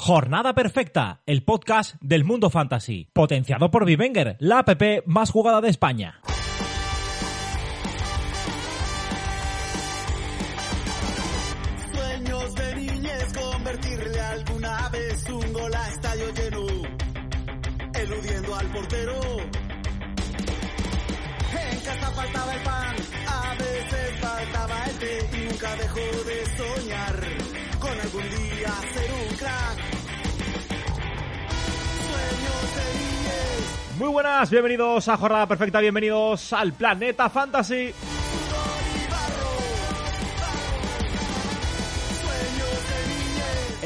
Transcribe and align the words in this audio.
Jornada 0.00 0.54
Perfecta, 0.54 1.22
el 1.26 1.42
podcast 1.42 1.96
del 2.00 2.24
mundo 2.24 2.50
fantasy, 2.50 3.08
potenciado 3.12 3.72
por 3.72 3.84
Vivenger, 3.84 4.36
la 4.38 4.60
app 4.60 4.80
más 5.06 5.32
jugada 5.32 5.60
de 5.60 5.68
España. 5.68 6.20
Muy 33.98 34.10
buenas, 34.10 34.48
bienvenidos 34.48 35.08
a 35.08 35.16
Jornada 35.16 35.48
Perfecta, 35.48 35.80
bienvenidos 35.80 36.52
al 36.52 36.72
Planeta 36.72 37.28
Fantasy. 37.28 37.92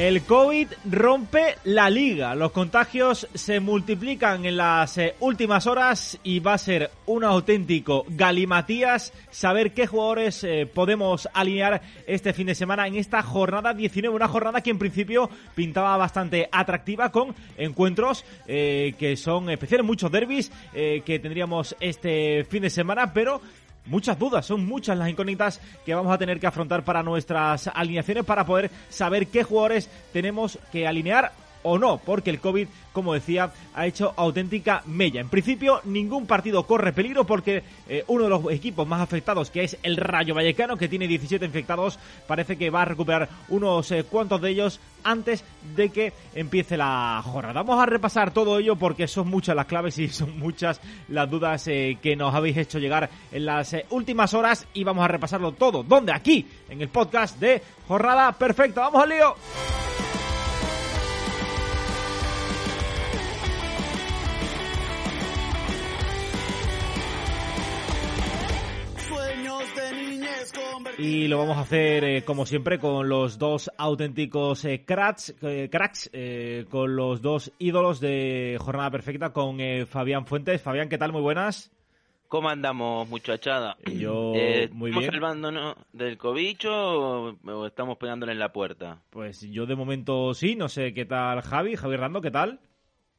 El 0.03 0.23
COVID 0.25 0.67
rompe 0.91 1.59
la 1.63 1.89
liga. 1.89 2.35
Los 2.35 2.51
contagios 2.51 3.29
se 3.35 3.61
multiplican 3.61 4.45
en 4.45 4.57
las 4.57 4.99
eh, 4.99 5.15
últimas 5.21 5.69
horas 5.69 6.19
y 6.25 6.41
va 6.41 6.55
a 6.55 6.59
ser 6.59 6.91
un 7.07 7.23
auténtico 7.23 8.05
galimatías 8.09 9.13
saber 9.31 9.73
qué 9.73 9.87
jugadores 9.87 10.43
eh, 10.43 10.67
podemos 10.67 11.29
alinear 11.33 11.83
este 12.05 12.33
fin 12.33 12.49
de 12.49 12.57
semana 12.57 12.89
en 12.89 12.97
esta 12.97 13.23
jornada 13.23 13.75
19. 13.75 14.17
Una 14.17 14.27
jornada 14.27 14.61
que 14.61 14.71
en 14.71 14.81
principio 14.81 15.31
pintaba 15.55 15.97
bastante 15.97 16.49
atractiva 16.51 17.13
con 17.13 17.33
encuentros 17.57 18.25
eh, 18.49 18.97
que 18.99 19.17
son 19.17 19.51
especiales, 19.51 19.87
muchos 19.87 20.11
derbis 20.11 20.51
que 20.73 21.21
tendríamos 21.23 21.77
este 21.79 22.45
fin 22.51 22.63
de 22.63 22.71
semana, 22.71 23.13
pero 23.13 23.41
muchas 23.87 24.19
dudas, 24.19 24.47
son 24.47 24.67
muchas 24.67 24.97
las 24.97 25.09
incógnitas 25.09 25.61
que 25.85 25.95
vamos 25.95 26.13
a 26.13 26.19
tener 26.19 26.39
que 26.41 26.47
afrontar 26.47 26.85
para 26.85 27.03
nuestras 27.03 27.69
alineaciones 27.69 28.25
para 28.25 28.45
poder 28.47 28.71
saber 28.89 29.27
qué 29.27 29.43
jugadores 29.43 29.89
tenemos 30.13 30.59
que 30.71 30.87
alinear 30.87 31.33
o 31.63 31.79
no, 31.79 31.99
porque 31.99 32.31
el 32.31 32.41
COVID, 32.41 32.69
como 32.93 33.15
decía, 33.15 33.53
ha 33.75 33.87
hecho 33.87 34.13
auténtica 34.17 34.83
mella. 34.87 35.21
En 35.21 35.29
principio, 35.29 35.81
ningún 35.85 36.27
partido 36.27 36.67
corre 36.67 36.93
peligro 36.93 37.25
porque 37.25 37.63
eh, 37.89 38.05
uno 38.09 38.25
de 38.25 38.31
los 38.31 38.51
equipos 38.51 38.87
más 38.87 39.01
afectados, 39.01 39.51
que 39.51 39.65
es 39.65 39.79
el 39.83 39.97
Rayo 39.97 40.35
Vallecano, 40.35 40.77
que 40.77 40.89
tiene 40.89 41.07
17 41.07 41.45
infectados, 41.45 41.99
parece 42.27 42.57
que 42.57 42.71
va 42.71 42.83
a 42.83 42.87
recuperar 42.87 43.29
unos 43.49 43.91
eh, 43.91 44.05
cuantos 44.05 44.41
de 44.41 44.51
ellos 44.51 44.81
antes 45.05 45.45
de 45.75 45.89
que 45.91 46.13
empiece 46.35 46.77
la 46.77 47.21
jornada. 47.25 47.63
Vamos 47.63 47.83
a 47.83 47.87
repasar 47.87 48.33
todo 48.33 48.59
ello 48.59 48.77
porque 48.77 49.09
son 49.09 49.29
muchas 49.29 49.57
las 49.57 49.67
claves 49.67 49.99
y 49.99 50.09
son 50.11 50.39
muchas 50.39 50.81
las 51.09 51.31
dudas 51.31 51.67
eh, 51.69 51.99
que 52.03 52.17
nos 52.17 52.35
habéis 52.35 52.57
hecho 52.57 52.79
llegar 52.79 53.09
en 53.31 53.47
las 53.47 53.75
últimas 53.91 54.35
horas 54.35 54.67
y 54.75 54.85
vamos 54.85 55.05
a 55.05 55.09
repasarlo 55.09 55.53
todo. 55.53 55.83
¿Dónde? 55.83 56.13
Aquí, 56.13 56.47
en 56.69 56.83
el 56.83 56.89
podcast 56.89 57.39
de 57.39 57.63
Jornada 57.89 58.33
Perfecta. 58.33 58.83
¡Vamos 58.83 59.03
al 59.03 59.09
lío! 59.09 59.35
Y 70.99 71.29
lo 71.29 71.39
vamos 71.39 71.57
a 71.57 71.61
hacer 71.63 72.05
eh, 72.05 72.25
como 72.25 72.47
siempre 72.47 72.79
con 72.79 73.09
los 73.09 73.39
dos 73.39 73.71
auténticos 73.77 74.65
eh, 74.65 74.85
cracks, 74.85 75.35
eh, 75.43 75.69
cracks 75.71 76.11
con 76.71 76.97
los 76.97 77.23
dos 77.23 77.53
ídolos 77.59 78.01
de 78.01 78.57
Jornada 78.61 78.91
Perfecta, 78.91 79.33
con 79.33 79.59
Fabián 79.87 80.27
Fuentes. 80.27 80.61
Fabián, 80.63 80.89
¿qué 80.89 80.99
tal? 80.99 81.13
Muy 81.13 81.23
buenas. 81.23 81.71
¿Cómo 82.33 82.49
andamos, 82.49 83.07
muchachada? 83.11 83.77
Yo 83.85 84.33
Eh, 84.35 84.71
muy 84.73 84.89
¿Estamos 84.91 85.01
bien. 85.01 85.13
salvándonos 85.13 85.77
del 85.93 86.17
cobicho 86.17 86.71
o 86.73 87.37
o 87.47 87.67
estamos 87.67 87.99
pegándole 87.99 88.33
en 88.33 88.39
la 88.39 88.53
puerta? 88.55 89.03
Pues 89.11 89.43
yo 89.43 89.67
de 89.67 89.77
momento 89.77 90.33
sí, 90.33 90.57
no 90.57 90.71
sé 90.71 90.95
qué 90.95 91.05
tal 91.05 91.43
Javi, 91.43 91.77
Javi 91.77 91.97
Rando, 91.97 92.23
¿qué 92.23 92.31
tal? 92.31 92.59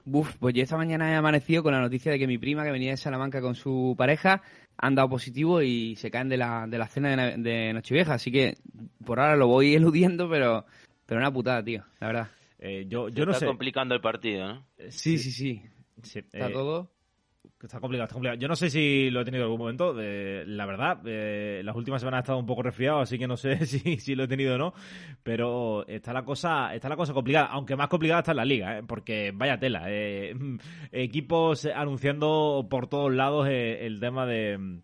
Buf, 0.05 0.35
pues 0.37 0.53
yo 0.53 0.63
esta 0.63 0.75
mañana 0.77 1.11
he 1.11 1.15
amanecido 1.15 1.63
con 1.63 1.73
la 1.73 1.79
noticia 1.79 2.11
de 2.11 2.19
que 2.19 2.27
mi 2.27 2.37
prima, 2.37 2.63
que 2.63 2.71
venía 2.71 2.91
de 2.91 2.97
Salamanca 2.97 3.39
con 3.41 3.55
su 3.55 3.95
pareja, 3.97 4.41
han 4.77 4.95
dado 4.95 5.09
positivo 5.09 5.61
y 5.61 5.95
se 5.95 6.11
caen 6.11 6.27
de 6.29 6.37
la, 6.37 6.67
de 6.67 6.77
la 6.77 6.87
cena 6.87 7.15
de, 7.15 7.37
de 7.37 7.73
Nochevieja. 7.73 8.15
Así 8.15 8.31
que 8.31 8.57
por 9.05 9.19
ahora 9.19 9.35
lo 9.37 9.47
voy 9.47 9.73
eludiendo, 9.75 10.29
pero, 10.29 10.65
pero 11.05 11.19
una 11.21 11.31
putada, 11.31 11.63
tío, 11.63 11.85
la 11.99 12.07
verdad. 12.07 12.27
Eh, 12.59 12.85
yo, 12.87 13.09
Se 13.09 13.15
yo 13.15 13.25
no 13.25 13.31
está 13.31 13.41
sé. 13.41 13.45
complicando 13.45 13.95
el 13.95 14.01
partido, 14.01 14.47
¿no? 14.47 14.65
Sí, 14.89 15.17
sí, 15.17 15.31
sí. 15.31 15.61
Sí, 16.01 16.19
Está 16.19 16.49
eh, 16.49 16.53
todo. 16.53 16.89
Está 17.63 17.79
complicado, 17.79 18.03
está 18.03 18.13
complicado. 18.15 18.37
Yo 18.41 18.49
no 18.49 18.57
sé 18.57 18.69
si 18.69 19.09
lo 19.09 19.21
he 19.21 19.25
tenido 19.25 19.43
en 19.43 19.45
algún 19.45 19.59
momento. 19.59 19.95
eh, 19.97 20.43
la 20.45 20.65
verdad, 20.65 20.99
eh, 21.05 21.61
las 21.63 21.73
últimas 21.77 22.01
semanas 22.01 22.19
he 22.19 22.23
estado 22.23 22.39
un 22.39 22.45
poco 22.45 22.61
resfriado, 22.61 22.99
así 22.99 23.17
que 23.17 23.25
no 23.25 23.37
sé 23.37 23.65
si, 23.65 23.97
si 23.99 24.15
lo 24.15 24.25
he 24.25 24.27
tenido 24.27 24.55
o 24.55 24.57
no. 24.57 24.73
Pero 25.23 25.87
está 25.87 26.11
la 26.11 26.25
cosa, 26.25 26.75
está 26.75 26.89
la 26.89 26.97
cosa 26.97 27.13
complicada. 27.13 27.45
Aunque 27.47 27.77
más 27.77 27.87
complicada 27.87 28.19
está 28.19 28.31
en 28.31 28.37
la 28.37 28.45
liga, 28.45 28.77
eh, 28.79 28.83
porque 28.85 29.31
vaya 29.33 29.57
tela. 29.59 29.83
eh, 29.87 30.35
equipos 30.91 31.65
anunciando 31.65 32.67
por 32.69 32.87
todos 32.87 33.13
lados 33.13 33.47
el 33.49 33.99
tema 34.01 34.25
de. 34.25 34.81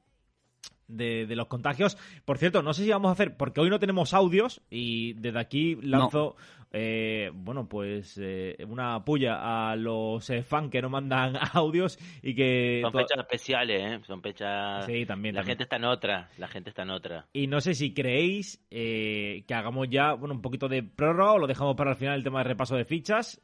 De, 0.88 1.28
de 1.28 1.36
los 1.36 1.46
contagios. 1.46 2.00
Por 2.26 2.40
cierto, 2.40 2.64
no 2.64 2.74
sé 2.74 2.84
si 2.84 2.90
vamos 2.90 3.10
a 3.10 3.12
hacer, 3.12 3.38
porque 3.38 3.62
hoy 3.62 3.70
no 3.70 3.78
tenemos 3.78 4.12
audios 4.16 4.62
y 4.72 5.14
desde 5.14 5.40
aquí 5.40 5.76
lanzo, 5.84 6.36
eh, 6.72 7.31
bueno, 7.34 7.68
pues 7.68 8.19
eh, 8.22 8.56
una 8.68 9.03
puya 9.03 9.69
a 9.72 9.75
los 9.75 10.30
eh, 10.30 10.44
fans 10.44 10.69
que 10.69 10.81
no 10.81 10.90
mandan 10.90 11.35
audios 11.53 11.97
y 12.22 12.35
que... 12.35 12.80
Son 12.84 12.94
fechas 12.94 13.18
especiales, 13.18 13.81
¿eh? 13.81 14.02
Son 14.06 14.22
fechas... 14.22 14.85
Sí, 14.85 15.06
también, 15.06 15.34
La 15.35 15.41
también. 15.41 15.57
gente 15.57 15.63
está 15.63 15.78
en 15.78 15.85
otra, 15.85 16.30
la 16.38 16.47
gente 16.47 16.69
está 16.69 16.84
en 16.84 16.91
otra. 16.91 17.25
Y 17.34 17.47
no 17.47 17.59
sé 17.59 17.74
si 17.74 17.94
creéis 17.94 18.63
eh, 18.69 19.44
que 19.47 19.53
hagamos 19.53 19.90
ya 19.90 20.13
bueno, 20.13 20.35
un 20.35 20.41
poquito 20.41 20.68
de 20.68 20.84
prórroga 20.84 21.34
o 21.34 21.40
lo 21.40 21.47
dejamos 21.47 21.75
para 21.75 21.91
el 21.91 21.97
final 21.97 22.16
el 22.16 22.24
tema 22.24 22.40
de 22.40 22.50
repaso 22.50 22.75
de 22.75 22.86
fichas. 22.86 23.41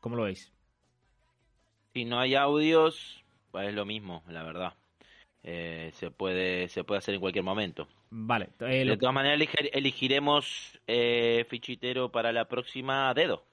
¿Cómo 0.00 0.14
lo 0.14 0.24
veis? 0.24 0.52
Si 1.94 2.04
no 2.04 2.20
hay 2.20 2.36
audios, 2.36 3.24
pues 3.50 3.68
es 3.68 3.74
lo 3.74 3.84
mismo, 3.84 4.22
la 4.28 4.44
verdad. 4.44 4.74
Eh, 5.42 5.90
se 5.94 6.10
puede 6.10 6.68
se 6.68 6.84
puede 6.84 6.98
hacer 6.98 7.14
en 7.14 7.20
cualquier 7.20 7.44
momento. 7.44 7.88
Vale. 8.10 8.48
eh, 8.60 8.84
lo- 8.84 8.92
De 8.92 8.96
todas 8.98 9.14
maneras, 9.14 9.38
elige- 9.40 9.70
elegiremos 9.72 10.78
eh, 10.86 11.44
fichitero 11.48 12.10
para 12.10 12.32
la 12.32 12.46
próxima 12.46 13.12
dedo. 13.14 13.44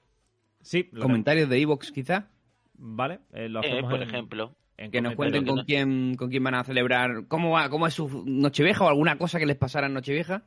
sí, 0.61 0.89
lo 0.91 1.01
Comentarios 1.01 1.49
de 1.49 1.59
Evox, 1.61 1.91
quizá. 1.91 2.27
Vale, 2.77 3.19
eh, 3.33 3.47
lo 3.49 3.61
Eh, 3.63 3.67
hacemos 3.67 3.91
por 3.91 4.01
en- 4.01 4.09
ejemplo. 4.09 4.55
en 4.77 4.91
Que 4.91 5.01
nos 5.01 5.15
cuenten 5.15 5.43
que 5.43 5.47
con 5.49 5.57
no- 5.59 5.65
quién, 5.65 6.15
con 6.15 6.29
quién 6.29 6.43
van 6.43 6.55
a 6.55 6.63
celebrar, 6.63 7.27
cómo, 7.27 7.51
va, 7.51 7.69
cómo 7.69 7.87
es 7.87 7.93
su 7.93 8.23
Nochevieja 8.25 8.83
o 8.83 8.89
alguna 8.89 9.17
cosa 9.17 9.39
que 9.39 9.45
les 9.45 9.55
pasara 9.57 9.87
en 9.87 9.93
Nochevieja. 9.93 10.43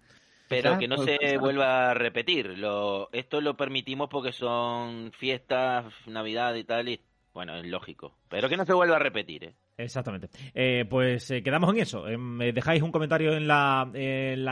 Pero 0.48 0.78
que 0.78 0.88
no 0.88 0.96
se 0.98 1.16
pasar. 1.18 1.38
vuelva 1.40 1.90
a 1.90 1.94
repetir. 1.94 2.56
Lo, 2.58 3.10
esto 3.12 3.40
lo 3.42 3.56
permitimos 3.56 4.08
porque 4.08 4.32
son 4.32 5.12
fiestas, 5.12 5.84
Navidad 6.06 6.54
y 6.54 6.64
tal, 6.64 6.88
y 6.88 7.00
bueno, 7.34 7.54
es 7.56 7.66
lógico. 7.66 8.14
Pero 8.30 8.48
que 8.48 8.56
no 8.56 8.64
se 8.64 8.72
vuelva 8.72 8.96
a 8.96 9.00
repetir, 9.00 9.44
¿eh? 9.44 9.54
Exactamente. 9.78 10.28
Eh, 10.54 10.84
pues 10.90 11.30
eh, 11.30 11.40
quedamos 11.40 11.70
en 11.70 11.80
eso. 11.80 12.08
Eh, 12.08 12.18
me 12.18 12.52
dejáis 12.52 12.82
un 12.82 12.90
comentario 12.90 13.32
en 13.32 13.46
la, 13.46 13.88
en 13.94 14.44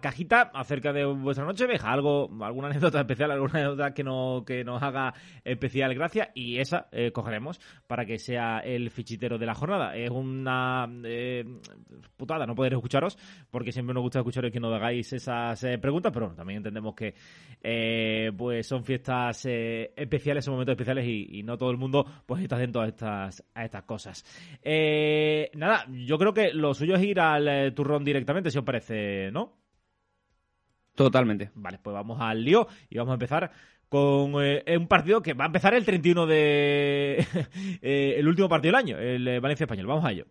cajita 0.00 0.52
acerca 0.54 0.92
de 0.92 1.04
vuestra 1.04 1.44
noche 1.44 1.66
vieja, 1.66 1.90
algo, 1.90 2.30
alguna 2.40 2.68
anécdota 2.70 3.00
especial, 3.00 3.32
alguna 3.32 3.54
anécdota 3.54 3.92
que, 3.92 4.04
no, 4.04 4.44
que 4.46 4.62
nos 4.62 4.80
haga 4.80 5.12
especial 5.44 5.92
gracia 5.94 6.30
y 6.36 6.58
esa 6.58 6.86
eh, 6.92 7.10
cogeremos 7.10 7.60
para 7.88 8.06
que 8.06 8.18
sea 8.18 8.60
el 8.60 8.90
fichitero 8.90 9.38
de 9.38 9.46
la 9.46 9.56
jornada. 9.56 9.96
Es 9.96 10.10
una 10.10 10.88
eh, 11.02 11.44
putada 12.16 12.46
no 12.46 12.54
poder 12.54 12.74
escucharos 12.74 13.18
porque 13.50 13.72
siempre 13.72 13.92
nos 13.92 14.02
gusta 14.02 14.20
escucharos 14.20 14.52
que 14.52 14.60
nos 14.60 14.72
hagáis 14.72 15.12
esas 15.12 15.64
eh, 15.64 15.78
preguntas, 15.78 16.12
pero 16.12 16.26
bueno, 16.26 16.36
también 16.36 16.58
entendemos 16.58 16.94
que 16.94 17.14
eh, 17.62 18.30
pues 18.36 18.66
son 18.66 18.84
fiestas 18.84 19.46
eh, 19.46 19.92
especiales, 19.96 20.44
son 20.44 20.54
momentos 20.54 20.74
especiales 20.74 21.06
y, 21.06 21.38
y 21.38 21.42
no 21.42 21.58
todo 21.58 21.70
el 21.70 21.76
mundo 21.76 22.06
pues 22.24 22.42
está 22.42 22.56
atento 22.56 22.80
a 22.80 22.86
estas, 22.86 23.44
a 23.52 23.64
estas 23.64 23.82
cosas. 23.82 24.24
Eh, 24.62 25.50
nada, 25.54 25.86
yo 25.88 26.18
creo 26.18 26.34
que 26.34 26.52
lo 26.52 26.74
suyo 26.74 26.96
es 26.96 27.02
ir 27.02 27.20
al 27.20 27.48
eh, 27.48 27.70
turrón 27.72 28.04
directamente, 28.04 28.50
si 28.50 28.58
os 28.58 28.64
parece, 28.64 29.30
¿no? 29.32 29.56
Totalmente. 30.94 31.50
Vale, 31.54 31.78
pues 31.82 31.94
vamos 31.94 32.20
al 32.20 32.44
lío 32.44 32.66
y 32.88 32.98
vamos 32.98 33.12
a 33.12 33.14
empezar 33.14 33.50
con 33.88 34.34
eh, 34.42 34.62
un 34.76 34.86
partido 34.86 35.22
que 35.22 35.34
va 35.34 35.44
a 35.44 35.46
empezar 35.46 35.74
el 35.74 35.84
31 35.84 36.26
de... 36.26 37.26
eh, 37.82 38.14
el 38.18 38.28
último 38.28 38.48
partido 38.48 38.72
del 38.72 38.80
año, 38.80 38.98
el 38.98 39.40
Valencia 39.40 39.64
Español. 39.64 39.86
Vamos 39.86 40.04
a 40.04 40.12
ello. 40.12 40.26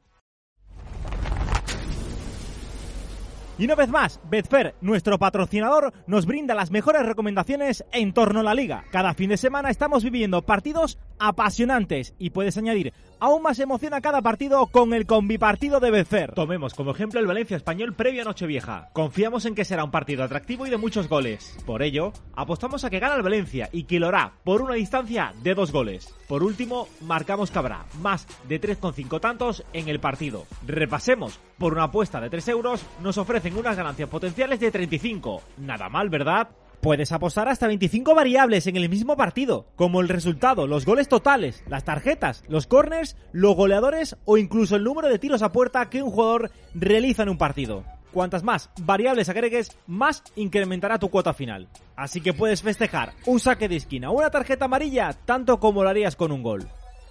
Y 3.59 3.65
una 3.65 3.75
vez 3.75 3.89
más, 3.89 4.21
Betfair, 4.29 4.73
nuestro 4.79 5.19
patrocinador, 5.19 5.91
nos 6.07 6.25
brinda 6.25 6.55
las 6.55 6.71
mejores 6.71 7.05
recomendaciones 7.05 7.83
en 7.91 8.13
torno 8.13 8.39
a 8.39 8.43
la 8.43 8.53
liga. 8.53 8.85
Cada 8.89 9.13
fin 9.13 9.31
de 9.31 9.35
semana 9.35 9.69
estamos 9.69 10.01
viviendo 10.01 10.43
partidos 10.43 10.97
apasionantes 11.19 12.15
y 12.17 12.29
puedes 12.29 12.57
añadir 12.57 12.93
aún 13.19 13.41
más 13.41 13.59
emoción 13.59 13.93
a 13.93 14.01
cada 14.01 14.21
partido 14.21 14.67
con 14.67 14.93
el 14.93 15.05
combipartido 15.05 15.79
de 15.79 15.91
Betfair. 15.91 16.33
Tomemos 16.33 16.73
como 16.73 16.91
ejemplo 16.91 17.19
el 17.19 17.27
Valencia 17.27 17.57
Español 17.57 17.93
previo 17.93 18.21
a 18.21 18.25
Nochevieja. 18.25 18.89
Confiamos 18.93 19.45
en 19.45 19.55
que 19.55 19.65
será 19.65 19.83
un 19.83 19.91
partido 19.91 20.23
atractivo 20.23 20.65
y 20.65 20.69
de 20.69 20.77
muchos 20.77 21.07
goles. 21.07 21.57
Por 21.65 21.83
ello, 21.83 22.13
apostamos 22.35 22.83
a 22.83 22.89
que 22.89 22.99
gana 22.99 23.15
el 23.15 23.23
Valencia 23.23 23.69
y 23.71 23.83
que 23.83 23.99
lo 23.99 24.07
hará 24.07 24.33
por 24.43 24.61
una 24.61 24.75
distancia 24.75 25.33
de 25.43 25.53
dos 25.53 25.71
goles. 25.71 26.13
Por 26.27 26.43
último, 26.43 26.87
marcamos 27.01 27.51
que 27.51 27.59
habrá 27.59 27.85
más 28.01 28.27
de 28.47 28.61
3,5 28.61 29.19
tantos 29.19 29.63
en 29.73 29.89
el 29.89 29.99
partido. 29.99 30.45
Repasemos, 30.65 31.39
por 31.57 31.73
una 31.73 31.85
apuesta 31.85 32.21
de 32.21 32.29
3 32.29 32.47
euros 32.49 32.85
nos 33.01 33.17
ofrecen 33.17 33.57
unas 33.57 33.75
ganancias 33.75 34.09
potenciales 34.09 34.59
de 34.59 34.71
35. 34.71 35.41
Nada 35.57 35.89
mal, 35.89 36.09
¿verdad? 36.09 36.49
Puedes 36.81 37.11
apostar 37.11 37.49
hasta 37.49 37.67
25 37.67 38.15
variables 38.15 38.65
en 38.67 38.77
el 38.77 38.87
mismo 38.87 39.17
partido, 39.17 39.67
como 39.75 39.99
el 39.99 40.07
resultado, 40.07 40.65
los 40.65 40.85
goles 40.85 41.09
totales, 41.09 41.61
las 41.67 41.83
tarjetas, 41.83 42.43
los 42.47 42.67
corners, 42.67 43.17
los 43.33 43.55
goleadores 43.55 44.15
o 44.23 44.37
incluso 44.37 44.77
el 44.77 44.85
número 44.85 45.09
de 45.09 45.19
tiros 45.19 45.41
a 45.41 45.51
puerta 45.51 45.89
que 45.89 46.01
un 46.01 46.11
jugador 46.11 46.51
realiza 46.73 47.23
en 47.23 47.29
un 47.29 47.37
partido. 47.37 47.83
Cuantas 48.13 48.43
más 48.43 48.69
variables 48.79 49.27
agregues, 49.27 49.77
más 49.87 50.23
incrementará 50.37 50.97
tu 50.99 51.09
cuota 51.09 51.33
final. 51.33 51.67
Así 51.97 52.21
que 52.21 52.33
puedes 52.33 52.61
festejar 52.61 53.13
un 53.25 53.41
saque 53.41 53.67
de 53.67 53.75
esquina 53.75 54.09
o 54.09 54.17
una 54.17 54.31
tarjeta 54.31 54.65
amarilla 54.65 55.11
tanto 55.25 55.59
como 55.59 55.83
lo 55.83 55.89
harías 55.89 56.15
con 56.15 56.31
un 56.31 56.41
gol. 56.41 56.65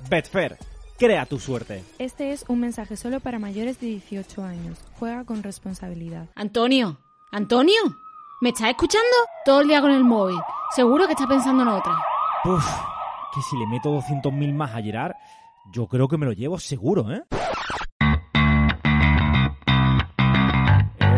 Betfair, 0.08 0.56
crea 0.98 1.26
tu 1.26 1.38
suerte. 1.38 1.84
Este 1.98 2.32
es 2.32 2.44
un 2.48 2.60
mensaje 2.60 2.96
solo 2.96 3.20
para 3.20 3.38
mayores 3.38 3.78
de 3.80 3.88
18 3.88 4.42
años. 4.42 4.78
Juega 4.98 5.24
con 5.24 5.42
responsabilidad. 5.42 6.26
Antonio, 6.34 6.98
Antonio, 7.30 7.74
¿me 8.40 8.50
estás 8.50 8.70
escuchando? 8.70 9.08
Todo 9.44 9.60
el 9.60 9.68
día 9.68 9.80
con 9.80 9.90
el 9.90 10.04
móvil. 10.04 10.38
Seguro 10.70 11.06
que 11.06 11.12
estás 11.12 11.26
pensando 11.26 11.62
en 11.62 11.68
otra. 11.68 11.98
Uf, 12.44 12.66
que 13.34 13.42
si 13.42 13.56
le 13.56 13.66
meto 13.66 13.90
200.000 13.90 14.54
más 14.54 14.74
a 14.74 14.82
Gerard, 14.82 15.14
yo 15.72 15.86
creo 15.86 16.08
que 16.08 16.18
me 16.18 16.26
lo 16.26 16.32
llevo 16.32 16.58
seguro, 16.58 17.10
¿eh? 17.10 17.22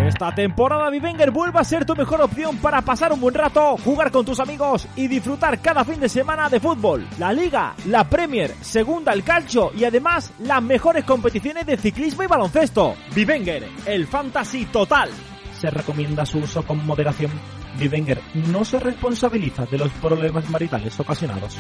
Esta 0.07 0.35
temporada 0.35 0.91
Vivenger 0.91 1.31
vuelve 1.31 1.61
a 1.61 1.65
ser 1.65 1.85
tu 1.85 1.95
mejor 1.95 2.21
opción 2.21 2.57
para 2.57 2.83
pasar 2.83 3.13
un 3.13 3.21
buen 3.21 3.35
rato, 3.35 3.77
jugar 3.85 4.11
con 4.11 4.25
tus 4.25 4.41
amigos 4.41 4.89
y 4.97 5.07
disfrutar 5.07 5.61
cada 5.61 5.85
fin 5.85 6.01
de 6.01 6.09
semana 6.09 6.49
de 6.49 6.59
fútbol. 6.59 7.07
La 7.19 7.33
Liga, 7.33 7.75
la 7.87 8.09
Premier, 8.09 8.53
Segunda 8.61 9.13
el 9.13 9.23
Calcio 9.23 9.71
y 9.77 9.85
además 9.85 10.33
las 10.41 10.63
mejores 10.63 11.05
competiciones 11.05 11.65
de 11.65 11.77
ciclismo 11.77 12.25
y 12.25 12.27
baloncesto. 12.27 12.97
Vivenger, 13.15 13.69
el 13.87 14.07
fantasy 14.09 14.65
total. 14.67 15.11
Se 15.61 15.69
recomienda 15.69 16.25
su 16.25 16.39
uso 16.39 16.63
con 16.63 16.87
moderación. 16.87 17.31
Vivenger 17.79 18.19
no 18.51 18.65
se 18.65 18.81
responsabiliza 18.81 19.67
de 19.67 19.77
los 19.77 19.91
problemas 19.93 20.49
maritales 20.49 20.99
ocasionados. 20.99 21.59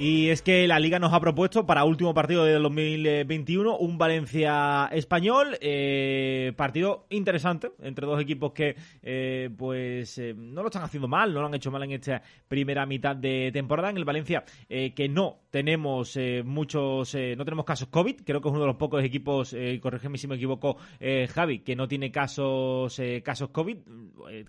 Y 0.00 0.28
es 0.28 0.42
que 0.42 0.68
la 0.68 0.78
Liga 0.78 1.00
nos 1.00 1.12
ha 1.12 1.18
propuesto 1.18 1.66
para 1.66 1.82
último 1.82 2.14
partido 2.14 2.44
de 2.44 2.52
2021 2.52 3.78
un 3.78 3.98
Valencia 3.98 4.88
español, 4.92 5.58
eh, 5.60 6.52
partido 6.56 7.06
interesante 7.10 7.72
entre 7.82 8.06
dos 8.06 8.22
equipos 8.22 8.52
que 8.52 8.76
eh, 9.02 9.50
pues 9.58 10.16
eh, 10.18 10.34
no 10.36 10.62
lo 10.62 10.68
están 10.68 10.84
haciendo 10.84 11.08
mal, 11.08 11.34
no 11.34 11.40
lo 11.40 11.48
han 11.48 11.54
hecho 11.54 11.72
mal 11.72 11.82
en 11.82 11.90
esta 11.90 12.22
primera 12.46 12.86
mitad 12.86 13.16
de 13.16 13.50
temporada. 13.52 13.90
En 13.90 13.96
el 13.96 14.04
Valencia 14.04 14.44
eh, 14.68 14.94
que 14.94 15.08
no 15.08 15.40
tenemos 15.50 16.16
eh, 16.16 16.42
muchos, 16.44 17.14
eh, 17.14 17.34
no 17.36 17.44
tenemos 17.44 17.64
casos 17.64 17.88
COVID, 17.88 18.22
creo 18.24 18.40
que 18.40 18.48
es 18.48 18.52
uno 18.52 18.60
de 18.60 18.66
los 18.66 18.76
pocos 18.76 19.02
equipos, 19.02 19.56
corrígeme 19.80 20.18
si 20.18 20.26
me 20.26 20.36
equivoco, 20.36 20.76
eh, 21.00 21.26
Javi, 21.26 21.60
que 21.60 21.74
no 21.74 21.88
tiene 21.88 22.10
casos 22.10 22.98
eh, 22.98 23.22
casos 23.22 23.50
COVID. 23.50 23.76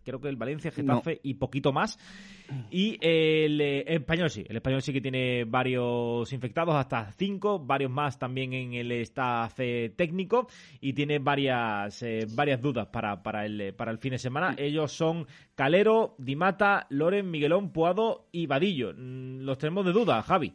Creo 0.04 0.20
que 0.20 0.30
el 0.30 0.36
Valencia, 0.36 0.72
Getafe 0.72 1.20
y 1.24 1.36
poquito 1.36 1.72
más. 1.72 1.98
Y 2.70 2.98
el 3.02 3.62
español 3.62 4.30
sí, 4.30 4.44
el 4.48 4.58
español 4.58 4.82
sí 4.82 4.92
que 4.92 5.02
tiene 5.02 5.39
varios 5.46 6.32
infectados, 6.34 6.76
hasta 6.76 7.12
cinco, 7.14 7.60
varios 7.60 7.92
más 7.92 8.18
también 8.20 8.54
en 8.54 8.74
el 8.74 8.92
staff 8.92 9.54
eh, 9.60 9.94
técnico 9.96 10.48
y 10.82 10.94
tiene 10.94 11.20
varias 11.20 12.02
eh, 12.04 12.26
varias 12.34 12.62
dudas 12.62 12.88
para, 12.88 13.22
para, 13.24 13.46
el, 13.46 13.60
eh, 13.62 13.74
para 13.74 13.92
el 13.92 13.98
fin 13.98 14.12
de 14.12 14.18
semana. 14.20 14.56
Ellos 14.58 14.92
son 14.92 15.28
Calero, 15.56 16.16
Dimata, 16.18 16.88
Loren, 16.90 17.30
Miguelón, 17.32 17.72
Puado 17.72 18.28
y 18.32 18.48
Vadillo. 18.48 18.94
Mm, 18.96 19.42
Los 19.42 19.58
tenemos 19.58 19.86
de 19.86 19.92
duda, 19.94 20.22
Javi. 20.22 20.54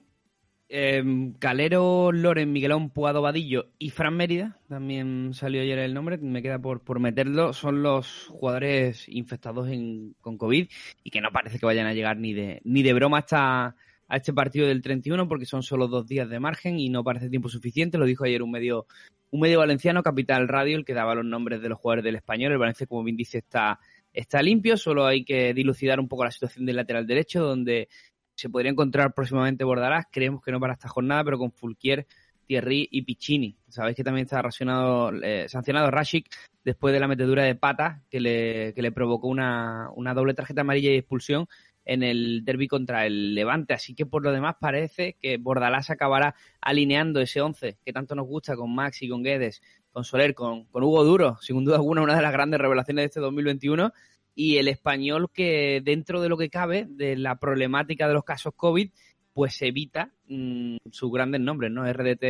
Eh, 0.67 1.05
Calero, 1.39 2.11
Loren, 2.11 2.51
Miguelón, 2.51 2.89
Puado, 2.89 3.21
Vadillo 3.21 3.67
y 3.79 3.91
Fran 3.91 4.17
Mérida, 4.17 4.57
también 4.67 5.33
salió 5.35 5.61
ayer 5.61 5.79
el 5.79 5.93
nombre, 5.93 6.17
me 6.17 6.41
queda 6.43 6.59
por, 6.59 6.81
por 6.81 7.01
meterlo, 7.01 7.53
son 7.53 7.83
los 7.83 8.27
jugadores 8.29 9.07
infectados 9.11 9.69
en- 9.69 10.15
con 10.23 10.39
COVID 10.39 10.67
y 11.05 11.11
que 11.11 11.21
no 11.21 11.31
parece 11.33 11.59
que 11.59 11.67
vayan 11.67 11.87
a 11.87 11.93
llegar 11.93 12.17
ni 12.17 12.33
de, 12.33 12.63
ni 12.65 12.83
de 12.83 12.95
broma 12.95 13.19
hasta 13.19 13.77
a 14.09 14.17
este 14.17 14.33
partido 14.33 14.67
del 14.67 14.83
31 14.83 15.29
porque 15.29 15.47
son 15.47 15.63
solo 15.63 15.89
dos 15.89 16.07
días 16.07 16.29
de 16.29 16.41
margen 16.41 16.79
y 16.79 16.89
no 16.89 17.05
parece 17.05 17.31
tiempo 17.31 17.49
suficiente, 17.49 17.99
lo 17.99 18.07
dijo 18.07 18.25
ayer 18.25 18.43
un 18.43 18.51
medio 18.51 18.87
un 19.31 19.41
medio 19.41 19.59
valenciano, 19.59 20.05
Capital 20.05 20.47
Radio, 20.47 20.77
el 20.77 20.85
que 20.85 20.95
daba 20.95 21.17
los 21.17 21.25
nombres 21.25 21.61
de 21.61 21.69
los 21.69 21.79
jugadores 21.79 22.05
del 22.05 22.15
español, 22.15 22.53
el 22.53 22.59
Valencia 22.59 22.87
como 22.87 23.03
bien 23.03 23.17
dice 23.17 23.39
está, 23.39 23.81
está 24.13 24.41
limpio, 24.41 24.77
solo 24.77 25.07
hay 25.07 25.25
que 25.25 25.53
dilucidar 25.53 25.99
un 25.99 26.07
poco 26.07 26.25
la 26.25 26.31
situación 26.31 26.65
del 26.65 26.77
lateral 26.77 27.05
derecho 27.05 27.43
donde 27.43 27.89
se 28.37 28.49
podría 28.49 28.71
encontrar 28.71 29.13
próximamente 29.13 29.65
Bordalás, 29.65 30.07
creemos 30.11 30.41
que 30.41 30.53
no 30.53 30.61
para 30.61 30.75
esta 30.75 30.89
jornada, 30.89 31.25
pero 31.25 31.39
con 31.39 31.51
Fulquier, 31.51 32.07
Thierry 32.47 32.89
y 32.91 33.03
Piccini. 33.03 33.57
Sabéis 33.69 33.97
que 33.97 34.05
también 34.05 34.25
está 34.25 34.41
eh, 34.41 35.47
sancionado 35.49 35.91
Rashik 35.91 36.29
después 36.65 36.93
de 36.93 37.01
la 37.01 37.09
metedura 37.09 37.43
de 37.45 37.55
pata 37.55 38.03
que 38.11 38.21
le, 38.21 38.73
que 38.75 38.83
le 38.83 38.93
provocó 38.93 39.29
una, 39.29 39.89
una 39.97 40.15
doble 40.15 40.35
tarjeta 40.35 40.61
amarilla 40.61 40.91
y 40.91 40.97
expulsión 40.97 41.47
en 41.85 42.03
el 42.03 42.45
derby 42.45 42.69
contra 42.69 43.07
el 43.07 43.35
Levante. 43.35 43.75
Así 43.75 43.95
que 43.95 44.07
por 44.07 44.23
lo 44.23 44.33
demás 44.33 44.57
parece 44.61 45.17
que 45.21 45.37
Bordalás 45.37 45.91
acabará 45.91 46.35
alineando 46.61 47.21
ese 47.21 47.41
11 47.41 47.79
que 47.85 47.93
tanto 47.93 48.15
nos 48.15 48.27
gusta 48.27 48.57
con 48.57 48.75
Max 48.75 49.03
y 49.03 49.09
con 49.09 49.23
Guedes, 49.23 49.63
con 49.91 50.05
Soler, 50.05 50.35
con, 50.35 50.67
Hugo 50.73 51.05
Duro, 51.05 51.39
sin 51.41 51.65
duda 51.65 51.77
alguna 51.77 52.03
una 52.03 52.17
de 52.17 52.23
las 52.23 52.33
grandes 52.33 52.61
revelaciones 52.61 53.03
de 53.03 53.07
este 53.07 53.21
2021 53.21 53.93
y 54.35 54.57
el 54.57 54.69
español 54.69 55.31
que 55.33 55.81
dentro 55.85 56.21
de 56.21 56.29
lo 56.29 56.37
que 56.37 56.51
cabe 56.51 56.87
de 56.89 57.17
la 57.17 57.39
problemática 57.39 58.09
de 58.09 58.15
los 58.15 58.25
casos 58.25 58.55
COVID 58.57 58.91
pues 59.33 59.61
evita 59.63 60.13
mm, 60.29 60.77
sus 60.91 61.13
grandes 61.13 61.41
nombres, 61.41 61.71
¿no? 61.71 61.91
RDT 61.93 62.23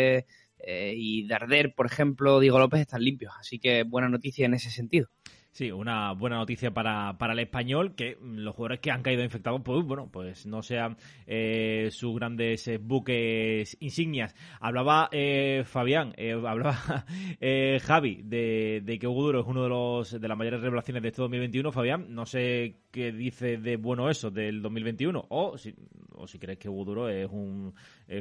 eh, 0.66 0.94
y 0.96 1.26
Darder, 1.26 1.74
por 1.74 1.86
ejemplo, 1.86 2.40
Diego 2.40 2.58
López 2.58 2.80
están 2.80 3.04
limpios, 3.04 3.34
así 3.38 3.58
que 3.58 3.82
buena 3.82 4.08
noticia 4.08 4.46
en 4.46 4.54
ese 4.54 4.70
sentido. 4.70 5.08
Sí, 5.54 5.70
una 5.70 6.10
buena 6.14 6.38
noticia 6.38 6.74
para, 6.74 7.16
para 7.16 7.32
el 7.32 7.38
español, 7.38 7.94
que 7.94 8.18
los 8.20 8.56
jugadores 8.56 8.80
que 8.80 8.90
han 8.90 9.04
caído 9.04 9.22
infectados, 9.22 9.62
pues 9.64 9.84
bueno, 9.84 10.08
pues 10.10 10.46
no 10.46 10.64
sean 10.64 10.96
eh, 11.28 11.90
sus 11.92 12.12
grandes 12.16 12.66
eh, 12.66 12.78
buques 12.78 13.76
insignias. 13.78 14.34
Hablaba 14.58 15.08
eh, 15.12 15.62
Fabián, 15.64 16.12
eh, 16.16 16.32
hablaba 16.44 17.06
eh, 17.40 17.78
Javi 17.84 18.22
de, 18.24 18.98
que 19.00 19.06
Hugo 19.06 19.26
Duro 19.26 19.40
es 19.42 19.46
uno 19.46 19.62
de 19.62 19.68
los 19.68 20.20
de 20.20 20.26
las 20.26 20.36
mayores 20.36 20.60
revelaciones 20.60 21.04
de 21.04 21.10
este 21.10 21.22
2021. 21.22 21.70
Fabián, 21.70 22.12
no 22.12 22.26
sé 22.26 22.80
qué 22.90 23.12
dice 23.12 23.56
de 23.56 23.76
bueno 23.76 24.10
eso 24.10 24.32
del 24.32 24.60
2021, 24.60 25.26
o 25.28 25.56
si, 25.56 25.72
o 26.16 26.26
si 26.26 26.40
crees 26.40 26.58
que 26.58 26.68
Hugo 26.68 26.84
Duro 26.84 27.08
es 27.08 27.30
un 27.30 27.72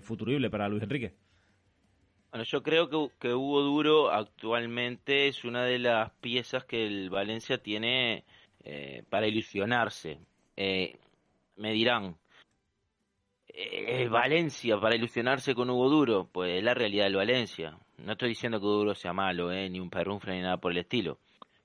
futurible 0.03 0.51
para 0.51 0.69
Luis 0.69 0.83
Enrique. 0.83 1.15
Bueno, 2.33 2.45
yo 2.45 2.63
creo 2.63 2.89
que, 3.19 3.31
Hugo 3.31 3.61
Duro 3.61 4.09
actualmente 4.09 5.27
es 5.27 5.45
una 5.45 5.65
de 5.65 5.77
las 5.77 6.09
piezas 6.13 6.65
que 6.65 6.87
el 6.87 7.11
Valencia 7.11 7.59
tiene 7.59 8.23
eh, 8.63 9.03
para 9.07 9.27
ilusionarse. 9.27 10.17
Eh, 10.57 10.97
me 11.57 11.73
dirán, 11.73 12.17
eh, 13.49 14.07
Valencia 14.09 14.79
para 14.79 14.95
ilusionarse 14.95 15.53
con 15.53 15.69
Hugo 15.69 15.89
Duro, 15.89 16.27
pues 16.31 16.57
es 16.57 16.63
la 16.63 16.73
realidad 16.73 17.03
del 17.03 17.17
Valencia. 17.17 17.77
No 17.99 18.13
estoy 18.13 18.29
diciendo 18.29 18.59
que 18.59 18.65
Hugo 18.65 18.77
Duro 18.77 18.95
sea 18.95 19.13
malo, 19.13 19.51
eh, 19.51 19.69
ni 19.69 19.79
un 19.79 19.91
perrunfre 19.91 20.33
ni 20.33 20.41
nada 20.41 20.57
por 20.57 20.71
el 20.71 20.79
estilo. 20.79 21.19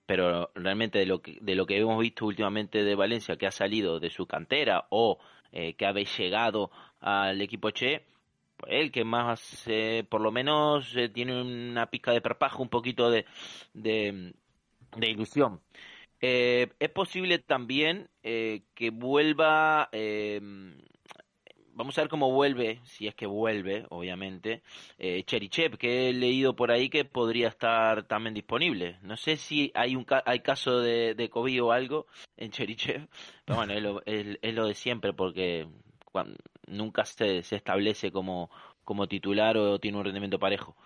Pero 0.04 0.50
realmente 0.54 0.98
de 0.98 1.06
lo 1.06 1.22
que, 1.22 1.38
de 1.40 1.54
lo 1.54 1.64
que 1.64 1.78
hemos 1.78 1.98
visto 1.98 2.26
últimamente 2.26 2.84
de 2.84 2.94
Valencia, 2.94 3.36
que 3.36 3.46
ha 3.46 3.50
salido 3.50 4.00
de 4.00 4.10
su 4.10 4.26
cantera 4.26 4.84
o 4.90 5.18
eh, 5.50 5.72
que 5.76 5.86
ha 5.86 5.94
llegado 5.94 6.70
al 7.00 7.40
equipo 7.40 7.70
Che, 7.70 8.04
el 8.66 8.90
que 8.90 9.04
más, 9.04 9.64
eh, 9.66 10.04
por 10.08 10.20
lo 10.20 10.32
menos, 10.32 10.94
eh, 10.96 11.08
tiene 11.08 11.40
una 11.40 11.86
pizca 11.86 12.12
de 12.12 12.20
perpajo, 12.20 12.62
un 12.62 12.68
poquito 12.68 13.10
de, 13.10 13.24
de, 13.74 14.32
ilusión. 15.02 15.60
Eh, 16.20 16.68
es 16.80 16.90
posible 16.90 17.38
también 17.38 18.08
eh, 18.22 18.62
que 18.74 18.90
vuelva, 18.90 19.88
eh, 19.92 20.40
vamos 21.72 21.96
a 21.96 22.00
ver 22.00 22.08
cómo 22.10 22.32
vuelve, 22.32 22.80
si 22.84 23.06
es 23.06 23.14
que 23.14 23.26
vuelve, 23.26 23.86
obviamente, 23.90 24.62
Cherichev, 24.98 25.78
que 25.78 26.08
he 26.08 26.12
leído 26.12 26.56
por 26.56 26.72
ahí 26.72 26.88
que 26.88 27.04
podría 27.04 27.48
estar 27.48 28.08
también 28.08 28.34
disponible. 28.34 28.98
No 29.02 29.16
sé 29.16 29.36
si 29.36 29.70
hay 29.74 29.94
un 29.94 30.04
ca- 30.04 30.24
hay 30.26 30.40
caso 30.40 30.80
de, 30.80 31.28
COVID 31.30 31.62
o 31.62 31.72
algo 31.72 32.06
en 32.36 32.50
Cherichev, 32.50 33.06
pero 33.44 33.58
bueno, 33.58 33.74
es 34.04 34.54
lo, 34.54 34.66
de 34.66 34.74
siempre 34.74 35.12
porque 35.12 35.68
nunca 36.68 37.04
se, 37.04 37.42
se 37.42 37.56
establece 37.56 38.10
como, 38.12 38.50
como 38.84 39.06
titular 39.08 39.56
o 39.56 39.78
tiene 39.78 39.98
un 39.98 40.04
rendimiento 40.04 40.38
parejo. 40.38 40.76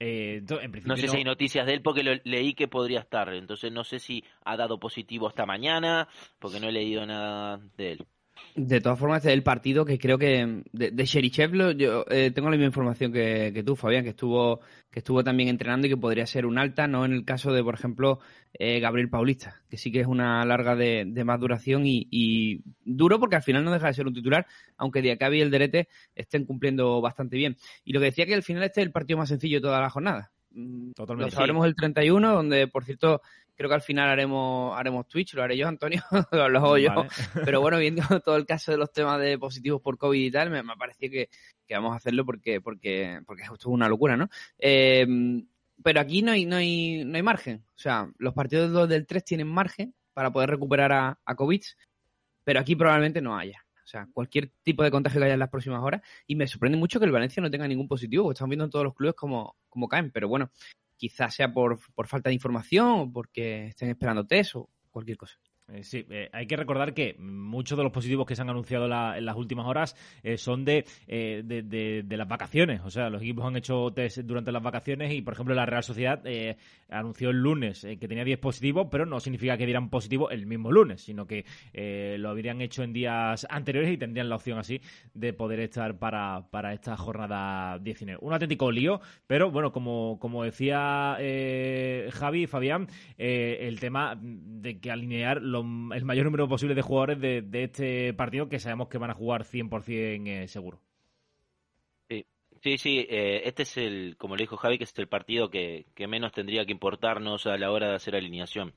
Eh, 0.00 0.42
en 0.48 0.72
No 0.84 0.96
sé 0.96 1.06
no- 1.06 1.12
si 1.12 1.16
hay 1.18 1.24
noticias 1.24 1.66
de 1.66 1.74
él 1.74 1.82
porque 1.82 2.04
lo 2.04 2.12
leí 2.24 2.54
que 2.54 2.68
podría 2.68 3.00
estar. 3.00 3.32
Entonces 3.34 3.72
no 3.72 3.84
sé 3.84 3.98
si 3.98 4.22
ha 4.44 4.56
dado 4.56 4.78
positivo 4.78 5.28
esta 5.28 5.44
mañana 5.46 6.08
porque 6.38 6.60
no 6.60 6.68
he 6.68 6.72
leído 6.72 7.04
nada 7.06 7.58
de 7.76 7.92
él. 7.92 8.06
De 8.54 8.80
todas 8.80 8.98
formas, 8.98 9.18
este 9.18 9.28
es 9.28 9.34
el 9.34 9.44
partido 9.44 9.84
que 9.84 9.98
creo 9.98 10.18
que 10.18 10.64
de, 10.72 10.90
de 10.90 11.74
yo 11.76 12.04
eh, 12.10 12.32
tengo 12.34 12.48
la 12.48 12.56
misma 12.56 12.66
información 12.66 13.12
que, 13.12 13.52
que 13.54 13.62
tú, 13.62 13.76
Fabián, 13.76 14.02
que 14.02 14.10
estuvo 14.10 14.60
que 14.90 15.00
estuvo 15.00 15.22
también 15.22 15.48
entrenando 15.48 15.86
y 15.86 15.90
que 15.90 15.96
podría 15.96 16.26
ser 16.26 16.46
un 16.46 16.58
alta, 16.58 16.88
no 16.88 17.04
en 17.04 17.12
el 17.12 17.24
caso 17.24 17.52
de, 17.52 17.62
por 17.62 17.74
ejemplo, 17.74 18.20
eh, 18.54 18.80
Gabriel 18.80 19.10
Paulista, 19.10 19.62
que 19.68 19.76
sí 19.76 19.92
que 19.92 20.00
es 20.00 20.06
una 20.06 20.44
larga 20.44 20.74
de, 20.74 21.04
de 21.06 21.24
más 21.24 21.38
duración 21.38 21.86
y, 21.86 22.08
y 22.10 22.62
duro 22.84 23.20
porque 23.20 23.36
al 23.36 23.42
final 23.42 23.64
no 23.64 23.72
deja 23.72 23.88
de 23.88 23.94
ser 23.94 24.06
un 24.06 24.14
titular, 24.14 24.46
aunque 24.76 25.02
Diacabi 25.02 25.38
y 25.38 25.42
el 25.42 25.50
Derete 25.50 25.88
estén 26.14 26.44
cumpliendo 26.44 27.00
bastante 27.00 27.36
bien. 27.36 27.56
Y 27.84 27.92
lo 27.92 28.00
que 28.00 28.06
decía 28.06 28.26
que 28.26 28.34
al 28.34 28.42
final 28.42 28.62
este 28.64 28.80
es 28.80 28.86
el 28.86 28.92
partido 28.92 29.18
más 29.18 29.28
sencillo 29.28 29.58
de 29.58 29.62
toda 29.62 29.80
la 29.80 29.90
jornada. 29.90 30.32
Mm, 30.50 30.92
Totalmente. 30.92 31.30
Lo 31.30 31.36
sabremos 31.36 31.66
el 31.66 31.74
31, 31.74 32.32
donde, 32.32 32.68
por 32.68 32.84
cierto, 32.84 33.22
creo 33.54 33.68
que 33.68 33.74
al 33.74 33.82
final 33.82 34.08
haremos 34.08 34.76
haremos 34.78 35.08
Twitch, 35.08 35.34
lo 35.34 35.42
haré 35.42 35.56
yo, 35.56 35.68
Antonio, 35.68 36.02
lo 36.32 36.58
hago 36.58 36.78
yo. 36.78 36.94
Vale. 36.94 37.08
Pero 37.44 37.60
bueno, 37.60 37.78
viendo 37.78 38.02
todo 38.24 38.36
el 38.36 38.46
caso 38.46 38.72
de 38.72 38.78
los 38.78 38.92
temas 38.92 39.20
de 39.20 39.38
positivos 39.38 39.80
por 39.82 39.98
COVID 39.98 40.24
y 40.24 40.30
tal, 40.30 40.50
me, 40.50 40.62
me 40.62 40.72
ha 40.72 40.76
parecido 40.76 41.10
que, 41.10 41.28
que 41.66 41.74
vamos 41.74 41.92
a 41.92 41.96
hacerlo 41.96 42.24
porque, 42.24 42.60
porque, 42.60 43.20
porque 43.26 43.42
esto 43.42 43.54
es 43.54 43.66
una 43.66 43.88
locura, 43.88 44.16
¿no? 44.16 44.28
Eh, 44.58 45.06
pero 45.82 46.00
aquí 46.00 46.22
no 46.22 46.32
hay, 46.32 46.44
no 46.44 46.56
hay, 46.56 47.04
no 47.04 47.16
hay 47.16 47.22
margen. 47.22 47.64
O 47.74 47.78
sea, 47.78 48.10
los 48.18 48.34
partidos 48.34 48.72
dos 48.72 48.88
del 48.88 49.06
3 49.06 49.24
tienen 49.24 49.48
margen 49.48 49.94
para 50.12 50.32
poder 50.32 50.50
recuperar 50.50 50.92
a, 50.92 51.18
a 51.24 51.34
COVID, 51.34 51.62
pero 52.44 52.60
aquí 52.60 52.74
probablemente 52.74 53.20
no 53.20 53.36
haya. 53.36 53.64
O 53.88 53.90
sea, 53.90 54.06
cualquier 54.12 54.52
tipo 54.62 54.82
de 54.82 54.90
contagio 54.90 55.18
que 55.18 55.24
haya 55.24 55.32
en 55.32 55.40
las 55.40 55.48
próximas 55.48 55.82
horas. 55.82 56.02
Y 56.26 56.36
me 56.36 56.46
sorprende 56.46 56.76
mucho 56.76 57.00
que 57.00 57.06
el 57.06 57.10
Valencia 57.10 57.42
no 57.42 57.50
tenga 57.50 57.66
ningún 57.66 57.88
positivo, 57.88 58.30
estamos 58.30 58.50
viendo 58.50 58.66
en 58.66 58.70
todos 58.70 58.84
los 58.84 58.94
clubes 58.94 59.14
cómo, 59.14 59.56
cómo 59.70 59.88
caen. 59.88 60.10
Pero 60.10 60.28
bueno, 60.28 60.50
quizás 60.98 61.34
sea 61.34 61.50
por, 61.50 61.78
por 61.94 62.06
falta 62.06 62.28
de 62.28 62.34
información 62.34 62.86
o 62.86 63.10
porque 63.10 63.68
estén 63.68 63.88
esperando 63.88 64.26
test 64.26 64.56
o 64.56 64.68
cualquier 64.90 65.16
cosa. 65.16 65.40
Eh, 65.70 65.82
sí, 65.82 66.06
eh, 66.08 66.30
hay 66.32 66.46
que 66.46 66.56
recordar 66.56 66.94
que 66.94 67.14
muchos 67.18 67.76
de 67.76 67.84
los 67.84 67.92
positivos 67.92 68.26
que 68.26 68.34
se 68.34 68.40
han 68.40 68.48
anunciado 68.48 68.88
la- 68.88 69.18
en 69.18 69.26
las 69.26 69.36
últimas 69.36 69.66
horas 69.66 69.94
eh, 70.22 70.38
son 70.38 70.64
de, 70.64 70.86
de, 71.06 71.42
de- 72.02 72.16
las 72.16 72.26
vacaciones. 72.28 72.80
O 72.84 72.90
sea, 72.90 73.10
los 73.10 73.20
equipos 73.22 73.44
han 73.44 73.56
hecho 73.56 73.92
test 73.92 74.18
durante 74.18 74.50
las 74.50 74.62
vacaciones 74.62 75.12
y, 75.12 75.20
por 75.22 75.34
ejemplo, 75.34 75.54
la 75.54 75.66
Real 75.66 75.82
Sociedad 75.82 76.22
anunció 76.88 77.30
el 77.30 77.36
lunes 77.36 77.82
que 78.00 78.08
tenía 78.08 78.24
10 78.24 78.38
positivos, 78.38 78.88
pero 78.90 79.06
no 79.06 79.20
significa 79.20 79.56
que 79.56 79.66
dieran 79.66 79.88
positivo 79.90 80.30
el 80.30 80.46
mismo 80.46 80.72
lunes, 80.72 81.02
sino 81.02 81.26
que 81.26 81.44
lo 82.18 82.30
habrían 82.30 82.60
hecho 82.60 82.82
en 82.82 82.92
días 82.92 83.46
anteriores 83.50 83.92
y 83.92 83.98
tendrían 83.98 84.28
la 84.28 84.36
opción 84.36 84.58
así 84.58 84.80
de 85.14 85.32
poder 85.32 85.60
estar 85.60 85.98
para, 85.98 86.48
para 86.50 86.72
esta 86.72 86.96
jornada 86.96 87.78
19. 87.78 88.18
Un 88.20 88.32
auténtico 88.32 88.72
lío, 88.72 89.00
pero 89.28 89.50
bueno, 89.52 89.70
como, 89.70 90.18
como 90.18 90.42
decía 90.44 91.16
Javi 92.12 92.42
y 92.42 92.46
Fabián, 92.46 92.88
el 93.16 93.78
tema 93.78 94.18
de 94.20 94.80
que 94.80 94.90
alinear 94.90 95.40
el 95.60 96.04
mayor 96.04 96.24
número 96.24 96.48
posible 96.48 96.74
de 96.74 96.82
jugadores 96.82 97.20
de, 97.20 97.64
este 97.64 98.12
partido 98.14 98.48
que 98.48 98.58
sabemos 98.58 98.88
que 98.88 98.98
van 98.98 99.10
a 99.10 99.14
jugar 99.14 99.44
100% 99.44 100.26
eh, 100.26 100.48
seguro. 100.48 100.80
Sí, 102.60 102.76
sí, 102.76 103.06
eh, 103.08 103.42
este 103.44 103.62
es 103.62 103.76
el, 103.76 104.16
como 104.18 104.34
le 104.34 104.42
dijo 104.42 104.56
Javi, 104.56 104.78
que 104.78 104.84
es 104.84 104.98
el 104.98 105.06
partido 105.06 105.48
que, 105.48 105.86
menos 106.08 106.32
tendría 106.32 106.64
que 106.66 106.72
importarnos 106.72 107.46
a 107.46 107.56
la 107.56 107.70
hora 107.70 107.90
de 107.90 107.94
hacer 107.94 108.16
alineación. 108.16 108.74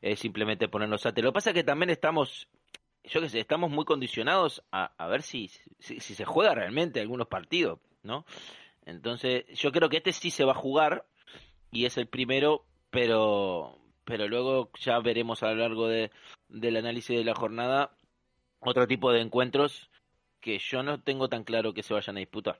Es 0.00 0.20
simplemente 0.20 0.68
ponernos 0.68 1.04
a... 1.04 1.10
Lo 1.10 1.14
que 1.14 1.32
pasa 1.32 1.50
es 1.50 1.54
que 1.54 1.64
también 1.64 1.90
estamos, 1.90 2.48
yo 3.04 3.20
qué 3.20 3.28
sé, 3.28 3.40
estamos 3.40 3.70
muy 3.70 3.84
condicionados 3.84 4.64
a, 4.72 4.92
a 4.96 5.08
ver 5.08 5.22
si, 5.22 5.48
si 5.78 6.00
se 6.00 6.24
juega 6.24 6.54
realmente 6.54 7.00
algunos 7.00 7.28
partidos, 7.28 7.80
¿no? 8.02 8.24
Entonces, 8.86 9.44
yo 9.48 9.72
creo 9.72 9.90
que 9.90 9.98
este 9.98 10.12
sí 10.12 10.30
se 10.30 10.44
va 10.44 10.52
a 10.52 10.54
jugar 10.54 11.04
y 11.70 11.84
es 11.84 11.98
el 11.98 12.06
primero, 12.06 12.64
pero, 12.90 13.78
pero 14.08 14.26
luego 14.26 14.70
ya 14.80 14.98
veremos 15.00 15.42
a 15.42 15.50
lo 15.50 15.56
largo 15.56 15.86
de, 15.86 16.10
del 16.48 16.78
análisis 16.78 17.14
de 17.14 17.24
la 17.24 17.34
jornada 17.34 17.94
otro 18.58 18.86
tipo 18.86 19.12
de 19.12 19.20
encuentros 19.20 19.90
que 20.40 20.58
yo 20.58 20.82
no 20.82 21.02
tengo 21.02 21.28
tan 21.28 21.44
claro 21.44 21.74
que 21.74 21.82
se 21.82 21.92
vayan 21.92 22.16
a 22.16 22.20
disputar. 22.20 22.58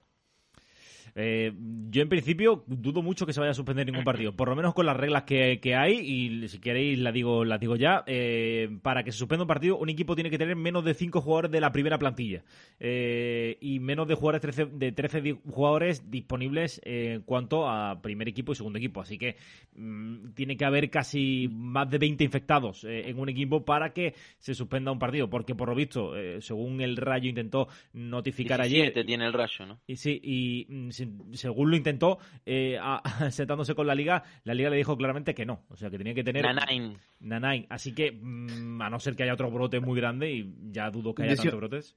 Eh, 1.14 1.52
yo 1.90 2.02
en 2.02 2.08
principio 2.08 2.64
dudo 2.66 3.02
mucho 3.02 3.26
que 3.26 3.32
se 3.32 3.40
vaya 3.40 3.50
a 3.52 3.54
suspender 3.54 3.86
ningún 3.86 4.04
partido, 4.04 4.34
por 4.36 4.48
lo 4.48 4.56
menos 4.56 4.74
con 4.74 4.86
las 4.86 4.96
reglas 4.96 5.22
que, 5.24 5.58
que 5.60 5.74
hay, 5.74 5.98
y 5.98 6.48
si 6.48 6.58
queréis 6.58 6.98
la 6.98 7.12
digo, 7.12 7.44
la 7.44 7.58
digo 7.58 7.76
ya, 7.76 8.04
eh, 8.06 8.68
para 8.82 9.02
que 9.04 9.12
se 9.12 9.18
suspenda 9.18 9.44
un 9.44 9.48
partido, 9.48 9.76
un 9.78 9.88
equipo 9.88 10.14
tiene 10.14 10.30
que 10.30 10.38
tener 10.38 10.56
menos 10.56 10.84
de 10.84 10.94
5 10.94 11.20
jugadores 11.20 11.50
de 11.50 11.60
la 11.60 11.72
primera 11.72 11.98
plantilla. 11.98 12.42
Eh, 12.80 13.56
y 13.60 13.80
menos 13.80 14.06
de 14.08 14.14
jugadores 14.14 14.40
13, 14.42 14.66
de 14.66 14.92
13 14.92 15.20
di- 15.20 15.38
jugadores 15.50 16.10
disponibles 16.10 16.80
eh, 16.84 17.14
en 17.14 17.22
cuanto 17.22 17.68
a 17.68 18.00
primer 18.02 18.28
equipo 18.28 18.52
y 18.52 18.54
segundo 18.54 18.78
equipo, 18.78 19.00
así 19.00 19.18
que 19.18 19.36
mm, 19.76 20.30
tiene 20.34 20.56
que 20.56 20.64
haber 20.64 20.90
casi 20.90 21.48
más 21.52 21.90
de 21.90 21.98
20 21.98 22.24
infectados 22.24 22.84
en 22.84 23.18
un 23.18 23.28
equipo 23.28 23.64
para 23.64 23.92
que 23.92 24.14
se 24.38 24.54
suspenda 24.54 24.92
un 24.92 24.98
partido, 24.98 25.28
porque 25.28 25.54
por 25.54 25.68
lo 25.68 25.74
visto, 25.74 26.12
según 26.40 26.80
el 26.80 26.96
Rayo 26.96 27.28
intentó 27.28 27.68
notificar 27.92 28.60
ayer, 28.60 28.92
17 28.92 29.04
tiene 29.04 29.26
el 29.26 29.32
rayo, 29.32 29.66
¿no? 29.66 29.80
y 29.86 29.96
sí, 29.96 30.20
y 30.22 30.66
mm, 30.68 30.90
según 31.32 31.70
lo 31.70 31.76
intentó, 31.76 32.18
eh, 32.46 32.78
a- 32.80 33.02
sentándose 33.30 33.74
con 33.74 33.86
la 33.86 33.94
liga, 33.94 34.22
la 34.44 34.54
liga 34.54 34.70
le 34.70 34.76
dijo 34.76 34.96
claramente 34.96 35.34
que 35.34 35.44
no. 35.46 35.64
O 35.68 35.76
sea, 35.76 35.90
que 35.90 35.98
tenía 35.98 36.14
que 36.14 36.24
tener 36.24 36.44
Nanain. 36.44 36.96
Nanain. 37.20 37.66
Así 37.68 37.94
que, 37.94 38.12
mm, 38.12 38.80
a 38.82 38.90
no 38.90 38.98
ser 38.98 39.14
que 39.16 39.22
haya 39.24 39.34
otro 39.34 39.50
brote 39.50 39.80
muy 39.80 39.98
grande, 40.00 40.30
y 40.32 40.54
ya 40.70 40.90
dudo 40.90 41.14
que 41.14 41.22
haya 41.24 41.36
tantos 41.36 41.60
brotes. 41.60 41.96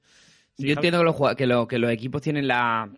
Sí, 0.56 0.66
Yo 0.66 0.74
entiendo 0.74 0.98
que 0.98 1.04
los, 1.04 1.36
que, 1.36 1.46
lo- 1.46 1.66
que 1.68 1.78
los 1.78 1.90
equipos 1.90 2.20
tienen 2.20 2.46
la, 2.46 2.90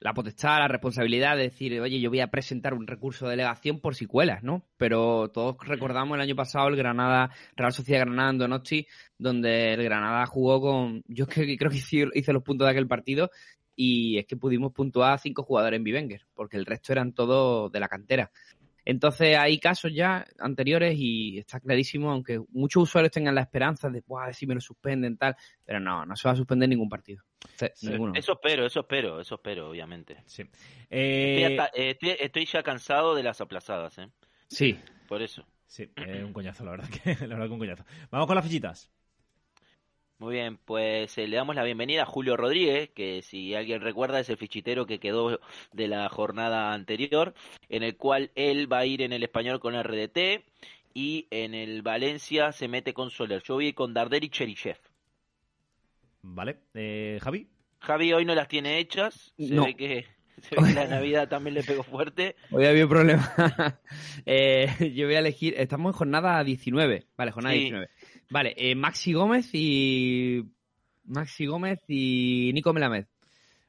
la 0.00 0.14
potestad, 0.14 0.58
la 0.58 0.66
responsabilidad 0.68 1.36
de 1.36 1.44
decir, 1.44 1.80
oye, 1.80 2.00
yo 2.00 2.10
voy 2.10 2.18
a 2.20 2.26
presentar 2.26 2.74
un 2.74 2.86
recurso 2.88 3.24
de 3.26 3.30
delegación 3.32 3.78
por 3.80 3.94
si 3.94 4.06
cuelas, 4.06 4.42
¿no? 4.42 4.64
Pero 4.76 5.28
todos 5.28 5.56
recordamos 5.64 6.16
el 6.16 6.20
año 6.22 6.34
pasado 6.34 6.66
el 6.68 6.76
Granada, 6.76 7.30
Real 7.56 7.72
Sociedad 7.72 8.00
Granada 8.00 8.30
en 8.30 8.38
Donosti, 8.38 8.86
donde 9.16 9.74
el 9.74 9.82
Granada 9.84 10.26
jugó 10.26 10.60
con, 10.60 11.02
yo 11.06 11.26
creo 11.28 11.46
que 11.70 11.76
hice, 11.76 12.08
hice 12.14 12.32
los 12.32 12.42
puntos 12.42 12.66
de 12.66 12.72
aquel 12.72 12.88
partido 12.88 13.30
y 13.74 14.18
es 14.18 14.26
que 14.26 14.36
pudimos 14.36 14.72
puntuar 14.72 15.14
a 15.14 15.18
cinco 15.18 15.42
jugadores 15.42 15.78
en 15.78 15.84
Bivenger, 15.84 16.26
porque 16.34 16.56
el 16.56 16.66
resto 16.66 16.92
eran 16.92 17.12
todos 17.12 17.70
de 17.72 17.80
la 17.80 17.88
cantera. 17.88 18.30
Entonces 18.84 19.36
hay 19.36 19.58
casos 19.60 19.92
ya 19.94 20.24
anteriores 20.38 20.96
y 20.98 21.38
está 21.38 21.60
clarísimo, 21.60 22.10
aunque 22.10 22.40
muchos 22.50 22.82
usuarios 22.82 23.12
tengan 23.12 23.34
la 23.34 23.42
esperanza 23.42 23.88
de, 23.88 24.02
"Buah, 24.04 24.32
si 24.32 24.46
me 24.46 24.54
lo 24.54 24.60
suspenden, 24.60 25.16
tal, 25.16 25.36
pero 25.64 25.78
no, 25.78 26.04
no 26.04 26.16
se 26.16 26.26
va 26.26 26.32
a 26.32 26.36
suspender 26.36 26.68
ningún 26.68 26.88
partido. 26.88 27.22
Sí, 27.56 27.88
ninguno. 27.88 28.12
Eso 28.16 28.32
espero, 28.32 28.66
eso 28.66 28.80
espero, 28.80 29.20
eso 29.20 29.36
espero, 29.36 29.70
obviamente. 29.70 30.22
Sí. 30.26 30.42
Eh, 30.90 31.56
eh, 31.74 31.90
estoy, 31.90 32.16
estoy 32.18 32.44
ya 32.44 32.62
cansado 32.62 33.14
de 33.14 33.22
las 33.22 33.40
aplazadas, 33.40 33.98
¿eh? 33.98 34.08
Sí, 34.48 34.78
Por 35.08 35.22
eso. 35.22 35.46
sí, 35.66 35.88
eh, 35.96 36.24
un 36.24 36.32
coñazo, 36.32 36.64
la 36.64 36.72
verdad 36.72 36.88
que, 36.88 37.14
la 37.26 37.34
verdad 37.36 37.46
que 37.46 37.52
un 37.52 37.58
coñazo. 37.60 37.84
Vamos 38.10 38.26
con 38.26 38.36
las 38.36 38.44
fichitas. 38.44 38.90
Muy 40.22 40.34
bien, 40.34 40.56
pues 40.56 41.18
eh, 41.18 41.26
le 41.26 41.34
damos 41.36 41.56
la 41.56 41.64
bienvenida 41.64 42.02
a 42.02 42.06
Julio 42.06 42.36
Rodríguez, 42.36 42.90
que 42.90 43.22
si 43.22 43.56
alguien 43.56 43.80
recuerda 43.80 44.20
es 44.20 44.28
el 44.30 44.36
fichitero 44.36 44.86
que 44.86 45.00
quedó 45.00 45.40
de 45.72 45.88
la 45.88 46.08
jornada 46.08 46.72
anterior, 46.74 47.34
en 47.68 47.82
el 47.82 47.96
cual 47.96 48.30
él 48.36 48.72
va 48.72 48.78
a 48.78 48.86
ir 48.86 49.02
en 49.02 49.12
el 49.12 49.24
español 49.24 49.58
con 49.58 49.74
RDT 49.74 50.44
y 50.94 51.26
en 51.32 51.54
el 51.54 51.82
Valencia 51.82 52.52
se 52.52 52.68
mete 52.68 52.94
con 52.94 53.10
Soler. 53.10 53.42
Yo 53.42 53.54
voy 53.54 53.72
con 53.72 53.94
Darder 53.94 54.22
y 54.22 54.28
Cherichev. 54.28 54.76
Vale. 56.22 56.58
Eh, 56.74 57.18
Javi. 57.20 57.48
Javi 57.80 58.12
hoy 58.12 58.24
no 58.24 58.36
las 58.36 58.46
tiene 58.46 58.78
hechas, 58.78 59.34
se 59.36 59.52
No. 59.52 59.64
ve 59.64 59.74
que, 59.74 60.06
se 60.40 60.54
ve 60.54 60.68
que 60.68 60.72
la 60.74 60.86
Navidad 60.86 61.28
también 61.28 61.54
le 61.54 61.64
pegó 61.64 61.82
fuerte. 61.82 62.36
hoy 62.52 62.64
había 62.66 62.84
un 62.84 62.90
problema. 62.90 63.28
Eh, 64.24 64.92
yo 64.94 65.06
voy 65.06 65.16
a 65.16 65.18
elegir, 65.18 65.54
estamos 65.56 65.92
en 65.92 65.98
jornada 65.98 66.44
19, 66.44 67.06
vale, 67.16 67.32
jornada 67.32 67.54
Sí. 67.54 67.60
19. 67.62 67.88
Vale, 68.32 68.54
eh, 68.56 68.74
Maxi 68.74 69.12
Gómez 69.12 69.50
y... 69.52 70.42
Maxi 71.04 71.44
Gómez 71.44 71.80
y 71.86 72.50
Nico 72.54 72.72
Melamed. 72.72 73.04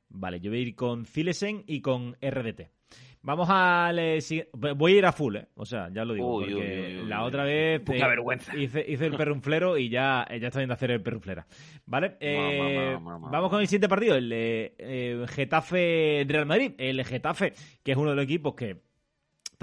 Vale, 0.08 0.40
yo 0.40 0.52
voy 0.52 0.60
a 0.60 0.62
ir 0.62 0.76
con 0.76 1.06
Cilesen 1.06 1.64
y 1.68 1.82
con 1.82 2.14
RDT. 2.22 2.70
Vamos 3.24 3.50
al 3.50 4.00
eh, 4.00 4.22
si- 4.22 4.44
Voy 4.54 4.94
a 4.94 4.98
ir 5.00 5.06
a 5.06 5.12
full, 5.12 5.36
¿eh? 5.36 5.48
O 5.56 5.66
sea, 5.66 5.90
ya 5.92 6.06
lo 6.06 6.14
digo. 6.14 6.38
Uy, 6.38 6.46
porque 6.46 6.56
uy, 6.56 6.96
uy, 6.98 7.02
uy, 7.02 7.08
la 7.10 7.22
uy. 7.24 7.28
otra 7.28 7.44
vez 7.44 7.82
Poca 7.82 8.06
eh, 8.06 8.10
vergüenza. 8.10 8.56
Hice, 8.56 8.86
hice 8.88 9.06
el 9.06 9.18
perrunflero 9.18 9.78
y 9.78 9.90
ya, 9.90 10.26
eh, 10.30 10.40
ya 10.40 10.48
está 10.48 10.60
viendo 10.60 10.76
hacer 10.76 10.92
el 10.92 11.02
perrunflera. 11.02 11.46
¿Vale? 11.86 12.16
Eh, 12.22 12.98
ma, 13.02 13.18
ma, 13.18 13.20
ma, 13.20 13.30
vamos 13.32 13.50
con 13.50 13.60
el 13.60 13.68
siguiente 13.68 13.90
partido, 13.90 14.16
el 14.16 14.32
eh, 14.32 14.76
eh, 14.78 15.26
Getafe-Real 15.28 16.46
Madrid. 16.46 16.72
El 16.78 17.04
Getafe, 17.04 17.54
que 17.84 17.92
es 17.92 17.98
uno 17.98 18.12
de 18.12 18.16
los 18.16 18.24
equipos 18.26 18.56
que 18.56 18.82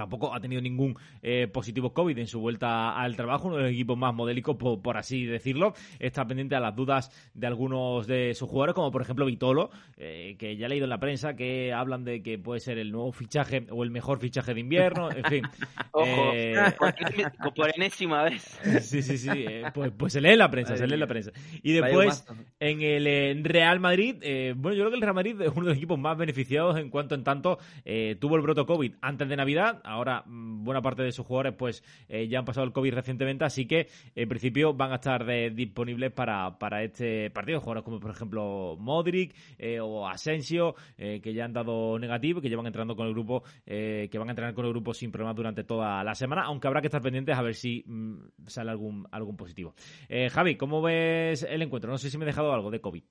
tampoco 0.00 0.34
ha 0.34 0.40
tenido 0.40 0.62
ningún 0.62 0.96
eh, 1.22 1.46
positivo 1.46 1.92
COVID 1.92 2.16
en 2.18 2.26
su 2.26 2.40
vuelta 2.40 2.98
al 2.98 3.16
trabajo, 3.16 3.48
uno 3.48 3.58
de 3.58 3.64
los 3.64 3.72
equipos 3.72 3.98
más 3.98 4.14
modélicos, 4.14 4.56
por, 4.56 4.80
por 4.80 4.96
así 4.96 5.26
decirlo. 5.26 5.74
Está 5.98 6.26
pendiente 6.26 6.56
a 6.56 6.60
las 6.60 6.74
dudas 6.74 7.10
de 7.34 7.46
algunos 7.46 8.06
de 8.06 8.32
sus 8.34 8.48
jugadores, 8.48 8.74
como 8.74 8.90
por 8.90 9.02
ejemplo 9.02 9.26
Vitolo, 9.26 9.70
eh, 9.98 10.36
que 10.38 10.56
ya 10.56 10.66
he 10.66 10.68
leído 10.70 10.84
en 10.84 10.90
la 10.90 11.00
prensa 11.00 11.34
que 11.34 11.72
hablan 11.74 12.04
de 12.04 12.22
que 12.22 12.38
puede 12.38 12.60
ser 12.60 12.78
el 12.78 12.92
nuevo 12.92 13.12
fichaje 13.12 13.66
o 13.70 13.84
el 13.84 13.90
mejor 13.90 14.18
fichaje 14.20 14.54
de 14.54 14.60
invierno, 14.60 15.10
en 15.10 15.24
fin. 15.24 15.44
Ojo, 15.92 16.32
Eh, 16.34 16.54
por, 16.78 16.94
por 17.54 17.70
enésima 17.74 18.22
vez. 18.22 18.58
Sí, 18.80 19.02
sí, 19.02 19.18
sí. 19.18 19.28
eh, 19.30 19.64
pues, 19.74 19.92
pues 19.96 20.12
se 20.14 20.20
lee 20.20 20.30
en 20.30 20.38
la 20.38 20.50
prensa, 20.50 20.76
se 20.76 20.86
lee 20.86 20.94
en 20.94 21.00
la 21.00 21.06
prensa. 21.06 21.30
Y 21.62 21.72
después, 21.72 22.24
en 22.58 22.80
el 22.80 23.44
Real 23.44 23.80
Madrid, 23.80 24.16
eh, 24.22 24.54
bueno, 24.56 24.76
yo 24.76 24.84
creo 24.84 24.90
que 24.90 24.96
el 24.96 25.02
Real 25.02 25.14
Madrid 25.14 25.40
es 25.40 25.48
uno 25.48 25.66
de 25.66 25.70
los 25.70 25.76
equipos 25.76 25.98
más 25.98 26.16
beneficiados 26.16 26.78
en 26.78 26.88
cuanto 26.88 27.14
en 27.14 27.24
tanto 27.24 27.58
eh, 27.84 28.16
tuvo 28.20 28.36
el 28.36 28.42
broto 28.42 28.66
COVID 28.66 28.94
antes 29.00 29.28
de 29.28 29.36
Navidad. 29.36 29.80
Ahora, 29.90 30.22
mm, 30.26 30.64
buena 30.64 30.80
parte 30.80 31.02
de 31.02 31.12
sus 31.12 31.26
jugadores, 31.26 31.54
pues 31.58 31.82
eh, 32.08 32.28
ya 32.28 32.38
han 32.38 32.44
pasado 32.44 32.66
el 32.66 32.72
COVID 32.72 32.94
recientemente, 32.94 33.44
así 33.44 33.66
que 33.66 33.88
en 34.14 34.28
principio 34.28 34.72
van 34.72 34.92
a 34.92 34.96
estar 34.96 35.24
de- 35.24 35.50
disponibles 35.50 36.12
para, 36.12 36.58
para 36.58 36.82
este 36.82 37.30
partido. 37.30 37.60
Jugadores 37.60 37.84
como, 37.84 38.00
por 38.00 38.10
ejemplo, 38.10 38.76
Modric 38.78 39.34
eh, 39.58 39.80
o 39.80 40.06
Asensio, 40.08 40.74
eh, 40.96 41.20
que 41.22 41.34
ya 41.34 41.44
han 41.44 41.52
dado 41.52 41.98
negativo, 41.98 42.40
que 42.40 42.48
llevan 42.48 42.66
entrando 42.66 42.94
con 42.94 43.06
el 43.06 43.12
grupo, 43.12 43.42
eh, 43.66 44.08
que 44.10 44.18
van 44.18 44.28
a 44.28 44.32
entrenar 44.32 44.54
con 44.54 44.64
el 44.64 44.70
grupo 44.70 44.94
sin 44.94 45.10
problemas 45.10 45.36
durante 45.36 45.64
toda 45.64 46.02
la 46.04 46.14
semana, 46.14 46.42
aunque 46.44 46.68
habrá 46.68 46.80
que 46.80 46.86
estar 46.86 47.02
pendientes 47.02 47.36
a 47.36 47.42
ver 47.42 47.54
si 47.54 47.82
mm, 47.86 48.46
sale 48.46 48.70
algún, 48.70 49.06
algún 49.10 49.36
positivo. 49.36 49.74
Eh, 50.08 50.28
Javi, 50.30 50.56
¿cómo 50.56 50.80
ves 50.82 51.42
el 51.42 51.62
encuentro? 51.62 51.90
No 51.90 51.98
sé 51.98 52.10
si 52.10 52.16
me 52.18 52.24
he 52.24 52.26
dejado 52.26 52.52
algo 52.52 52.70
de 52.70 52.80
COVID. 52.80 53.02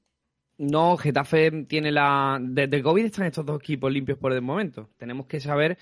No, 0.59 0.97
Getafe 0.97 1.63
tiene 1.69 1.89
la. 1.89 2.37
Desde 2.41 2.83
COVID 2.83 3.05
están 3.05 3.25
estos 3.27 3.45
dos 3.45 3.61
equipos 3.61 3.91
limpios 3.91 4.17
por 4.17 4.33
el 4.33 4.41
momento. 4.41 4.89
Tenemos 4.97 5.25
que 5.25 5.39
saber. 5.39 5.77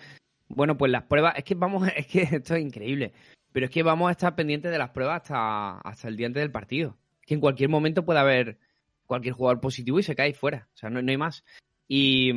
Bueno, 0.50 0.78
pues 0.78 0.92
las 0.92 1.04
pruebas. 1.04 1.36
Es 1.38 1.44
que 1.44 1.56
vamos. 1.56 1.88
Es 1.96 2.08
que 2.08 2.22
esto 2.24 2.56
es 2.56 2.62
increíble. 2.62 3.14
Pero 3.52 3.66
es 3.66 3.72
que 3.72 3.84
vamos 3.84 4.10
a 4.10 4.12
estar 4.12 4.36
pendientes 4.36 4.72
de 4.72 4.78
las 4.78 4.92
pruebas 4.92 5.22
hasta, 5.24 5.80
hasta 5.80 6.08
el 6.08 6.18
día 6.18 6.28
antes 6.28 6.42
del 6.42 6.52
partido. 6.52 6.98
Que 7.26 7.34
en 7.34 7.40
cualquier 7.40 7.70
momento 7.70 8.06
puede 8.06 8.20
haber 8.20 8.60
cualquier 9.06 9.34
jugador 9.34 9.60
positivo 9.60 10.00
y 10.00 10.04
se 10.04 10.16
cae 10.16 10.34
fuera. 10.34 10.68
O 10.74 10.78
sea, 10.78 10.90
no, 10.90 11.02
no 11.02 11.10
hay 11.10 11.18
más. 11.18 11.44
Y, 11.88 12.32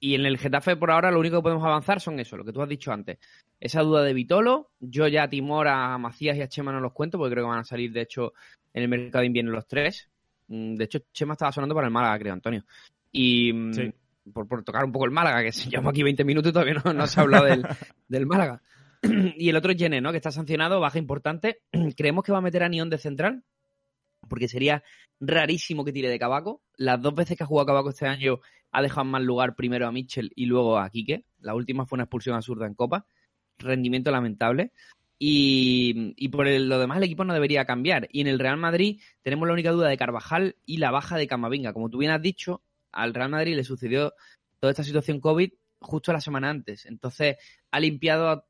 y 0.00 0.14
en 0.14 0.26
el 0.26 0.38
Getafe 0.38 0.76
por 0.76 0.90
ahora 0.90 1.10
lo 1.10 1.20
único 1.20 1.38
que 1.38 1.42
podemos 1.42 1.64
avanzar 1.64 2.00
son 2.00 2.20
eso, 2.20 2.36
lo 2.36 2.44
que 2.44 2.52
tú 2.52 2.60
has 2.60 2.68
dicho 2.68 2.92
antes. 2.92 3.18
Esa 3.60 3.82
duda 3.82 4.02
de 4.02 4.12
Vitolo. 4.12 4.70
Yo 4.80 5.08
ya 5.08 5.24
a 5.24 5.30
Timor, 5.30 5.68
a 5.68 5.96
Macías 5.98 6.36
y 6.36 6.42
a 6.42 6.48
Chema 6.48 6.72
no 6.72 6.80
los 6.80 6.92
cuento 6.92 7.16
porque 7.18 7.32
creo 7.32 7.44
que 7.44 7.50
van 7.50 7.60
a 7.60 7.64
salir, 7.64 7.92
de 7.92 8.02
hecho, 8.02 8.34
en 8.74 8.82
el 8.82 8.88
mercado 8.88 9.20
de 9.20 9.26
invierno 9.26 9.52
los 9.52 9.66
tres. 9.66 10.08
Mm, 10.48 10.74
De 10.74 10.84
hecho, 10.84 11.00
Chema 11.12 11.32
estaba 11.34 11.52
sonando 11.52 11.74
para 11.74 11.86
el 11.86 11.92
Málaga, 11.92 12.18
creo, 12.18 12.32
Antonio. 12.32 12.64
Y 13.12 13.52
mm, 13.52 13.72
Sí. 13.72 13.92
Por, 14.32 14.46
por 14.48 14.62
tocar 14.64 14.84
un 14.84 14.92
poco 14.92 15.04
el 15.04 15.10
Málaga, 15.10 15.42
que 15.42 15.52
se 15.52 15.68
llama 15.70 15.90
aquí 15.90 16.02
20 16.02 16.24
minutos 16.24 16.50
y 16.50 16.52
todavía 16.52 16.80
no, 16.84 16.92
no 16.92 17.06
se 17.06 17.20
ha 17.20 17.22
hablado 17.22 17.44
del, 17.46 17.66
del 18.08 18.26
Málaga. 18.26 18.62
y 19.02 19.48
el 19.48 19.56
otro 19.56 19.72
es 19.72 19.78
Yene, 19.78 20.00
¿no? 20.00 20.10
Que 20.10 20.16
está 20.18 20.30
sancionado, 20.32 20.80
baja 20.80 20.98
importante. 20.98 21.60
Creemos 21.96 22.24
que 22.24 22.32
va 22.32 22.38
a 22.38 22.42
meter 22.42 22.62
a 22.62 22.68
Nión 22.68 22.90
de 22.90 22.98
central, 22.98 23.44
porque 24.28 24.48
sería 24.48 24.82
rarísimo 25.20 25.84
que 25.84 25.92
tire 25.92 26.08
de 26.08 26.18
Cabaco. 26.18 26.62
Las 26.76 27.00
dos 27.00 27.14
veces 27.14 27.36
que 27.36 27.44
ha 27.44 27.46
jugado 27.46 27.66
Cabaco 27.66 27.90
este 27.90 28.06
año 28.06 28.40
ha 28.70 28.82
dejado 28.82 29.02
en 29.02 29.10
mal 29.10 29.24
lugar 29.24 29.54
primero 29.56 29.86
a 29.86 29.92
Mitchell 29.92 30.30
y 30.36 30.46
luego 30.46 30.78
a 30.78 30.90
Quique. 30.90 31.24
La 31.40 31.54
última 31.54 31.86
fue 31.86 31.96
una 31.96 32.04
expulsión 32.04 32.36
absurda 32.36 32.66
en 32.66 32.74
Copa. 32.74 33.06
Rendimiento 33.58 34.10
lamentable. 34.10 34.72
Y, 35.20 36.14
y 36.16 36.28
por 36.28 36.46
el- 36.46 36.68
lo 36.68 36.78
demás 36.78 36.98
el 36.98 37.04
equipo 37.04 37.24
no 37.24 37.34
debería 37.34 37.64
cambiar. 37.64 38.08
Y 38.12 38.20
en 38.20 38.26
el 38.28 38.38
Real 38.38 38.56
Madrid 38.56 39.00
tenemos 39.22 39.48
la 39.48 39.54
única 39.54 39.72
duda 39.72 39.88
de 39.88 39.96
Carvajal 39.96 40.56
y 40.66 40.76
la 40.76 40.90
baja 40.90 41.16
de 41.16 41.26
Camavinga. 41.26 41.72
Como 41.72 41.88
tú 41.90 41.98
bien 41.98 42.12
has 42.12 42.22
dicho, 42.22 42.62
al 43.02 43.14
Real 43.14 43.30
Madrid 43.30 43.56
le 43.56 43.64
sucedió 43.64 44.12
toda 44.60 44.70
esta 44.72 44.84
situación 44.84 45.20
COVID 45.20 45.50
justo 45.80 46.12
la 46.12 46.20
semana 46.20 46.50
antes. 46.50 46.86
Entonces 46.86 47.36
ha 47.70 47.80
limpiado, 47.80 48.44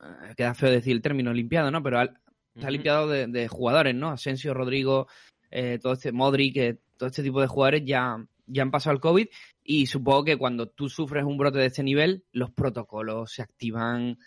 eh, 0.00 0.34
queda 0.36 0.54
feo 0.54 0.70
decir 0.70 0.92
el 0.94 1.02
término 1.02 1.32
limpiado, 1.32 1.70
¿no? 1.70 1.82
Pero 1.82 2.00
ha, 2.00 2.06
se 2.06 2.12
ha 2.60 2.62
Ujú. 2.64 2.70
limpiado 2.70 3.08
de, 3.08 3.26
de 3.26 3.48
jugadores, 3.48 3.94
¿no? 3.94 4.10
Asensio, 4.10 4.54
Rodrigo, 4.54 5.08
eh, 5.50 5.78
todo 5.80 5.94
este 5.94 6.12
Modric, 6.12 6.56
eh, 6.56 6.78
todo 6.96 7.08
este 7.08 7.22
tipo 7.22 7.40
de 7.40 7.46
jugadores 7.46 7.82
ya, 7.84 8.16
ya 8.46 8.62
han 8.62 8.70
pasado 8.70 8.94
el 8.94 9.00
COVID 9.00 9.26
y 9.64 9.86
supongo 9.86 10.24
que 10.24 10.36
cuando 10.36 10.68
tú 10.68 10.88
sufres 10.88 11.24
un 11.24 11.38
brote 11.38 11.58
de 11.58 11.66
este 11.66 11.82
nivel, 11.82 12.24
los 12.32 12.50
protocolos 12.52 13.32
se 13.32 13.42
activan. 13.42 14.18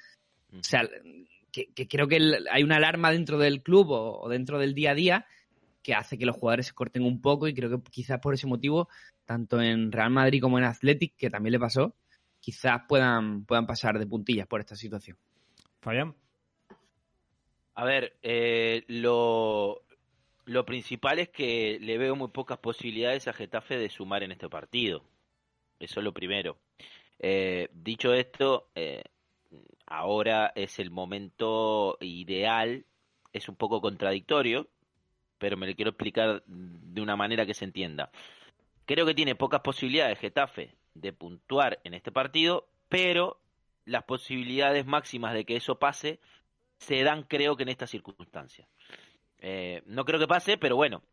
O 0.54 0.64
sea, 0.64 0.82
que, 1.52 1.72
que 1.74 1.88
creo 1.88 2.08
que 2.08 2.18
el- 2.18 2.48
hay 2.52 2.64
una 2.64 2.78
alarma 2.78 3.12
dentro 3.12 3.38
del 3.38 3.62
club 3.62 3.92
o, 3.92 4.22
o 4.22 4.30
dentro 4.30 4.58
del 4.60 4.74
día 4.74 4.92
a 4.92 4.96
día 4.96 5.26
que 5.88 5.96
hace 5.96 6.18
que 6.18 6.26
los 6.26 6.36
jugadores 6.36 6.68
se 6.68 6.74
corten 6.74 7.04
un 7.04 7.22
poco 7.22 7.48
y 7.48 7.54
creo 7.54 7.70
que 7.70 7.90
quizás 7.90 8.20
por 8.20 8.34
ese 8.34 8.46
motivo, 8.46 8.90
tanto 9.24 9.62
en 9.62 9.90
Real 9.90 10.10
Madrid 10.10 10.42
como 10.42 10.58
en 10.58 10.66
Athletic, 10.66 11.16
que 11.16 11.30
también 11.30 11.54
le 11.54 11.62
pasó, 11.62 11.96
quizás 12.42 12.82
puedan, 12.90 13.46
puedan 13.46 13.66
pasar 13.66 13.98
de 13.98 14.06
puntillas 14.06 14.48
por 14.48 14.60
esta 14.60 14.76
situación. 14.76 15.18
Fabián. 15.80 16.14
A 17.76 17.86
ver, 17.86 18.18
eh, 18.22 18.84
lo, 18.90 19.86
lo 20.44 20.66
principal 20.66 21.20
es 21.20 21.30
que 21.30 21.80
le 21.80 21.98
veo 21.98 22.18
muy 22.18 22.32
pocas 22.32 22.58
posibilidades 22.58 23.30
a 23.30 23.34
Getafe 23.34 23.78
de 23.78 23.90
sumar 23.90 24.24
en 24.24 24.34
este 24.34 24.50
partido. 24.50 25.06
Eso 25.80 26.02
es 26.02 26.04
lo 26.04 26.12
primero. 26.12 26.58
Eh, 27.18 27.70
dicho 27.72 28.14
esto, 28.14 28.72
eh, 28.76 29.04
ahora 29.86 30.52
es 30.54 30.80
el 30.80 30.92
momento 30.92 31.98
ideal. 32.02 32.86
Es 33.32 33.48
un 33.48 33.56
poco 33.56 33.80
contradictorio, 33.80 34.68
pero 35.38 35.58
me 35.58 35.68
lo 35.68 35.76
quiero 35.76 35.92
explicar 35.92 36.44
de 36.46 37.02
una 37.02 37.16
manera 37.16 37.46
que 37.46 37.54
se 37.54 37.66
entienda. 37.66 38.12
Creo 38.86 39.06
que 39.06 39.14
tiene 39.14 39.36
pocas 39.36 39.62
posibilidades 39.62 40.20
Getafe 40.20 40.76
de 40.94 41.14
puntuar 41.14 41.80
en 41.84 41.94
este 41.94 42.12
partido, 42.12 42.68
pero 42.90 43.40
las 43.86 44.04
posibilidades 44.04 44.86
máximas 44.86 45.34
de 45.34 45.46
que 45.46 45.56
eso 45.56 45.80
pase 45.80 46.20
se 46.78 47.04
dan 47.04 47.24
creo 47.24 47.56
que 47.56 47.64
en 47.64 47.70
estas 47.70 47.90
circunstancias. 47.90 48.68
Eh, 49.40 49.84
no 49.86 50.06
creo 50.06 50.20
que 50.20 50.28
pase, 50.28 50.58
pero 50.58 50.76
bueno, 50.76 51.04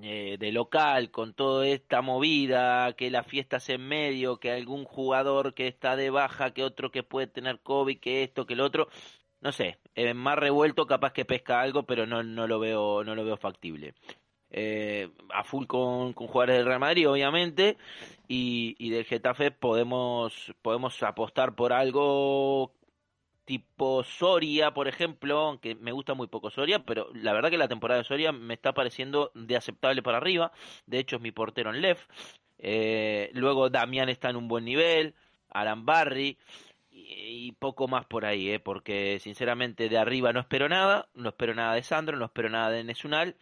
eh, 0.00 0.36
de 0.38 0.52
local, 0.52 1.10
con 1.10 1.34
toda 1.34 1.66
esta 1.66 2.00
movida, 2.00 2.94
que 2.94 3.10
la 3.10 3.24
fiesta 3.24 3.58
es 3.58 3.68
en 3.68 3.86
medio, 3.86 4.38
que 4.38 4.50
algún 4.50 4.84
jugador 4.84 5.54
que 5.54 5.68
está 5.68 5.96
de 5.96 6.10
baja, 6.10 6.52
que 6.52 6.64
otro 6.64 6.90
que 6.90 7.02
puede 7.02 7.26
tener 7.26 7.60
COVID, 7.60 8.00
que 8.00 8.22
esto, 8.22 8.46
que 8.46 8.54
el 8.54 8.60
otro, 8.60 8.88
no 9.42 9.52
sé, 9.52 9.78
eh, 9.96 10.14
más 10.14 10.38
revuelto 10.38 10.86
capaz 10.86 11.12
que 11.12 11.24
pesca 11.24 11.60
algo, 11.60 11.82
pero 11.82 12.06
no, 12.06 12.22
no 12.22 12.46
lo 12.46 12.60
veo, 12.60 13.04
no 13.04 13.14
lo 13.14 13.24
veo 13.24 13.36
factible. 13.36 13.94
Eh, 14.50 15.10
a 15.32 15.44
full 15.44 15.66
con, 15.66 16.12
con 16.12 16.28
jugadores 16.28 16.56
del 16.58 16.66
Real 16.66 16.78
Madrid, 16.78 17.08
obviamente, 17.08 17.76
y, 18.28 18.76
y 18.78 18.90
del 18.90 19.04
Getafe 19.04 19.50
podemos, 19.50 20.54
podemos 20.62 21.02
apostar 21.02 21.54
por 21.54 21.72
algo 21.72 22.72
tipo 23.44 24.04
Soria, 24.04 24.72
por 24.72 24.86
ejemplo, 24.86 25.38
aunque 25.38 25.74
me 25.74 25.90
gusta 25.90 26.14
muy 26.14 26.28
poco 26.28 26.50
Soria, 26.50 26.84
pero 26.84 27.08
la 27.12 27.32
verdad 27.32 27.50
que 27.50 27.58
la 27.58 27.66
temporada 27.66 27.98
de 27.98 28.04
Soria 28.06 28.30
me 28.30 28.54
está 28.54 28.72
pareciendo 28.72 29.32
de 29.34 29.56
aceptable 29.56 30.02
para 30.02 30.18
arriba. 30.18 30.52
De 30.86 31.00
hecho, 31.00 31.16
es 31.16 31.22
mi 31.22 31.32
portero 31.32 31.74
en 31.74 31.82
Lef. 31.82 32.06
Eh, 32.58 33.30
luego 33.34 33.70
Damián 33.70 34.08
está 34.08 34.30
en 34.30 34.36
un 34.36 34.46
buen 34.46 34.64
nivel, 34.64 35.14
Alan 35.48 35.84
Barry 35.84 36.38
y, 37.16 37.52
poco 37.52 37.88
más 37.88 38.06
por 38.06 38.24
ahí, 38.24 38.50
eh, 38.50 38.60
porque 38.60 39.18
sinceramente 39.20 39.88
de 39.88 39.98
arriba 39.98 40.32
no 40.32 40.40
espero 40.40 40.68
nada, 40.68 41.08
no 41.14 41.30
espero 41.30 41.54
nada 41.54 41.74
de 41.74 41.82
Sandro, 41.82 42.16
no 42.16 42.26
espero 42.26 42.48
nada 42.48 42.70
de 42.70 42.84
Nesunal. 42.84 43.36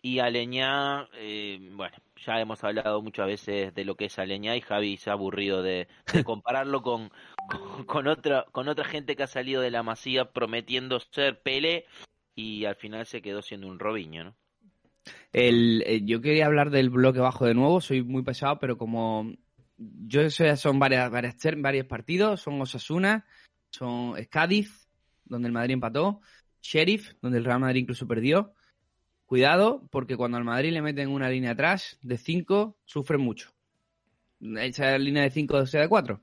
Y 0.00 0.20
Aleñá, 0.20 1.08
eh, 1.14 1.58
bueno, 1.72 1.96
ya 2.24 2.40
hemos 2.40 2.62
hablado 2.62 3.02
muchas 3.02 3.26
veces 3.26 3.74
de 3.74 3.84
lo 3.84 3.96
que 3.96 4.06
es 4.06 4.18
Aleñá 4.18 4.56
y 4.56 4.60
Javi 4.60 4.96
se 4.96 5.10
ha 5.10 5.14
aburrido 5.14 5.62
de, 5.62 5.88
de 6.12 6.24
compararlo 6.24 6.82
con, 6.82 7.10
con, 7.48 7.84
con 7.84 8.06
otra, 8.06 8.46
con 8.52 8.68
otra 8.68 8.84
gente 8.84 9.16
que 9.16 9.24
ha 9.24 9.26
salido 9.26 9.60
de 9.60 9.72
la 9.72 9.82
masía 9.82 10.32
prometiendo 10.32 11.00
ser 11.00 11.42
Pelé 11.42 11.86
y 12.36 12.64
al 12.64 12.76
final 12.76 13.06
se 13.06 13.20
quedó 13.20 13.42
siendo 13.42 13.66
un 13.66 13.80
Robinho, 13.80 14.24
¿no? 14.24 14.36
El, 15.32 15.82
eh, 15.86 16.02
yo 16.04 16.20
quería 16.20 16.46
hablar 16.46 16.70
del 16.70 16.90
bloque 16.90 17.20
bajo 17.20 17.46
de 17.46 17.54
nuevo, 17.54 17.80
soy 17.80 18.02
muy 18.02 18.22
pesado, 18.22 18.58
pero 18.58 18.78
como 18.78 19.32
yo 19.78 20.28
sé, 20.30 20.56
son 20.56 20.78
varias, 20.78 21.10
varias, 21.10 21.36
varios 21.56 21.86
partidos, 21.86 22.40
son 22.40 22.60
Osasuna, 22.60 23.24
son 23.70 24.14
Cádiz, 24.30 24.88
donde 25.24 25.46
el 25.48 25.52
Madrid 25.52 25.74
empató, 25.74 26.20
Sheriff, 26.60 27.12
donde 27.22 27.38
el 27.38 27.44
Real 27.44 27.60
Madrid 27.60 27.82
incluso 27.82 28.06
perdió. 28.06 28.52
Cuidado, 29.26 29.86
porque 29.90 30.16
cuando 30.16 30.38
al 30.38 30.44
Madrid 30.44 30.72
le 30.72 30.82
meten 30.82 31.08
una 31.08 31.28
línea 31.28 31.52
atrás 31.52 31.98
de 32.02 32.16
5, 32.16 32.78
sufren 32.84 33.20
mucho. 33.20 33.52
Esa 34.40 34.96
línea 34.98 35.22
de 35.22 35.30
5 35.30 35.66
sea 35.66 35.82
de 35.82 35.88
4. 35.88 36.22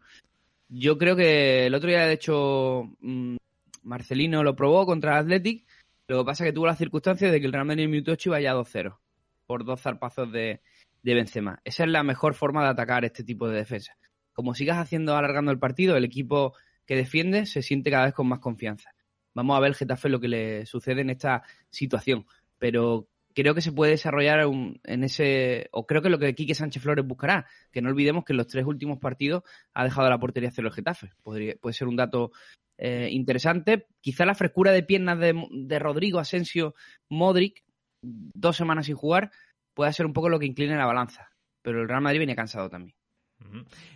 Yo 0.70 0.98
creo 0.98 1.16
que 1.16 1.68
el 1.68 1.76
otro 1.76 1.90
día, 1.90 2.08
de 2.08 2.14
hecho, 2.14 2.90
mm, 3.00 3.38
Marcelino 3.84 4.44
lo 4.44 4.56
probó 4.56 4.86
contra 4.86 5.14
el 5.14 5.20
Athletic. 5.20 5.66
Lo 6.08 6.20
que 6.20 6.26
pasa 6.26 6.44
es 6.44 6.50
que 6.50 6.54
tuvo 6.54 6.66
la 6.66 6.76
circunstancia 6.76 7.32
de 7.32 7.40
que 7.40 7.46
el 7.46 7.54
Real 7.54 7.66
Madrid 7.66 7.84
en 7.84 7.92
minuto 7.92 8.12
8 8.12 8.30
iba 8.30 8.42
ya 8.42 8.54
2-0 8.54 8.98
por 9.46 9.64
dos 9.64 9.82
zarpazos 9.82 10.32
de, 10.32 10.62
de 11.06 11.14
Benzema. 11.14 11.60
Esa 11.64 11.84
es 11.84 11.90
la 11.92 12.02
mejor 12.02 12.34
forma 12.34 12.64
de 12.64 12.70
atacar 12.70 13.06
este 13.06 13.24
tipo 13.24 13.48
de 13.48 13.58
defensa. 13.58 13.96
Como 14.34 14.56
sigas 14.56 14.80
haciendo, 14.80 15.16
alargando 15.16 15.52
el 15.52 15.60
partido, 15.60 15.96
el 15.96 16.04
equipo 16.04 16.56
que 16.88 16.96
defiende 16.96 17.46
se 17.46 17.62
siente 17.62 17.92
cada 17.92 18.06
vez 18.06 18.16
con 18.16 18.28
más 18.28 18.40
confianza. 18.40 18.90
Vamos 19.36 19.56
a 19.56 19.60
ver 19.60 19.76
Getafe 19.76 20.10
lo 20.10 20.20
que 20.20 20.28
le 20.28 20.66
sucede 20.66 21.02
en 21.02 21.12
esta 21.12 21.44
situación. 21.70 22.26
Pero 22.58 23.08
creo 23.36 23.54
que 23.54 23.62
se 23.62 23.72
puede 23.72 23.92
desarrollar 23.92 24.48
en 24.84 25.04
ese, 25.04 25.70
o 25.72 25.86
creo 25.86 26.02
que 26.02 26.10
lo 26.10 26.18
que 26.18 26.34
Quique 26.34 26.56
Sánchez 26.56 26.82
Flores 26.82 27.06
buscará, 27.06 27.46
que 27.72 27.84
no 27.84 27.90
olvidemos 27.90 28.26
que 28.26 28.34
en 28.34 28.38
los 28.38 28.48
tres 28.48 28.66
últimos 28.66 28.98
partidos 28.98 29.44
ha 29.76 29.84
dejado 29.84 30.10
la 30.10 30.18
portería 30.18 30.50
cero 30.52 30.70
el 30.70 30.74
Getafe. 30.74 31.12
Puede 31.22 31.74
ser 31.74 31.88
un 31.88 31.98
dato 31.98 32.32
eh, 32.80 33.10
interesante. 33.12 33.86
Quizá 34.02 34.26
la 34.26 34.34
frescura 34.34 34.72
de 34.72 34.82
piernas 34.82 35.20
de, 35.20 35.36
de 35.52 35.78
Rodrigo, 35.78 36.18
Asensio, 36.18 36.74
Modric, 37.10 37.64
dos 38.02 38.58
semanas 38.58 38.88
sin 38.88 38.96
jugar, 38.96 39.30
puede 39.76 39.94
ser 39.94 40.08
un 40.08 40.14
poco 40.14 40.30
lo 40.30 40.40
que 40.40 40.48
incline 40.48 40.76
la 40.76 40.88
balanza. 40.88 41.30
Pero 41.62 41.82
el 41.82 41.88
Real 41.88 42.02
Madrid 42.02 42.20
viene 42.20 42.36
cansado 42.36 42.70
también. 42.70 42.96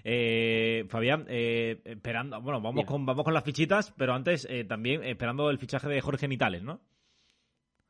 Eh, 0.03 0.85
Fabián, 0.89 1.25
eh, 1.27 1.81
esperando, 1.85 2.39
bueno, 2.41 2.59
vamos 2.59 2.75
Bien. 2.75 2.85
con, 2.87 3.05
vamos 3.05 3.23
con 3.23 3.33
las 3.33 3.43
fichitas, 3.43 3.91
pero 3.97 4.13
antes 4.13 4.45
eh, 4.49 4.63
también 4.65 5.03
esperando 5.03 5.49
el 5.49 5.57
fichaje 5.57 5.87
de 5.87 6.01
Jorge 6.01 6.27
Nitales, 6.27 6.61
¿no? 6.63 6.81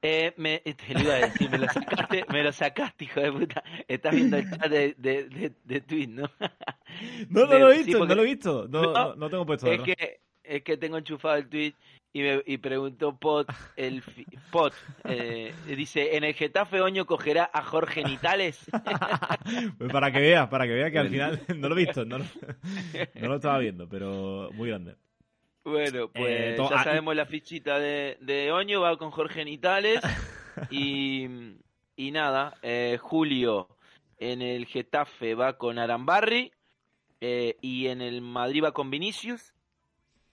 Eh, 0.02 0.34
me, 0.38 0.60
te 0.60 0.94
lo 0.94 1.02
iba 1.02 1.14
a 1.16 1.18
decir, 1.18 1.50
me 1.50 1.58
lo 1.58 1.68
sacaste, 1.68 2.26
me 2.32 2.44
lo 2.44 2.52
sacaste, 2.54 3.04
hijo 3.06 3.20
de 3.20 3.32
puta. 3.34 3.64
Estás 3.88 4.16
viendo 4.16 4.38
el 4.38 4.50
chat 4.50 4.68
de, 4.70 4.94
de, 4.98 5.24
de, 5.28 5.54
de 5.64 5.82
Twitch, 5.82 6.10
¿no? 6.10 6.30
No, 7.30 7.42
no 7.42 7.48
Me- 7.50 7.60
lo 7.60 7.72
he 7.72 7.78
sí, 7.80 7.84
visto, 7.84 8.00
porque- 8.00 8.10
no 8.10 8.16
lo 8.16 8.22
he 8.24 8.34
visto. 8.34 8.68
No, 8.70 8.82
No, 8.82 8.94
no, 8.94 9.16
no 9.16 9.30
tengo 9.30 9.46
puesto. 9.46 9.68
Es 9.72 9.82
que, 9.82 10.22
es 10.44 10.64
que 10.64 10.78
tengo 10.78 10.98
enchufado 10.98 11.36
el 11.36 11.48
tweet 11.50 11.74
y, 12.12 12.22
me, 12.22 12.42
y 12.46 12.58
preguntó 12.58 13.18
Pot, 13.18 13.48
el 13.76 14.04
Pot, 14.52 14.74
eh, 15.06 15.54
dice, 15.68 16.16
¿en 16.18 16.24
el 16.24 16.34
Getafe 16.34 16.82
Oño 16.82 17.06
cogerá 17.06 17.50
a 17.54 17.64
Jorge 17.64 18.04
Nitales? 18.04 18.60
Pues 19.78 19.92
para 19.92 20.12
que 20.12 20.20
veas, 20.20 20.48
para 20.48 20.66
que 20.66 20.74
veas 20.74 20.92
que 20.92 21.00
al 21.00 21.10
final 21.10 21.40
no 21.58 21.70
lo 21.70 21.76
he 21.76 21.86
visto, 21.86 22.06
no 22.06 22.18
lo, 22.20 22.26
no 23.16 23.28
lo 23.28 23.36
estaba 23.36 23.58
viendo, 23.60 23.88
pero 23.88 24.50
muy 24.54 24.70
grande. 24.70 24.96
Bueno, 25.64 26.10
pues 26.12 26.54
Eh, 26.54 26.54
to- 26.58 26.70
ya 26.70 26.78
ah, 26.78 26.84
sabemos 26.84 27.16
la 27.16 27.26
fichita 27.26 27.80
de, 27.80 28.18
de 28.22 28.52
Oño, 28.52 28.82
va 28.82 28.98
con 28.98 29.12
Jorge 29.12 29.46
Nitales 29.46 30.00
y, 30.72 31.28
y 31.96 32.12
nada, 32.12 32.56
eh, 32.62 32.98
Julio 33.00 33.68
en 34.18 34.42
el 34.42 34.66
Getafe 34.66 35.36
va 35.36 35.58
con 35.58 35.78
Arambarri 35.80 36.52
y 37.22 37.88
en 37.88 38.02
el 38.02 38.22
Madrid 38.22 38.64
va 38.64 38.72
con 38.74 38.90
Vinicius 38.90 39.54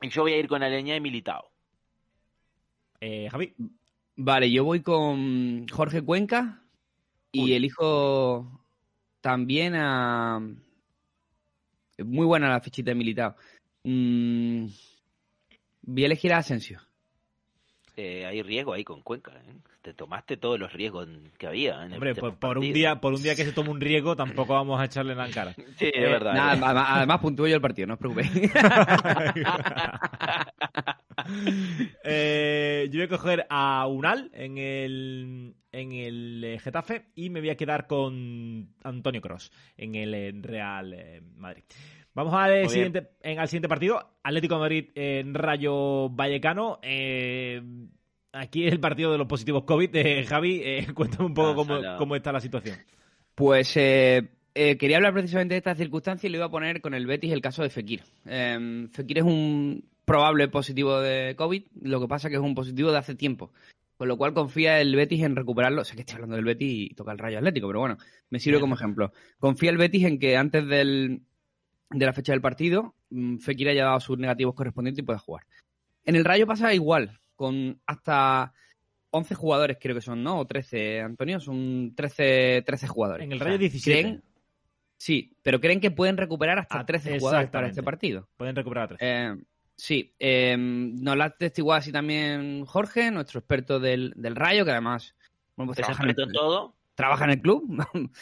y 0.01 0.09
yo 0.09 0.23
voy 0.23 0.33
a 0.35 0.39
ir 0.39 0.49
con 0.49 0.63
Aleñá 0.63 0.95
y 0.97 1.01
Militao. 1.01 1.51
Eh, 3.01 3.29
Javi, 3.31 3.55
Vale, 4.17 4.51
yo 4.51 4.65
voy 4.65 4.81
con 4.81 5.69
Jorge 5.69 6.03
Cuenca 6.03 6.63
y 7.33 7.43
Uy. 7.45 7.55
elijo 7.55 8.61
también 9.21 9.75
a. 9.77 10.41
Muy 11.99 12.27
buena 12.27 12.49
la 12.49 12.61
fichita 12.61 12.91
de 12.91 12.95
Militao. 12.95 13.37
Mm, 13.85 14.67
Voy 15.83 16.03
a 16.03 16.07
elegir 16.07 16.33
a 16.33 16.39
Asensio. 16.39 16.81
Eh, 17.97 18.27
hay 18.27 18.43
riesgo 18.43 18.73
ahí 18.75 18.85
con 18.85 19.01
Cuenca, 19.03 19.33
¿eh? 19.33 19.55
te 19.83 19.95
tomaste 19.95 20.37
todos 20.37 20.59
los 20.59 20.73
riesgos 20.73 21.09
que 21.39 21.47
había 21.47 21.77
en 21.85 21.93
el 21.93 21.95
hombre, 21.95 22.15
tema 22.15 22.31
por, 22.31 22.39
por 22.39 22.59
un 22.59 22.73
día, 22.73 23.01
por 23.01 23.15
un 23.15 23.23
día 23.23 23.37
que 23.37 23.45
se 23.45 23.53
tome 23.53 23.71
un 23.71 23.81
riego, 23.81 24.17
tampoco 24.17 24.53
vamos 24.55 24.81
a 24.81 24.85
echarle 24.87 25.15
nada 25.15 25.29
en 25.29 25.33
cara. 25.33 25.55
Sí, 25.79 25.87
es 25.87 25.93
Eh, 25.95 26.01
verdad. 26.01 26.35
Nada, 26.35 26.55
es 26.55 26.61
verdad. 26.61 26.71
además, 26.71 26.87
además 26.91 27.21
puntúo 27.21 27.47
yo 27.47 27.55
el 27.55 27.61
partido, 27.63 27.87
no 27.87 27.95
os 27.95 28.01
preocupéis. 28.01 28.31
Eh, 32.09 32.89
yo 32.91 32.99
voy 32.99 33.07
a 33.07 33.09
coger 33.09 33.47
a 33.51 33.87
Unal 33.89 34.31
en 34.33 34.59
el, 34.59 35.57
en 35.73 35.93
el 35.93 36.45
eh, 36.45 36.59
Getafe 36.61 37.07
y 37.17 37.31
me 37.31 37.41
voy 37.41 37.51
a 37.51 37.57
quedar 37.57 37.89
con 37.89 38.75
Antonio 38.85 39.21
Cross 39.21 39.51
en 39.77 39.97
el 39.97 40.15
eh, 40.15 40.33
Real 40.41 41.23
Madrid. 41.37 41.65
Vamos 42.17 42.33
al 42.33 42.67
siguiente, 42.71 43.11
en, 43.21 43.39
al 43.39 43.47
siguiente 43.47 43.69
partido. 43.69 44.15
Atlético 44.23 44.55
de 44.55 44.61
Madrid 44.61 44.89
en 44.95 45.35
Rayo 45.35 46.09
Vallecano. 46.09 46.79
Eh, 46.81 47.61
aquí 48.33 48.67
el 48.67 48.81
partido 48.81 49.13
de 49.13 49.19
los 49.19 49.27
positivos 49.27 49.65
COVID. 49.65 49.95
Eh, 49.95 50.25
Javi, 50.25 50.63
eh, 50.65 50.87
cuéntame 50.95 51.27
un 51.27 51.35
poco 51.35 51.55
cómo, 51.55 51.79
cómo 51.99 52.17
está 52.17 52.33
la 52.33 52.41
situación. 52.41 52.79
Pues 53.35 53.75
quería 53.75 54.97
hablar 54.97 55.13
precisamente 55.13 55.57
de 55.57 55.59
esta 55.59 55.75
circunstancia 55.75 56.27
y 56.27 56.31
lo 56.31 56.39
iba 56.39 56.47
a 56.47 56.51
poner 56.51 56.81
con 56.81 56.95
el 56.95 57.07
Betis 57.07 57.33
el 57.33 57.43
caso 57.43 57.63
de 57.63 57.69
Fekir. 57.69 58.03
Eh, 58.25 58.89
Fekir 58.93 59.19
es 59.19 59.25
un 59.25 59.85
probable 60.07 60.49
positivo 60.49 61.01
de 61.01 61.35
COVID, 61.37 61.65
lo 61.83 62.01
que 62.01 62.09
pasa 62.09 62.31
que 62.31 62.37
es 62.37 62.41
un 62.41 62.55
positivo 62.55 62.91
de 62.93 62.99
hace 62.99 63.15
tiempo. 63.15 63.53
Con 63.99 64.09
lo 64.09 64.17
cual 64.19 64.35
confía 64.35 64.81
el 64.81 64.95
Betis 64.95 65.23
en 65.23 65.37
recuperarlo. 65.37 65.83
Sé 65.85 65.95
que 65.95 66.01
estoy 66.01 66.15
hablando 66.17 66.37
del 66.37 66.45
Betis 66.45 66.91
y 66.91 66.95
toca 66.95 67.13
el 67.13 67.19
rayo 67.19 67.39
atlético, 67.39 67.67
pero 67.67 67.81
bueno, 67.81 67.97
me 68.31 68.39
sirve 68.39 68.61
como 68.61 68.75
ejemplo. 68.75 69.13
Confía 69.39 69.71
el 69.71 69.79
Betis 69.79 70.05
en 70.05 70.19
que 70.19 70.37
antes 70.37 70.67
del, 70.67 71.23
de 71.91 72.07
la 72.07 72.13
fecha 72.13 72.33
del 72.33 72.43
partido, 72.43 72.95
mm, 73.11 73.39
Fekir 73.39 73.69
haya 73.71 73.85
dado 73.87 74.01
sus 74.01 74.19
negativos 74.19 74.55
correspondientes 74.55 75.03
y 75.03 75.07
pueda 75.07 75.19
jugar. 75.19 75.45
En 76.05 76.15
el 76.15 76.25
rayo 76.27 76.47
pasa 76.47 76.75
igual, 76.75 77.19
con 77.37 77.81
hasta 77.87 78.53
11 79.13 79.35
jugadores 79.35 79.79
creo 79.81 79.95
que 79.95 80.03
son, 80.03 80.23
¿no? 80.23 80.41
O 80.41 80.45
13, 80.47 81.01
Antonio, 81.01 81.41
son 81.41 81.95
13, 81.97 82.63
13 82.67 82.87
jugadores. 82.89 83.25
En 83.25 83.33
el 83.33 83.39
O 83.39 83.41
sea, 83.41 83.47
Rayo 83.47 83.59
17. 83.59 84.01
creen- 84.03 84.23
sí, 84.99 85.33
pero 85.43 85.59
creen 85.59 85.81
que 85.81 85.91
pueden 85.91 86.19
recuperar 86.19 86.59
hasta 86.59 86.81
Ah, 86.81 86.85
13 86.87 87.19
jugadores 87.19 87.49
para 87.49 87.69
este 87.69 87.83
partido. 87.83 88.29
Pueden 88.37 88.55
recuperar 88.57 88.85
a 88.85 88.89
tres. 88.89 88.99
Eh, 89.03 89.35
sí, 89.77 90.15
eh, 90.19 90.57
nos 90.59 91.17
la 91.17 91.27
ha 91.27 91.31
testiguado 91.31 91.79
así 91.79 91.93
también 91.93 92.65
Jorge, 92.67 93.11
nuestro 93.11 93.41
experto 93.41 93.79
del, 93.81 94.13
del 94.17 94.35
Rayo, 94.37 94.65
que 94.65 94.71
además 94.73 95.15
bueno, 95.57 95.69
pues 95.71 95.79
¿Es 95.79 95.87
trabaja, 95.87 96.03
en 96.05 96.11
el, 96.11 96.33
todo? 96.33 96.75
trabaja 96.95 97.25
en 97.25 97.31
el 97.31 97.41
club. 97.41 97.65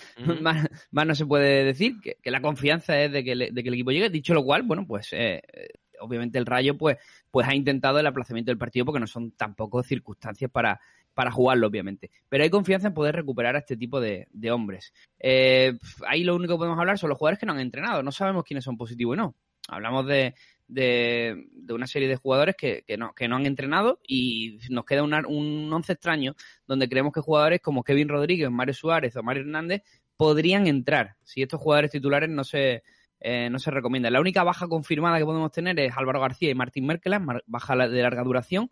Más, 0.41 0.69
más 0.91 1.07
no 1.07 1.15
se 1.15 1.27
puede 1.27 1.65
decir, 1.65 2.01
que, 2.01 2.17
que 2.23 2.31
la 2.31 2.41
confianza 2.41 3.01
es 3.01 3.11
de 3.13 3.25
que, 3.25 3.35
le- 3.35 3.51
de 3.51 3.63
que 3.63 3.69
el 3.69 3.75
equipo 3.75 3.91
llegue. 3.91 4.11
Dicho 4.11 4.35
lo 4.35 4.45
cual, 4.45 4.63
bueno, 4.63 4.87
pues 4.87 5.13
eh, 5.13 5.43
eh, 5.53 5.69
obviamente 6.01 6.39
el 6.39 6.47
Rayo 6.47 6.77
pues, 6.77 6.99
pues 7.31 7.47
ha 7.49 7.55
intentado 7.55 7.99
el 7.99 8.07
aplazamiento 8.07 8.51
del 8.51 8.59
partido 8.59 8.85
porque 8.85 9.01
no 9.01 9.07
son 9.07 9.33
tampoco 9.33 9.83
circunstancias 9.83 10.51
para, 10.51 10.81
para 11.13 11.31
jugarlo, 11.33 11.67
obviamente. 11.67 12.11
Pero 12.29 12.45
hay 12.45 12.51
confianza 12.51 12.89
en 12.89 12.95
poder 12.95 13.15
recuperar 13.17 13.57
a 13.57 13.61
este 13.61 13.77
tipo 13.77 14.01
de, 14.01 14.29
de 14.31 14.51
hombres. 14.53 14.93
Eh, 15.19 15.77
ahí 16.07 16.23
lo 16.25 16.37
único 16.37 16.55
que 16.55 16.59
podemos 16.59 16.79
hablar 16.79 16.99
son 16.99 17.09
los 17.11 17.19
jugadores 17.19 17.39
que 17.39 17.47
no 17.47 17.53
han 17.53 17.61
entrenado. 17.61 18.03
No 18.03 18.13
sabemos 18.13 18.45
quiénes 18.45 18.65
son 18.65 18.77
positivos 18.77 19.17
y 19.17 19.19
no. 19.19 19.35
Hablamos 19.69 20.07
de, 20.07 20.35
de, 20.75 21.47
una 21.73 21.87
serie 21.87 22.09
de 22.09 22.17
jugadores 22.17 22.57
que, 22.57 22.83
que, 22.87 22.97
no, 22.97 23.15
que 23.15 23.29
no 23.29 23.37
han 23.37 23.47
entrenado 23.47 24.01
y 24.07 24.59
nos 24.71 24.85
queda 24.85 25.03
una- 25.03 25.27
un 25.27 25.73
once 25.73 25.93
extraño 25.93 26.35
donde 26.67 26.89
creemos 26.89 27.13
que 27.13 27.21
jugadores 27.21 27.61
como 27.61 27.85
Kevin 27.85 28.09
Rodríguez, 28.09 28.51
Mario 28.51 28.75
Suárez 28.75 29.17
o 29.17 29.23
Mario 29.23 29.43
Hernández 29.43 29.83
podrían 30.17 30.67
entrar 30.67 31.17
si 31.23 31.43
estos 31.43 31.61
jugadores 31.61 31.91
titulares 31.91 32.29
no 32.31 32.45
se, 32.45 32.83
eh, 33.21 33.49
no 33.51 33.59
se 33.59 33.71
recomiendan. 33.71 34.13
La 34.13 34.21
única 34.21 34.43
baja 34.45 34.69
confirmada 34.69 35.19
que 35.19 35.25
podemos 35.25 35.51
tener 35.53 35.79
es 35.81 35.93
Álvaro 35.97 36.21
García 36.21 36.51
y 36.51 36.55
Martín 36.55 36.87
Merkelas, 36.87 37.23
mar- 37.23 37.45
baja 37.47 37.75
de 37.77 38.03
larga 38.03 38.23
duración. 38.23 38.69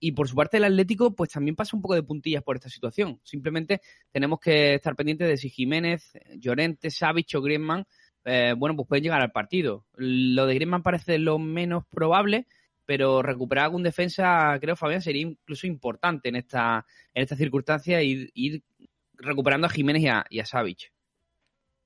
Y 0.00 0.12
por 0.12 0.28
su 0.28 0.34
parte 0.34 0.58
el 0.58 0.64
Atlético 0.64 1.14
pues 1.14 1.30
también 1.30 1.56
pasa 1.56 1.76
un 1.76 1.80
poco 1.82 1.94
de 1.94 2.02
puntillas 2.02 2.42
por 2.42 2.56
esta 2.56 2.68
situación. 2.68 3.20
Simplemente 3.22 3.80
tenemos 4.12 4.38
que 4.40 4.74
estar 4.74 4.94
pendientes 4.96 5.28
de 5.28 5.36
si 5.36 5.48
Jiménez, 5.48 6.12
Llorente, 6.36 6.90
Savic 6.90 7.28
o 7.36 7.40
Griezmann 7.40 7.86
eh, 8.24 8.54
bueno, 8.56 8.76
pues 8.76 8.88
pueden 8.88 9.04
llegar 9.04 9.20
al 9.20 9.32
partido. 9.32 9.84
Lo 9.96 10.46
de 10.46 10.54
Griezmann 10.54 10.82
parece 10.82 11.18
lo 11.18 11.38
menos 11.38 11.84
probable, 11.86 12.46
pero 12.86 13.22
recuperar 13.22 13.64
algún 13.64 13.82
defensa, 13.82 14.56
creo, 14.60 14.76
Fabián, 14.76 15.02
sería 15.02 15.22
incluso 15.22 15.66
importante 15.66 16.28
en 16.28 16.36
esta, 16.36 16.86
en 17.12 17.22
esta 17.22 17.36
circunstancia 17.36 18.02
y 18.02 18.30
ir 18.34 18.62
recuperando 19.14 19.66
a 19.66 19.70
Jiménez 19.70 20.02
y 20.02 20.08
a, 20.08 20.44
y. 20.66 20.76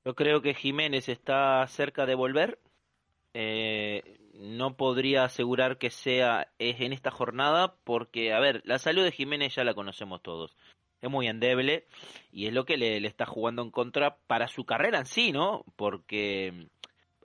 Yo 0.04 0.14
creo 0.14 0.40
que 0.42 0.54
Jiménez 0.54 1.08
está 1.08 1.66
cerca 1.66 2.06
de 2.06 2.14
volver. 2.14 2.58
Eh, 3.34 4.18
no 4.38 4.76
podría 4.76 5.24
asegurar 5.24 5.78
que 5.78 5.90
sea 5.90 6.52
es 6.58 6.80
en 6.80 6.92
esta 6.92 7.10
jornada 7.10 7.74
porque, 7.84 8.32
a 8.32 8.40
ver, 8.40 8.62
la 8.64 8.78
salud 8.78 9.02
de 9.02 9.12
Jiménez 9.12 9.54
ya 9.54 9.64
la 9.64 9.74
conocemos 9.74 10.22
todos. 10.22 10.56
Es 11.00 11.10
muy 11.10 11.28
endeble 11.28 11.86
y 12.32 12.46
es 12.46 12.52
lo 12.52 12.64
que 12.64 12.76
le, 12.76 13.00
le 13.00 13.08
está 13.08 13.24
jugando 13.24 13.62
en 13.62 13.70
contra 13.70 14.16
para 14.26 14.48
su 14.48 14.64
carrera 14.64 14.98
en 14.98 15.06
sí, 15.06 15.32
¿no? 15.32 15.64
Porque 15.76 16.68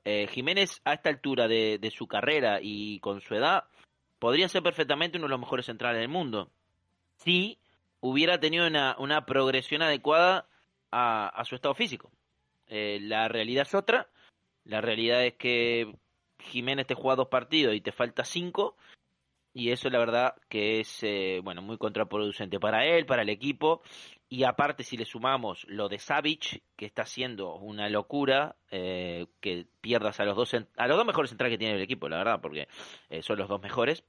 eh, 0.05 0.27
Jiménez 0.27 0.81
a 0.85 0.93
esta 0.93 1.09
altura 1.09 1.47
de, 1.47 1.79
de 1.79 1.91
su 1.91 2.07
carrera 2.07 2.59
y 2.61 2.99
con 2.99 3.21
su 3.21 3.35
edad 3.35 3.65
podría 4.19 4.47
ser 4.47 4.63
perfectamente 4.63 5.17
uno 5.17 5.25
de 5.25 5.31
los 5.31 5.39
mejores 5.39 5.65
centrales 5.65 5.99
del 5.99 6.09
mundo. 6.09 6.49
Si 7.17 7.57
hubiera 7.99 8.39
tenido 8.39 8.67
una, 8.67 8.95
una 8.99 9.25
progresión 9.25 9.81
adecuada 9.81 10.47
a, 10.91 11.27
a 11.27 11.45
su 11.45 11.55
estado 11.55 11.73
físico. 11.73 12.11
Eh, 12.67 12.99
la 13.01 13.27
realidad 13.27 13.65
es 13.67 13.73
otra. 13.73 14.07
La 14.65 14.81
realidad 14.81 15.25
es 15.25 15.33
que 15.33 15.93
Jiménez 16.39 16.85
te 16.87 16.95
juega 16.95 17.15
dos 17.15 17.27
partidos 17.29 17.75
y 17.75 17.81
te 17.81 17.91
falta 17.91 18.23
cinco. 18.23 18.75
Y 19.53 19.71
eso 19.71 19.89
la 19.89 19.99
verdad 19.99 20.35
que 20.49 20.79
es 20.79 21.03
eh, 21.03 21.39
bueno 21.43 21.61
muy 21.61 21.77
contraproducente 21.77 22.59
para 22.59 22.85
él, 22.85 23.05
para 23.05 23.21
el 23.21 23.29
equipo. 23.29 23.83
Y 24.27 24.45
aparte 24.45 24.83
si 24.83 24.97
le 24.97 25.05
sumamos 25.05 25.63
lo 25.67 25.89
de 25.89 25.99
Savic, 25.99 26.63
que 26.75 26.87
está 26.87 27.03
haciendo 27.03 27.55
una 27.55 27.87
locura, 27.87 28.55
eh, 28.71 29.27
que 29.41 29.67
pierdas 29.79 30.19
a 30.19 30.25
los 30.25 30.35
dos 30.35 30.55
a 30.55 30.87
los 30.87 30.97
dos 30.97 31.05
mejores 31.05 31.29
centrales 31.29 31.53
que 31.53 31.59
tiene 31.59 31.75
el 31.75 31.81
equipo, 31.83 32.09
la 32.09 32.17
verdad, 32.17 32.41
porque 32.41 32.67
eh, 33.09 33.21
son 33.21 33.37
los 33.37 33.47
dos 33.47 33.61
mejores. 33.61 34.03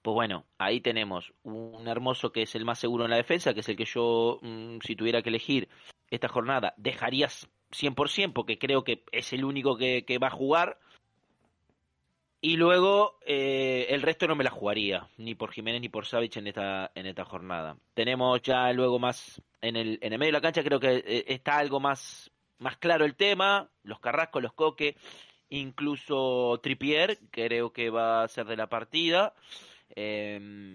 Pues 0.00 0.14
bueno, 0.14 0.46
ahí 0.56 0.80
tenemos 0.80 1.34
un 1.42 1.86
hermoso 1.86 2.32
que 2.32 2.42
es 2.42 2.54
el 2.54 2.64
más 2.64 2.78
seguro 2.78 3.04
en 3.04 3.10
la 3.10 3.18
defensa, 3.18 3.52
que 3.52 3.60
es 3.60 3.68
el 3.68 3.76
que 3.76 3.84
yo, 3.84 4.38
mm, 4.40 4.78
si 4.80 4.96
tuviera 4.96 5.20
que 5.20 5.28
elegir 5.28 5.68
esta 6.08 6.28
jornada, 6.28 6.72
dejarías 6.78 7.50
100% 7.72 8.32
porque 8.32 8.58
creo 8.58 8.84
que 8.84 9.04
es 9.12 9.34
el 9.34 9.44
único 9.44 9.76
que, 9.76 10.06
que 10.06 10.18
va 10.18 10.28
a 10.28 10.30
jugar. 10.30 10.78
Y 12.42 12.56
luego 12.56 13.18
eh, 13.26 13.86
el 13.90 14.00
resto 14.00 14.26
no 14.26 14.34
me 14.34 14.44
la 14.44 14.50
jugaría, 14.50 15.06
ni 15.18 15.34
por 15.34 15.52
Jiménez 15.52 15.82
ni 15.82 15.90
por 15.90 16.06
Savic 16.06 16.36
en 16.36 16.46
esta, 16.46 16.90
en 16.94 17.04
esta 17.04 17.26
jornada. 17.26 17.76
Tenemos 17.92 18.40
ya 18.40 18.72
luego 18.72 18.98
más 18.98 19.42
en 19.60 19.76
el, 19.76 19.98
en 20.00 20.14
el 20.14 20.18
medio 20.18 20.30
de 20.30 20.38
la 20.38 20.40
cancha, 20.40 20.64
creo 20.64 20.80
que 20.80 21.04
eh, 21.06 21.24
está 21.28 21.58
algo 21.58 21.80
más, 21.80 22.30
más 22.58 22.78
claro 22.78 23.04
el 23.04 23.14
tema, 23.14 23.68
los 23.82 24.00
Carrasco, 24.00 24.40
los 24.40 24.54
Coque, 24.54 24.96
incluso 25.50 26.58
Tripier, 26.62 27.18
creo 27.30 27.74
que 27.74 27.90
va 27.90 28.22
a 28.22 28.28
ser 28.28 28.46
de 28.46 28.56
la 28.56 28.68
partida. 28.68 29.34
Eh, 29.94 30.74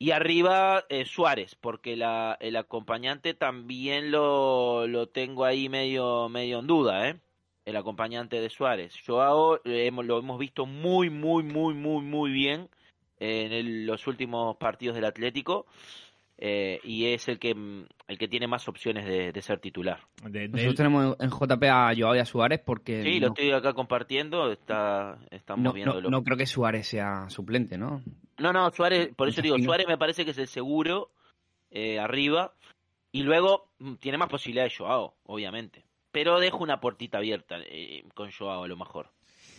y 0.00 0.12
arriba 0.12 0.84
eh, 0.88 1.04
Suárez, 1.04 1.54
porque 1.54 1.94
la, 1.94 2.36
el 2.40 2.56
acompañante 2.56 3.34
también 3.34 4.10
lo, 4.10 4.86
lo 4.86 5.10
tengo 5.10 5.44
ahí 5.44 5.68
medio, 5.68 6.28
medio 6.30 6.58
en 6.58 6.66
duda, 6.66 7.08
¿eh? 7.08 7.20
El 7.64 7.76
acompañante 7.76 8.40
de 8.40 8.50
Suárez. 8.50 8.94
Joao 9.06 9.56
eh, 9.64 9.86
hemos, 9.86 10.04
lo 10.06 10.18
hemos 10.18 10.38
visto 10.38 10.66
muy, 10.66 11.10
muy, 11.10 11.42
muy, 11.42 11.74
muy, 11.74 12.02
muy 12.04 12.30
bien 12.30 12.68
en 13.18 13.52
el- 13.52 13.86
los 13.86 14.06
últimos 14.06 14.56
partidos 14.56 14.94
del 14.96 15.04
Atlético 15.04 15.66
eh, 16.38 16.80
y 16.84 17.06
es 17.06 17.28
el 17.28 17.38
que, 17.38 17.50
el 17.50 18.18
que 18.18 18.28
tiene 18.28 18.46
más 18.46 18.66
opciones 18.66 19.04
de, 19.04 19.30
de 19.30 19.42
ser 19.42 19.60
titular. 19.60 20.00
De- 20.24 20.40
de 20.40 20.48
Nosotros 20.48 20.70
él- 20.72 20.76
tenemos 20.76 21.16
en 21.20 21.30
JP 21.30 21.68
a 21.68 21.92
Joao 21.96 22.16
y 22.16 22.18
a 22.18 22.24
Suárez 22.24 22.60
porque 22.64 23.02
Sí, 23.02 23.20
lo 23.20 23.26
no, 23.28 23.34
estoy 23.34 23.52
acá 23.52 23.74
compartiendo, 23.74 24.50
está, 24.50 25.18
estamos 25.30 25.62
no, 25.62 25.70
no- 25.70 25.74
viéndolo. 25.74 26.10
no 26.10 26.24
creo 26.24 26.38
que 26.38 26.46
Suárez 26.46 26.86
sea 26.88 27.28
suplente, 27.28 27.76
¿no? 27.76 28.02
No, 28.38 28.54
no, 28.54 28.70
Suárez, 28.70 29.14
por 29.14 29.28
eso 29.28 29.42
digo. 29.42 29.58
Suárez 29.58 29.86
me 29.86 29.98
parece 29.98 30.24
que 30.24 30.30
es 30.30 30.38
el 30.38 30.48
seguro 30.48 31.10
eh, 31.70 31.98
arriba. 31.98 32.54
Y 33.12 33.22
luego 33.22 33.68
mm, 33.80 33.94
tiene 33.96 34.16
más 34.16 34.30
posibilidades 34.30 34.74
Joao, 34.78 35.14
obviamente. 35.24 35.84
Pero 36.12 36.40
dejo 36.40 36.58
una 36.62 36.80
puertita 36.80 37.18
abierta 37.18 37.56
eh, 37.66 38.04
con 38.14 38.30
Joao 38.30 38.64
a 38.64 38.68
lo 38.68 38.76
mejor. 38.76 39.08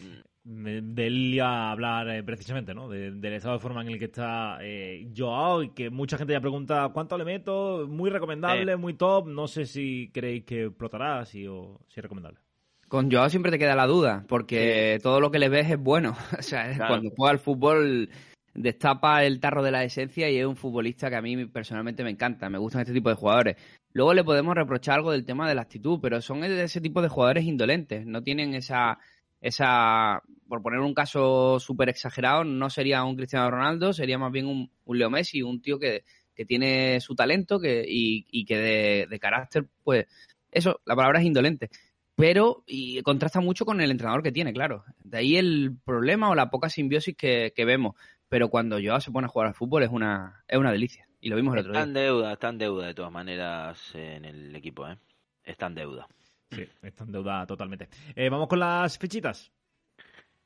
Mm, 0.02 0.22
de 0.44 0.82
de 0.82 1.08
él 1.08 1.34
iba 1.36 1.48
a 1.68 1.72
hablar 1.72 2.10
eh, 2.10 2.24
precisamente, 2.24 2.74
¿no? 2.74 2.90
De- 2.90 3.12
del 3.12 3.34
estado 3.34 3.54
de 3.56 3.60
forma 3.60 3.82
en 3.84 3.90
el 3.90 4.00
que 4.00 4.06
está 4.06 4.58
eh, 4.62 5.08
Joao 5.16 5.64
y 5.64 5.70
que 5.70 5.90
mucha 5.90 6.18
gente 6.18 6.34
ya 6.34 6.42
pregunta 6.42 6.90
cuánto 6.94 7.18
le 7.18 7.26
meto, 7.26 7.86
muy 7.88 8.10
recomendable, 8.10 8.76
muy 8.76 8.96
top, 8.96 9.28
no 9.28 9.48
sé 9.48 9.66
si 9.66 10.10
creéis 10.14 10.44
que 10.44 10.66
explotará, 10.66 11.24
si, 11.26 11.46
o, 11.48 11.80
si 11.88 12.00
es 12.00 12.04
recomendable. 12.04 12.40
Con 12.88 13.10
Joao 13.10 13.30
siempre 13.30 13.52
te 13.52 13.60
queda 13.60 13.76
la 13.76 13.88
duda, 13.88 14.26
porque 14.28 15.00
todo 15.02 15.22
lo 15.22 15.32
que 15.32 15.40
le 15.40 15.48
ves 15.48 15.70
es 15.70 15.78
bueno. 15.80 16.16
O 16.40 16.42
sea, 16.42 16.74
Claro. 16.74 16.88
cuando 16.96 17.10
juega 17.16 17.32
al 17.32 17.40
fútbol 17.40 18.10
destapa 18.54 19.24
el 19.24 19.40
tarro 19.40 19.64
de 19.64 19.72
la 19.72 19.84
esencia 19.84 20.30
y 20.30 20.38
es 20.38 20.46
un 20.46 20.56
futbolista 20.56 21.10
que 21.10 21.16
a 21.16 21.22
mí 21.22 21.46
personalmente 21.46 22.04
me 22.04 22.10
encanta. 22.10 22.50
Me 22.50 22.58
gustan 22.58 22.82
este 22.82 22.94
tipo 22.94 23.10
de 23.10 23.16
jugadores. 23.16 23.58
Luego 23.94 24.14
le 24.14 24.24
podemos 24.24 24.56
reprochar 24.56 24.96
algo 24.96 25.12
del 25.12 25.26
tema 25.26 25.48
de 25.48 25.56
la 25.56 25.62
actitud, 25.62 26.00
pero 26.02 26.22
son 26.22 26.44
ese 26.44 26.82
tipo 26.82 27.02
de 27.02 27.10
jugadores 27.10 27.46
indolentes. 27.46 28.06
No 28.06 28.24
tienen 28.24 28.54
esa, 28.54 29.00
esa 29.40 30.22
por 30.48 30.62
poner 30.62 30.80
un 30.80 30.94
caso 30.94 31.60
súper 31.60 31.90
exagerado, 31.90 32.44
no 32.44 32.70
sería 32.70 33.04
un 33.04 33.16
Cristiano 33.16 33.50
Ronaldo, 33.50 33.94
sería 33.94 34.18
más 34.18 34.32
bien 34.32 34.48
un, 34.48 34.70
un 34.86 34.98
Leo 34.98 35.10
Messi, 35.10 35.42
un 35.42 35.62
tío 35.62 35.80
que, 35.80 36.04
que 36.36 36.46
tiene 36.46 37.00
su 37.00 37.16
talento 37.16 37.60
que, 37.60 37.86
y, 37.88 38.46
que 38.46 39.08
de, 39.10 39.20
carácter, 39.20 39.68
pues 39.84 40.08
eso, 40.52 40.82
la 40.86 40.96
palabra 40.96 41.20
es 41.20 41.26
indolente 41.26 41.70
pero 42.14 42.64
y 42.68 43.02
contrasta 43.02 43.40
mucho 43.40 43.66
con 43.66 43.82
el 43.82 43.90
entrenador 43.90 44.22
que 44.22 44.32
tiene, 44.32 44.54
claro. 44.54 44.84
De 45.04 45.18
ahí 45.18 45.38
el 45.38 45.76
problema 45.84 46.30
o 46.30 46.36
la 46.36 46.52
poca 46.52 46.70
simbiosis 46.70 47.16
que 47.16 47.66
vemos. 47.66 47.96
Pero 48.32 48.48
cuando 48.48 48.80
Joao 48.82 49.02
se 49.02 49.12
pone 49.12 49.26
a 49.26 49.28
jugar 49.28 49.50
al 49.50 49.54
fútbol 49.54 49.84
es 49.84 49.90
una, 49.90 50.42
es 50.48 50.58
una 50.58 50.72
delicia. 50.72 51.06
Y 51.20 51.28
lo 51.28 51.36
vimos 51.36 51.54
el 51.54 51.60
otro 51.60 51.74
Está 51.74 51.86
día. 51.86 51.88
en 51.90 51.94
deuda, 51.94 52.32
está 52.32 52.48
en 52.48 52.58
deuda 52.60 52.88
de 52.88 52.94
todas 52.94 53.12
maneras 53.12 53.94
en 53.94 54.24
el 54.24 54.56
equipo, 54.56 54.88
¿eh? 54.88 54.98
Está 55.44 55.66
en 55.68 55.76
deuda. 55.76 56.08
Sí, 56.50 56.66
está 56.82 57.04
en 57.04 57.12
deuda 57.12 57.46
totalmente. 57.46 57.90
Eh, 58.16 58.30
Vamos 58.30 58.48
con 58.48 58.60
las 58.60 58.98
fichitas. 58.98 59.52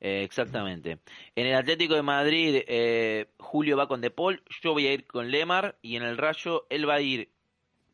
Eh, 0.00 0.24
exactamente. 0.24 0.98
En 1.36 1.46
el 1.46 1.54
Atlético 1.54 1.94
de 1.94 2.02
Madrid, 2.02 2.56
eh, 2.66 3.28
Julio 3.38 3.76
va 3.76 3.86
con 3.86 4.00
De 4.00 4.10
Paul, 4.10 4.42
yo 4.62 4.72
voy 4.72 4.88
a 4.88 4.92
ir 4.92 5.06
con 5.06 5.30
Lemar 5.30 5.78
y 5.80 5.94
en 5.94 6.02
el 6.02 6.18
Rayo 6.18 6.66
él 6.68 6.88
va 6.88 6.94
a 6.94 7.00
ir 7.00 7.28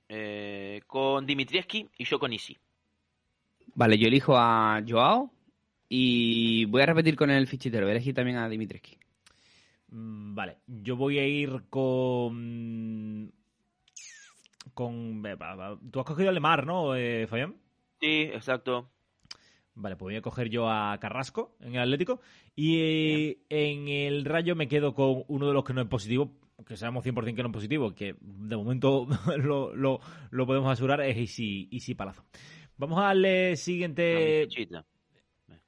eh, 0.09 0.81
con 0.87 1.27
Dimitrievski 1.27 1.91
y 1.99 2.05
yo 2.07 2.19
con 2.19 2.33
Isi. 2.33 2.57
Vale, 3.75 3.99
yo 3.99 4.09
elijo 4.09 4.39
a 4.39 4.83
Joao 4.89 5.31
y 5.91 6.65
voy 6.65 6.81
a 6.81 6.87
repetir 6.87 7.15
con 7.15 7.29
el 7.31 7.47
fichitero. 7.47 7.85
Voy 7.85 7.91
a 7.91 7.97
elegir 7.97 8.15
también 8.15 8.39
a 8.39 8.49
Dimitrescu. 8.49 9.02
Mm, 9.93 10.35
Vale, 10.35 10.59
yo 10.67 10.97
voy 10.97 11.19
a 11.19 11.27
ir 11.27 11.65
con... 11.69 13.31
con 14.75 15.23
eh, 15.27 15.37
Tú 15.91 16.01
has 16.01 16.07
cogido 16.07 16.31
a 16.31 16.33
Lemar, 16.33 16.67
¿no, 16.67 16.97
eh, 16.97 17.27
Fabián? 17.27 17.57
Sí, 18.01 18.23
exacto. 18.23 18.91
Vale, 19.75 19.97
pues 19.97 20.07
voy 20.07 20.17
a 20.17 20.23
coger 20.23 20.49
yo 20.49 20.69
a 20.69 20.99
Carrasco 20.99 21.57
en 21.61 21.75
el 21.75 21.83
Atlético. 21.83 22.21
Y 22.57 22.79
eh, 22.79 23.39
en 23.51 23.89
el 23.89 24.25
Rayo 24.25 24.57
me 24.57 24.69
quedo 24.69 24.95
con 24.95 25.25
uno 25.29 25.47
de 25.47 25.53
los 25.53 25.65
que 25.65 25.75
no 25.75 25.83
es 25.83 25.89
positivo, 25.89 26.33
que 26.67 26.77
sabemos 26.77 27.05
100% 27.05 27.35
que 27.35 27.43
no 27.43 27.49
es 27.49 27.55
positivo, 27.55 27.95
que 27.95 28.17
de 28.21 28.57
momento 28.57 29.07
lo, 29.39 29.75
lo, 29.77 30.01
lo 30.31 30.47
podemos 30.47 30.73
asegurar, 30.73 31.03
es 31.03 31.17
Isi, 31.19 31.69
Isi 31.71 31.95
Palazo. 31.95 32.25
Vamos 32.79 32.99
a 32.99 33.09
darle 33.09 33.49
A 33.49 33.51
mi 33.51 33.57
siguiente... 33.57 34.47
fichita. 34.49 34.87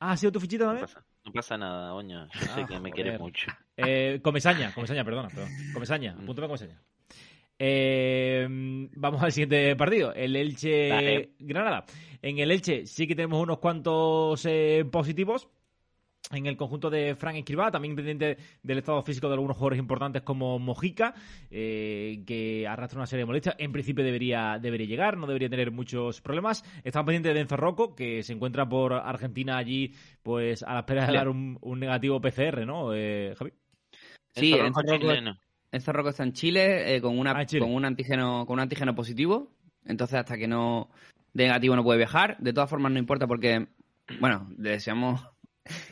Ah, 0.01 0.13
¿ha 0.13 0.17
sido 0.17 0.33
tu 0.33 0.41
fichita 0.41 0.65
también? 0.65 0.87
No 1.25 1.33
pasa 1.33 1.57
nada, 1.57 1.95
Oña. 1.95 2.29
Yo 2.35 2.41
sé 2.41 2.49
Ah, 2.63 2.67
que 2.67 2.75
me 2.75 2.91
joder. 2.91 2.93
quieres 2.95 3.21
mucho. 3.21 3.51
Eh, 3.77 4.21
Comesaña, 4.23 4.73
Comesaña, 4.75 5.05
perdona, 5.05 5.29
perdón. 5.29 5.49
Comesaña, 5.73 6.15
Mm. 6.15 6.23
apúntame 6.23 6.47
Comesaña. 6.49 6.81
Eh, 7.59 8.47
vamos 8.97 9.23
al 9.23 9.33
siguiente 9.33 9.77
partido, 9.77 10.13
el 10.15 10.35
Elche 10.37 10.89
Dale. 10.89 11.31
Granada. 11.39 11.85
En 12.21 12.39
el 12.39 12.51
Elche 12.51 12.87
sí 12.87 13.07
que 13.07 13.15
tenemos 13.15 13.41
unos 13.43 13.59
cuantos 13.59 14.45
eh, 14.47 14.85
positivos. 14.91 15.49
En 16.31 16.47
el 16.47 16.57
conjunto 16.57 16.89
de 16.89 17.15
Frank 17.15 17.37
Escribá, 17.37 17.71
también 17.71 17.95
pendiente 17.95 18.39
del 18.63 18.79
estado 18.79 19.03
físico 19.03 19.29
de 19.29 19.35
algunos 19.35 19.57
jugadores 19.57 19.79
importantes 19.79 20.23
como 20.23 20.59
Mojica, 20.59 21.15
eh, 21.51 22.23
que 22.27 22.67
arrastra 22.67 22.99
una 22.99 23.07
serie 23.07 23.23
de 23.23 23.27
molestias. 23.27 23.57
En 23.59 23.73
principio 23.73 24.03
debería, 24.03 24.59
debería 24.61 24.87
llegar, 24.87 25.19
no 25.19 25.27
debería 25.27 25.51
tener 25.51 25.71
muchos 25.71 26.23
problemas. 26.23 26.65
Estamos 26.83 27.07
pendientes 27.07 27.35
de 27.35 27.41
Enzo 27.41 27.57
Rocco, 27.57 27.95
que 27.95 28.23
se 28.23 28.33
encuentra 28.33 28.67
por 28.69 28.95
Argentina 28.95 29.59
allí, 29.59 29.95
pues 30.23 30.63
a 30.63 30.73
la 30.73 30.81
espera 30.81 31.07
de 31.07 31.13
dar 31.13 31.29
un, 31.29 31.59
un 31.61 31.79
negativo 31.79 32.21
PCR, 32.21 32.67
¿no, 32.67 32.95
eh, 32.95 33.35
Javi? 33.37 33.53
Sí, 34.35 34.55
Rocco 35.87 36.09
está 36.09 36.23
en 36.23 36.33
Chile, 36.33 36.97
eh, 36.97 37.01
con, 37.01 37.19
una, 37.19 37.33
Ah, 37.33 37.45
Chile. 37.45 37.61
con 37.61 37.75
un 37.75 37.85
antígeno 37.85 38.47
con 38.47 38.55
un 38.55 38.61
antígeno 38.61 38.95
positivo. 38.95 39.53
Entonces, 39.85 40.19
hasta 40.19 40.37
que 40.37 40.49
no 40.49 40.89
de 41.33 41.45
negativo 41.45 41.77
no 41.77 41.85
puede 41.85 41.99
viajar. 41.99 42.39
De 42.39 42.53
todas 42.53 42.71
formas, 42.71 42.93
no 42.93 42.99
importa 42.99 43.27
porque, 43.27 43.69
bueno, 44.21 44.49
le 44.57 44.71
deseamos. 44.71 45.34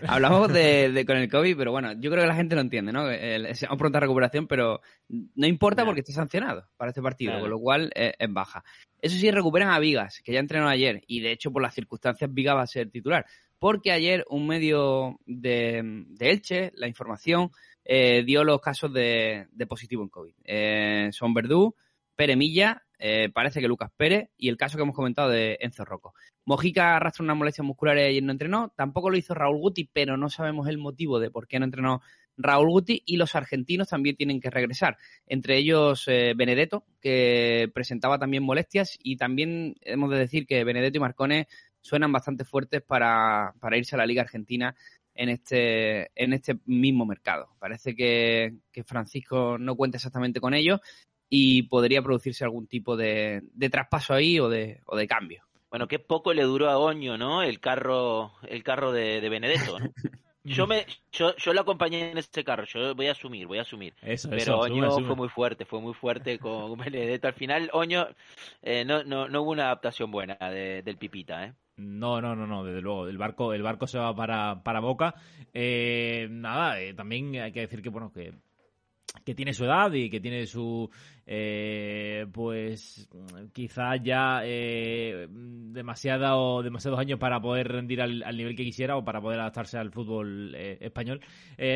Hablamos 0.07 0.53
de, 0.53 0.91
de- 0.93 1.07
con 1.07 1.17
el 1.17 1.31
COVID, 1.31 1.57
pero 1.57 1.71
bueno, 1.73 1.93
yo 1.95 2.11
creo 2.11 2.23
que 2.23 2.29
la 2.29 2.35
gente 2.35 2.55
lo 2.55 2.61
entiende, 2.61 2.93
¿no? 2.93 3.09
El- 3.11 3.45
deseamos 3.45 3.79
pronta 3.79 4.01
recuperación, 4.01 4.47
pero 4.47 4.81
no 5.09 5.47
importa 5.47 5.77
Claro. 5.77 5.89
porque 5.89 6.01
está 6.01 6.13
sancionado 6.13 6.69
para 6.77 6.91
este 6.91 7.01
partido, 7.03 7.31
Claro. 7.33 7.43
con 7.43 7.51
lo 7.51 7.59
cual 7.59 7.91
eh, 7.95 8.13
es 8.19 8.33
baja. 8.33 8.63
Eso 9.01 9.17
sí, 9.19 9.31
recuperan 9.31 9.71
a 9.71 9.79
Vigas, 9.79 10.21
que 10.23 10.33
ya 10.33 10.41
entrenó 10.41 10.69
ayer, 10.69 11.03
y 11.07 11.21
de 11.21 11.33
hecho, 11.33 11.51
por 11.51 11.63
las 11.63 11.75
circunstancias, 11.75 12.33
Vigas 12.33 12.57
va 12.57 12.63
a 12.63 12.67
ser 12.67 12.91
titular. 12.91 13.25
Porque 13.59 13.93
ayer 13.93 14.25
un 14.29 14.47
medio 14.47 15.19
de, 15.25 15.81
de 16.09 16.31
Elche, 16.31 16.73
la 16.75 16.89
información, 16.89 17.51
eh, 17.85 18.23
dio 18.25 18.45
los 18.45 18.61
casos 18.61 18.93
de, 18.93 19.47
de 19.53 19.67
positivo 19.67 20.03
en 20.03 20.09
COVID. 20.09 20.35
Eh, 20.45 21.09
son 21.13 21.33
Verdú, 21.33 21.75
Pere 22.17 22.37
Milla, 22.37 22.83
eh, 23.05 23.31
parece 23.31 23.61
que 23.61 23.67
Lucas 23.67 23.91
Pérez 23.97 24.31
y 24.39 24.49
el 24.49 24.57
caso 24.57 24.79
que 24.79 24.85
hemos 24.85 24.95
comentado 24.95 25.29
de 25.29 25.59
Enzo 25.61 25.85
Rocco. 25.85 26.15
Mojica 26.45 26.95
arrastra 26.95 27.25
unas 27.25 27.37
molestias 27.37 27.67
musculares 27.67 28.17
y 28.17 28.21
no 28.21 28.31
entrenó. 28.31 28.73
Tampoco 28.77 29.11
lo 29.11 29.17
hizo 29.17 29.35
Raúl 29.35 29.59
Guti, 29.59 29.91
pero 29.93 30.17
no 30.17 30.31
sabemos 30.31 30.69
el 30.69 30.79
motivo 30.79 31.19
de 31.19 31.29
por 31.29 31.49
qué 31.49 31.59
no 31.59 31.65
entrenó 31.65 32.01
Raúl 32.37 32.71
Guti. 32.71 33.03
Y 33.05 33.17
los 33.17 33.35
argentinos 33.35 33.89
también 33.89 34.15
tienen 34.15 34.41
que 34.41 34.51
regresar. 34.51 34.99
Entre 35.27 35.57
ellos 35.57 36.05
eh, 36.07 36.35
Benedetto, 36.37 36.85
que 37.01 37.69
presentaba 37.75 38.21
también 38.21 38.45
molestias. 38.45 38.97
Y 39.03 39.17
también 39.17 39.75
hemos 39.81 40.09
de 40.09 40.19
decir 40.19 40.47
que 40.47 40.63
Benedetto 40.63 40.99
y 40.99 41.01
Marcone 41.01 41.49
suenan 41.81 42.13
bastante 42.13 42.45
fuertes 42.45 42.83
para, 42.83 43.53
para 43.59 43.77
irse 43.77 43.97
a 43.97 43.99
la 43.99 44.07
Liga 44.07 44.23
Argentina 44.23 44.77
en 45.17 45.29
este, 45.29 46.13
en 46.15 46.35
este 46.35 46.61
mismo 46.67 47.05
mercado. 47.05 47.49
Parece 47.59 47.97
que, 47.97 48.59
que 48.71 48.85
Francisco 48.85 49.59
no 49.59 49.75
cuenta 49.75 49.97
exactamente 49.97 50.41
con 50.41 50.55
ellos 50.55 50.81
y 51.35 51.63
podría 51.63 52.03
producirse 52.03 52.45
algún 52.45 52.67
tipo 52.67 52.95
de, 52.95 53.41
de 53.55 53.71
traspaso 53.71 54.13
ahí 54.13 54.39
o 54.39 54.51
de, 54.51 54.81
o 54.85 54.99
de 54.99 55.07
cambio. 55.07 55.43
Bueno, 55.71 55.89
qué 55.89 55.99
poco 55.99 56.35
le 56.35 56.43
duró 56.43 56.69
a 56.69 56.77
Oño, 56.77 57.17
¿no? 57.17 57.43
El 57.43 57.59
carro, 57.59 58.33
el 58.47 58.63
carro 58.63 58.93
de, 58.93 59.23
de 59.23 59.29
Benedetto, 59.31 59.79
¿no? 59.79 59.87
Yo 60.45 60.67
me, 60.67 60.85
yo, 61.13 61.37
yo 61.37 61.53
lo 61.55 61.61
acompañé 61.61 62.11
en 62.11 62.19
ese 62.19 62.43
carro, 62.43 62.65
yo 62.65 62.97
voy 62.97 63.07
a 63.07 63.13
asumir, 63.13 63.47
voy 63.47 63.59
a 63.59 63.63
asumir. 63.63 63.95
Eso, 64.03 64.29
Pero 64.29 64.43
eso, 64.43 64.59
Oño 64.59 64.91
fue 65.07 65.15
muy 65.15 65.29
fuerte, 65.29 65.65
fue 65.65 65.81
muy 65.81 65.95
fuerte 65.95 66.41
con 66.41 66.77
Benedetto. 66.77 67.29
Al 67.29 67.35
final, 67.35 67.71
Oño, 67.73 68.09
eh, 68.61 68.85
no, 68.85 69.05
no, 69.05 69.29
no 69.29 69.43
hubo 69.43 69.53
una 69.53 69.67
adaptación 69.67 70.11
buena 70.11 70.35
de- 70.51 70.83
del 70.83 70.97
Pipita, 70.99 71.45
¿eh? 71.47 71.53
No, 71.77 72.21
no, 72.21 72.35
no, 72.35 72.47
no, 72.49 72.65
desde 72.65 72.83
luego. 72.83 73.07
El 73.07 73.19
barco, 73.19 73.55
el 73.55 73.63
barco 73.63 73.87
se 73.87 73.99
va 74.01 74.15
para, 74.17 74.63
para 74.65 74.81
Boca. 74.81 75.15
Eh, 75.55 76.27
nada, 76.29 76.81
eh, 76.81 76.93
también 76.93 77.37
hay 77.37 77.53
que 77.53 77.61
decir 77.61 77.81
que, 77.81 77.89
bueno, 77.91 78.13
que 78.13 78.33
que 79.25 79.35
tiene 79.35 79.53
su 79.53 79.65
edad 79.65 79.93
y 79.93 80.09
que 80.09 80.21
tiene 80.21 80.47
su 80.47 80.89
eh, 81.27 82.27
pues 82.33 83.09
quizás 83.53 84.01
ya 84.03 84.41
eh, 84.45 85.29
demasiada 85.31 86.37
o 86.37 86.63
demasiados 86.63 86.99
años 86.99 87.19
para 87.19 87.41
poder 87.41 87.69
rendir 87.69 88.01
al, 88.01 88.23
al 88.23 88.37
nivel 88.37 88.57
que 88.57 88.65
quisiera 88.65 88.97
o 88.97 89.05
para 89.05 89.21
poder 89.21 89.41
adaptarse 89.41 89.79
al 89.79 89.93
fútbol 89.93 90.55
eh, 90.55 90.79
español 90.81 91.21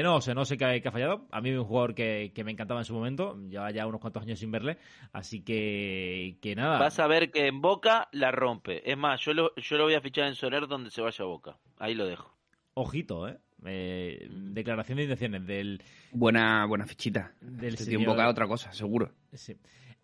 no 0.02 0.20
sé 0.20 0.34
no 0.34 0.44
sé 0.44 0.56
qué 0.56 0.64
ha, 0.64 0.80
qué 0.80 0.88
ha 0.88 0.92
fallado 0.92 1.26
a 1.30 1.40
mí 1.40 1.50
es 1.50 1.58
un 1.58 1.64
jugador 1.64 1.94
que, 1.94 2.32
que 2.34 2.42
me 2.42 2.52
encantaba 2.52 2.80
en 2.80 2.84
su 2.84 2.94
momento 2.94 3.36
lleva 3.48 3.70
ya 3.70 3.86
unos 3.86 4.00
cuantos 4.00 4.22
años 4.22 4.38
sin 4.38 4.50
verle 4.50 4.78
así 5.12 5.42
que 5.42 6.38
que 6.40 6.54
nada 6.54 6.78
Vas 6.78 6.98
a 6.98 7.06
ver 7.06 7.30
que 7.30 7.46
en 7.46 7.60
Boca 7.60 8.08
la 8.12 8.30
rompe. 8.30 8.88
Es 8.90 8.96
más, 8.96 9.20
yo 9.20 9.32
lo, 9.32 9.54
yo 9.56 9.76
lo 9.76 9.84
voy 9.84 9.94
a 9.94 10.00
fichar 10.00 10.26
en 10.26 10.34
Soler 10.34 10.66
donde 10.66 10.90
se 10.90 11.02
vaya 11.02 11.24
a 11.24 11.28
Boca. 11.28 11.58
Ahí 11.78 11.94
lo 11.94 12.06
dejo. 12.06 12.32
ojito 12.74 13.28
eh 13.28 13.38
Eh, 13.64 14.28
declaración 14.30 14.96
de 14.98 15.04
intenciones 15.04 15.46
del 15.46 15.80
Buena, 16.12 16.66
buena 16.66 16.86
fichita. 16.86 17.32
Del 17.40 17.72
un 17.72 17.76
señor- 17.78 18.06
boca 18.06 18.28
otra 18.28 18.46
cosa, 18.46 18.72
seguro. 18.72 19.10
Sí. 19.32 19.56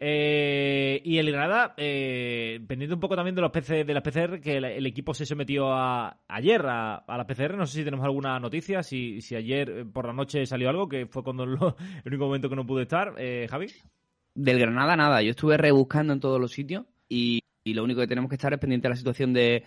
Eh, 0.05 1.01
y 1.05 1.19
el 1.19 1.31
Granada, 1.31 1.75
eh, 1.77 2.59
pendiente 2.67 2.95
un 2.95 2.99
poco 3.01 3.15
también 3.15 3.37
de 3.37 3.41
los 3.41 3.53
PC, 3.53 3.85
de 3.85 3.95
las 3.95 4.03
PCR, 4.03 4.41
que 4.41 4.57
el, 4.57 4.65
el 4.65 4.87
equipo 4.87 5.15
se 5.15 5.25
sometió 5.25 5.73
a, 5.73 6.23
ayer 6.27 6.61
a, 6.67 6.97
a 6.97 7.17
la 7.17 7.25
PCR. 7.27 7.57
No 7.57 7.67
sé 7.67 7.79
si 7.79 7.85
tenemos 7.85 8.05
alguna 8.05 8.41
noticia, 8.41 8.83
si, 8.83 9.21
si 9.21 9.37
ayer 9.37 9.71
eh, 9.71 9.85
por 9.85 10.07
la 10.07 10.13
noche 10.13 10.45
salió 10.45 10.69
algo, 10.71 10.89
que 10.89 11.07
fue 11.07 11.23
cuando 11.23 11.47
lo- 11.47 11.77
el 12.05 12.09
único 12.09 12.25
momento 12.27 12.49
que 12.49 12.57
no 12.57 12.67
pude 12.67 12.83
estar. 12.83 13.15
Eh, 13.19 13.47
Javi. 13.49 13.69
Del 14.35 14.59
Granada, 14.59 14.97
nada. 14.97 15.23
Yo 15.23 15.31
estuve 15.31 15.57
rebuscando 15.57 16.13
en 16.13 16.19
todos 16.21 16.41
los 16.41 16.51
sitios 16.51 16.85
y, 17.09 17.41
y 17.63 17.75
lo 17.75 17.85
único 17.85 18.01
que 18.01 18.09
tenemos 18.09 18.29
que 18.29 18.35
estar 18.37 18.53
es 18.53 18.59
pendiente 18.59 18.89
de 18.89 18.91
la 18.91 18.97
situación 18.97 19.33
de 19.33 19.63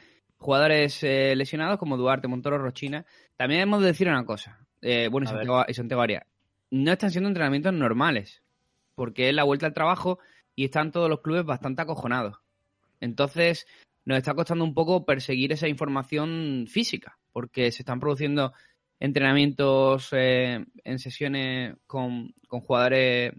jugadores 0.46 1.02
eh, 1.04 1.34
lesionados 1.36 1.80
como 1.80 1.98
Duarte, 1.98 2.28
Montoro, 2.28 2.60
Rochina. 2.60 3.06
También 3.36 3.62
hemos 3.62 3.82
de 3.82 3.88
decir 3.88 4.08
una 4.08 4.26
cosa. 4.26 4.60
eh, 4.82 5.10
bueno, 5.12 5.26
y 5.68 5.74
Santiago 5.74 6.02
Arias. 6.02 6.24
No 6.70 6.92
están 6.92 7.10
siendo 7.10 7.28
entrenamientos 7.30 7.74
normales 7.74 8.44
porque 8.94 9.30
es 9.30 9.36
la 9.36 9.44
vuelta 9.44 9.66
al 9.66 9.74
trabajo 9.74 10.20
y 10.56 10.66
están 10.66 10.92
todos 10.92 11.10
los 11.10 11.22
clubes 11.22 11.46
bastante 11.46 11.82
acojonados. 11.82 12.38
Entonces, 13.02 13.66
nos 14.06 14.18
está 14.20 14.36
costando 14.36 14.64
un 14.64 14.74
poco 14.74 15.04
perseguir 15.06 15.52
esa 15.52 15.68
información 15.68 16.66
física, 16.70 17.18
porque 17.34 17.72
se 17.72 17.82
están 17.82 18.00
produciendo 18.00 18.54
entrenamientos 19.00 20.10
eh, 20.12 20.64
en 20.84 21.00
sesiones 21.00 21.76
con, 21.88 22.34
con 22.48 22.62
jugadores 22.62 23.34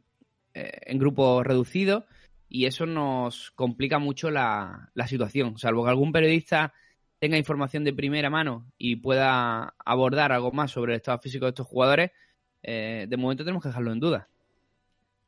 eh, 0.55 0.81
en 0.87 0.99
grupos 0.99 1.47
reducidos 1.47 2.05
y 2.49 2.67
eso 2.67 2.85
nos 2.85 3.51
complica 3.53 3.99
mucho 3.99 4.31
la, 4.31 4.91
la 4.95 5.07
situación. 5.07 5.57
Salvo 5.57 5.85
que 5.85 5.91
algún 5.91 6.13
periodista 6.13 6.75
tenga 7.19 7.39
información 7.39 7.85
de 7.85 7.93
primera 7.93 8.31
mano 8.31 8.67
y 8.79 8.97
pueda 8.97 9.75
abordar 9.85 10.33
algo 10.33 10.53
más 10.53 10.71
sobre 10.71 10.93
el 10.93 10.99
estado 10.99 11.19
físico 11.19 11.47
de 11.47 11.51
estos 11.51 11.67
jugadores, 11.67 12.11
eh, 12.63 13.07
de 13.09 13.17
momento 13.17 13.45
tenemos 13.45 13.63
que 13.63 13.69
dejarlo 13.69 13.93
en 13.93 14.01
duda. 14.01 14.29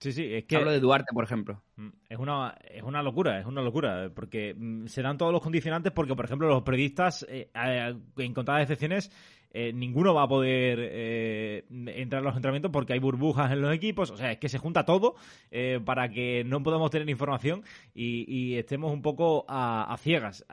Sí, 0.00 0.12
sí, 0.12 0.32
es 0.32 0.44
que 0.44 0.56
Hablo 0.56 0.70
de 0.70 0.78
Duarte, 0.78 1.12
por 1.12 1.24
ejemplo. 1.24 1.60
Mm, 1.76 1.88
Es 2.08 2.18
una, 2.18 2.56
es 2.70 2.84
una 2.84 3.02
locura, 3.02 3.40
es 3.40 3.46
una 3.46 3.62
locura, 3.62 4.10
porque 4.14 4.54
mm, 4.56 4.86
se 4.86 5.02
dan 5.02 5.18
todos 5.18 5.32
los 5.32 5.42
condicionantes 5.42 5.92
porque, 5.92 6.14
por 6.14 6.24
ejemplo, 6.24 6.46
los 6.46 6.62
periodistas, 6.62 7.26
eh, 7.28 7.50
eh, 7.52 7.96
en 8.16 8.34
contadas 8.34 8.62
excepciones, 8.62 9.10
eh, 9.50 9.72
ninguno 9.72 10.12
va 10.12 10.24
a 10.24 10.28
poder 10.28 10.78
eh, 10.80 11.64
entrar 11.70 12.20
a 12.20 12.24
los 12.24 12.36
entrenamientos 12.36 12.70
porque 12.70 12.92
hay 12.92 12.98
burbujas 12.98 13.50
en 13.50 13.62
los 13.62 13.74
equipos, 13.74 14.10
o 14.10 14.16
sea, 14.16 14.32
es 14.32 14.38
que 14.38 14.48
se 14.48 14.58
junta 14.58 14.84
todo 14.84 15.14
eh, 15.50 15.80
para 15.82 16.10
que 16.10 16.44
no 16.44 16.62
podamos 16.62 16.90
tener 16.90 17.08
información 17.08 17.62
y, 17.94 18.56
estemos 18.58 18.92
un 18.92 19.02
poco 19.02 19.44
a, 19.48 19.92
a 19.92 19.96
ciegas. 19.96 20.44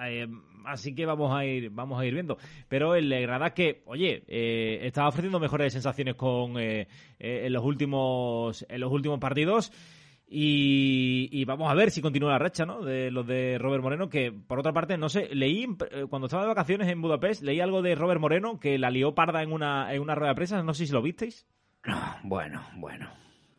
Así 0.65 0.95
que 0.95 1.05
vamos 1.05 1.36
a 1.36 1.45
ir 1.45 1.69
vamos 1.69 1.99
a 1.99 2.05
ir 2.05 2.13
viendo. 2.13 2.38
Pero 2.67 2.95
el 2.95 3.10
Granada 3.10 3.53
que, 3.53 3.84
oye, 3.86 4.23
estaba 4.86 5.10
ofreciendo 5.10 5.39
mejores 5.39 5.73
sensaciones 5.73 6.15
con 6.15 6.58
en 6.58 7.53
los 7.53 7.63
últimos 7.63 8.65
en 8.67 8.81
los 8.81 8.91
últimos 8.91 9.19
partidos. 9.19 9.71
Y, 10.27 11.14
y 11.31 11.45
vamos 11.45 11.69
a 11.69 11.73
ver 11.73 11.91
si 11.91 12.01
continúa 12.01 12.31
la 12.31 12.39
racha, 12.39 12.65
¿no? 12.65 12.81
De 12.83 13.11
los 13.11 13.25
de 13.27 13.57
Robert 13.57 13.83
Moreno, 13.83 14.09
que 14.09 14.31
por 14.31 14.59
otra 14.59 14.73
parte, 14.73 14.97
no 14.97 15.09
sé, 15.09 15.29
leí 15.33 15.67
eh, 15.91 16.05
cuando 16.09 16.27
estaba 16.27 16.43
de 16.43 16.49
vacaciones 16.49 16.88
en 16.89 17.01
Budapest, 17.01 17.43
leí 17.43 17.59
algo 17.59 17.81
de 17.81 17.95
Robert 17.95 18.19
Moreno 18.19 18.59
que 18.59 18.77
la 18.77 18.89
lió 18.89 19.15
parda 19.15 19.43
en 19.43 19.51
una, 19.51 19.93
en 19.93 20.01
una 20.01 20.15
rueda 20.15 20.31
de 20.31 20.35
prensa, 20.35 20.63
no 20.63 20.73
sé 20.73 20.85
si 20.85 20.93
lo 20.93 21.01
visteis. 21.01 21.45
No, 21.85 21.99
bueno, 22.23 22.63
bueno. 22.75 23.09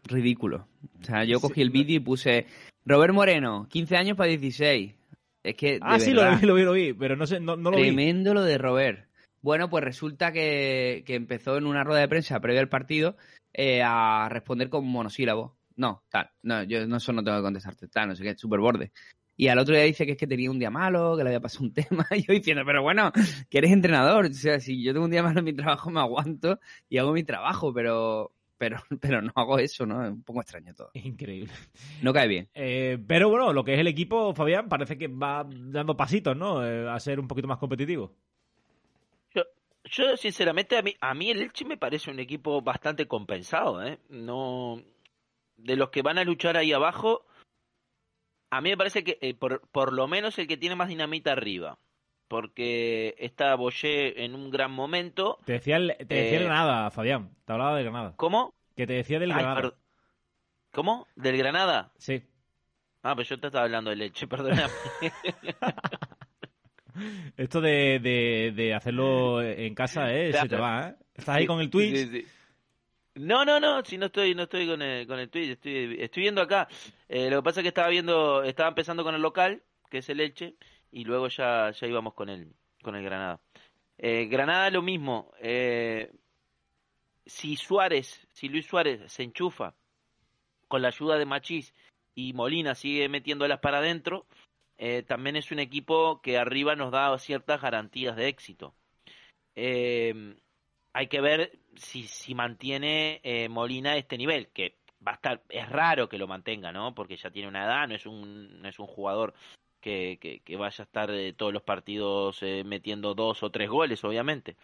Ridículo. 0.04 0.66
O 1.00 1.04
sea, 1.04 1.24
yo 1.24 1.40
cogí 1.40 1.62
el 1.62 1.70
vídeo 1.70 1.96
y 1.96 2.00
puse 2.00 2.46
Robert 2.84 3.14
Moreno, 3.14 3.66
15 3.68 3.96
años 3.96 4.16
para 4.16 4.30
16. 4.30 4.94
Es 5.42 5.54
que. 5.54 5.72
de 5.72 5.80
Ah, 5.82 5.98
sí, 5.98 6.12
lo 6.12 6.22
vi, 6.36 6.46
lo 6.46 6.54
vi, 6.54 6.62
lo 6.62 6.72
vi, 6.72 6.92
pero 6.92 7.16
no 7.16 7.26
sé, 7.26 7.40
no, 7.40 7.56
no 7.56 7.70
lo 7.70 7.76
vi. 7.76 7.84
Tremendo 7.84 8.34
lo 8.34 8.42
de 8.42 8.58
Robert. 8.58 9.06
Bueno, 9.42 9.70
pues 9.70 9.84
resulta 9.84 10.32
que, 10.32 11.04
que 11.06 11.14
empezó 11.14 11.56
en 11.56 11.66
una 11.66 11.84
rueda 11.84 12.00
de 12.00 12.08
prensa 12.08 12.40
previa 12.40 12.60
al 12.60 12.68
partido 12.68 13.16
eh, 13.58 13.80
a 13.82 14.28
responder 14.28 14.68
con 14.68 14.86
monosílabos. 14.86 15.52
No, 15.76 16.02
tal, 16.08 16.30
no, 16.42 16.62
yo 16.62 16.86
no, 16.86 16.96
eso 16.96 17.12
no 17.12 17.22
tengo 17.22 17.38
que 17.38 17.42
contestarte, 17.42 17.88
tal, 17.88 18.08
no 18.08 18.16
sé 18.16 18.24
qué, 18.24 18.36
súper 18.36 18.60
borde. 18.60 18.92
Y 19.36 19.48
al 19.48 19.58
otro 19.58 19.74
día 19.74 19.84
dice 19.84 20.06
que 20.06 20.12
es 20.12 20.18
que 20.18 20.26
tenía 20.26 20.50
un 20.50 20.58
día 20.58 20.70
malo, 20.70 21.16
que 21.16 21.22
le 21.22 21.28
había 21.28 21.40
pasado 21.40 21.66
un 21.66 21.72
tema, 21.74 22.06
y 22.10 22.22
yo 22.22 22.32
diciendo, 22.32 22.62
pero 22.64 22.82
bueno, 22.82 23.12
que 23.50 23.58
eres 23.58 23.70
entrenador, 23.72 24.26
o 24.26 24.32
sea, 24.32 24.58
si 24.60 24.82
yo 24.82 24.92
tengo 24.92 25.04
un 25.04 25.10
día 25.10 25.22
malo 25.22 25.40
en 25.40 25.44
mi 25.44 25.52
trabajo 25.52 25.90
me 25.90 26.00
aguanto 26.00 26.58
y 26.88 26.98
hago 26.98 27.12
mi 27.12 27.24
trabajo, 27.24 27.72
pero, 27.72 28.32
pero, 28.56 28.78
pero 29.00 29.20
no 29.20 29.32
hago 29.34 29.58
eso, 29.58 29.84
¿no? 29.84 30.04
Es 30.04 30.10
un 30.10 30.22
poco 30.22 30.40
extraño 30.40 30.74
todo. 30.74 30.90
Increíble. 30.94 31.52
No 32.02 32.12
cae 32.12 32.28
bien. 32.28 32.48
Eh, 32.54 32.98
pero 33.06 33.28
bueno, 33.28 33.52
lo 33.52 33.62
que 33.62 33.74
es 33.74 33.80
el 33.80 33.88
equipo, 33.88 34.34
Fabián, 34.34 34.68
parece 34.68 34.96
que 34.96 35.08
va 35.08 35.46
dando 35.46 35.96
pasitos, 35.96 36.36
¿no? 36.36 36.64
Eh, 36.66 36.88
a 36.88 36.98
ser 36.98 37.20
un 37.20 37.28
poquito 37.28 37.48
más 37.48 37.58
competitivo. 37.58 38.14
Yo, 39.34 39.42
yo 39.84 40.16
sinceramente, 40.16 40.78
a 40.78 40.82
mí, 40.82 40.96
a 40.98 41.12
mí 41.12 41.30
el 41.30 41.42
Elche 41.42 41.66
me 41.66 41.76
parece 41.76 42.10
un 42.10 42.20
equipo 42.20 42.62
bastante 42.62 43.06
compensado, 43.06 43.84
¿eh? 43.84 43.98
No, 44.08 44.82
de 45.56 45.76
los 45.76 45.90
que 45.90 46.02
van 46.02 46.18
a 46.18 46.24
luchar 46.24 46.56
ahí 46.56 46.72
abajo, 46.72 47.26
a 48.50 48.60
mí 48.60 48.70
me 48.70 48.76
parece 48.76 49.04
que 49.04 49.18
eh, 49.20 49.34
por, 49.34 49.60
por 49.70 49.92
lo 49.92 50.06
menos 50.06 50.38
el 50.38 50.46
que 50.46 50.56
tiene 50.56 50.76
más 50.76 50.88
dinamita 50.88 51.32
arriba. 51.32 51.78
Porque 52.28 53.14
está 53.18 53.54
Boyer 53.54 54.18
en 54.18 54.34
un 54.34 54.50
gran 54.50 54.72
momento. 54.72 55.38
Te 55.44 55.52
decía 55.52 55.76
el, 55.76 55.94
te 55.96 56.14
decía 56.16 56.38
el 56.38 56.42
Eh, 56.42 56.46
Granada, 56.46 56.90
Fabián. 56.90 57.30
Te 57.44 57.52
hablaba 57.52 57.76
del 57.76 57.84
Granada. 57.84 58.14
¿Cómo? 58.16 58.52
Que 58.74 58.84
te 58.86 58.94
decía 58.94 59.20
del 59.20 59.30
Ay, 59.30 59.38
Granada. 59.38 59.74
¿Cómo? 60.72 61.06
¿Del 61.14 61.36
Granada? 61.36 61.92
Sí. 61.98 62.24
Ah, 63.02 63.14
pues 63.14 63.28
yo 63.28 63.38
te 63.38 63.46
estaba 63.46 63.66
hablando 63.66 63.90
del 63.90 64.02
Elche, 64.02 64.26
perdóname. 64.28 64.72
Esto 67.36 67.60
de, 67.60 68.00
de, 68.00 68.52
de 68.56 68.74
hacerlo 68.74 69.42
en 69.42 69.74
casa, 69.74 70.12
¿eh? 70.12 70.32
Se 70.42 70.48
te 70.48 70.56
va, 70.56 70.88
¿eh? 70.88 70.96
Estás 71.14 71.36
ahí 71.36 71.46
con 71.46 71.60
el 71.60 71.70
Twitch. 71.70 71.96
Sí, 71.96 72.06
sí. 72.08 72.26
No, 73.16 73.46
no, 73.46 73.58
no, 73.60 73.82
si 73.82 73.96
no 73.96 74.06
estoy, 74.06 74.34
no 74.34 74.42
estoy 74.42 74.66
con 74.66 74.82
el, 74.82 75.06
con 75.06 75.18
el 75.18 75.30
Twitch, 75.30 75.52
estoy, 75.52 75.96
estoy 76.00 76.22
viendo 76.22 76.42
acá. 76.42 76.68
Eh, 77.08 77.30
lo 77.30 77.38
que 77.38 77.42
pasa 77.44 77.60
es 77.60 77.62
que 77.64 77.68
estaba 77.68 77.88
viendo, 77.88 78.42
estaba 78.42 78.68
empezando 78.68 79.04
con 79.04 79.14
el 79.14 79.22
local, 79.22 79.62
que 79.90 79.98
es 79.98 80.08
el 80.10 80.20
Elche, 80.20 80.54
y 80.90 81.04
luego 81.04 81.28
ya, 81.28 81.70
ya 81.70 81.86
íbamos 81.86 82.12
con 82.12 82.28
el, 82.28 82.52
con 82.82 82.94
el 82.94 83.02
Granada. 83.02 83.40
Eh, 83.96 84.26
Granada 84.26 84.70
lo 84.70 84.82
mismo. 84.82 85.32
eh, 85.40 86.12
si 87.24 87.56
Suárez, 87.56 88.28
si 88.32 88.48
Luis 88.48 88.66
Suárez 88.66 89.10
se 89.10 89.22
enchufa 89.22 89.74
con 90.68 90.82
la 90.82 90.88
ayuda 90.88 91.16
de 91.16 91.26
Machís 91.26 91.74
y 92.14 92.34
Molina 92.34 92.74
sigue 92.74 93.08
metiéndolas 93.08 93.60
para 93.60 93.78
adentro, 93.78 94.26
eh, 94.76 95.02
también 95.02 95.36
es 95.36 95.50
un 95.50 95.58
equipo 95.58 96.20
que 96.20 96.38
arriba 96.38 96.76
nos 96.76 96.92
da 96.92 97.18
ciertas 97.18 97.62
garantías 97.62 98.14
de 98.14 98.28
éxito. 98.28 98.74
Eh, 99.54 100.36
hay 100.96 101.08
que 101.08 101.20
ver 101.20 101.52
si, 101.74 102.04
si 102.04 102.34
mantiene 102.34 103.20
eh, 103.22 103.50
Molina 103.50 103.96
este 103.98 104.16
nivel, 104.16 104.48
que 104.48 104.78
va 105.06 105.12
a 105.12 105.16
estar, 105.16 105.42
es 105.50 105.68
raro 105.68 106.08
que 106.08 106.16
lo 106.16 106.26
mantenga, 106.26 106.72
¿no? 106.72 106.94
Porque 106.94 107.18
ya 107.18 107.30
tiene 107.30 107.48
una 107.48 107.66
edad, 107.66 107.86
no 107.86 107.94
es 107.94 108.06
un, 108.06 108.62
no 108.62 108.66
es 108.66 108.78
un 108.78 108.86
jugador 108.86 109.34
que, 109.78 110.16
que, 110.18 110.40
que 110.40 110.56
vaya 110.56 110.82
a 110.82 110.86
estar 110.86 111.10
eh, 111.10 111.34
todos 111.34 111.52
los 111.52 111.62
partidos 111.62 112.38
eh, 112.40 112.64
metiendo 112.64 113.14
dos 113.14 113.42
o 113.42 113.50
tres 113.50 113.68
goles, 113.68 114.02
obviamente. 114.04 114.56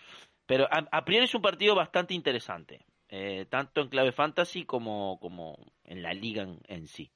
Pero 0.47 0.65
a, 0.71 0.89
a 0.91 1.05
priori 1.05 1.27
es 1.27 1.35
un 1.35 1.43
partido 1.43 1.75
bastante 1.75 2.15
interesante, 2.15 2.87
eh, 3.11 3.45
tanto 3.51 3.83
en 3.83 3.91
clave 3.91 4.13
fantasy 4.13 4.65
como, 4.65 5.19
como 5.21 5.59
en 5.85 6.03
la 6.03 6.15
liga 6.15 6.45
en, 6.45 6.61
en 6.67 6.87
sí. 6.87 7.11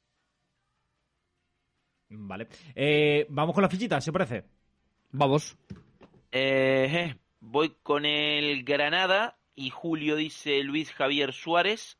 Vale. 2.10 2.48
Eh, 2.74 3.26
Vamos 3.30 3.54
con 3.54 3.62
las 3.62 3.72
fichitas, 3.72 4.04
¿se 4.04 4.12
parece? 4.12 4.44
Vamos. 5.10 5.56
Eh, 6.30 7.16
voy 7.40 7.74
con 7.82 8.04
el 8.04 8.64
Granada 8.64 9.38
y 9.54 9.70
Julio 9.70 10.16
dice 10.16 10.62
Luis 10.62 10.92
Javier 10.92 11.32
Suárez. 11.32 11.98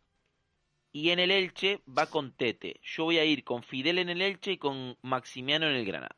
Y 0.92 1.11
en 1.11 1.18
el 1.18 1.31
Elche 1.31 1.83
va 1.87 2.07
con 2.07 2.33
Tete. 2.33 2.81
Yo 2.83 3.05
voy 3.05 3.18
a 3.18 3.25
ir 3.25 3.44
con 3.44 3.62
Fidel 3.62 3.99
en 3.99 4.09
el 4.09 4.22
Elche 4.22 4.53
y 4.53 4.57
con 4.57 4.96
Maximiano 5.03 5.68
en 5.68 5.77
el 5.77 5.85
Granada. 5.85 6.16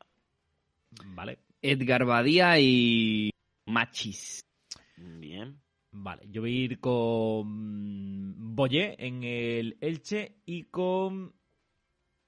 Vale. 1.05 1.39
Edgar 1.61 2.05
Badía 2.05 2.59
y 2.59 3.31
Machis. 3.65 4.41
Bien. 4.95 5.59
Vale. 5.91 6.23
Yo 6.29 6.41
voy 6.41 6.53
a 6.53 6.63
ir 6.63 6.79
con 6.79 8.55
Boyé 8.55 8.95
en 8.99 9.23
el 9.23 9.77
Elche 9.81 10.37
y 10.45 10.65
con 10.65 11.33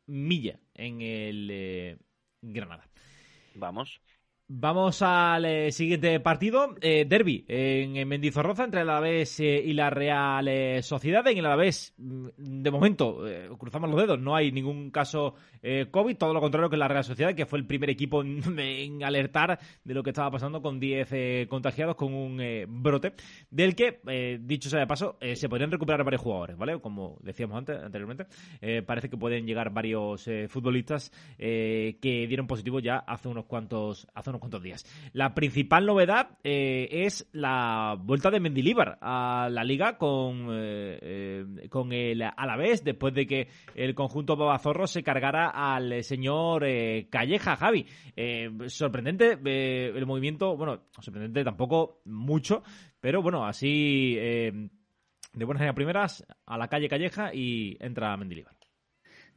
Milla 0.07 0.59
en 0.73 1.01
el 1.01 1.49
eh, 1.51 1.97
Granada. 2.41 2.85
Vamos. 3.55 4.01
Vamos 4.53 5.01
al 5.01 5.45
eh, 5.45 5.71
siguiente 5.71 6.19
partido, 6.19 6.75
eh, 6.81 7.05
derby 7.07 7.45
en, 7.47 7.95
en 7.95 8.05
Mendizorroza 8.05 8.65
entre 8.65 8.81
el 8.81 8.89
Alavés 8.89 9.39
eh, 9.39 9.63
y 9.63 9.71
la 9.71 9.89
Real 9.89 10.45
eh, 10.45 10.83
Sociedad. 10.83 11.25
En 11.27 11.37
el 11.37 11.45
Alavés, 11.45 11.93
mm, 11.97 12.27
de 12.37 12.69
momento, 12.69 13.23
cruzamos 13.57 13.89
los 13.89 14.01
dedos, 14.01 14.19
no 14.19 14.35
hay 14.35 14.51
ningún 14.51 14.91
caso 14.91 15.35
COVID, 15.91 16.17
todo 16.17 16.33
lo 16.33 16.41
contrario 16.41 16.69
que 16.69 16.75
la 16.75 16.89
Real 16.89 17.05
Sociedad, 17.05 17.33
que 17.33 17.45
fue 17.45 17.59
el 17.59 17.65
primer 17.65 17.89
equipo 17.91 18.23
en, 18.23 18.41
en 18.59 19.03
alertar 19.05 19.57
de 19.85 19.93
lo 19.93 20.03
que 20.03 20.09
estaba 20.09 20.31
pasando 20.31 20.61
con 20.61 20.81
10 20.81 21.07
eh, 21.13 21.47
contagiados 21.49 21.95
con 21.95 22.13
un 22.13 22.41
brote, 22.67 23.13
del 23.49 23.73
que, 23.73 24.01
dicho 24.41 24.69
sea 24.69 24.81
de 24.81 24.87
paso, 24.87 25.17
se 25.33 25.47
podrían 25.47 25.71
recuperar 25.71 26.03
varios 26.03 26.23
jugadores, 26.23 26.57
¿vale? 26.57 26.77
Como 26.81 27.17
decíamos 27.21 27.57
antes, 27.57 27.81
anteriormente, 27.81 28.25
parece 28.85 29.09
que 29.09 29.15
pueden 29.15 29.45
llegar 29.45 29.71
varios 29.71 30.29
futbolistas 30.49 31.11
que 31.37 32.25
dieron 32.27 32.47
positivo 32.47 32.79
ya 32.79 32.97
hace 32.97 33.29
unos 33.29 33.45
cuantos 33.45 34.07
hace 34.13 34.31
unos 34.31 34.40
cuantos 34.41 34.61
días. 34.61 34.85
La 35.13 35.33
principal 35.33 35.85
novedad 35.85 36.37
eh, 36.43 36.87
es 36.91 37.29
la 37.31 37.95
vuelta 37.97 38.29
de 38.29 38.41
Mendilíbar 38.41 38.97
a 39.01 39.47
la 39.49 39.63
liga 39.63 39.97
con, 39.97 40.47
eh, 40.51 40.99
eh, 41.01 41.69
con 41.69 41.93
el 41.93 42.21
Alavés 42.21 42.83
después 42.83 43.13
de 43.13 43.25
que 43.25 43.47
el 43.75 43.95
conjunto 43.95 44.35
Babazorro 44.35 44.87
se 44.87 45.03
cargara 45.03 45.49
al 45.49 46.03
señor 46.03 46.65
eh, 46.65 47.07
Calleja, 47.09 47.55
Javi. 47.55 47.85
Eh, 48.15 48.49
sorprendente 48.67 49.37
el 49.41 50.05
movimiento, 50.05 50.57
bueno, 50.57 50.83
sorprendente 50.99 51.43
tampoco 51.43 52.01
mucho, 52.05 52.63
pero 52.99 53.21
bueno, 53.21 53.45
así 53.45 54.15
de 54.15 55.45
buenas 55.45 55.69
a 55.69 55.73
primeras 55.73 56.25
a 56.45 56.57
la 56.57 56.67
calle 56.67 56.89
Calleja 56.89 57.33
y 57.33 57.77
entra 57.79 58.17
Mendilíbar. 58.17 58.61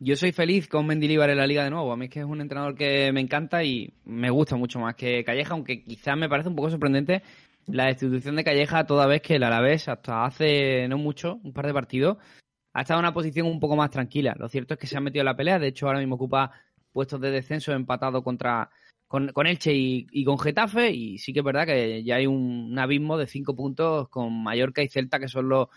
Yo 0.00 0.16
soy 0.16 0.32
feliz 0.32 0.68
con 0.68 0.86
Mendilibar 0.86 1.30
en 1.30 1.38
la 1.38 1.46
liga 1.46 1.64
de 1.64 1.70
nuevo. 1.70 1.92
A 1.92 1.96
mí 1.96 2.06
es 2.06 2.10
que 2.10 2.20
es 2.20 2.26
un 2.26 2.40
entrenador 2.40 2.74
que 2.74 3.10
me 3.12 3.20
encanta 3.20 3.64
y 3.64 3.92
me 4.04 4.30
gusta 4.30 4.56
mucho 4.56 4.78
más 4.80 4.94
que 4.96 5.24
Calleja, 5.24 5.54
aunque 5.54 5.82
quizás 5.84 6.16
me 6.16 6.28
parece 6.28 6.48
un 6.48 6.56
poco 6.56 6.70
sorprendente 6.70 7.22
la 7.66 7.86
destitución 7.86 8.36
de 8.36 8.44
Calleja 8.44 8.84
toda 8.86 9.06
vez 9.06 9.22
que 9.22 9.36
el 9.36 9.42
Alavés 9.42 9.88
hasta 9.88 10.24
hace 10.26 10.86
no 10.88 10.98
mucho, 10.98 11.40
un 11.42 11.52
par 11.52 11.66
de 11.66 11.72
partidos, 11.72 12.18
ha 12.74 12.82
estado 12.82 13.00
en 13.00 13.04
una 13.06 13.14
posición 13.14 13.46
un 13.46 13.60
poco 13.60 13.76
más 13.76 13.90
tranquila. 13.90 14.34
Lo 14.38 14.48
cierto 14.48 14.74
es 14.74 14.80
que 14.80 14.86
se 14.86 14.96
ha 14.96 15.00
metido 15.00 15.22
en 15.22 15.26
la 15.26 15.36
pelea, 15.36 15.58
de 15.58 15.68
hecho 15.68 15.86
ahora 15.86 16.00
mismo 16.00 16.16
ocupa 16.16 16.52
puestos 16.92 17.20
de 17.20 17.30
descenso 17.30 17.72
empatado 17.72 18.22
contra 18.22 18.70
con, 19.08 19.28
con 19.32 19.46
Elche 19.46 19.72
y, 19.72 20.06
y 20.10 20.24
con 20.24 20.38
Getafe 20.38 20.90
y 20.90 21.18
sí 21.18 21.32
que 21.32 21.38
es 21.40 21.44
verdad 21.44 21.66
que 21.66 22.02
ya 22.04 22.16
hay 22.16 22.26
un, 22.26 22.76
abismo 22.78 23.16
de 23.16 23.26
cinco 23.26 23.54
puntos 23.56 24.08
con 24.08 24.42
Mallorca 24.42 24.82
y 24.82 24.88
Celta 24.88 25.18
que 25.20 25.28
son 25.28 25.48
los, 25.48 25.68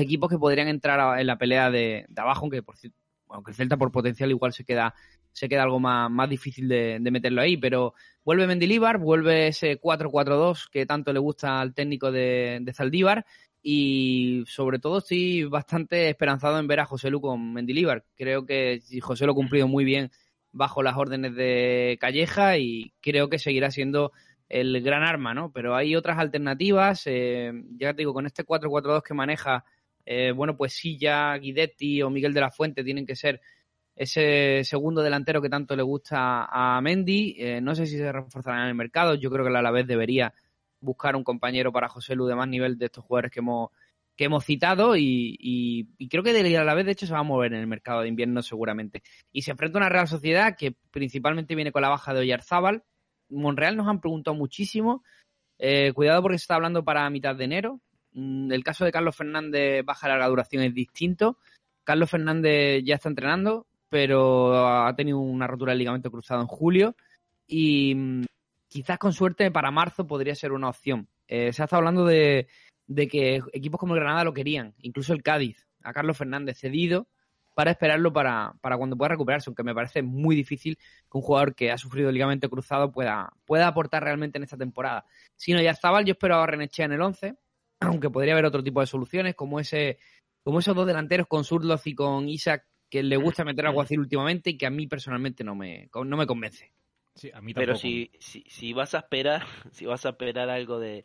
equipos 0.00 0.30
que 0.30 0.38
podrían 0.38 0.68
entrar 0.68 0.98
a- 1.00 1.20
en 1.20 1.26
la 1.26 1.38
pelea 1.38 1.70
de, 1.70 2.06
abajo, 2.16 2.42
aunque 2.42 2.62
por 2.62 2.76
ci- 2.76 2.92
aunque 3.30 3.50
el 3.50 3.56
Celta 3.56 3.76
por 3.76 3.92
potencial 3.92 4.30
igual 4.30 4.52
se 4.52 4.64
queda 4.64 4.94
se 5.32 5.48
queda 5.48 5.62
algo 5.62 5.78
más, 5.78 6.10
más 6.10 6.28
difícil 6.28 6.68
de, 6.68 6.98
meterlo 7.00 7.40
ahí, 7.40 7.56
pero 7.56 7.94
vuelve 8.24 8.46
Mendilíbar, 8.46 8.98
vuelve 8.98 9.48
ese 9.48 9.80
4-4-2 9.80 10.68
que 10.70 10.84
tanto 10.84 11.12
le 11.12 11.20
gusta 11.20 11.60
al 11.60 11.74
técnico 11.74 12.10
de, 12.10 12.58
de 12.60 12.72
Zaldívar 12.72 13.24
y 13.62 14.44
sobre 14.46 14.78
todo 14.78 14.98
estoy 14.98 15.44
bastante 15.44 16.08
esperanzado 16.08 16.58
en 16.58 16.66
ver 16.66 16.80
a 16.80 16.86
José 16.86 17.10
Lu 17.10 17.20
con 17.20 17.52
Mendilíbar. 17.52 18.04
Creo 18.16 18.46
que 18.46 18.80
José 19.00 19.26
lo 19.26 19.32
ha 19.32 19.36
cumplido 19.36 19.68
muy 19.68 19.84
bien 19.84 20.10
bajo 20.52 20.82
las 20.82 20.96
órdenes 20.96 21.34
de 21.34 21.98
Calleja 22.00 22.58
y 22.58 22.92
creo 23.00 23.28
que 23.28 23.38
seguirá 23.38 23.70
siendo 23.70 24.12
el 24.48 24.80
gran 24.82 25.02
arma, 25.02 25.34
¿no? 25.34 25.52
Pero 25.52 25.76
hay 25.76 25.94
otras 25.94 26.18
alternativas, 26.18 27.02
eh, 27.06 27.52
ya 27.76 27.92
te 27.92 27.98
digo, 27.98 28.14
con 28.14 28.26
este 28.26 28.44
4-4-2 28.44 29.02
que 29.02 29.14
maneja, 29.14 29.64
eh, 30.10 30.32
bueno, 30.32 30.56
pues 30.56 30.72
Silla, 30.72 31.36
Guidetti 31.36 32.00
o 32.02 32.08
Miguel 32.08 32.32
de 32.32 32.40
la 32.40 32.50
Fuente 32.50 32.82
tienen 32.82 33.04
que 33.04 33.14
ser 33.14 33.40
ese 33.94 34.62
segundo 34.64 35.02
delantero 35.02 35.42
que 35.42 35.50
tanto 35.50 35.76
le 35.76 35.82
gusta 35.82 36.46
a 36.50 36.80
Mendy. 36.80 37.34
Eh, 37.38 37.60
no 37.60 37.74
sé 37.74 37.84
si 37.86 37.96
se 37.98 38.10
reforzarán 38.10 38.62
en 38.62 38.68
el 38.68 38.74
mercado. 38.74 39.14
Yo 39.16 39.30
creo 39.30 39.44
que 39.44 39.54
a 39.56 39.60
la 39.62 39.70
vez 39.70 39.86
debería 39.86 40.32
buscar 40.80 41.14
un 41.14 41.24
compañero 41.24 41.72
para 41.72 41.88
José 41.88 42.14
Lu 42.14 42.26
de 42.26 42.36
más 42.36 42.48
nivel 42.48 42.78
de 42.78 42.86
estos 42.86 43.04
jugadores 43.04 43.30
que 43.32 43.40
hemos, 43.40 43.70
que 44.16 44.24
hemos 44.24 44.44
citado 44.44 44.96
y, 44.96 45.36
y- 45.38 45.88
y 45.98 46.08
creo 46.08 46.22
que 46.22 46.32
de 46.32 46.56
a 46.56 46.64
la 46.64 46.74
vez 46.74 46.86
de 46.86 46.92
hecho 46.92 47.06
se 47.06 47.12
va 47.12 47.18
a 47.18 47.22
mover 47.24 47.52
en 47.52 47.60
el 47.60 47.66
mercado 47.66 48.00
de 48.02 48.08
invierno 48.08 48.40
seguramente. 48.42 49.02
Y 49.32 49.42
se 49.42 49.50
enfrenta 49.50 49.78
a 49.78 49.82
una 49.82 49.88
Real 49.90 50.08
Sociedad 50.08 50.56
que 50.56 50.74
principalmente 50.90 51.54
viene 51.54 51.72
con 51.72 51.82
la 51.82 51.88
baja 51.90 52.14
de 52.14 52.20
Oyarzábal. 52.20 52.84
Monreal 53.28 53.76
nos 53.76 53.88
han 53.88 54.00
preguntado 54.00 54.34
muchísimo. 54.36 55.02
Eh, 55.58 55.92
cuidado 55.92 56.22
porque 56.22 56.38
se 56.38 56.44
está 56.44 56.54
hablando 56.54 56.84
para 56.84 57.10
mitad 57.10 57.34
de 57.36 57.44
enero. 57.44 57.80
Mm, 58.18 58.50
El 58.52 58.64
caso 58.64 58.84
de 58.84 58.90
Carlos 58.90 59.14
Fernández 59.14 59.84
baja 59.84 60.08
larga 60.08 60.26
duración 60.26 60.64
es 60.64 60.74
distinto. 60.74 61.38
Carlos 61.84 62.10
Fernández 62.10 62.82
ya 62.84 62.96
está 62.96 63.08
entrenando, 63.08 63.66
pero 63.88 64.86
ha 64.86 64.94
tenido 64.96 65.18
una 65.18 65.46
rotura 65.46 65.72
del 65.72 65.78
ligamento 65.78 66.10
cruzado 66.10 66.40
en 66.40 66.48
julio 66.48 66.96
y 67.46 67.94
mm, 67.94 68.24
quizás 68.68 68.98
con 68.98 69.12
suerte 69.12 69.50
para 69.52 69.70
marzo 69.70 70.06
podría 70.06 70.34
ser 70.34 70.52
una 70.52 70.68
opción. 70.68 71.08
Eh, 71.28 71.52
se 71.52 71.62
ha 71.62 71.66
estado 71.66 71.78
hablando 71.78 72.04
de, 72.04 72.48
que 72.88 73.40
equipos 73.52 73.78
como 73.78 73.94
el 73.94 74.00
Granada 74.00 74.24
lo 74.24 74.34
querían, 74.34 74.74
incluso 74.80 75.12
el 75.12 75.22
Cádiz, 75.22 75.68
a 75.82 75.92
Carlos 75.92 76.18
Fernández 76.18 76.58
cedido 76.58 77.06
para 77.54 77.72
esperarlo 77.72 78.12
para, 78.12 78.54
cuando 78.60 78.96
pueda 78.96 79.10
recuperarse, 79.10 79.50
aunque 79.50 79.64
me 79.64 79.74
parece 79.74 80.02
muy 80.02 80.36
difícil 80.36 80.76
que 80.76 81.18
un 81.18 81.22
jugador 81.22 81.54
que 81.54 81.72
ha 81.72 81.78
sufrido 81.78 82.08
el 82.08 82.14
ligamento 82.14 82.48
cruzado 82.48 82.92
pueda, 82.92 83.32
pueda 83.46 83.66
aportar 83.66 84.04
realmente 84.04 84.38
en 84.38 84.44
esta 84.44 84.56
temporada. 84.56 85.04
Si 85.36 85.52
no, 85.52 85.60
ya 85.60 85.72
estaba, 85.72 86.02
yo 86.02 86.12
espero 86.12 86.36
a 86.36 86.46
Renechea 86.46 86.84
en 86.84 86.92
el 86.92 87.02
11, 87.02 87.36
aunque 87.80 88.10
podría 88.10 88.34
haber 88.34 88.46
otro 88.46 88.62
tipo 88.62 88.80
de 88.80 88.86
soluciones, 88.86 89.34
como 89.34 89.60
ese 89.60 89.98
como 90.42 90.60
esos 90.60 90.74
dos 90.74 90.86
delanteros 90.86 91.26
con 91.26 91.44
Surloz 91.44 91.86
y 91.86 91.94
con 91.94 92.28
Isaac 92.28 92.64
que 92.88 93.02
le 93.02 93.16
gusta 93.16 93.44
meter 93.44 93.66
a 93.66 93.70
Guacil 93.70 94.00
últimamente 94.00 94.50
y 94.50 94.56
que 94.56 94.66
a 94.66 94.70
mí 94.70 94.86
personalmente 94.86 95.44
no 95.44 95.54
me, 95.54 95.90
no 95.94 96.16
me 96.16 96.26
convence. 96.26 96.72
Sí, 97.14 97.30
a 97.34 97.40
mí 97.40 97.52
Pero 97.52 97.76
si, 97.76 98.10
si, 98.18 98.44
si 98.48 98.72
vas 98.72 98.94
a 98.94 98.98
esperar, 98.98 99.44
si 99.72 99.84
vas 99.84 100.06
a 100.06 100.10
esperar 100.10 100.48
algo 100.48 100.78
de, 100.78 101.04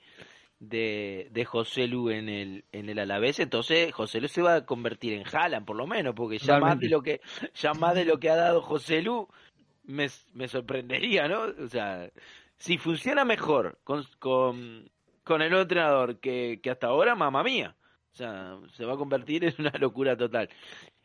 de, 0.59 1.27
de 1.31 1.45
José 1.45 1.87
Lu 1.87 2.09
en 2.09 2.29
el, 2.29 2.65
en 2.71 2.87
el 2.87 2.99
Alavés, 2.99 3.39
entonces 3.39 3.91
José 3.91 4.21
Lu 4.21 4.27
se 4.27 4.41
va 4.41 4.55
a 4.55 4.65
convertir 4.65 5.13
en 5.13 5.25
Haaland, 5.29 5.65
por 5.65 5.75
lo 5.75 5.87
menos, 5.87 6.13
porque 6.15 6.37
ya 6.37 6.59
más 6.59 6.79
de 6.79 6.87
lo 6.87 7.01
que, 7.01 7.19
ya 7.55 7.73
más 7.73 7.95
de 7.95 8.05
lo 8.05 8.19
que 8.19 8.29
ha 8.29 8.35
dado 8.35 8.61
José 8.61 9.01
Lu, 9.01 9.27
me, 9.83 10.07
me 10.33 10.47
sorprendería, 10.47 11.27
¿no? 11.27 11.43
O 11.63 11.67
sea, 11.67 12.09
si 12.57 12.77
funciona 12.77 13.25
mejor 13.25 13.79
con, 13.83 14.05
con, 14.19 14.89
con 15.23 15.41
el 15.41 15.53
otro 15.53 15.61
entrenador 15.61 16.19
que, 16.19 16.59
que 16.61 16.69
hasta 16.69 16.87
ahora, 16.87 17.15
mamá 17.15 17.43
mía. 17.43 17.75
O 18.11 18.15
sea, 18.15 18.57
se 18.73 18.85
va 18.85 18.93
a 18.93 18.97
convertir 18.97 19.43
en 19.43 19.55
una 19.57 19.73
locura 19.79 20.15
total. 20.15 20.49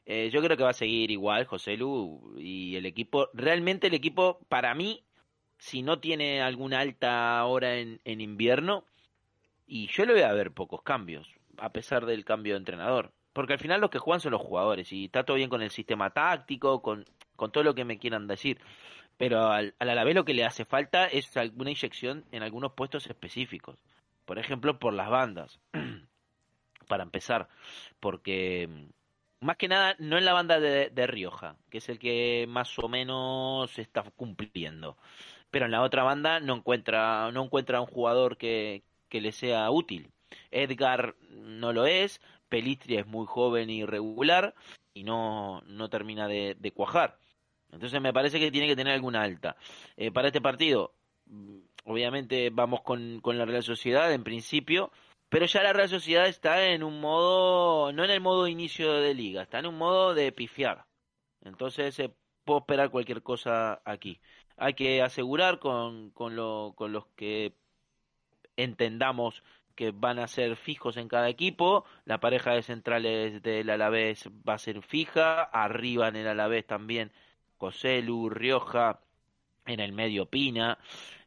Eh, 0.05 0.31
yo 0.31 0.43
creo 0.43 0.57
que 0.57 0.63
va 0.63 0.71
a 0.71 0.75
seguir 0.75 1.11
igual 1.11 1.45
José 1.47 1.77
Lu 1.77 2.35
y 2.39 2.77
el 2.77 2.87
equipo. 2.87 3.29
Realmente 3.35 3.87
el 3.87 3.95
equipo, 3.95 4.41
para 4.49 4.75
mí, 4.75 5.05
si 5.59 5.83
no 5.83 6.01
tiene 6.01 6.43
alguna 6.43 6.81
alta 6.81 7.45
hora 7.45 7.77
en, 7.77 8.01
en 8.05 8.21
invierno, 8.21 8.85
y 9.67 9.87
yo 9.89 10.07
le 10.07 10.15
voy 10.15 10.23
a 10.23 10.33
ver 10.33 10.53
pocos 10.53 10.83
cambios, 10.83 11.29
a 11.59 11.73
pesar 11.73 12.07
del 12.07 12.25
cambio 12.25 12.55
de 12.55 12.59
entrenador. 12.59 13.13
Porque 13.33 13.53
al 13.53 13.59
final 13.59 13.81
los 13.81 13.91
que 13.91 13.99
juegan 13.99 14.21
son 14.21 14.33
los 14.33 14.41
jugadores, 14.41 14.93
y 14.93 15.07
está 15.07 15.25
todo 15.25 15.37
bien 15.37 15.51
con 15.51 15.63
el 15.63 15.71
sistema 15.71 16.11
táctico, 16.11 16.83
con, 16.83 17.05
con 17.37 17.53
todo 17.53 17.65
lo 17.65 17.75
que 17.75 17.85
me 17.85 17.99
quieran 17.99 18.27
decir. 18.27 18.59
Pero 19.19 19.49
al, 19.49 19.75
al 19.79 19.91
Alavés 19.91 20.15
lo 20.15 20.25
que 20.25 20.35
le 20.35 20.45
hace 20.45 20.65
falta 20.65 21.07
es 21.07 21.37
alguna 21.37 21.71
inyección 21.71 22.25
en 22.33 22.43
algunos 22.43 22.73
puestos 22.73 23.07
específicos. 23.07 23.77
Por 24.29 24.39
ejemplo, 24.39 24.79
por 24.79 24.93
las 24.93 25.09
bandas. 25.09 25.59
Para 26.87 27.03
empezar. 27.03 27.49
Porque 27.99 28.69
más 29.41 29.57
que 29.57 29.69
nada, 29.69 29.97
no 29.99 30.19
en 30.19 30.27
la 30.27 30.35
banda 30.35 30.61
de, 30.61 31.07
Rioja, 31.07 31.57
que 31.71 31.79
es 31.79 31.89
el 31.89 31.99
que 31.99 32.45
más 32.47 32.79
o 32.79 32.89
menos 32.89 33.79
está 33.79 34.03
cumpliendo. 34.03 34.99
Pero 35.51 35.65
en 35.65 35.73
la 35.73 35.81
otra 35.83 36.03
banda 36.03 36.41
no 36.41 36.57
encuentra, 36.57 37.33
no 37.33 37.45
encuentra 37.45 37.81
un 37.81 37.87
jugador 37.87 38.37
que, 38.37 38.83
que 39.09 39.23
le 39.23 39.33
sea 39.33 39.71
útil. 39.71 40.13
Edgar 40.51 41.15
no 41.31 41.73
lo 41.73 41.87
es, 41.87 42.21
Pelistri 42.51 42.99
es 42.99 43.07
muy 43.07 43.25
joven 43.27 43.71
y 43.71 43.87
regular 43.87 44.55
y 44.93 45.05
no, 45.05 45.63
no 45.63 45.89
termina 45.89 46.29
de, 46.29 46.55
de 46.59 46.73
cuajar. 46.73 47.19
Entonces 47.73 47.99
me 48.03 48.13
parece 48.13 48.39
que 48.39 48.51
tiene 48.51 48.67
que 48.67 48.77
tener 48.77 48.93
alguna 48.93 49.23
alta. 49.23 49.57
Eh, 49.97 50.11
para 50.11 50.29
este 50.29 50.43
partido, 50.43 50.93
mm, 51.27 51.58
obviamente 51.89 52.51
vamos 52.51 52.83
con, 52.83 53.21
con 53.21 53.39
la 53.39 53.47
Real 53.47 53.63
Sociedad 53.63 54.13
en 54.13 54.23
principio, 54.23 54.93
pero 55.31 55.47
ya 55.47 55.63
la 55.63 55.73
Real 55.73 55.89
Sociedad 55.89 56.27
está 56.27 56.67
en 56.67 56.83
un 56.83 57.01
modo, 57.01 57.93
no 57.93 58.05
en 58.05 58.11
el 58.11 58.21
modo 58.21 58.47
inicio 58.47 58.93
de 58.93 59.15
liga, 59.15 59.43
está 59.43 59.59
en 59.59 59.67
un 59.67 59.79
modo 59.79 60.15
de 60.15 60.31
pifiar. 60.31 60.85
Entonces 61.43 61.95
se 61.95 62.11
puede 62.45 62.61
esperar 62.61 62.91
cualquier 62.91 63.23
cosa 63.23 63.81
aquí. 63.85 64.21
Hay 64.59 64.75
que 64.75 65.03
asegurar 65.03 65.59
con, 65.59 66.11
con, 66.11 66.37
lo, 66.37 66.75
con 66.77 66.93
los 66.93 67.07
que 67.17 67.55
entendamos 68.57 69.43
que 69.75 69.93
van 69.93 70.19
a 70.19 70.27
ser 70.27 70.57
fijos 70.57 70.97
en 70.97 71.09
cada 71.09 71.29
equipo. 71.29 71.85
La 72.05 72.21
pareja 72.21 72.53
de 72.53 72.63
centrales 72.63 73.43
del 73.43 73.71
Alavés 73.71 74.29
va 74.47 74.55
a 74.55 74.59
ser 74.59 74.83
fija. 74.83 75.43
Arriba 75.43 76.09
en 76.09 76.17
el 76.17 76.27
Alavés 76.27 76.67
también 76.67 77.13
Coselu, 77.57 78.29
Rioja. 78.29 79.01
En 79.65 79.81
el 79.81 79.93
medio 79.93 80.27
Pina. 80.27 80.79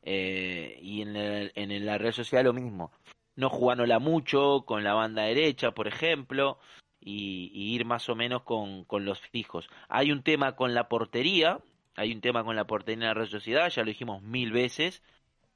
Eh, 0.03 0.77
y 0.81 1.01
en, 1.01 1.15
en 1.15 1.85
la 1.85 1.97
Real 1.97 2.13
Sociedad 2.13 2.43
lo 2.43 2.53
mismo. 2.53 2.91
No 3.35 3.49
jugándola 3.49 3.99
mucho 3.99 4.63
con 4.65 4.83
la 4.83 4.93
banda 4.93 5.23
derecha, 5.23 5.71
por 5.71 5.87
ejemplo. 5.87 6.59
Y, 6.99 7.49
ir 7.73 7.85
más 7.85 8.09
o 8.09 8.15
menos 8.15 8.43
con, 8.43 8.83
con 8.85 9.05
los 9.05 9.19
fijos. 9.19 9.69
Hay 9.89 10.11
un 10.11 10.23
tema 10.23 10.55
con 10.55 10.73
la 10.73 10.87
portería. 10.87 11.59
Hay 11.95 12.13
un 12.13 12.21
tema 12.21 12.43
con 12.43 12.55
la 12.55 12.65
portería 12.67 13.03
en 13.03 13.07
la 13.07 13.13
Real 13.13 13.29
Sociedad. 13.29 13.69
Ya 13.69 13.81
lo 13.83 13.89
dijimos 13.89 14.21
mil 14.21 14.51
veces 14.51 15.01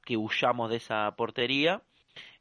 que 0.04 0.16
huyamos 0.16 0.70
de 0.70 0.76
esa 0.76 1.14
portería. 1.16 1.82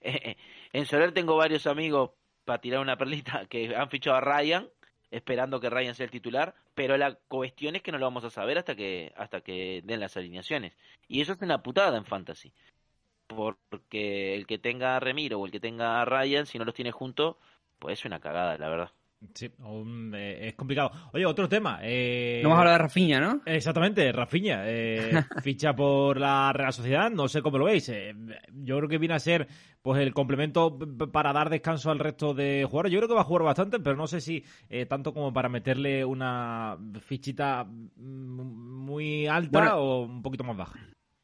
En 0.73 0.85
Soler 0.85 1.13
tengo 1.13 1.37
varios 1.37 1.67
amigos, 1.67 2.11
para 2.43 2.59
tirar 2.59 2.81
una 2.81 2.97
perlita, 2.97 3.45
que 3.45 3.73
han 3.75 3.89
fichado 3.89 4.17
a 4.17 4.21
Ryan, 4.21 4.67
esperando 5.11 5.59
que 5.59 5.69
Ryan 5.69 5.95
sea 5.95 6.05
el 6.05 6.11
titular, 6.11 6.55
pero 6.73 6.97
la 6.97 7.15
cuestión 7.15 7.75
es 7.75 7.81
que 7.81 7.91
no 7.91 7.97
lo 7.97 8.05
vamos 8.05 8.23
a 8.23 8.29
saber 8.29 8.57
hasta 8.57 8.75
que, 8.75 9.13
hasta 9.17 9.41
que 9.41 9.81
den 9.85 9.99
las 9.99 10.17
alineaciones. 10.17 10.73
Y 11.07 11.21
eso 11.21 11.33
es 11.33 11.41
una 11.41 11.63
putada 11.63 11.97
en 11.97 12.05
Fantasy. 12.05 12.53
Porque 13.27 14.35
el 14.35 14.45
que 14.47 14.57
tenga 14.59 14.97
a 14.97 14.99
Remiro 14.99 15.39
o 15.39 15.45
el 15.45 15.51
que 15.51 15.59
tenga 15.59 16.01
a 16.01 16.05
Ryan, 16.05 16.45
si 16.45 16.59
no 16.59 16.65
los 16.65 16.75
tiene 16.75 16.91
juntos, 16.91 17.37
pues 17.79 17.99
es 17.99 18.05
una 18.05 18.19
cagada, 18.19 18.57
la 18.57 18.69
verdad. 18.69 18.91
Sí, 19.34 19.49
eh, 20.13 20.39
es 20.47 20.53
complicado. 20.55 20.91
Oye, 21.13 21.26
otro 21.26 21.47
tema. 21.49 21.80
Eh, 21.82 22.39
No 22.43 22.49
hemos 22.49 22.59
hablado 22.59 22.78
de 22.78 22.84
Rafinha, 22.84 23.19
¿no? 23.19 23.41
Exactamente, 23.45 24.11
Rafinha. 24.11 24.63
eh, 24.65 25.11
ficha 25.43 25.76
por 25.76 26.19
la 26.19 26.51
Real 26.53 26.71
Sociedad, 26.73 27.09
no 27.11 27.28
sé 27.28 27.41
cómo 27.41 27.57
lo 27.57 27.65
veis. 27.65 27.89
eh, 27.89 28.13
yo 28.53 28.78
creo 28.78 28.89
que 28.89 28.97
viene 28.97 29.15
a 29.15 29.19
ser 29.19 29.47
pues 29.82 30.01
el 30.01 30.13
complemento 30.13 30.78
para 31.11 31.32
dar 31.32 31.49
descanso 31.49 31.91
al 31.91 31.99
resto 31.99 32.34
de 32.34 32.65
jugadores. 32.67 32.91
Yo 32.91 32.99
creo 32.99 33.07
que 33.09 33.15
va 33.15 33.21
a 33.21 33.26
jugar 33.26 33.43
bastante, 33.43 33.80
pero 33.80 33.95
no 33.95 34.07
sé 34.07 34.19
si 34.19 34.43
tanto 34.89 35.13
como 35.13 35.32
para 35.32 35.47
meterle 35.47 36.03
una 36.03 36.76
fichita 37.01 37.63
mm, 37.65 38.86
muy 38.86 39.28
alta 39.28 39.59
Bueno. 39.59 39.76
o 39.78 40.01
un 40.05 40.21
poquito 40.21 40.43
más 40.43 40.57
baja. 40.57 40.80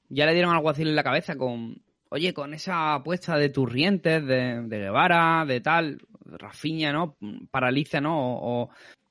Ya 0.10 0.26
le 0.26 0.34
dieron 0.34 0.54
algo 0.54 0.70
así 0.70 0.82
en 0.84 0.95
la 0.95 1.04
cabeza 1.04 1.36
con, 1.38 1.82
oye, 2.10 2.34
con 2.34 2.54
esa 2.54 2.93
apuesta 2.95 3.38
de 3.38 3.49
Turrientes, 3.49 4.26
de, 4.26 4.62
de 4.64 4.78
Guevara, 4.80 5.45
de 5.47 5.62
tal, 5.62 5.97
Rafinha, 6.38 6.91
¿no? 6.91 7.17
Paraliza, 7.49 8.01
¿no? 8.01 8.15
O, 8.17 8.69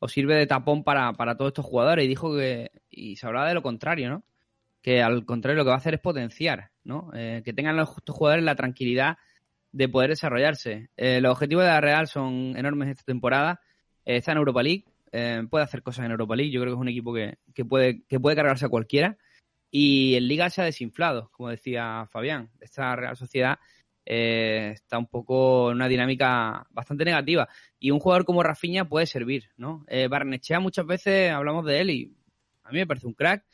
sirve 0.08 0.34
de 0.36 0.46
tapón 0.46 0.82
para, 0.82 1.12
para 1.12 1.36
todos 1.36 1.50
estos 1.50 1.66
jugadores. 1.66 2.04
Y 2.04 2.08
dijo 2.08 2.34
que, 2.36 2.70
y 2.90 3.16
se 3.16 3.26
hablaba 3.26 3.48
de 3.48 3.54
lo 3.54 3.62
contrario, 3.62 4.10
¿no? 4.10 4.24
Que 4.82 5.02
al 5.02 5.24
contrario 5.24 5.58
lo 5.58 5.64
que 5.64 5.70
va 5.70 5.74
a 5.74 5.78
hacer 5.78 5.94
es 5.94 6.00
potenciar, 6.00 6.70
¿no? 6.84 7.10
Eh, 7.14 7.42
que 7.44 7.52
tengan 7.52 7.76
los, 7.76 7.90
estos 7.96 8.16
jugadores 8.16 8.44
la 8.44 8.54
tranquilidad 8.54 9.18
de 9.72 9.88
poder 9.88 10.10
desarrollarse. 10.10 10.90
Eh, 10.96 11.20
los 11.20 11.32
objetivos 11.32 11.64
de 11.64 11.70
la 11.70 11.80
Real 11.80 12.06
son 12.06 12.54
enormes 12.56 12.88
esta 12.88 13.04
temporada. 13.04 13.60
Eh, 14.04 14.16
está 14.16 14.32
en 14.32 14.38
Europa 14.38 14.62
League, 14.62 14.84
puede 15.50 15.64
hacer 15.64 15.82
cosas 15.82 16.06
en 16.06 16.12
Europa 16.12 16.36
League. 16.36 16.52
Yo 16.52 16.60
creo 16.60 16.72
que 16.72 16.76
es 16.76 16.80
un 16.80 16.88
equipo 16.88 17.12
que, 17.12 17.38
que 17.54 17.64
puede, 17.64 18.02
que 18.06 18.18
puede 18.18 18.36
cargarse 18.36 18.66
a 18.66 18.70
cualquiera. 18.70 19.18
Y 19.70 20.16
en 20.16 20.26
Liga 20.26 20.50
se 20.50 20.62
ha 20.62 20.64
desinflado, 20.64 21.30
como 21.32 21.50
decía 21.50 22.06
Fabián. 22.10 22.50
Esta 22.60 22.96
Real 22.96 23.16
Sociedad 23.16 23.58
eh, 24.12 24.72
está 24.72 24.98
un 24.98 25.06
poco 25.06 25.70
en 25.70 25.76
una 25.76 25.86
dinámica 25.86 26.66
bastante 26.70 27.04
negativa. 27.04 27.48
Y 27.78 27.92
un 27.92 28.00
jugador 28.00 28.24
como 28.24 28.42
Rafinha 28.42 28.88
puede 28.88 29.06
servir, 29.06 29.50
¿no? 29.56 29.84
Eh, 29.86 30.08
Barnechea 30.08 30.58
muchas 30.58 30.84
veces 30.84 31.30
hablamos 31.30 31.64
de 31.64 31.80
él 31.80 31.90
y 31.90 32.16
a 32.64 32.72
mí 32.72 32.78
me 32.78 32.88
parece 32.88 33.06
un 33.06 33.14
crack, 33.14 33.44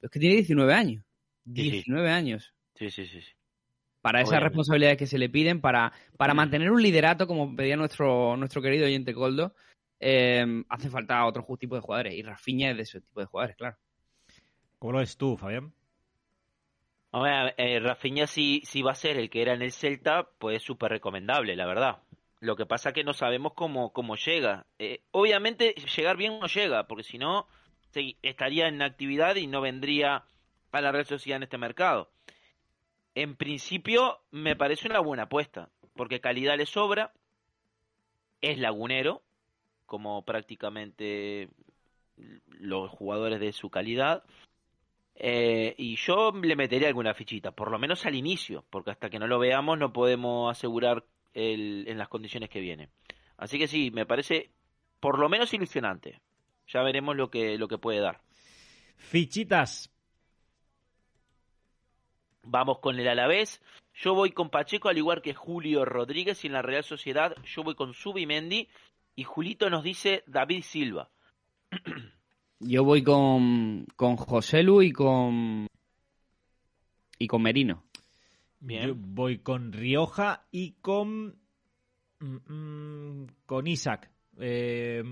pero 0.00 0.06
es 0.06 0.10
que 0.10 0.18
tiene 0.18 0.36
19 0.36 0.72
años. 0.72 1.04
Sí, 1.44 1.62
sí. 1.62 1.70
19 1.72 2.10
años. 2.10 2.54
Sí, 2.74 2.90
sí, 2.90 3.06
sí. 3.06 3.20
sí. 3.20 3.32
Para 4.00 4.22
esas 4.22 4.42
responsabilidades 4.42 4.96
que 4.96 5.06
se 5.06 5.18
le 5.18 5.28
piden, 5.28 5.60
para, 5.60 5.92
para 6.16 6.32
mantener 6.32 6.70
un 6.70 6.80
liderato, 6.80 7.26
como 7.26 7.54
pedía 7.54 7.76
nuestro, 7.76 8.34
nuestro 8.38 8.62
querido 8.62 8.86
oyente 8.86 9.12
Coldo, 9.12 9.54
eh, 10.00 10.64
hace 10.70 10.88
falta 10.88 11.26
otro 11.26 11.44
tipo 11.58 11.74
de 11.74 11.82
jugadores. 11.82 12.14
Y 12.14 12.22
Rafinha 12.22 12.70
es 12.70 12.76
de 12.78 12.82
ese 12.84 13.00
tipo 13.02 13.20
de 13.20 13.26
jugadores, 13.26 13.56
claro. 13.56 13.76
¿Cómo 14.78 14.92
lo 14.92 14.98
ves 15.00 15.18
tú, 15.18 15.36
Fabián? 15.36 15.74
Hombre, 17.10 17.54
eh, 17.56 17.80
Rafinha 17.80 18.26
si, 18.26 18.60
si 18.64 18.82
va 18.82 18.92
a 18.92 18.94
ser 18.94 19.16
el 19.16 19.30
que 19.30 19.42
era 19.42 19.54
en 19.54 19.62
el 19.62 19.72
Celta, 19.72 20.28
pues 20.38 20.58
es 20.58 20.62
súper 20.62 20.90
recomendable, 20.90 21.56
la 21.56 21.66
verdad. 21.66 22.02
Lo 22.40 22.54
que 22.54 22.66
pasa 22.66 22.92
que 22.92 23.04
no 23.04 23.14
sabemos 23.14 23.54
cómo, 23.54 23.92
cómo 23.92 24.16
llega. 24.16 24.66
Eh, 24.78 25.00
obviamente 25.10 25.74
llegar 25.96 26.16
bien 26.16 26.38
no 26.38 26.46
llega, 26.46 26.86
porque 26.86 27.04
si 27.04 27.18
no 27.18 27.46
estaría 28.22 28.68
en 28.68 28.82
actividad 28.82 29.36
y 29.36 29.46
no 29.46 29.60
vendría 29.60 30.24
a 30.70 30.80
la 30.80 30.92
Real 30.92 31.06
Sociedad 31.06 31.38
en 31.38 31.44
este 31.44 31.58
mercado. 31.58 32.10
En 33.14 33.34
principio 33.36 34.20
me 34.30 34.54
parece 34.54 34.88
una 34.88 35.00
buena 35.00 35.24
apuesta, 35.24 35.70
porque 35.94 36.20
calidad 36.20 36.56
le 36.56 36.66
sobra, 36.66 37.12
es 38.40 38.58
lagunero, 38.58 39.22
como 39.86 40.22
prácticamente 40.24 41.48
los 42.46 42.90
jugadores 42.90 43.40
de 43.40 43.52
su 43.52 43.70
calidad. 43.70 44.22
Eh, 45.20 45.74
y 45.76 45.96
yo 45.96 46.30
le 46.30 46.54
metería 46.54 46.86
alguna 46.86 47.12
fichita, 47.12 47.50
por 47.50 47.72
lo 47.72 47.78
menos 47.80 48.06
al 48.06 48.14
inicio, 48.14 48.64
porque 48.70 48.92
hasta 48.92 49.10
que 49.10 49.18
no 49.18 49.26
lo 49.26 49.40
veamos 49.40 49.76
no 49.76 49.92
podemos 49.92 50.48
asegurar 50.48 51.04
el, 51.34 51.86
en 51.88 51.98
las 51.98 52.06
condiciones 52.06 52.48
que 52.48 52.60
viene. 52.60 52.88
Así 53.36 53.58
que 53.58 53.66
sí, 53.66 53.90
me 53.90 54.06
parece 54.06 54.52
por 55.00 55.18
lo 55.18 55.28
menos 55.28 55.52
ilusionante. 55.52 56.20
Ya 56.68 56.82
veremos 56.82 57.16
lo 57.16 57.30
que, 57.30 57.58
lo 57.58 57.66
que 57.66 57.78
puede 57.78 57.98
dar. 57.98 58.20
Fichitas. 58.96 59.90
Vamos 62.44 62.78
con 62.78 62.98
el 63.00 63.08
Alavés. 63.08 63.60
Yo 63.94 64.14
voy 64.14 64.30
con 64.30 64.50
Pacheco, 64.50 64.88
al 64.88 64.98
igual 64.98 65.20
que 65.20 65.34
Julio 65.34 65.84
Rodríguez, 65.84 66.44
y 66.44 66.46
en 66.46 66.52
la 66.52 66.62
Real 66.62 66.84
Sociedad 66.84 67.34
yo 67.44 67.64
voy 67.64 67.74
con 67.74 67.92
Subimendi. 67.92 68.68
Y 69.16 69.24
Julito 69.24 69.68
nos 69.68 69.82
dice 69.82 70.22
David 70.28 70.62
Silva. 70.62 71.10
Yo 72.60 72.84
voy 72.84 73.02
con, 73.02 73.86
con 73.96 74.16
Joselu 74.16 74.82
y 74.82 74.92
con. 74.92 75.66
y 77.18 77.26
con 77.26 77.42
Merino. 77.42 77.84
Bien. 78.60 78.88
Yo 78.88 78.94
voy 78.96 79.38
con 79.38 79.72
Rioja 79.72 80.46
y 80.50 80.72
con. 80.80 81.36
mm, 82.20 82.36
mm, 82.52 83.26
con 83.46 83.66
Isaac. 83.66 84.10
Eh, 84.40 85.02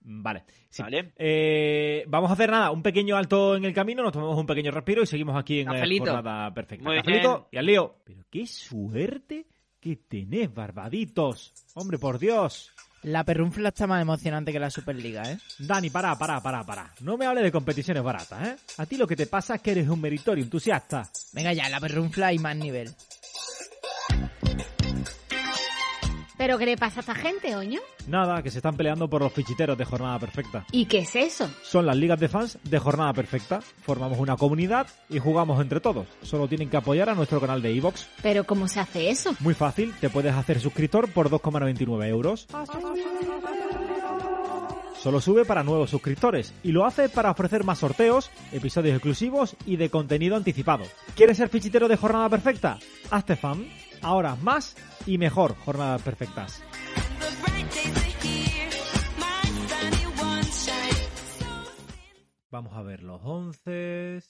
vale. 0.00 0.44
sí. 0.70 0.82
¿Vale? 0.82 1.12
Eh, 1.16 2.04
vamos 2.08 2.30
a 2.30 2.34
hacer 2.34 2.50
nada, 2.50 2.70
un 2.70 2.82
pequeño 2.82 3.16
alto 3.16 3.56
en 3.56 3.64
el 3.64 3.74
camino, 3.74 4.02
nos 4.02 4.12
tomamos 4.12 4.38
un 4.38 4.46
pequeño 4.46 4.70
respiro 4.70 5.02
y 5.02 5.06
seguimos 5.06 5.36
aquí 5.36 5.60
en 5.60 5.66
la 5.66 5.86
jornada 5.86 6.54
perfecta. 6.54 6.84
Muy 6.84 6.96
Cafelito 6.96 7.34
bien. 7.34 7.48
y 7.52 7.56
al 7.58 7.66
lío. 7.66 7.96
Pero 8.04 8.24
qué 8.30 8.46
suerte 8.46 9.46
que 9.80 9.96
tenés, 9.96 10.52
barbaditos. 10.52 11.52
Hombre, 11.74 11.98
por 11.98 12.18
Dios. 12.18 12.72
La 13.06 13.22
perrunfla 13.22 13.68
está 13.68 13.86
más 13.86 14.02
emocionante 14.02 14.50
que 14.52 14.58
la 14.58 14.68
Superliga, 14.68 15.30
¿eh? 15.30 15.38
Dani, 15.60 15.90
para, 15.90 16.18
para, 16.18 16.40
para, 16.40 16.64
para. 16.64 16.90
No 17.02 17.16
me 17.16 17.24
hables 17.24 17.44
de 17.44 17.52
competiciones 17.52 18.02
baratas, 18.02 18.48
¿eh? 18.48 18.56
A 18.78 18.86
ti 18.86 18.96
lo 18.96 19.06
que 19.06 19.14
te 19.14 19.28
pasa 19.28 19.54
es 19.54 19.60
que 19.60 19.70
eres 19.70 19.88
un 19.88 20.00
meritorio 20.00 20.42
entusiasta. 20.42 21.08
Venga 21.32 21.52
ya, 21.52 21.68
la 21.68 21.78
perrunfla 21.78 22.32
y 22.32 22.40
más 22.40 22.56
nivel. 22.56 22.92
¿Pero 26.46 26.58
qué 26.58 26.66
le 26.66 26.76
pasa 26.76 27.00
a 27.00 27.02
esta 27.02 27.14
gente, 27.16 27.56
oño? 27.56 27.80
Nada, 28.06 28.40
que 28.40 28.52
se 28.52 28.58
están 28.58 28.76
peleando 28.76 29.10
por 29.10 29.20
los 29.20 29.32
fichiteros 29.32 29.76
de 29.76 29.84
jornada 29.84 30.16
perfecta. 30.20 30.64
¿Y 30.70 30.86
qué 30.86 30.98
es 30.98 31.16
eso? 31.16 31.50
Son 31.64 31.84
las 31.84 31.96
ligas 31.96 32.20
de 32.20 32.28
fans 32.28 32.56
de 32.62 32.78
jornada 32.78 33.12
perfecta. 33.14 33.60
Formamos 33.82 34.20
una 34.20 34.36
comunidad 34.36 34.86
y 35.08 35.18
jugamos 35.18 35.60
entre 35.60 35.80
todos. 35.80 36.06
Solo 36.22 36.46
tienen 36.46 36.70
que 36.70 36.76
apoyar 36.76 37.10
a 37.10 37.16
nuestro 37.16 37.40
canal 37.40 37.60
de 37.62 37.72
iVoox. 37.72 38.06
¿Pero 38.22 38.44
cómo 38.44 38.68
se 38.68 38.78
hace 38.78 39.10
eso? 39.10 39.34
Muy 39.40 39.54
fácil, 39.54 39.92
te 40.00 40.08
puedes 40.08 40.36
hacer 40.36 40.60
suscriptor 40.60 41.10
por 41.10 41.30
2,99 41.30 42.06
euros. 42.06 42.46
Solo 45.02 45.20
sube 45.20 45.44
para 45.44 45.64
nuevos 45.64 45.90
suscriptores 45.90 46.54
y 46.62 46.70
lo 46.70 46.86
hace 46.86 47.08
para 47.08 47.32
ofrecer 47.32 47.64
más 47.64 47.78
sorteos, 47.78 48.30
episodios 48.52 48.94
exclusivos 48.94 49.56
y 49.66 49.78
de 49.78 49.90
contenido 49.90 50.36
anticipado. 50.36 50.84
¿Quieres 51.16 51.38
ser 51.38 51.48
fichitero 51.48 51.88
de 51.88 51.96
jornada 51.96 52.28
perfecta? 52.28 52.78
Hazte 53.10 53.34
fan. 53.34 53.66
Ahora 54.02 54.36
más 54.36 54.76
y 55.06 55.18
mejor 55.18 55.56
jornadas 55.56 56.02
perfectas. 56.02 56.62
Vamos 62.50 62.74
a 62.74 62.82
ver 62.82 63.02
los 63.02 63.20
once. 63.24 64.22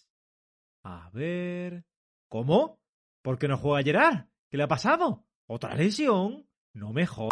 A 0.83 1.11
ver. 1.13 1.85
¿Cómo? 2.29 2.81
¿Por 3.23 3.39
qué 3.39 3.47
no 3.47 3.59
juega 3.59 3.85
Gerard? 3.85 4.27
¿Qué 4.51 4.57
le 4.57 4.65
ha 4.65 4.69
pasado? 4.69 5.25
¿Otra 5.47 5.75
lesión? 5.75 6.49
No 6.75 6.93
me 6.93 7.07
jodas. 7.07 7.31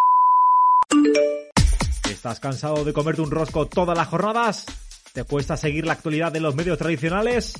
¿Estás 2.09 2.39
cansado 2.39 2.85
de 2.85 2.93
comerte 2.93 3.22
un 3.22 3.30
rosco 3.30 3.66
todas 3.66 3.97
las 3.97 4.09
jornadas? 4.09 4.66
¿Te 5.12 5.24
cuesta 5.24 5.57
seguir 5.57 5.87
la 5.87 5.95
actualidad 5.95 6.32
de 6.32 6.41
los 6.41 6.55
medios 6.55 6.78
tradicionales? 6.78 7.55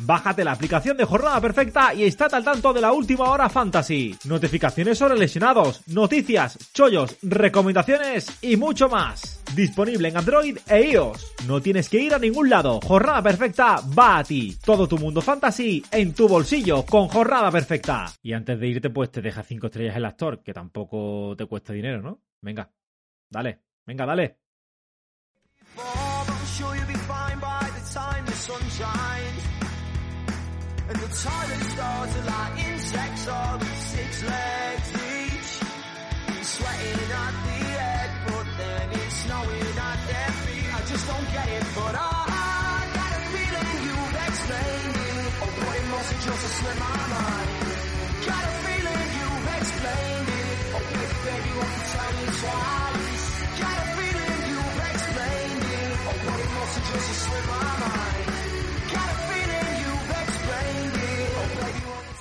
Bájate 0.00 0.44
la 0.44 0.52
aplicación 0.52 0.96
de 0.96 1.04
Jornada 1.04 1.40
Perfecta 1.40 1.94
y 1.94 2.04
estate 2.04 2.36
al 2.36 2.44
tanto 2.44 2.72
de 2.72 2.80
la 2.80 2.92
última 2.92 3.30
hora 3.30 3.48
fantasy. 3.48 4.16
Notificaciones 4.24 4.98
sobre 4.98 5.18
lesionados, 5.18 5.82
noticias, 5.88 6.58
chollos, 6.72 7.16
recomendaciones 7.22 8.38
y 8.42 8.56
mucho 8.56 8.88
más. 8.88 9.42
Disponible 9.54 10.08
en 10.08 10.16
Android 10.16 10.58
e 10.68 10.90
iOS. 10.90 11.34
No 11.46 11.60
tienes 11.60 11.88
que 11.88 12.00
ir 12.00 12.14
a 12.14 12.18
ningún 12.18 12.48
lado. 12.48 12.80
Jornada 12.80 13.22
Perfecta 13.22 13.80
va 13.96 14.18
a 14.18 14.24
ti. 14.24 14.56
Todo 14.64 14.88
tu 14.88 14.98
mundo 14.98 15.20
fantasy 15.20 15.84
en 15.90 16.14
tu 16.14 16.28
bolsillo 16.28 16.84
con 16.84 17.08
Jornada 17.08 17.50
Perfecta. 17.50 18.06
Y 18.22 18.32
antes 18.32 18.58
de 18.58 18.68
irte, 18.68 18.90
pues 18.90 19.10
te 19.10 19.20
deja 19.20 19.42
5 19.42 19.66
estrellas 19.66 19.96
el 19.96 20.04
actor, 20.04 20.42
que 20.42 20.52
tampoco 20.52 21.34
te 21.36 21.46
cuesta 21.46 21.72
dinero, 21.72 22.00
¿no? 22.02 22.20
Venga, 22.40 22.70
dale, 23.30 23.60
venga, 23.86 24.06
dale. 24.06 24.38
I'm 28.84 29.31
And 30.88 30.98
the 30.98 31.08
toilet 31.08 31.62
stalls 31.70 32.16
are 32.16 32.24
like 32.24 32.64
insects 32.66 33.28
all 33.28 33.58
with 33.58 33.78
six 33.78 34.22
legs 34.24 34.88
each. 34.90 35.60
He's 36.36 36.48
Sweating 36.48 37.12
on 37.12 37.41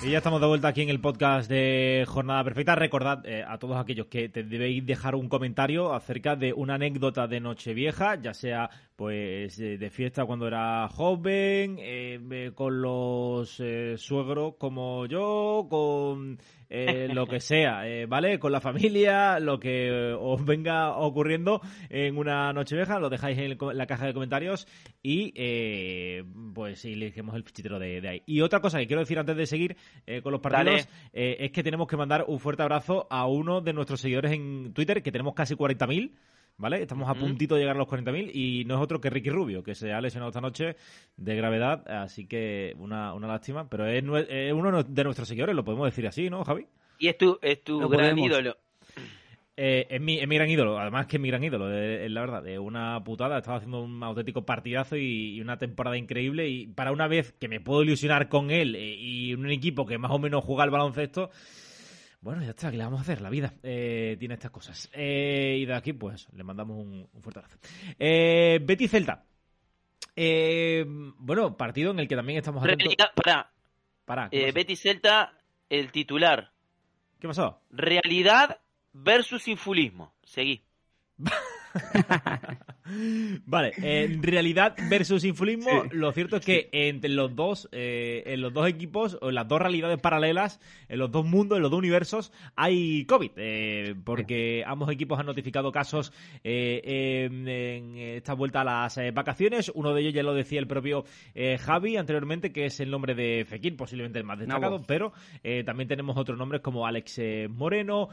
Y 0.04 0.10
ya 0.10 0.18
estamos 0.18 0.42
de 0.42 0.48
vuelta 0.48 0.68
aquí 0.68 0.82
en 0.82 0.90
el 0.90 1.00
podcast 1.00 1.48
de 1.48 2.06
Jornada 2.08 2.44
Perfecta. 2.44 2.74
Recordad 2.74 3.24
eh, 3.24 3.46
a 3.48 3.60
todos 3.60 3.78
aquellos 3.78 4.08
que 4.08 4.30
te 4.30 4.42
debéis 4.42 4.84
dejar 4.84 5.14
un 5.14 5.30
comentario 5.30 5.94
acerca 5.94 6.36
de 6.36 6.54
una 6.54 6.74
anécdota 6.74 7.28
de 7.28 7.40
Nochevieja, 7.40 8.16
ya 8.16 8.34
sea 8.34 8.72
pues 9.02 9.60
eh, 9.60 9.80
de 9.80 9.90
fiesta 9.90 10.26
cuando 10.26 10.46
era 10.46 10.88
joven, 10.88 11.80
eh, 11.80 12.20
eh, 12.30 12.52
con 12.54 12.84
los 12.84 13.60
eh, 13.60 13.96
suegros 13.98 14.58
como 14.60 15.08
yo, 15.08 15.66
con 15.68 16.38
eh, 16.70 17.08
lo 17.12 17.26
que 17.26 17.40
sea, 17.40 17.88
eh, 17.90 18.06
¿vale? 18.06 18.38
Con 18.38 18.52
la 18.52 18.62
familia, 18.62 19.40
lo 19.40 19.60
que 19.60 20.14
os 20.14 20.46
venga 20.46 20.96
ocurriendo 20.98 21.62
en 21.90 22.16
una 22.16 22.54
Nochevieja, 22.54 23.00
lo 23.00 23.10
dejáis 23.10 23.40
en, 23.40 23.46
el 23.46 23.58
en 23.60 23.76
la 23.76 23.88
caja 23.88 24.06
de 24.06 24.14
comentarios 24.14 24.68
y 25.02 25.34
eh, 25.36 26.24
pues 26.54 26.86
elegimos 26.86 27.34
el 27.36 27.44
fichitero 27.44 27.80
de, 27.80 28.02
de 28.02 28.08
ahí. 28.08 28.24
Y 28.28 28.42
otra 28.42 28.60
cosa 28.60 28.78
que 28.78 28.86
quiero 28.86 29.02
decir 29.02 29.18
antes 29.18 29.36
de 29.36 29.48
seguir 29.48 29.78
eh, 30.06 30.22
con 30.22 30.32
los 30.32 30.42
partidos 30.42 30.88
eh, 31.12 31.38
es 31.40 31.52
que 31.52 31.64
tenemos 31.64 31.88
que 31.88 31.98
mandar 31.98 32.26
un 32.28 32.40
fuerte 32.40 32.62
abrazo 32.62 33.08
a 33.10 33.26
uno 33.26 33.62
de 33.62 33.74
nuestros 33.74 34.00
seguidores 34.00 34.32
en 34.32 34.74
Twitter, 34.76 35.02
que 35.02 35.12
tenemos 35.12 35.34
casi 35.34 35.56
40.000. 35.56 36.12
¿Vale? 36.62 36.82
Estamos 36.82 37.10
a 37.10 37.14
Ujú. 37.14 37.22
puntito 37.22 37.56
de 37.56 37.62
llegar 37.62 37.76
a 37.76 37.80
los 37.80 37.88
40.000 37.88 38.30
y 38.34 38.64
no 38.66 38.76
es 38.76 38.82
otro 38.82 39.02
que 39.02 39.10
Ricky 39.10 39.32
Rubio, 39.32 39.64
que 39.64 39.74
se 39.76 39.92
ha 39.92 40.00
lesionado 40.00 40.30
esta 40.30 40.42
noche 40.42 40.76
de 41.18 41.36
gravedad, 41.36 41.86
así 41.90 42.28
que 42.28 42.76
una, 42.78 43.14
una 43.16 43.28
lástima, 43.28 43.68
pero 43.68 43.88
es, 43.88 44.04
nue- 44.04 44.28
es 44.30 44.54
uno 44.54 44.84
de 44.84 45.04
nuestros 45.04 45.28
seguidores, 45.28 45.56
lo 45.56 45.66
podemos 45.66 45.88
decir 45.88 46.06
así, 46.08 46.30
¿no, 46.30 46.46
Javi? 46.46 46.68
Y 47.00 47.08
es 47.08 47.18
tu, 47.18 47.38
es 47.42 47.64
tu 47.64 47.80
gran 47.90 48.16
podemos. 48.16 48.28
ídolo. 48.28 48.58
Eh, 49.58 49.86
es, 49.90 50.02
mi, 50.02 50.18
es 50.18 50.28
mi 50.28 50.36
gran 50.36 50.50
ídolo, 50.50 50.80
además 50.80 51.08
que 51.08 51.18
es 51.18 51.22
mi 51.22 51.28
gran 51.30 51.44
ídolo, 51.44 51.70
es, 51.72 52.02
es 52.02 52.12
la 52.12 52.22
verdad, 52.22 52.48
es 52.48 52.58
una 52.58 53.04
putada, 53.04 53.38
estaba 53.38 53.58
haciendo 53.58 53.82
un 53.82 54.02
auténtico 54.02 54.46
partidazo 54.46 54.96
y, 54.96 55.36
y 55.36 55.42
una 55.42 55.58
temporada 55.58 55.98
increíble 55.98 56.48
y 56.48 56.68
para 56.68 56.92
una 56.92 57.08
vez 57.08 57.34
que 57.34 57.48
me 57.50 57.60
puedo 57.60 57.84
ilusionar 57.84 58.30
con 58.30 58.50
él 58.50 58.76
eh, 58.76 58.96
y 58.98 59.34
un 59.34 59.50
equipo 59.52 59.86
que 59.86 59.98
más 59.98 60.12
o 60.12 60.20
menos 60.20 60.44
juega 60.46 60.64
al 60.64 60.72
baloncesto, 60.72 61.30
bueno, 62.22 62.44
ya 62.44 62.52
está, 62.52 62.72
¿qué 62.72 62.78
le 62.78 62.84
vamos 62.84 63.00
a 63.00 63.04
hacer? 63.04 63.22
La 63.22 63.30
vida 63.30 63.54
eh, 63.64 64.16
tiene 64.20 64.36
estas 64.36 64.52
cosas. 64.52 64.90
Eh, 64.94 65.58
y 65.60 65.66
de 65.66 65.76
aquí, 65.76 65.94
pues, 65.94 66.28
le 66.34 66.44
mandamos 66.44 66.78
un, 66.78 67.08
un 67.12 67.22
fuerte 67.22 67.40
abrazo. 67.40 67.58
Eh, 68.00 68.60
Betty 68.64 68.88
Celta. 68.88 69.26
Bueno, 71.18 71.58
partido 71.58 71.92
en 71.92 72.00
el 72.00 72.08
que 72.08 72.16
también 72.16 72.38
estamos. 72.38 72.64
Realidad, 72.64 73.12
pará, 73.16 73.52
Pará, 74.06 74.30
¿qué 74.30 74.40
eh, 74.40 74.44
pasó? 74.44 74.56
Betty 74.56 74.76
Celta, 74.76 75.34
el 75.70 75.92
titular. 75.92 76.52
¿Qué 77.20 77.28
pasó? 77.28 77.62
Realidad 77.70 78.60
versus 78.94 79.48
infulismo. 79.48 80.14
Seguí. 80.24 80.64
Vale, 83.46 83.72
eh, 83.82 84.18
realidad 84.22 84.76
versus 84.90 85.24
infulismo, 85.24 85.84
lo 85.92 86.12
cierto 86.12 86.38
es 86.38 86.46
que 86.46 86.70
entre 86.72 87.10
los 87.10 87.36
dos, 87.36 87.70
eh, 87.72 88.24
en 88.26 88.42
los 88.42 88.54
dos 88.54 88.68
equipos, 88.68 89.18
o 89.22 89.30
en 89.30 89.36
las 89.36 89.48
dos 89.48 89.62
realidades 89.62 90.00
paralelas, 90.00 90.60
en 90.90 91.00
los 91.00 91.12
dos 91.12 91.26
mundos, 91.26 91.58
en 91.58 91.62
los 91.62 91.72
dos 91.72 91.78
universos, 91.78 92.34
hay 92.56 93.06
COVID, 93.06 93.32
eh, 93.38 93.96
porque 94.04 94.64
ambos 94.66 94.92
equipos 94.92 95.20
han 95.20 95.26
notificado 95.26 95.72
casos 95.72 96.12
eh, 96.44 97.26
en, 97.26 97.48
esta 97.98 98.34
vuelta 98.34 98.62
a 98.62 98.64
las 98.66 99.00
vacaciones, 99.14 99.72
uno 99.74 99.94
de 99.94 100.02
ellos 100.02 100.14
ya 100.14 100.24
lo 100.24 100.34
decía 100.34 100.60
el 100.60 100.68
propio 100.68 101.06
Javi 101.60 101.98
anteriormente, 101.98 102.52
que 102.52 102.66
es 102.66 102.80
el 102.80 102.90
nombre 102.90 103.16
de 103.16 103.46
Fekir, 103.46 103.76
posiblemente 103.78 104.20
el 104.20 104.26
más 104.26 104.40
destacado, 104.40 104.82
pero 104.86 105.14
también 105.66 105.88
tenemos 105.88 106.18
otros 106.18 106.38
nombres 106.38 106.62
como 106.62 106.86
Alex 106.86 107.22
Moreno, 107.50 108.10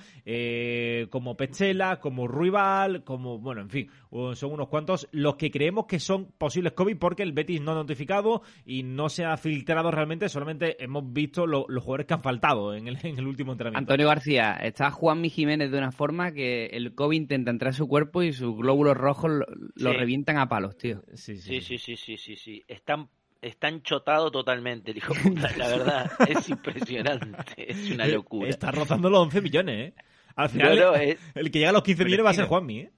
como 1.10 1.36
Pechela, 1.36 2.00
como 2.00 2.28
Ruibal, 2.28 3.04
como, 3.04 3.38
bueno, 3.38 3.62
en 3.62 3.70
fin, 3.70 3.90
son 4.34 4.52
unos 4.52 4.67
cuantos 4.68 5.08
los 5.12 5.36
que 5.36 5.50
creemos 5.50 5.86
que 5.86 5.98
son 5.98 6.26
posibles 6.38 6.72
COVID 6.72 6.96
porque 6.98 7.22
el 7.22 7.32
Betis 7.32 7.60
no 7.60 7.72
ha 7.72 7.74
notificado 7.74 8.42
y 8.64 8.82
no 8.82 9.08
se 9.08 9.24
ha 9.24 9.36
filtrado 9.36 9.90
realmente, 9.90 10.28
solamente 10.28 10.82
hemos 10.82 11.12
visto 11.12 11.46
lo- 11.46 11.66
los 11.68 11.82
jugadores 11.82 12.06
que 12.06 12.14
han 12.14 12.22
faltado 12.22 12.74
en 12.74 12.88
el, 12.88 12.98
en 13.02 13.18
el 13.18 13.26
último 13.26 13.52
entrenamiento. 13.52 13.92
Antonio 13.92 14.08
García, 14.08 14.52
está 14.62 14.90
Juanmi 14.90 15.30
Jiménez 15.30 15.70
de 15.70 15.78
una 15.78 15.92
forma 15.92 16.32
que 16.32 16.66
el 16.66 16.94
COVID 16.94 17.16
intenta 17.16 17.50
entrar 17.50 17.70
a 17.70 17.72
su 17.72 17.88
cuerpo 17.88 18.22
y 18.22 18.32
sus 18.32 18.56
glóbulos 18.56 18.96
rojos 18.96 19.30
lo, 19.30 19.46
lo 19.74 19.90
Sí. 19.92 19.96
revientan 19.96 20.38
a 20.38 20.48
palos, 20.48 20.76
tío. 20.76 21.02
Sí, 21.14 21.36
Sí, 21.38 21.60
sí, 21.60 21.78
sí, 21.78 21.96
sí, 21.96 22.16
sí, 22.16 22.36
sí. 22.36 22.62
Están, 22.68 23.08
están 23.42 23.82
chotado 23.82 24.30
totalmente, 24.30 24.92
de 24.94 25.00
puta. 25.00 25.50
La 25.56 25.68
verdad, 25.68 26.10
es 26.28 26.48
impresionante. 26.48 27.70
Es 27.72 27.90
una 27.90 28.06
locura. 28.06 28.48
Está 28.48 28.70
rozando 28.70 29.10
los 29.10 29.20
11 29.20 29.40
millones, 29.40 29.88
¿eh? 29.90 29.94
Al 30.36 30.48
final, 30.50 30.78
No, 30.78 30.90
no, 30.92 30.94
es- 30.94 31.18
el 31.34 31.50
que 31.50 31.58
llega 31.58 31.70
a 31.70 31.72
los 31.72 31.82
15 31.82 32.04
millones 32.04 32.26
va 32.26 32.30
a 32.30 32.34
ser. 32.34 32.44
Juanmi, 32.46 32.78
¿eh? 32.80 32.90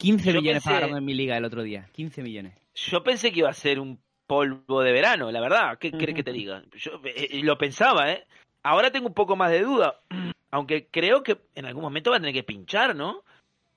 15 0.00 0.32
Yo 0.32 0.40
millones 0.40 0.62
pensé- 0.64 0.74
pagaron 0.74 0.96
en 0.96 1.04
mi 1.04 1.14
liga 1.14 1.36
el 1.36 1.44
otro 1.44 1.62
día. 1.62 1.88
15 1.92 2.22
millones. 2.22 2.54
Yo 2.74 3.02
pensé 3.02 3.30
que 3.32 3.40
iba 3.40 3.50
a 3.50 3.54
ser 3.54 3.78
un 3.78 4.00
polvo 4.26 4.80
de 4.82 4.92
verano, 4.92 5.30
la 5.30 5.40
verdad. 5.40 5.78
¿Qué 5.78 5.90
crees 5.92 6.14
que 6.14 6.22
te 6.22 6.32
diga? 6.32 6.62
Yo 6.76 7.00
eh, 7.04 7.28
eh, 7.32 7.40
lo 7.42 7.58
pensaba, 7.58 8.10
¿eh? 8.12 8.24
Ahora 8.62 8.90
tengo 8.90 9.06
un 9.08 9.14
poco 9.14 9.36
más 9.36 9.50
de 9.50 9.62
duda. 9.62 10.00
Aunque 10.50 10.88
creo 10.90 11.22
que 11.22 11.38
en 11.54 11.66
algún 11.66 11.82
momento 11.82 12.10
va 12.10 12.16
a 12.16 12.20
tener 12.20 12.34
que 12.34 12.42
pinchar, 12.42 12.96
¿no? 12.96 13.22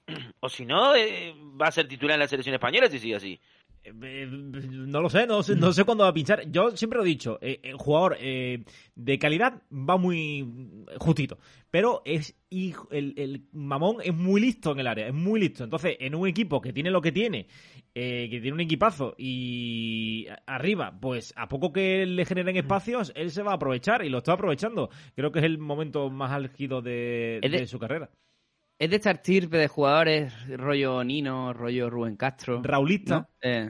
O 0.39 0.49
si 0.49 0.65
no, 0.65 0.95
eh, 0.95 1.33
va 1.61 1.67
a 1.67 1.71
ser 1.71 1.87
titular 1.87 2.15
en 2.15 2.19
la 2.21 2.27
selección 2.27 2.53
española 2.55 2.89
si 2.89 2.99
sigue 2.99 3.15
así. 3.15 3.39
Eh, 3.85 4.27
No 4.29 5.01
lo 5.01 5.09
sé, 5.09 5.27
no 5.27 5.43
sé, 5.43 5.55
no 5.55 5.73
sé 5.73 5.83
cuándo 5.83 6.03
va 6.05 6.09
a 6.09 6.13
pinchar. 6.13 6.49
Yo 6.49 6.71
siempre 6.77 6.97
lo 6.97 7.03
he 7.03 7.07
dicho, 7.07 7.37
eh, 7.41 7.59
el 7.63 7.75
jugador 7.75 8.15
eh, 8.19 8.63
de 8.95 9.19
calidad 9.19 9.61
va 9.71 9.97
muy 9.97 10.47
justito, 10.99 11.37
pero 11.69 12.01
es 12.05 12.35
hijo- 12.49 12.87
el, 12.91 13.13
el 13.17 13.43
mamón 13.51 13.97
es 14.03 14.13
muy 14.13 14.39
listo 14.39 14.71
en 14.71 14.79
el 14.79 14.87
área, 14.87 15.07
es 15.07 15.13
muy 15.13 15.39
listo. 15.39 15.63
Entonces, 15.63 15.97
en 15.99 16.15
un 16.15 16.27
equipo 16.27 16.61
que 16.61 16.71
tiene 16.71 16.91
lo 16.91 17.01
que 17.01 17.11
tiene, 17.11 17.47
eh, 17.95 18.27
que 18.29 18.39
tiene 18.39 18.53
un 18.53 18.61
equipazo 18.61 19.15
y 19.17 20.27
arriba, 20.45 20.97
pues 20.99 21.33
a 21.35 21.47
poco 21.47 21.73
que 21.73 22.05
le 22.05 22.25
generen 22.25 22.55
espacios, 22.55 23.11
él 23.15 23.31
se 23.31 23.43
va 23.43 23.51
a 23.51 23.55
aprovechar 23.55 24.05
y 24.05 24.09
lo 24.09 24.19
está 24.19 24.33
aprovechando. 24.33 24.89
Creo 25.15 25.31
que 25.31 25.39
es 25.39 25.45
el 25.45 25.57
momento 25.57 26.09
más 26.09 26.31
álgido 26.31 26.81
de- 26.81 27.39
de 27.59 27.67
su 27.67 27.79
carrera. 27.79 28.09
Es 28.79 28.89
de 28.89 28.95
esta 28.97 29.11
estirpe 29.11 29.57
de 29.57 29.67
jugadores, 29.67 30.33
rollo 30.57 31.03
Nino, 31.03 31.53
rollo 31.53 31.89
Rubén 31.89 32.15
Castro. 32.17 32.61
Raulista, 32.63 33.19
¿no? 33.19 33.29
Eh, 33.41 33.69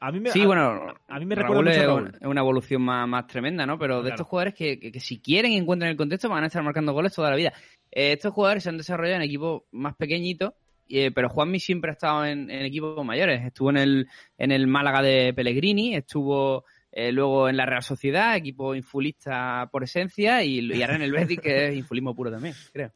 a 0.00 0.10
mí 0.12 0.20
me, 0.20 0.30
sí, 0.30 0.42
a- 0.42 0.46
bueno, 0.46 0.94
a 1.08 1.18
mí 1.18 1.26
me 1.26 1.34
Raúl 1.34 1.64
recuerda 1.66 1.70
mucho 1.70 1.78
a 1.78 1.82
es 1.82 1.86
Raúl. 1.86 2.02
un- 2.02 2.14
es 2.20 2.26
una 2.26 2.40
evolución 2.40 2.82
más, 2.82 3.06
más 3.08 3.26
tremenda, 3.26 3.66
¿no? 3.66 3.78
Pero 3.78 3.96
de 3.96 4.02
Claro. 4.02 4.14
estos 4.14 4.26
jugadores 4.28 4.54
que, 4.54 4.78
que- 4.80 4.90
que 4.92 5.00
si 5.00 5.20
quieren 5.20 5.52
y 5.52 5.56
encuentran 5.56 5.90
el 5.90 5.96
contexto 5.96 6.28
van 6.28 6.44
a 6.44 6.46
estar 6.46 6.62
marcando 6.62 6.92
goles 6.92 7.12
toda 7.14 7.30
la 7.30 7.36
vida. 7.36 7.52
Eh, 7.90 8.12
estos 8.12 8.32
jugadores 8.32 8.62
se 8.62 8.70
han 8.70 8.78
desarrollado 8.78 9.16
en 9.16 9.22
equipos 9.22 9.62
más 9.72 9.94
pequeñitos, 9.96 10.54
eh, 10.88 11.10
pero 11.12 11.28
Juanmi 11.28 11.60
siempre 11.60 11.90
ha 11.90 11.94
estado 11.94 12.24
en, 12.24 12.50
en 12.50 12.64
equipos 12.64 13.04
mayores. 13.04 13.44
Estuvo 13.44 13.70
en 13.70 13.76
el, 13.76 14.08
en 14.38 14.50
el 14.52 14.66
Málaga 14.66 15.02
de 15.02 15.32
Pellegrini, 15.34 15.94
estuvo 15.94 16.64
eh, 16.92 17.10
luego 17.10 17.48
en 17.48 17.56
la 17.56 17.66
Real 17.66 17.82
Sociedad, 17.82 18.36
equipo 18.36 18.74
infulista 18.74 19.68
por 19.72 19.82
esencia, 19.82 20.44
y, 20.44 20.60
y 20.60 20.82
ahora 20.82 20.96
en 20.96 21.02
el 21.02 21.12
Betis, 21.12 21.40
que 21.40 21.68
es 21.68 21.76
infulismo 21.76 22.14
puro 22.14 22.30
también, 22.30 22.54
creo. 22.72 22.92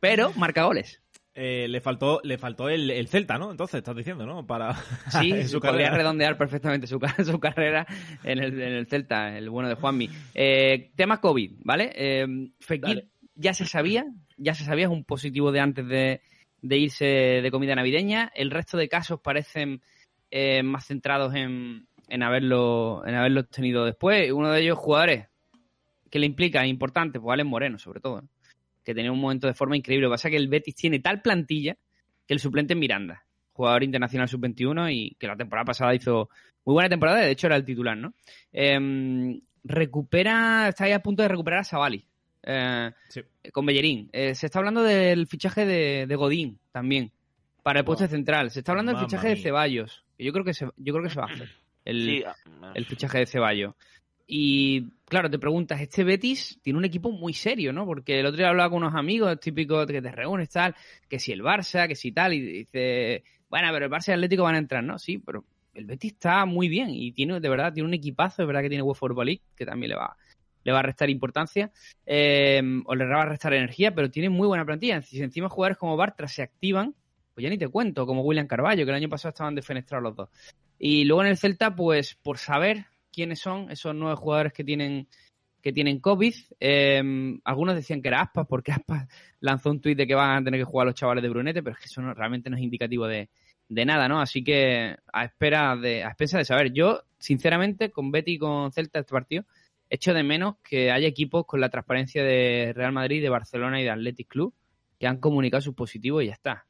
Pero 0.00 0.32
marca 0.34 0.64
goles. 0.64 1.00
Eh, 1.32 1.68
le 1.68 1.80
faltó 1.80 2.20
le 2.24 2.38
faltó 2.38 2.68
el, 2.68 2.90
el 2.90 3.06
Celta, 3.06 3.38
¿no? 3.38 3.52
Entonces, 3.52 3.78
estás 3.78 3.94
diciendo, 3.94 4.26
¿no? 4.26 4.44
Para 4.46 4.74
Sí, 5.20 5.30
su 5.48 5.60
podría 5.60 5.86
carrera. 5.86 5.96
redondear 5.96 6.36
perfectamente 6.36 6.86
su, 6.88 6.98
su 7.24 7.38
carrera 7.38 7.86
en 8.24 8.40
el, 8.40 8.60
en 8.60 8.72
el 8.72 8.86
Celta, 8.88 9.38
el 9.38 9.48
bueno 9.48 9.68
de 9.68 9.76
Juanmi. 9.76 10.10
Eh, 10.34 10.90
tema 10.96 11.20
COVID, 11.20 11.52
¿vale? 11.64 11.92
Eh, 11.94 12.26
Fekir 12.58 12.96
Dale. 12.96 13.08
ya 13.36 13.54
se 13.54 13.64
sabía, 13.64 14.04
ya 14.36 14.54
se 14.54 14.64
sabía, 14.64 14.86
es 14.86 14.90
un 14.90 15.04
positivo 15.04 15.52
de 15.52 15.60
antes 15.60 15.86
de, 15.86 16.20
de 16.62 16.76
irse 16.78 17.04
de 17.06 17.50
comida 17.52 17.76
navideña. 17.76 18.32
El 18.34 18.50
resto 18.50 18.76
de 18.76 18.88
casos 18.88 19.20
parecen 19.20 19.80
eh, 20.32 20.62
más 20.64 20.86
centrados 20.86 21.34
en, 21.34 21.86
en 22.10 22.22
haberlo 22.22 23.02
en 23.06 23.14
haberlo 23.14 23.44
tenido 23.44 23.84
después. 23.84 24.30
Uno 24.32 24.50
de 24.50 24.60
ellos, 24.60 24.78
jugadores 24.78 25.28
que 26.10 26.18
le 26.18 26.26
implica, 26.26 26.66
importante, 26.66 27.20
pues 27.20 27.32
Alex 27.32 27.48
Moreno, 27.48 27.78
sobre 27.78 28.00
todo, 28.00 28.22
¿no? 28.22 28.28
que 28.84 28.94
tenía 28.94 29.12
un 29.12 29.20
momento 29.20 29.46
de 29.46 29.54
forma 29.54 29.76
increíble. 29.76 30.04
Lo 30.04 30.10
que 30.10 30.14
pasa 30.14 30.28
es 30.28 30.32
que 30.32 30.38
el 30.38 30.48
Betis 30.48 30.74
tiene 30.74 30.98
tal 31.00 31.22
plantilla 31.22 31.76
que 32.26 32.34
el 32.34 32.40
suplente 32.40 32.74
es 32.74 32.78
Miranda, 32.80 33.24
jugador 33.52 33.84
internacional 33.84 34.28
sub-21 34.28 34.92
y 34.92 35.14
que 35.16 35.26
la 35.26 35.36
temporada 35.36 35.64
pasada 35.66 35.94
hizo 35.94 36.28
muy 36.64 36.74
buena 36.74 36.88
temporada, 36.88 37.18
de 37.20 37.30
hecho 37.30 37.46
era 37.46 37.56
el 37.56 37.64
titular, 37.64 37.96
¿no? 37.96 38.12
Em, 38.52 39.40
recupera, 39.64 40.68
está 40.68 40.84
ahí 40.84 40.92
a 40.92 41.00
punto 41.02 41.22
de 41.22 41.28
recuperar 41.28 41.60
a 41.60 41.64
Savali. 41.64 42.04
eh, 42.42 42.90
Sí. 43.08 43.20
con 43.52 43.66
Bellerín. 43.66 44.08
Eh, 44.12 44.34
se 44.34 44.46
está 44.46 44.58
hablando 44.60 44.82
del 44.82 45.26
fichaje 45.26 45.66
de, 45.66 46.06
de 46.06 46.16
Godín 46.16 46.58
también 46.72 47.12
para 47.62 47.80
el 47.80 47.84
puesto 47.84 48.06
central. 48.08 48.50
Se 48.50 48.60
está 48.60 48.72
hablando 48.72 48.92
del 48.92 49.00
fichaje 49.02 49.28
de. 49.28 49.36
Ceballos. 49.36 50.04
que 50.16 50.24
Yo 50.24 50.32
creo 50.32 50.44
que 50.44 50.54
se, 50.54 50.64
yo 50.76 50.94
creo 50.94 51.02
que 51.02 51.10
se 51.10 51.20
va 51.20 51.26
a 51.26 51.32
hacer. 51.34 51.50
El, 51.84 52.04
Sí, 52.04 52.22
ah, 52.24 52.72
el 52.74 52.84
fichaje 52.84 53.18
de 53.18 53.26
Ceballos. 53.26 53.74
Y 54.32 54.92
claro, 55.06 55.28
te 55.28 55.40
preguntas, 55.40 55.80
este 55.80 56.04
Betis 56.04 56.60
tiene 56.62 56.78
un 56.78 56.84
equipo 56.84 57.10
muy 57.10 57.32
serio, 57.32 57.72
¿no? 57.72 57.84
Porque 57.84 58.20
el 58.20 58.26
otro 58.26 58.36
día 58.36 58.48
hablaba 58.48 58.70
con 58.70 58.84
unos 58.84 58.94
amigos 58.94 59.40
típicos 59.40 59.86
que 59.86 60.00
te 60.00 60.12
reúnes, 60.12 60.48
tal, 60.50 60.76
que 61.08 61.18
si 61.18 61.32
el 61.32 61.42
Barça, 61.42 61.88
que 61.88 61.96
si 61.96 62.12
tal, 62.12 62.34
y 62.34 62.40
dice, 62.40 63.24
bueno, 63.48 63.68
pero 63.72 63.86
el 63.86 63.90
Barça 63.90 64.08
y 64.08 64.12
el 64.12 64.18
Atlético 64.20 64.44
van 64.44 64.54
a 64.54 64.58
entrar, 64.58 64.84
¿no? 64.84 65.00
Sí, 65.00 65.18
pero 65.18 65.44
el 65.74 65.84
Betis 65.84 66.12
está 66.12 66.44
muy 66.44 66.68
bien 66.68 66.90
y 66.90 67.10
tiene, 67.10 67.40
de 67.40 67.48
verdad, 67.48 67.72
tiene 67.72 67.88
un 67.88 67.94
equipazo, 67.94 68.42
es 68.42 68.46
verdad 68.46 68.62
que 68.62 68.68
tiene 68.68 68.82
UEFA 68.82 69.06
Europa 69.06 69.24
League, 69.24 69.42
que 69.56 69.66
también 69.66 69.90
le 69.90 69.96
va, 69.96 70.16
le 70.62 70.72
va 70.72 70.78
a 70.78 70.82
restar 70.82 71.10
importancia, 71.10 71.72
eh, 72.06 72.62
o 72.84 72.94
le 72.94 73.06
va 73.06 73.22
a 73.22 73.26
restar 73.26 73.52
energía, 73.52 73.92
pero 73.94 74.10
tiene 74.10 74.28
muy 74.30 74.46
buena 74.46 74.64
plantilla. 74.64 75.02
Si 75.02 75.20
encima 75.20 75.48
jugadores 75.48 75.76
como 75.76 75.96
Bartra 75.96 76.28
se 76.28 76.42
activan, 76.42 76.94
pues 77.40 77.44
ya 77.44 77.50
ni 77.50 77.58
te 77.58 77.68
cuento, 77.68 78.06
como 78.06 78.22
William 78.22 78.46
Carballo, 78.46 78.84
que 78.84 78.90
el 78.90 78.96
año 78.96 79.08
pasado 79.08 79.30
estaban 79.30 79.54
defenestrados 79.54 80.02
los 80.02 80.14
dos. 80.16 80.28
Y 80.78 81.04
luego 81.04 81.22
en 81.22 81.28
el 81.28 81.38
Celta, 81.38 81.74
pues 81.74 82.14
por 82.16 82.36
saber 82.36 82.84
quiénes 83.10 83.40
son 83.40 83.70
esos 83.70 83.94
nueve 83.94 84.16
jugadores 84.16 84.52
que 84.52 84.62
tienen 84.64 85.08
que 85.62 85.72
tienen 85.72 86.00
COVID. 86.00 86.34
eh, 86.58 87.02
algunos 87.44 87.74
decían 87.74 88.00
que 88.00 88.08
era 88.08 88.22
Aspas, 88.22 88.46
porque 88.46 88.72
Aspas 88.72 89.08
lanzó 89.40 89.70
un 89.70 89.80
tuit 89.80 89.96
de 89.96 90.06
que 90.06 90.14
van 90.14 90.36
a 90.42 90.44
tener 90.44 90.60
que 90.60 90.64
jugar 90.64 90.86
los 90.86 90.94
chavales 90.94 91.22
de 91.22 91.28
Brunete, 91.28 91.62
pero 91.62 91.74
es 91.74 91.80
que 91.80 91.86
eso 91.86 92.00
no- 92.02 92.14
realmente 92.14 92.48
no 92.50 92.56
es 92.56 92.62
indicativo 92.62 93.06
de, 93.06 93.28
de 93.68 93.84
nada, 93.84 94.08
¿no? 94.08 94.20
Así 94.20 94.42
que 94.44 94.96
a 95.12 95.24
espera 95.24 95.76
de, 95.76 96.02
a 96.04 96.08
expensas 96.08 96.40
de 96.40 96.44
saber. 96.46 96.72
Yo, 96.72 97.02
sinceramente, 97.18 97.90
con 97.90 98.10
Betty 98.10 98.32
y 98.34 98.38
con 98.38 98.72
Celta 98.72 99.00
este 99.00 99.12
partido, 99.12 99.44
echo 99.90 100.14
de 100.14 100.22
menos 100.22 100.56
que 100.62 100.90
haya 100.90 101.08
equipos 101.08 101.44
con 101.46 101.60
la 101.60 101.68
transparencia 101.68 102.22
de 102.24 102.72
Real 102.74 102.92
Madrid, 102.92 103.22
de 103.22 103.28
Barcelona 103.28 103.80
y 103.80 103.84
de 103.84 103.90
Athletic 103.90 104.28
Club 104.28 104.54
que 105.00 105.06
han 105.06 105.16
comunicado 105.18 105.62
sus 105.62 105.74
positivos 105.74 106.22
y 106.22 106.26
ya 106.26 106.34
está. 106.34 106.66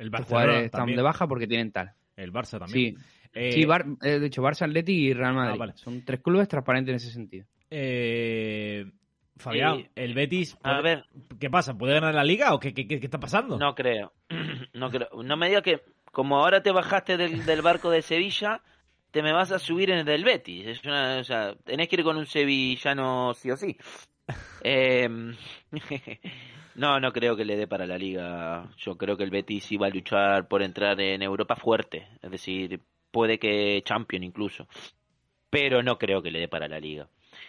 El 0.00 0.10
Barcelona 0.10 0.42
jugadores 0.42 0.64
están 0.66 0.78
también. 0.80 0.96
de 0.96 1.02
baja 1.02 1.28
porque 1.28 1.46
tienen 1.46 1.72
tal. 1.72 1.92
El 2.16 2.32
Barça 2.32 2.58
también. 2.58 2.96
Sí, 2.96 3.02
Eh, 3.32 3.52
sí 3.52 3.64
Bar- 3.64 3.86
eh, 4.02 4.18
de 4.18 4.26
hecho, 4.26 4.42
Barça, 4.42 4.62
Athletic 4.62 4.94
y 4.96 5.12
Real 5.14 5.34
Madrid. 5.34 5.58
vale. 5.58 5.72
Son 5.76 6.04
tres 6.04 6.20
clubes 6.20 6.48
transparentes 6.48 6.90
en 6.90 6.96
ese 6.96 7.10
sentido. 7.12 7.46
eh, 7.70 8.84
Fabián, 9.36 9.76
Eh, 9.78 9.90
el 9.94 10.14
Betis. 10.14 10.56
A 10.62 10.80
ver, 10.82 11.04
¿Qué 11.38 11.48
pasa? 11.48 11.72
¿Puede 11.78 11.94
ganar 11.94 12.14
la 12.14 12.24
liga 12.24 12.52
o 12.52 12.58
qué, 12.60 12.74
qué- 12.74 12.86
qué- 12.86 12.98
qué 13.00 13.06
está 13.06 13.20
pasando? 13.20 13.58
no 13.58 13.74
creo. 13.74 14.12
No 14.74 14.90
creo. 14.90 15.08
No 15.22 15.36
me 15.36 15.48
digas 15.48 15.62
que 15.62 15.80
como 16.12 16.38
ahora 16.38 16.62
te 16.62 16.72
bajaste 16.72 17.16
del, 17.16 17.44
del 17.46 17.62
barco 17.62 17.88
de 17.90 18.02
Sevilla, 18.02 18.60
te 19.12 19.22
me 19.22 19.32
vas 19.32 19.50
a 19.52 19.58
subir 19.60 19.90
en 19.90 19.98
el 19.98 20.04
del 20.04 20.24
Betis. 20.24 20.66
Es 20.66 20.84
una, 20.84 21.18
o 21.18 21.24
sea, 21.24 21.54
tenés 21.64 21.88
que 21.88 21.96
ir 21.96 22.02
con 22.04 22.16
un 22.16 22.26
sevillano 22.26 23.32
sí 23.34 23.50
o 23.50 23.56
sí. 23.56 23.76
Eh, 24.62 25.08
no, 26.74 27.00
no 27.00 27.12
creo 27.12 27.36
que 27.36 27.44
le 27.44 27.56
dé 27.56 27.66
para 27.66 27.86
la 27.86 27.98
liga. 27.98 28.68
Yo 28.78 28.96
creo 28.96 29.16
que 29.16 29.24
el 29.24 29.30
Betis 29.30 29.70
iba 29.72 29.86
a 29.86 29.90
luchar 29.90 30.48
por 30.48 30.62
entrar 30.62 31.00
en 31.00 31.22
Europa 31.22 31.56
fuerte. 31.56 32.08
Es 32.22 32.30
decir, 32.30 32.80
puede 33.10 33.38
que 33.38 33.82
Champion 33.84 34.22
incluso. 34.22 34.66
Pero 35.50 35.82
no 35.82 35.98
creo 35.98 36.22
que 36.22 36.30
le 36.30 36.40
dé 36.40 36.48
para 36.48 36.68
la 36.68 36.78
liga. 36.78 37.08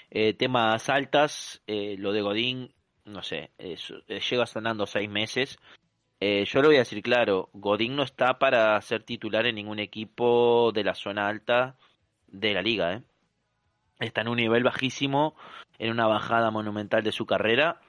Eh, 0.10 0.34
temas 0.34 0.90
altas, 0.90 1.62
eh, 1.68 1.96
lo 1.98 2.12
de 2.12 2.22
Godín, 2.22 2.74
no 3.06 3.22
sé, 3.24 3.52
es- 3.58 3.94
eh, 4.08 4.20
llega 4.20 4.46
sonando 4.46 4.86
seis 4.86 5.10
meses. 5.10 5.58
Eh, 6.20 6.46
yo 6.46 6.62
lo 6.62 6.68
voy 6.68 6.76
a 6.76 6.80
decir 6.80 7.02
claro, 7.02 7.50
Godín 7.54 7.96
no 7.96 8.04
está 8.04 8.38
para 8.38 8.80
ser 8.82 9.04
titular 9.04 9.46
en 9.48 9.56
ningún 9.56 9.80
equipo 9.80 10.72
de 10.72 10.84
la 10.84 10.94
zona 10.94 11.28
alta 11.28 11.76
de 12.28 12.54
la 12.54 12.62
liga, 12.62 12.94
¿eh? 12.94 13.02
Está 14.00 14.22
en 14.22 14.30
un 14.30 14.38
nivel 14.38 14.64
bajísimo, 14.64 15.36
en 15.78 15.92
una 15.92 16.08
bajada 16.08 16.52
monumental 16.52 17.04
de 17.04 17.12
su 17.12 17.26
carrera 17.26 17.82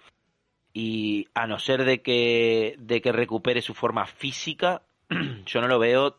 y 0.73 1.29
a 1.35 1.47
no 1.47 1.59
ser 1.59 1.85
de 1.85 2.03
que 2.03 2.77
de 2.79 3.01
que 3.03 3.13
recupere 3.13 3.61
su 3.63 3.75
forma 3.75 4.07
física, 4.07 4.83
yo 5.47 5.61
no 5.61 5.69
lo 5.69 5.79
veo. 5.79 6.19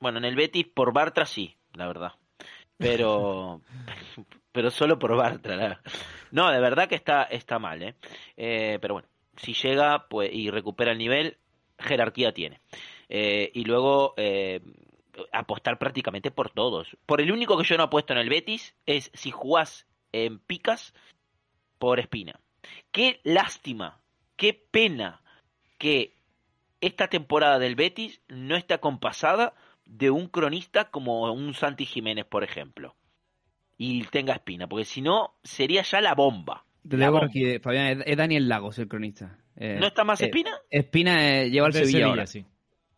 Bueno, 0.00 0.18
en 0.18 0.24
el 0.24 0.34
Betis 0.36 0.66
por 0.66 0.92
Bartra 0.92 1.26
sí, 1.26 1.56
la 1.74 1.86
verdad, 1.86 2.12
pero 2.78 3.60
pero 4.52 4.70
solo 4.70 4.98
por 4.98 5.16
Bartra. 5.16 5.56
la- 5.56 5.80
No, 6.30 6.50
de 6.50 6.60
verdad 6.60 6.88
que 6.88 6.96
está 6.96 7.22
está 7.24 7.58
mal, 7.58 7.82
¿eh? 7.82 7.94
Eh, 8.36 8.78
pero 8.80 8.94
bueno, 8.94 9.08
si 9.36 9.54
llega 9.54 10.08
pues 10.08 10.30
y 10.32 10.50
recupera 10.50 10.92
el 10.92 10.98
nivel, 10.98 11.36
jerarquía 11.78 12.32
tiene. 12.32 12.60
Eh, 13.08 13.50
y 13.54 13.64
luego 13.64 14.14
eh, 14.16 14.60
apostar 15.32 15.78
prácticamente 15.78 16.30
por 16.30 16.50
todos. 16.50 16.96
Por 17.06 17.20
el 17.20 17.30
único 17.30 17.56
que 17.58 17.64
yo 17.64 17.76
no 17.76 17.84
apuesto 17.84 18.12
en 18.12 18.18
el 18.18 18.28
Betis 18.30 18.74
es 18.86 19.10
si 19.14 19.30
jugás 19.30 19.86
en 20.12 20.38
picas 20.38 20.94
por 21.78 22.00
Espina. 22.00 22.40
Qué 22.90 23.20
lástima, 23.24 24.00
qué 24.36 24.52
pena 24.70 25.20
que 25.78 26.14
esta 26.80 27.08
temporada 27.08 27.58
del 27.58 27.74
Betis 27.76 28.20
no 28.28 28.56
está 28.56 28.78
compasada 28.78 29.54
de 29.86 30.10
un 30.10 30.28
cronista 30.28 30.90
como 30.90 31.30
un 31.32 31.54
Santi 31.54 31.86
Jiménez, 31.86 32.24
por 32.24 32.44
ejemplo. 32.44 32.94
Y 33.78 34.04
tenga 34.04 34.34
Espina, 34.34 34.68
porque 34.68 34.84
si 34.84 35.00
no 35.02 35.34
sería 35.42 35.82
ya 35.82 36.00
la 36.00 36.14
bomba. 36.14 36.64
Te 36.88 36.96
La 36.96 37.10
bomba. 37.10 37.26
aquí, 37.26 37.58
Fabián, 37.58 38.02
es, 38.06 38.16
Daniel 38.16 38.48
Lagos 38.48 38.78
el 38.78 38.88
cronista. 38.88 39.38
Eh, 39.56 39.76
¿No 39.80 39.86
está 39.88 40.04
más 40.04 40.20
eh, 40.20 40.26
Espina? 40.26 40.50
Espina 40.70 41.42
eh, 41.42 41.50
lleva 41.50 41.66
al 41.66 41.72
De 41.72 41.84
Sevilla, 41.84 42.06
ahora. 42.06 42.26
sí. 42.26 42.44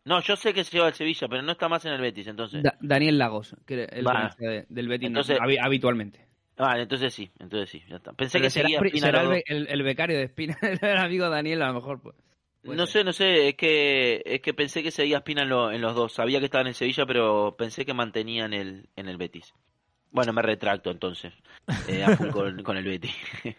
No, 0.05 0.21
yo 0.21 0.35
sé 0.35 0.53
que 0.53 0.63
se 0.63 0.71
lleva 0.77 0.87
al 0.87 0.93
Sevilla, 0.93 1.27
pero 1.27 1.41
no 1.41 1.51
está 1.53 1.67
más 1.67 1.83
en 1.85 1.93
el 1.93 2.01
Betis, 2.01 2.27
entonces. 2.27 2.61
Da- 2.61 2.77
Daniel 2.79 3.17
Lagos, 3.17 3.55
que 3.65 3.83
es 3.83 3.89
el 3.91 4.05
cronista 4.05 4.45
de- 4.47 4.65
del 4.69 4.87
Betis 4.87 5.07
Entonces- 5.07 5.39
habitualmente. 5.61 6.27
Ah, 6.57 6.79
entonces 6.79 7.13
sí, 7.13 7.29
entonces 7.39 7.69
sí, 7.69 7.83
ya 7.89 7.97
está. 7.97 8.13
Pensé 8.13 8.37
Pero 8.37 8.45
que 8.45 8.49
será, 8.49 8.67
seguía 8.67 8.79
Espina 8.79 9.05
será 9.07 9.21
el, 9.23 9.43
el- 9.47 9.67
el 9.67 9.83
becario 9.83 10.17
de 10.17 10.23
Espina, 10.23 10.57
el 10.81 10.97
amigo 10.97 11.29
Daniel, 11.29 11.61
a 11.63 11.67
lo 11.67 11.73
mejor. 11.75 12.01
Pues, 12.01 12.15
puede 12.63 12.77
No 12.77 12.85
ser. 12.85 12.93
sé, 13.01 13.03
no 13.03 13.13
sé, 13.13 13.47
es 13.49 13.55
que 13.55 14.21
es 14.25 14.41
que 14.41 14.53
pensé 14.53 14.81
que 14.81 14.91
seguía 14.91 15.17
Espina 15.17 15.43
en, 15.43 15.49
lo- 15.49 15.71
en 15.71 15.81
los 15.81 15.93
dos. 15.95 16.13
Sabía 16.13 16.39
que 16.39 16.45
estaban 16.45 16.67
en 16.67 16.73
Sevilla, 16.73 17.05
pero 17.05 17.55
pensé 17.57 17.85
que 17.85 17.93
mantenían 17.93 18.53
el 18.53 18.87
en 18.95 19.09
el 19.09 19.17
Betis. 19.17 19.53
Bueno, 20.11 20.31
me 20.31 20.41
retracto 20.41 20.91
entonces. 20.91 21.33
Eh, 21.89 22.01
a 22.03 22.15
full 22.15 22.29
con, 22.29 22.63
con 22.63 22.77
el 22.77 22.85
Betis. 22.85 23.13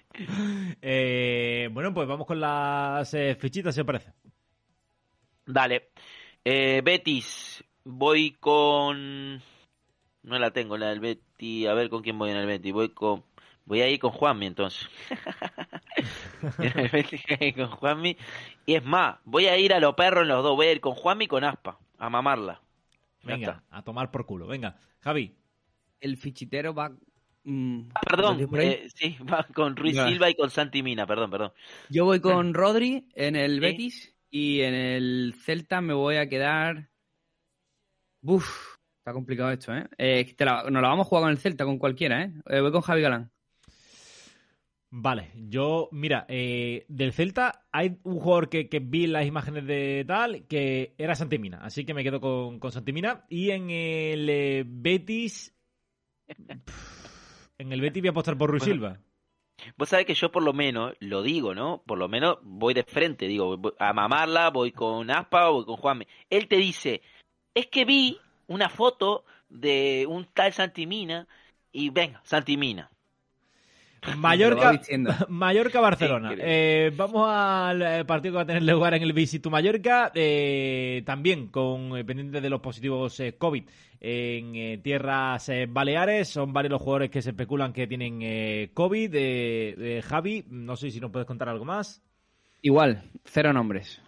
Eh, 0.81 1.69
bueno, 1.73 1.93
pues 1.93 2.09
vamos 2.09 2.27
con 2.27 2.41
las 2.41 3.13
eh, 3.13 3.37
fichitas, 3.39 3.75
si 3.75 3.81
os 3.83 3.87
parece. 3.87 4.13
Dale. 5.45 5.91
Eh, 6.45 6.81
Betis, 6.85 7.63
voy 7.85 8.33
con 8.33 9.41
no 10.27 10.39
la 10.39 10.51
tengo 10.51 10.77
la 10.77 10.89
del 10.89 11.01
Betis, 11.01 11.66
a 11.68 11.74
ver 11.74 11.89
con 11.89 12.03
quién 12.03 12.18
voy 12.18 12.31
en 12.31 12.37
el 12.37 12.47
Betis. 12.47 12.72
Voy 12.72 12.91
con 12.91 13.24
voy 13.64 13.81
a 13.81 13.89
ir 13.89 13.99
con 13.99 14.11
Juanmi 14.11 14.47
entonces. 14.47 14.89
en 16.59 16.79
el 16.79 16.89
Betis 16.89 17.22
voy 17.29 17.39
a 17.41 17.45
ir 17.45 17.55
con 17.55 17.68
Juanmi 17.68 18.16
y 18.66 18.74
es 18.74 18.85
más, 18.85 19.16
voy 19.24 19.47
a 19.47 19.57
ir 19.59 19.72
a 19.72 19.81
los 19.81 19.95
perros 19.95 20.22
en 20.22 20.29
los 20.29 20.43
dos, 20.43 20.55
voy 20.57 20.66
a 20.66 20.72
ir 20.72 20.81
con 20.81 20.95
Juanmi 20.95 21.24
y 21.24 21.29
con 21.29 21.45
Aspa 21.45 21.79
a 21.99 22.11
mamarla. 22.11 22.61
Ya 23.22 23.35
Venga, 23.35 23.51
está. 23.53 23.64
a 23.77 23.83
tomar 23.83 24.11
por 24.11 24.27
culo. 24.27 24.47
Venga, 24.47 24.79
Javi. 25.01 25.35
El 26.01 26.16
fichitero 26.16 26.74
va. 26.74 26.91
mm, 27.45 27.81
Ah, 27.95 28.01
¿lo 28.05 28.11
perdón, 28.11 28.61
eh, 28.61 28.89
sí, 28.95 29.16
va 29.33 29.45
con 29.55 29.74
Ruiz. 29.77 29.97
Silva 29.97 30.31
y 30.31 30.35
con 30.35 30.51
Santi 30.51 30.83
Mina, 30.83 31.07
perdón, 31.07 31.31
perdón. 31.31 31.53
Yo 31.89 32.05
voy 32.05 32.20
con 32.20 32.55
Rodri 32.55 33.09
en 33.14 33.35
el 33.35 33.55
Sí. 33.55 33.61
Betis 33.61 34.14
y 34.31 34.61
en 34.61 34.74
el 34.74 35.35
Celta 35.41 35.81
me 35.81 35.95
voy 35.95 36.16
a 36.16 36.29
quedar. 36.29 36.91
Uf, 38.22 38.76
está 39.07 39.13
complicado 39.13 39.53
esto, 39.53 39.73
¿eh? 39.73 39.87
Eh, 39.99 40.35
te 40.37 40.45
la- 40.45 40.65
nos 40.65 40.83
la 40.83 40.89
vamos 40.89 41.07
a 41.07 41.09
jugar 41.09 41.23
con 41.23 41.31
el 41.31 41.39
Celta, 41.39 41.65
con 41.65 41.79
cualquiera, 41.79 42.25
¿eh? 42.25 42.33
Eh, 42.51 42.61
voy 42.61 42.73
con 42.73 42.81
Javi 42.81 43.03
Galán. 43.03 43.31
Vale, 44.91 45.31
yo, 45.37 45.89
mira, 45.93 46.27
eh, 46.29 46.85
del 46.89 47.13
Celta 47.13 47.67
hay 47.71 47.99
un 48.03 48.19
jugador 48.19 48.49
que, 48.49 48.69
que 48.69 48.81
vi 48.81 49.05
en 49.05 49.13
las 49.13 49.25
imágenes 49.25 49.65
de 49.65 50.05
tal 50.09 50.45
que 50.49 50.95
era 50.99 51.15
Santimina, 51.15 51.59
así 51.63 51.85
que 51.85 51.95
me 51.95 52.03
quedo 52.03 52.21
con, 52.21 52.59
con 52.59 52.73
Santimina. 52.73 53.25
Y 53.29 53.51
en 53.51 53.71
el 53.71 54.29
eh, 54.29 54.65
Betis. 54.67 55.55
En 57.59 57.73
el 57.73 57.81
Betis 57.81 58.03
voy 58.03 58.09
a 58.09 58.11
apostar 58.11 58.37
por 58.37 58.51
Ruiz 58.51 58.65
Bueno. 58.65 58.75
Silva. 58.75 59.01
Vos 59.77 59.89
sabés 59.89 60.07
que 60.07 60.15
yo 60.15 60.33
por 60.33 60.43
lo 60.43 60.53
menos, 60.53 60.95
lo 60.99 61.23
digo, 61.23 61.55
¿no? 61.55 61.85
Por 61.87 61.97
lo 61.99 62.09
menos 62.09 62.39
voy 62.43 62.75
de 62.75 62.83
frente, 62.83 63.29
digo, 63.29 63.57
voy 63.57 63.73
a 63.79 63.93
mamarla, 63.93 64.51
voy 64.51 64.73
con 64.73 65.11
Aspa 65.13 65.49
o 65.49 65.55
voy 65.55 65.65
con 65.65 65.77
Juanme. 65.77 66.09
Él 66.29 66.49
te 66.49 66.57
dice, 66.57 67.03
es 67.55 67.67
que 67.69 67.85
vi 67.85 68.19
una 68.49 68.69
foto 68.69 69.25
de 69.49 70.07
un 70.09 70.27
tal 70.33 70.53
Santimina 70.53 71.27
y 71.73 71.91
venga, 71.91 72.21
Santimina. 72.25 72.91
Mallorca. 74.17 74.81
Mallorca 75.29 75.81
Barcelona. 75.81 76.35
Eh, 76.39 76.93
vamos 76.97 77.29
al 77.29 77.83
eh, 77.83 78.05
partido 78.05 78.33
que 78.35 78.37
va 78.37 78.43
a 78.43 78.47
tener 78.47 78.63
lugar 78.63 78.95
en 78.95 79.03
el 79.03 79.13
Visitu 79.13 79.51
Mallorca, 79.51 80.13
eh, 80.15 81.03
también 81.05 81.49
con 81.49 81.91
pendiente 82.07 82.41
de 82.41 82.51
los 82.51 82.61
positivos 82.61 83.19
eh, 83.21 83.37
COVID 83.37 83.65
en 84.01 84.55
eh, 84.55 84.79
tierras 84.83 85.49
eh, 85.49 85.67
baleares. 85.69 86.29
Son 86.29 86.53
varios 86.53 86.71
los 86.73 86.83
jugadores 86.83 87.11
que 87.11 87.23
se 87.23 87.31
especulan 87.31 87.73
que 87.73 87.87
tienen 87.89 88.21
eh, 88.23 88.71
COVID. 88.75 89.13
Eh, 89.15 89.75
eh, 89.79 90.03
Javi, 90.03 90.45
no 90.51 90.77
sé 90.77 90.91
si 90.93 91.01
nos 91.01 91.11
puedes 91.11 91.27
contar 91.27 91.49
algo 91.49 91.65
más. 91.65 92.01
Igual, 92.63 93.03
cero 93.25 93.53
nombres. 93.53 94.01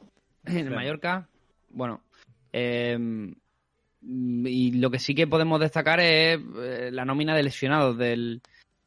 En 0.44 0.68
el. 0.68 0.70
Mallorca, 0.70 1.28
bueno. 1.70 2.02
eh, 2.52 2.96
mm, 2.98 3.32
y 4.08 4.72
lo 4.72 4.90
que 4.90 4.98
sí 4.98 5.14
que 5.14 5.26
podemos 5.26 5.60
destacar 5.60 6.00
es 6.00 6.38
eh, 6.60 6.90
la 6.92 7.04
nómina 7.04 7.36
de 7.36 7.42
lesionados 7.42 7.98
del, 7.98 8.40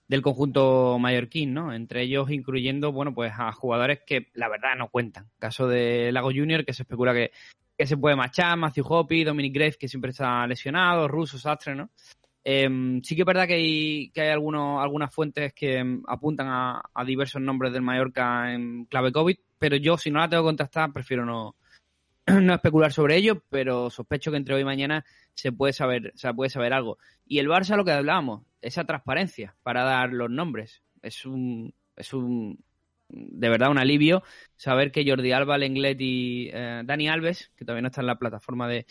del 0.08 0.22
conjunto 0.22 0.98
mallorquín, 1.00 1.54
¿no? 1.54 1.74
Entre 1.74 2.02
ellos 2.02 2.32
incluyendo, 2.32 2.92
bueno, 2.92 3.14
pues 3.14 3.32
a 3.38 3.52
jugadores 3.52 4.00
que 4.06 4.30
la 4.34 4.50
verdad 4.50 4.76
no 4.78 4.90
cuentan. 4.90 5.30
Caso 5.38 5.68
de 5.68 6.12
Lago 6.12 6.32
Junior, 6.32 6.66
que 6.66 6.74
se 6.74 6.84
especula 6.84 7.14
que, 7.14 7.32
que 7.78 7.86
se 7.86 7.98
puede 7.98 8.16
marchar, 8.16 8.58
Matthew 8.58 8.86
Hoppy, 8.88 9.24
Dominic 9.24 9.54
Graves, 9.54 9.78
que 9.78 9.88
siempre 9.88 10.12
está 10.12 10.46
lesionado, 10.48 11.08
Russo, 11.08 11.38
Sastre, 11.38 11.76
¿no? 11.76 11.92
Eh, 12.44 13.00
sí 13.04 13.16
que 13.16 13.22
es 13.22 13.26
verdad 13.26 13.46
que 13.46 13.54
hay, 13.54 14.10
que 14.12 14.22
hay 14.22 14.30
algunos, 14.30 14.82
algunas 14.82 15.14
fuentes 15.14 15.54
que 15.54 15.84
mm, 15.84 16.04
apuntan 16.08 16.48
a, 16.48 16.82
a 16.94 17.06
diversos 17.06 17.42
nombres 17.42 17.72
del 17.72 17.84
Mallorca 17.84 18.52
en 18.52 18.86
clave 18.86 19.12
COVID, 19.12 19.38
pero 19.60 19.76
yo 19.76 19.98
si 19.98 20.10
no 20.10 20.20
la 20.20 20.28
tengo 20.28 20.50
que 20.56 20.66
prefiero 20.92 21.24
no, 21.24 21.56
no 22.42 22.54
especular 22.54 22.92
sobre 22.94 23.18
ello, 23.18 23.44
pero 23.50 23.90
sospecho 23.90 24.32
que 24.32 24.38
entre 24.38 24.56
hoy 24.56 24.62
y 24.62 24.66
mañana 24.66 25.06
se 25.34 25.52
puede 25.52 25.74
saber, 25.74 26.12
se 26.16 26.34
puede 26.34 26.50
saber 26.50 26.74
algo. 26.74 26.98
Y 27.26 27.40
el 27.40 27.48
Barça, 27.48 27.76
lo 27.76 27.86
que 27.86 27.92
hablábamos, 27.92 28.44
esa 28.62 28.86
transparencia 28.86 29.56
para 29.64 29.84
dar 29.84 30.12
los 30.12 30.30
nombres. 30.30 30.84
Es 31.02 31.26
un, 31.26 31.74
es 31.96 32.14
un, 32.14 32.60
de 33.10 33.50
verdad 33.50 33.72
un 33.72 33.80
alivio 33.80 34.24
saber 34.56 34.92
que 34.92 35.08
Jordi 35.08 35.32
Alba, 35.32 35.58
Lenglet 35.58 36.00
y 36.00 36.50
eh, 36.54 36.82
Dani 36.86 37.10
Alves, 37.10 37.52
que 37.56 37.66
todavía 37.66 37.82
no 37.82 37.88
está 37.88 38.02
en 38.02 38.08
la 38.08 38.20
plataforma 38.20 38.68
de, 38.68 38.86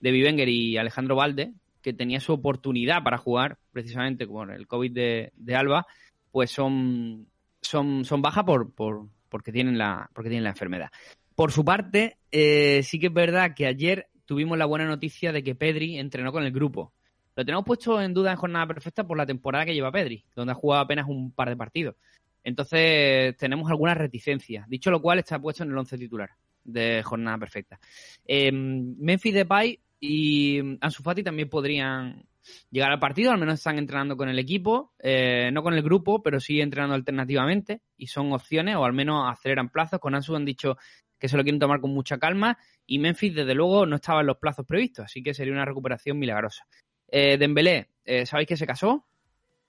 de 0.00 0.10
Vivenger, 0.10 0.48
y 0.48 0.76
Alejandro 0.76 1.16
Valde, 1.16 1.52
que 1.82 1.92
tenía 1.92 2.20
su 2.20 2.32
oportunidad 2.32 3.02
para 3.02 3.18
jugar 3.18 3.58
precisamente 3.72 4.26
con 4.26 4.50
el 4.50 4.66
COVID 4.66 4.92
de, 4.92 5.32
de 5.36 5.54
Alba, 5.54 5.86
pues 6.30 6.50
son, 6.50 7.28
son, 7.60 8.04
son 8.04 8.22
bajas 8.22 8.44
por, 8.44 8.74
por, 8.74 9.08
porque, 9.28 9.52
tienen 9.52 9.78
la, 9.78 10.10
porque 10.12 10.28
tienen 10.28 10.44
la 10.44 10.50
enfermedad. 10.50 10.90
Por 11.36 11.52
su 11.52 11.64
parte, 11.64 12.16
eh, 12.32 12.82
sí 12.82 12.98
que 12.98 13.08
es 13.08 13.12
verdad 13.12 13.54
que 13.54 13.66
ayer 13.66 14.08
tuvimos 14.24 14.56
la 14.56 14.64
buena 14.64 14.86
noticia 14.86 15.32
de 15.32 15.44
que 15.44 15.54
Pedri 15.54 15.98
entrenó 15.98 16.32
con 16.32 16.42
el 16.42 16.50
grupo. 16.50 16.94
Lo 17.36 17.44
tenemos 17.44 17.66
puesto 17.66 18.00
en 18.00 18.14
duda 18.14 18.32
en 18.32 18.38
jornada 18.38 18.66
perfecta 18.66 19.06
por 19.06 19.18
la 19.18 19.26
temporada 19.26 19.66
que 19.66 19.74
lleva 19.74 19.92
Pedri, 19.92 20.24
donde 20.34 20.52
ha 20.52 20.54
jugado 20.54 20.82
apenas 20.82 21.06
un 21.06 21.30
par 21.32 21.50
de 21.50 21.56
partidos. 21.56 21.94
Entonces 22.42 23.36
tenemos 23.36 23.70
algunas 23.70 23.98
reticencias. 23.98 24.66
Dicho 24.66 24.90
lo 24.90 25.02
cual, 25.02 25.18
está 25.18 25.38
puesto 25.38 25.62
en 25.62 25.70
el 25.70 25.76
once 25.76 25.98
titular 25.98 26.30
de 26.64 27.02
jornada 27.02 27.36
perfecta. 27.36 27.78
Eh, 28.26 28.50
Memphis 28.50 29.34
Depay 29.34 29.78
y 30.00 30.78
Ansu 30.80 31.02
Fati 31.02 31.22
también 31.22 31.50
podrían 31.50 32.24
llegar 32.70 32.92
al 32.92 32.98
partido, 32.98 33.32
al 33.32 33.38
menos 33.38 33.54
están 33.54 33.78
entrenando 33.78 34.16
con 34.16 34.28
el 34.28 34.38
equipo, 34.38 34.92
eh, 34.98 35.50
no 35.52 35.62
con 35.62 35.74
el 35.74 35.82
grupo, 35.82 36.22
pero 36.22 36.40
sí 36.40 36.60
entrenando 36.60 36.94
alternativamente 36.94 37.82
y 37.96 38.06
son 38.06 38.32
opciones 38.32 38.76
o 38.76 38.84
al 38.84 38.92
menos 38.92 39.30
aceleran 39.30 39.68
plazos. 39.68 40.00
Con 40.00 40.14
Ansu 40.14 40.34
han 40.36 40.44
dicho 40.44 40.78
que 41.18 41.28
se 41.28 41.36
lo 41.36 41.42
quieren 41.42 41.58
tomar 41.58 41.80
con 41.80 41.92
mucha 41.92 42.18
calma 42.18 42.58
y 42.86 42.98
Memphis 42.98 43.34
desde 43.34 43.54
luego 43.54 43.86
no 43.86 43.96
estaba 43.96 44.20
en 44.20 44.26
los 44.26 44.38
plazos 44.38 44.66
previstos, 44.66 45.06
así 45.06 45.22
que 45.22 45.34
sería 45.34 45.52
una 45.52 45.64
recuperación 45.64 46.18
milagrosa. 46.18 46.66
Eh, 47.08 47.36
Dembélé, 47.38 47.90
eh, 48.04 48.26
¿sabéis 48.26 48.48
que 48.48 48.56
se 48.56 48.66
casó? 48.66 49.06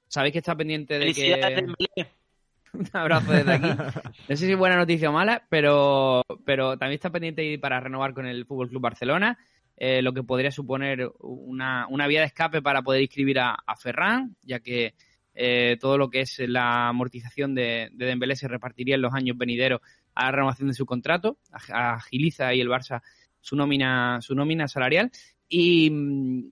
¿Sabéis 0.07 0.33
que 0.33 0.39
está 0.39 0.55
pendiente 0.55 0.97
de 0.99 1.13
que... 1.13 1.35
Dembélé. 1.35 2.11
Un 2.73 2.87
abrazo 2.93 3.31
desde 3.31 3.53
aquí. 3.53 3.67
No 3.67 4.35
sé 4.35 4.45
si 4.45 4.51
es 4.51 4.57
buena 4.57 4.75
noticia 4.75 5.09
o 5.09 5.13
mala, 5.13 5.43
pero, 5.49 6.23
pero 6.45 6.77
también 6.77 6.95
está 6.95 7.09
pendiente 7.09 7.57
para 7.59 7.79
renovar 7.79 8.13
con 8.13 8.25
el 8.25 8.45
Fútbol 8.45 8.69
Club 8.69 8.81
Barcelona. 8.81 9.37
Eh, 9.77 10.01
lo 10.01 10.13
que 10.13 10.23
podría 10.23 10.51
suponer 10.51 11.11
una, 11.19 11.87
una, 11.87 12.07
vía 12.07 12.21
de 12.21 12.27
escape 12.27 12.61
para 12.61 12.81
poder 12.81 13.01
inscribir 13.01 13.39
a, 13.39 13.57
a 13.65 13.75
Ferran, 13.75 14.35
ya 14.41 14.59
que 14.59 14.95
eh, 15.35 15.77
todo 15.79 15.99
lo 15.99 16.09
que 16.09 16.21
es 16.21 16.39
la 16.39 16.87
amortización 16.87 17.53
de, 17.53 17.89
de, 17.93 18.05
Dembélé 18.07 18.35
se 18.35 18.47
repartiría 18.47 18.95
en 18.95 19.03
los 19.03 19.13
años 19.13 19.37
venideros 19.37 19.81
a 20.17 20.25
la 20.25 20.31
renovación 20.31 20.67
de 20.67 20.73
su 20.73 20.85
contrato, 20.85 21.37
agiliza 21.51 22.47
ahí 22.47 22.59
el 22.59 22.69
Barça 22.69 23.01
su 23.39 23.55
nómina, 23.55 24.19
su 24.21 24.33
nómina 24.33 24.67
salarial, 24.67 25.11
y 25.47 26.51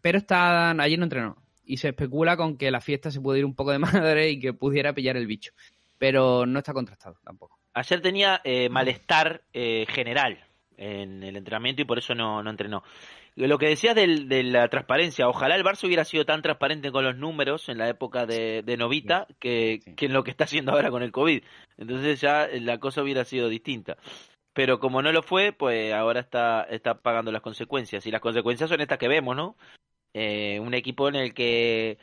pero 0.00 0.18
está, 0.18 0.70
ayer 0.70 0.98
no 0.98 1.04
entrenó, 1.04 1.36
y 1.64 1.78
se 1.78 1.88
especula 1.88 2.36
con 2.36 2.56
que 2.56 2.70
la 2.70 2.80
fiesta 2.80 3.10
se 3.10 3.20
puede 3.20 3.40
ir 3.40 3.44
un 3.44 3.54
poco 3.54 3.72
de 3.72 3.78
madre 3.78 4.30
y 4.30 4.38
que 4.38 4.52
pudiera 4.52 4.94
pillar 4.94 5.16
el 5.16 5.26
bicho, 5.26 5.52
pero 5.98 6.46
no 6.46 6.60
está 6.60 6.72
contrastado 6.72 7.16
tampoco. 7.24 7.58
Ayer 7.74 8.00
tenía 8.00 8.40
eh, 8.44 8.68
malestar 8.68 9.42
eh, 9.52 9.86
general, 9.88 10.38
en 10.76 11.22
el 11.22 11.36
entrenamiento 11.36 11.82
y 11.82 11.84
por 11.84 11.98
eso 11.98 12.14
no, 12.14 12.42
no 12.42 12.50
entrenó. 12.50 12.82
Lo 13.36 13.58
que 13.58 13.68
decías 13.68 13.94
del, 13.94 14.28
de 14.28 14.42
la 14.42 14.68
transparencia, 14.68 15.28
ojalá 15.28 15.56
el 15.56 15.64
Barça 15.64 15.86
hubiera 15.86 16.04
sido 16.04 16.26
tan 16.26 16.42
transparente 16.42 16.92
con 16.92 17.04
los 17.04 17.16
números 17.16 17.68
en 17.68 17.78
la 17.78 17.88
época 17.88 18.26
de, 18.26 18.62
de 18.62 18.76
Novita 18.76 19.26
sí, 19.28 19.34
que, 19.38 19.80
sí. 19.84 19.94
que 19.94 20.06
en 20.06 20.12
lo 20.12 20.24
que 20.24 20.30
está 20.30 20.44
haciendo 20.44 20.72
ahora 20.72 20.90
con 20.90 21.02
el 21.02 21.12
COVID. 21.12 21.42
Entonces 21.78 22.20
ya 22.20 22.48
la 22.52 22.78
cosa 22.78 23.02
hubiera 23.02 23.24
sido 23.24 23.48
distinta. 23.48 23.96
Pero 24.52 24.80
como 24.80 25.00
no 25.00 25.12
lo 25.12 25.22
fue, 25.22 25.52
pues 25.52 25.92
ahora 25.92 26.20
está, 26.20 26.64
está 26.64 27.00
pagando 27.00 27.32
las 27.32 27.42
consecuencias. 27.42 28.04
Y 28.06 28.10
las 28.10 28.20
consecuencias 28.20 28.68
son 28.68 28.80
estas 28.80 28.98
que 28.98 29.08
vemos, 29.08 29.36
¿no? 29.36 29.56
Eh, 30.12 30.58
un 30.60 30.74
equipo 30.74 31.08
en 31.08 31.14
el 31.16 31.34
que, 31.34 31.98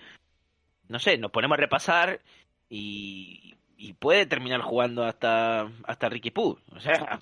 no 0.87 0.99
sé, 0.99 1.17
nos 1.17 1.31
ponemos 1.31 1.57
a 1.57 1.61
repasar 1.61 2.21
y, 2.69 3.56
y 3.77 3.93
puede 3.93 4.25
terminar 4.25 4.61
jugando 4.61 5.03
hasta 5.03 5.69
hasta 5.83 6.09
Ricky 6.09 6.31
Poo. 6.31 6.57
O 6.75 6.79
sea, 6.79 7.19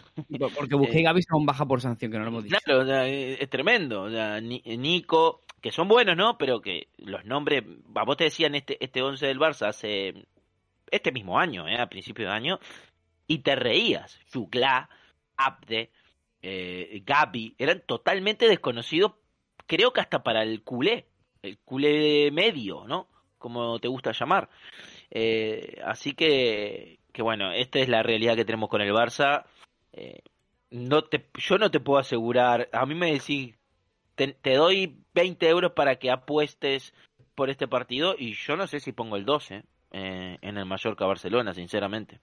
porque 0.55 0.75
Busquets 0.75 0.99
y 0.99 1.03
Gaby 1.03 1.21
son 1.23 1.45
baja 1.45 1.65
por 1.65 1.81
sanción, 1.81 2.11
que 2.11 2.17
no 2.17 2.23
lo 2.23 2.29
hemos 2.29 2.43
dicho. 2.45 2.57
Claro, 2.63 2.81
o 2.81 2.85
sea, 2.85 3.07
es 3.07 3.49
tremendo. 3.49 4.03
O 4.03 4.09
sea, 4.09 4.39
Nico, 4.39 5.41
que 5.61 5.71
son 5.71 5.87
buenos, 5.87 6.15
¿no? 6.15 6.37
Pero 6.37 6.61
que 6.61 6.87
los 6.97 7.25
nombres, 7.25 7.63
vos 7.87 8.17
te 8.17 8.25
decían 8.25 8.55
este 8.55 8.83
este 8.83 9.01
11 9.01 9.27
del 9.27 9.39
Barça 9.39 9.67
hace 9.67 10.25
este 10.91 11.11
mismo 11.11 11.39
año, 11.39 11.67
¿eh? 11.67 11.77
a 11.77 11.89
principio 11.89 12.27
de 12.27 12.33
año, 12.33 12.59
y 13.27 13.39
te 13.39 13.55
reías. 13.55 14.19
Jugla, 14.31 14.89
Abde, 15.35 15.91
eh, 16.41 17.01
Gaby, 17.05 17.55
eran 17.57 17.81
totalmente 17.85 18.47
desconocidos, 18.47 19.13
creo 19.65 19.91
que 19.91 20.01
hasta 20.01 20.23
para 20.23 20.43
el 20.43 20.63
culé, 20.63 21.07
el 21.41 21.57
culé 21.59 22.29
medio, 22.31 22.85
¿no? 22.87 23.07
Como 23.37 23.79
te 23.79 23.87
gusta 23.87 24.11
llamar. 24.11 24.49
Eh, 25.11 25.81
así 25.85 26.13
que, 26.13 26.99
que 27.11 27.21
bueno, 27.21 27.51
esta 27.51 27.79
es 27.79 27.89
la 27.89 28.03
realidad 28.03 28.35
que 28.35 28.45
tenemos 28.45 28.69
con 28.69 28.81
el 28.81 28.91
Barça. 28.91 29.45
Eh, 29.93 30.19
no 30.71 31.03
te, 31.03 31.25
yo 31.35 31.57
no 31.57 31.71
te 31.71 31.79
puedo 31.79 31.99
asegurar, 31.99 32.69
a 32.73 32.85
mí 32.85 32.95
me 32.95 33.13
decís, 33.13 33.55
te, 34.15 34.33
te, 34.33 34.55
doy 34.55 34.97
20 35.13 35.47
euros 35.47 35.71
para 35.71 35.95
que 35.97 36.11
apuestes 36.11 36.93
por 37.35 37.49
este 37.49 37.67
partido 37.67 38.15
y 38.17 38.33
yo 38.33 38.55
no 38.55 38.67
sé 38.67 38.79
si 38.79 38.91
pongo 38.91 39.15
el 39.15 39.25
12 39.25 39.63
eh, 39.91 40.37
en 40.41 40.57
el 40.57 40.65
Mallorca-Barcelona, 40.65 41.53
sinceramente. 41.53 42.19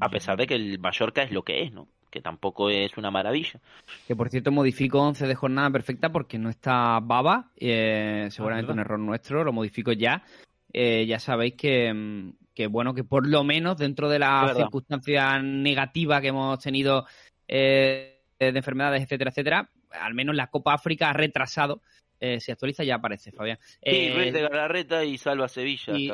A 0.00 0.08
pesar 0.08 0.38
de 0.38 0.46
que 0.46 0.54
el 0.54 0.78
Mallorca 0.78 1.22
es 1.22 1.30
lo 1.30 1.42
que 1.42 1.62
es, 1.62 1.72
¿no? 1.72 1.88
Que 2.10 2.22
tampoco 2.22 2.70
es 2.70 2.96
una 2.96 3.10
maravilla. 3.10 3.60
Que 4.06 4.16
por 4.16 4.30
cierto 4.30 4.50
modifico 4.50 4.98
11 5.00 5.26
de 5.26 5.34
jornada 5.34 5.70
perfecta 5.70 6.10
porque 6.10 6.38
no 6.38 6.48
está 6.48 6.98
Baba, 7.00 7.50
eh, 7.56 8.28
seguramente 8.30 8.72
ah, 8.72 8.74
un 8.74 8.80
error 8.80 8.98
nuestro, 8.98 9.44
lo 9.44 9.52
modifico 9.52 9.92
ya 9.92 10.24
eh, 10.72 11.06
ya 11.06 11.18
sabéis 11.18 11.54
que, 11.54 12.32
que, 12.54 12.66
bueno, 12.66 12.94
que 12.94 13.04
por 13.04 13.26
lo 13.26 13.44
menos 13.44 13.76
dentro 13.76 14.08
de 14.08 14.18
la 14.18 14.52
circunstancia 14.54 15.38
negativa 15.40 16.20
que 16.20 16.28
hemos 16.28 16.58
tenido 16.58 17.06
eh, 17.46 18.20
de 18.38 18.48
enfermedades, 18.48 19.02
etcétera, 19.02 19.30
etcétera, 19.30 19.70
al 19.90 20.14
menos 20.14 20.34
la 20.34 20.48
Copa 20.48 20.74
África 20.74 21.10
ha 21.10 21.12
retrasado. 21.12 21.82
Eh, 22.20 22.40
si 22.40 22.50
actualiza 22.50 22.84
ya 22.84 22.96
aparece, 22.96 23.32
Fabián. 23.32 23.58
Sí, 23.82 24.10
Ruiz 24.10 24.32
de 24.32 24.42
Galarreta 24.42 25.04
y 25.04 25.18
Salva 25.18 25.48
Sevilla. 25.48 25.96
Y, 25.96 26.10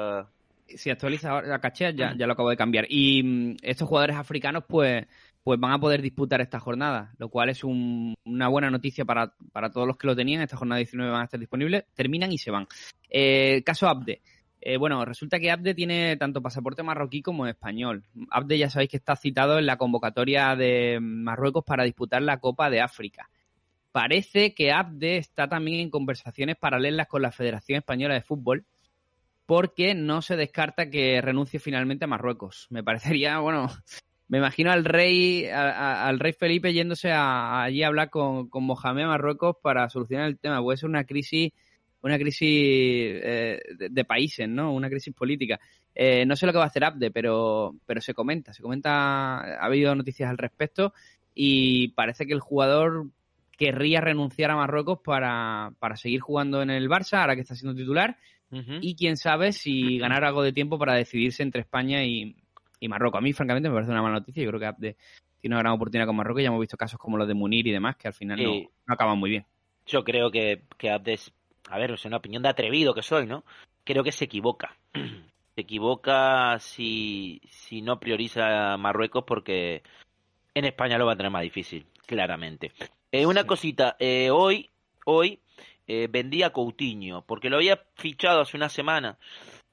si 0.77 0.91
actualiza 0.91 1.31
ahora 1.31 1.61
caché, 1.61 1.95
ya, 1.95 2.15
ya 2.17 2.27
lo 2.27 2.33
acabo 2.33 2.51
de 2.51 2.57
cambiar. 2.57 2.87
Y 2.89 3.23
mm, 3.23 3.57
estos 3.63 3.89
jugadores 3.89 4.17
africanos, 4.17 4.65
pues, 4.69 5.07
pues 5.43 5.61
van 5.61 5.73
a 5.73 5.79
poder 5.79 6.01
disputar 6.01 6.41
esta 6.41 6.59
jornada, 6.59 7.13
lo 7.19 7.29
cual 7.29 7.51
es 7.51 7.65
un, 7.65 8.15
una 8.25 8.49
buena 8.49 8.71
noticia 8.71 9.05
para, 9.05 9.35
para 9.53 9.71
todos 9.71 9.87
los 9.87 9.97
que 9.97 10.07
lo 10.07 10.17
tenían. 10.17 10.43
Esta 10.43 10.57
jornada 10.57 10.79
19 10.79 11.11
van 11.11 11.23
a 11.23 11.25
estar 11.25 11.41
disponibles, 11.41 11.85
terminan 11.95 12.33
y 12.33 12.39
se 12.39 12.51
van. 12.51 12.67
Eh, 13.11 13.63
caso 13.65 13.89
Abde. 13.89 14.23
Eh, 14.67 14.79
bueno, 14.79 15.05
resulta 15.05 15.39
que 15.39 15.51
Abde 15.51 15.75
tiene 15.75 16.17
tanto 16.17 16.41
pasaporte 16.41 16.83
marroquí 16.83 17.21
como 17.21 17.47
español. 17.47 18.03
Abde 18.31 18.57
ya 18.57 18.71
sabéis 18.71 18.89
que 18.91 18.97
está 18.97 19.15
citado 19.15 19.59
en 19.59 19.67
la 19.67 19.77
convocatoria 19.77 20.57
de 20.57 21.01
Marruecos 21.03 21.62
para 21.65 21.85
disputar 21.85 22.23
la 22.23 22.41
Copa 22.41 22.71
de 22.71 22.81
África. 22.81 23.29
Parece 23.93 24.55
que 24.55 24.73
Abde 24.73 25.19
está 25.19 25.49
también 25.49 25.81
en 25.81 25.91
conversaciones 25.91 26.57
paralelas 26.57 27.09
con 27.09 27.21
la 27.21 27.31
Federación 27.31 27.77
Española 27.77 28.15
de 28.15 28.23
Fútbol 28.23 28.65
porque 29.45 29.95
no 29.95 30.23
se 30.23 30.37
descarta 30.37 30.89
que 30.89 31.21
renuncie 31.21 31.61
finalmente 31.61 32.07
a 32.07 32.09
Marruecos. 32.09 32.67
Me 32.71 32.83
parecería, 32.83 33.41
bueno, 33.41 33.69
me 34.29 34.39
imagino 34.39 34.73
al 34.73 34.87
rey, 34.87 35.47
al 35.47 36.19
rey 36.19 36.33
Felipe 36.33 36.73
yéndose 36.73 37.12
a, 37.12 37.65
allí 37.65 37.83
a 37.83 37.89
hablar 37.89 38.09
con, 38.09 38.49
Mohamed 38.51 39.05
Marruecos 39.05 39.57
para 39.62 39.91
solucionar 39.91 40.27
el 40.27 40.39
tema. 40.39 40.62
Puede 40.62 40.79
ser 40.79 40.89
una 40.89 41.05
crisis 41.05 41.53
una 42.05 42.19
crisis 42.19 42.41
eh, 42.43 43.61
de, 43.79 43.89
de, 43.89 44.05
países, 44.05 44.47
¿no? 44.47 44.73
Una 44.73 44.91
crisis 44.91 45.15
política. 45.15 45.59
Eh, 45.95 46.27
no 46.27 46.37
sé 46.37 46.45
lo 46.45 46.53
que 46.53 46.59
va 46.59 46.65
a 46.65 46.69
hacer 46.69 46.85
Abde, 46.85 47.11
pero, 47.11 47.77
pero 47.87 48.01
se 48.03 48.13
comenta, 48.13 48.53
se 48.53 48.63
comenta, 48.63 49.39
ha 49.39 49.65
habido 49.65 49.95
noticias 49.95 50.29
al 50.29 50.37
respecto 50.37 50.93
y 51.35 51.89
parece 51.89 52.27
que 52.27 52.35
el 52.35 52.41
jugador 52.41 53.07
querría 53.57 54.03
renunciar 54.03 54.51
a 54.51 54.57
Marruecos 54.57 54.99
para, 55.03 55.73
para 55.79 55.97
seguir 55.97 56.21
jugando 56.21 56.61
en 56.61 56.71
el 56.71 56.91
Barça, 56.91 57.21
ahora 57.21 57.37
que 57.37 57.41
está 57.41 57.55
siendo 57.55 57.75
titular, 57.75 58.19
uh 58.51 58.57
-huh. 58.57 58.79
y 58.83 58.97
quién 58.97 59.17
sabe 59.17 59.53
si 59.53 59.99
ganar 59.99 60.25
algo 60.25 60.43
de 60.43 60.53
tiempo 60.53 60.79
para 60.79 60.95
decidirse 60.95 61.43
entre 61.43 61.63
España 61.63 62.05
y, 62.05 62.37
y, 62.81 62.89
Marruecos. 62.89 63.19
A 63.19 63.23
mí, 63.23 63.33
francamente, 63.33 63.71
me 63.71 63.77
parece 63.77 63.93
una 63.93 64.03
mala 64.03 64.19
noticia. 64.19 64.43
Yo 64.43 64.51
creo 64.51 64.61
que 64.61 64.67
Abde 64.67 64.97
tiene 65.41 65.55
una 65.55 65.63
gran 65.63 65.75
oportunidad 65.75 66.07
con 66.07 66.17
Marruecos. 66.17 66.43
Ya 66.43 66.49
hemos 66.49 66.61
visto 66.61 66.77
casos 66.77 66.99
como 66.99 67.17
los 67.17 67.29
de 67.29 67.35
Munir 67.35 67.67
y 67.67 67.73
demás, 67.73 67.97
que 67.97 68.09
al 68.09 68.15
final 68.15 68.43
no, 68.43 68.53
no 68.53 68.95
acaban 68.95 69.19
muy 69.19 69.31
bien. 69.31 69.47
Yo 69.87 70.03
creo 70.03 70.31
que, 70.31 70.65
que 70.77 70.91
Abde 70.91 71.15
es 71.15 71.33
a 71.69 71.79
ver, 71.79 71.93
es 71.93 72.05
una 72.05 72.19
opinión 72.19 72.43
de 72.43 72.49
atrevido 72.49 72.95
que 72.95 73.03
soy, 73.03 73.27
¿no? 73.27 73.45
Creo 73.85 74.05
que 74.05 74.12
se 74.12 74.27
equivoca. 74.27 74.77
se 74.95 75.61
equivoca 75.61 76.59
si, 76.59 77.41
si 77.49 77.83
no 77.83 78.01
prioriza 78.01 78.77
Marruecos 78.77 79.25
porque 79.27 79.83
en 80.55 80.65
España 80.65 80.99
lo 80.99 81.07
va 81.07 81.12
a 81.12 81.17
tener 81.17 81.33
más 81.33 81.43
difícil, 81.43 81.87
claramente. 82.07 82.73
Eh, 83.12 83.27
una 83.27 83.43
sí. 83.43 83.47
cosita, 83.47 83.97
eh, 83.99 84.31
hoy, 84.31 84.71
hoy 85.05 85.41
eh, 85.87 86.09
vendí 86.11 86.43
a 86.43 86.51
Coutinho 86.51 87.23
porque 87.23 87.51
lo 87.51 87.57
había 87.57 87.85
fichado 87.97 88.41
hace 88.41 88.57
una 88.57 88.69
semana, 88.69 89.19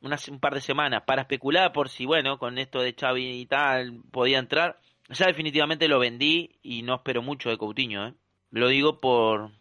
unas, 0.02 0.28
un 0.28 0.40
par 0.40 0.54
de 0.54 0.62
semanas, 0.62 1.04
para 1.06 1.24
especular 1.24 1.72
por 1.72 1.90
si, 1.90 2.06
bueno, 2.06 2.38
con 2.38 2.58
esto 2.58 2.82
de 2.82 2.94
Xavi 2.94 3.42
y 3.42 3.46
tal, 3.46 4.02
podía 4.12 4.40
entrar. 4.40 4.80
Ya 5.10 5.28
definitivamente 5.28 5.88
lo 5.88 6.00
vendí 6.00 6.52
y 6.62 6.84
no 6.84 6.96
espero 6.96 7.22
mucho 7.22 7.50
de 7.50 7.58
Coutinho, 7.58 8.08
¿eh? 8.08 8.14
Lo 8.50 8.68
digo 8.68 8.98
por 8.98 9.52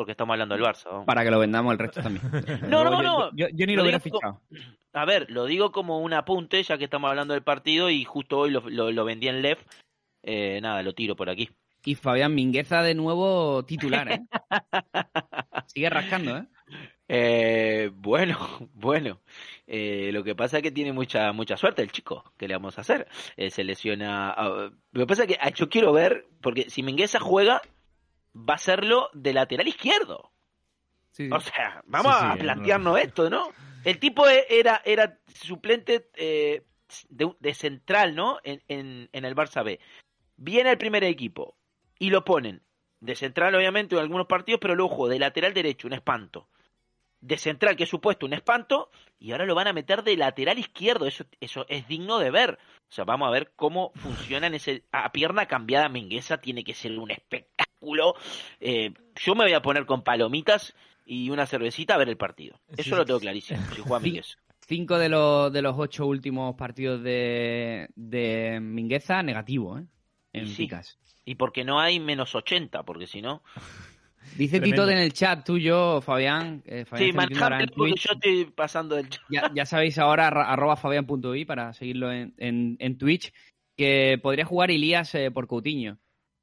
porque 0.00 0.12
estamos 0.12 0.32
hablando 0.32 0.54
del 0.54 0.64
Barça. 0.64 1.04
Para 1.04 1.22
que 1.24 1.30
lo 1.30 1.38
vendamos 1.38 1.72
el 1.72 1.78
resto 1.78 2.00
también. 2.02 2.22
No, 2.70 2.84
no, 2.84 2.90
Yo- 2.90 3.02
no. 3.02 3.30
Yo, 3.36 3.48
yo 3.52 3.66
ni 3.66 3.74
Lo 3.74 3.78
lo 3.78 3.82
hubiera 3.82 4.00
fichado. 4.00 4.40
A 4.94 5.04
ver, 5.04 5.26
lo 5.30 5.44
digo 5.44 5.72
como 5.72 5.98
un 6.00 6.14
apunte, 6.14 6.62
ya 6.62 6.78
que 6.78 6.84
estamos 6.84 7.10
hablando 7.10 7.34
del 7.34 7.42
partido 7.42 7.90
y 7.90 8.04
justo 8.04 8.38
hoy 8.38 8.50
lo, 8.50 8.62
lo, 8.68 8.90
lo 8.90 9.04
vendí 9.04 9.28
en 9.28 9.42
Lef. 9.42 9.58
Eh, 10.22 10.58
nada, 10.62 10.82
lo 10.82 10.94
tiro 10.94 11.14
por 11.16 11.28
aquí. 11.28 11.50
Y 11.84 11.94
Fabián 11.96 12.34
Mingueza 12.34 12.82
de 12.82 12.94
nuevo 12.94 13.62
titular, 13.66 14.10
¿eh? 14.10 14.20
Sigue 15.66 15.90
rascando, 15.90 16.36
¿eh? 16.38 16.46
Eh, 17.08 17.90
bueno, 17.94 18.38
bueno. 18.74 19.20
Eh, 19.66 20.10
lo 20.12 20.22
que 20.24 20.34
pasa 20.34 20.56
es 20.58 20.62
que 20.62 20.70
tiene 20.70 20.92
mucha 20.92 21.32
mucha 21.32 21.56
suerte 21.56 21.82
el 21.82 21.90
chico. 21.92 22.32
¿Qué 22.38 22.48
le 22.48 22.54
vamos 22.54 22.78
a 22.78 22.80
hacer? 22.82 23.06
Eh, 23.36 23.50
se 23.50 23.64
lesiona. 23.64 24.30
ah, 24.30 24.70
lo 24.92 25.00
que 25.00 25.06
pasa 25.06 25.22
es 25.24 25.28
que 25.28 25.38
ah, 25.40 25.50
yo 25.50 25.68
quiero 25.68 25.92
ver, 25.92 26.26
porque 26.40 26.70
si 26.70 26.82
Mingueza 26.82 27.20
juega, 27.20 27.60
va 28.34 28.54
a 28.54 28.58
serlo 28.58 29.10
de 29.12 29.32
lateral 29.32 29.68
izquierdo. 29.68 30.30
Sí. 31.10 31.28
O 31.32 31.40
sea, 31.40 31.82
vamos 31.86 32.12
Sí, 32.14 32.20
sí, 32.20 32.26
a 32.30 32.36
plantearnos 32.36 32.98
esto, 32.98 33.30
¿no? 33.30 33.48
El 33.84 33.98
tipo 33.98 34.28
e- 34.28 34.46
era, 34.48 34.80
era 34.84 35.18
suplente 35.34 36.08
eh, 36.14 36.62
de, 37.08 37.32
de 37.40 37.54
central, 37.54 38.14
¿no? 38.14 38.38
En, 38.44 38.62
en, 38.68 39.08
en 39.12 39.24
el 39.24 39.34
Barça 39.34 39.64
B. 39.64 39.80
Viene 40.36 40.70
el 40.70 40.78
primer 40.78 41.02
equipo 41.04 41.56
y 41.98 42.10
lo 42.10 42.24
ponen 42.24 42.62
de 43.00 43.14
central, 43.16 43.54
obviamente, 43.54 43.94
en 43.96 44.02
algunos 44.02 44.26
partidos, 44.26 44.60
pero 44.60 44.74
luego 44.74 45.08
de 45.08 45.18
lateral 45.18 45.54
derecho, 45.54 45.86
un 45.88 45.94
espanto. 45.94 46.48
De 47.22 47.36
central, 47.36 47.76
que 47.76 47.84
es 47.84 47.90
supuesto 47.90 48.24
un 48.24 48.32
espanto, 48.32 48.90
y 49.18 49.32
ahora 49.32 49.44
lo 49.44 49.54
van 49.54 49.68
a 49.68 49.72
meter 49.74 50.02
de 50.02 50.16
lateral 50.16 50.58
izquierdo. 50.58 51.06
Eso, 51.06 51.24
eso 51.40 51.66
es 51.68 51.86
digno 51.88 52.18
de 52.18 52.30
ver. 52.30 52.58
O 52.88 52.92
sea, 52.92 53.04
vamos 53.04 53.28
a 53.28 53.30
ver 53.30 53.52
cómo 53.56 53.92
funciona 53.96 54.46
en 54.46 54.54
ese. 54.54 54.84
A 54.92 55.12
pierna 55.12 55.46
cambiada, 55.46 55.88
Mingueza 55.90 56.38
tiene 56.38 56.64
que 56.64 56.72
ser 56.74 56.98
un 56.98 57.10
espectáculo. 57.10 57.49
Eh, 58.60 58.92
yo 59.16 59.34
me 59.34 59.44
voy 59.44 59.52
a 59.52 59.62
poner 59.62 59.86
con 59.86 60.02
palomitas 60.02 60.74
y 61.06 61.30
una 61.30 61.46
cervecita 61.46 61.94
a 61.94 61.98
ver 61.98 62.08
el 62.08 62.16
partido. 62.16 62.60
Eso 62.68 62.82
Sí, 62.82 62.90
lo 62.90 63.04
tengo 63.04 63.20
clarísimo. 63.20 63.60
Si 63.74 63.80
juega 63.80 64.00
Sí. 64.00 64.06
Mingueza. 64.10 64.38
Cinco 64.66 64.98
de 64.98 65.08
los, 65.08 65.52
de 65.52 65.62
los 65.62 65.74
ocho 65.78 66.06
últimos 66.06 66.54
partidos 66.54 67.02
de, 67.02 67.88
de 67.96 68.60
Mingueza, 68.60 69.22
negativo, 69.22 69.78
¿eh? 69.78 69.84
En 70.32 70.46
Sí. 70.46 70.62
picas. 70.64 70.98
Y 71.24 71.34
porque 71.34 71.64
no 71.64 71.80
hay 71.80 71.98
menos 71.98 72.34
80, 72.34 72.84
porque 72.84 73.06
si 73.06 73.20
no. 73.20 73.42
Dice 74.36 74.60
Tremendo. 74.60 74.82
Tito 74.84 74.92
en 74.92 74.98
el 74.98 75.12
chat 75.12 75.44
tuyo, 75.44 76.00
Fabián. 76.02 76.62
eh, 76.66 76.84
Fabián 76.84 77.10
Sí, 77.10 77.18
en 77.18 77.68
porque 77.74 77.94
yo 77.96 78.12
estoy 78.12 78.44
pasando 78.44 78.94
del 78.94 79.08
chat. 79.08 79.22
Ya, 79.28 79.50
ya 79.52 79.66
sabéis 79.66 79.98
ahora, 79.98 80.28
arroba 80.28 80.76
fabián.i 80.76 81.44
para 81.46 81.72
seguirlo 81.72 82.12
en, 82.12 82.34
en, 82.36 82.76
en 82.78 82.98
Twitch, 82.98 83.32
que 83.76 84.20
podría 84.22 84.44
jugar 84.44 84.70
Ilías 84.70 85.14
eh, 85.16 85.30
por 85.30 85.48
Coutinho. 85.48 85.98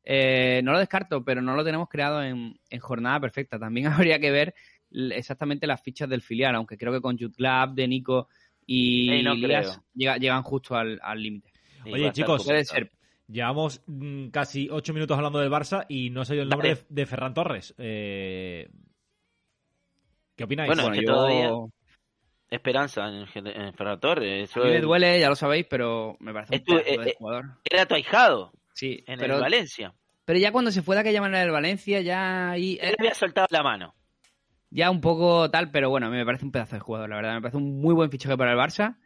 Eh, 0.09 0.61
no 0.63 0.71
lo 0.71 0.79
descarto, 0.79 1.21
pero 1.25 1.41
no 1.41 1.53
lo 1.55 1.65
tenemos 1.65 1.89
creado 1.89 2.23
en, 2.23 2.57
en 2.69 2.79
jornada 2.79 3.19
perfecta. 3.19 3.59
También 3.59 3.87
habría 4.09 4.19
que 4.19 4.31
ver 4.31 4.55
exactamente 4.89 5.67
las 5.67 5.81
fichas 5.81 6.07
del 6.07 6.21
filial, 6.21 6.55
aunque 6.55 6.77
creo 6.77 6.93
que 6.93 7.01
con 7.01 7.17
Jutlab, 7.17 7.73
de 7.73 7.87
Nico 7.89 8.29
y 8.65 9.09
Eh, 9.19 9.23
no 9.23 9.35
llega- 9.35 10.17
llegan 10.17 10.43
justo 10.43 10.75
al 10.75 10.97
al 11.03 11.21
límite. 11.21 11.51
Oye, 11.85 12.07
a 12.07 12.11
chicos, 12.13 12.43
Puede 12.45 12.59
complicado. 12.65 12.89
ser. 12.89 12.91
Llevamos 13.29 13.81
mm, 13.87 14.27
casi 14.29 14.69
ocho 14.71 14.93
minutos 14.93 15.17
hablando 15.17 15.39
del 15.39 15.51
Barça 15.51 15.85
y 15.89 16.09
no 16.09 16.23
sé 16.23 16.37
yo 16.37 16.43
el 16.43 16.49
nombre 16.49 16.75
de, 16.75 16.81
de 16.87 17.05
Ferran 17.05 17.33
Torres. 17.33 17.75
Eh, 17.77 18.69
¿Qué 20.37 20.43
opináis? 20.45 20.67
Bueno, 20.67 20.83
Bueno, 20.83 20.95
es 20.95 20.99
que 21.01 21.05
yo... 21.05 21.13
todavía- 21.13 21.51
Esperanza 22.49 23.09
en, 23.09 23.25
en 23.47 23.73
Ferran 23.73 23.99
Torres. 23.99 24.31
A 24.55 24.59
Eso 24.59 24.63
mí 24.63 24.71
me 24.71 24.79
duele, 24.79 25.19
ya 25.19 25.27
lo 25.27 25.35
sabéis, 25.35 25.65
pero 25.69 26.15
me 26.21 26.31
parece 26.31 26.53
un 26.53 26.59
Es 26.59 26.63
tu- 26.63 26.75
de 26.77 27.09
eh, 27.09 27.15
jugador. 27.17 27.45
Era 27.69 27.85
tu 27.85 27.95
ahijado 27.95 28.53
Sí, 28.77 29.03
en 29.07 29.17
pero, 29.19 29.35
el 29.35 29.41
Valencia. 29.41 29.93
pero 30.23 30.37
ya 30.39 30.51
cuando 30.51 30.71
se 30.71 30.81
fue 30.83 30.95
de 30.95 31.01
aquella 31.01 31.21
manera 31.21 31.39
del 31.39 31.51
Valencia, 31.51 31.99
ya 32.01 32.51
ahí... 32.51 32.73
eh, 32.81 32.89
Él 32.89 32.95
había 32.99 33.13
soltado 33.15 33.47
la 33.49 33.63
mano. 33.63 33.95
ya 34.69 34.91
un 34.91 35.01
poco 35.01 35.49
tal, 35.49 35.71
pero 35.71 35.89
bueno, 35.89 36.07
a 36.07 36.09
mí 36.09 36.17
me 36.17 36.25
parece 36.25 36.45
un 36.45 36.51
pedazo 36.51 36.75
de 36.75 36.81
jugador, 36.81 37.09
la 37.09 37.15
verdad. 37.15 37.33
Me 37.35 37.41
parece 37.41 37.57
un 37.57 37.81
muy 37.81 37.93
buen 37.95 38.11
fichaje 38.11 38.37
para 38.37 38.51
el 38.51 38.57
Barça. 38.57 38.97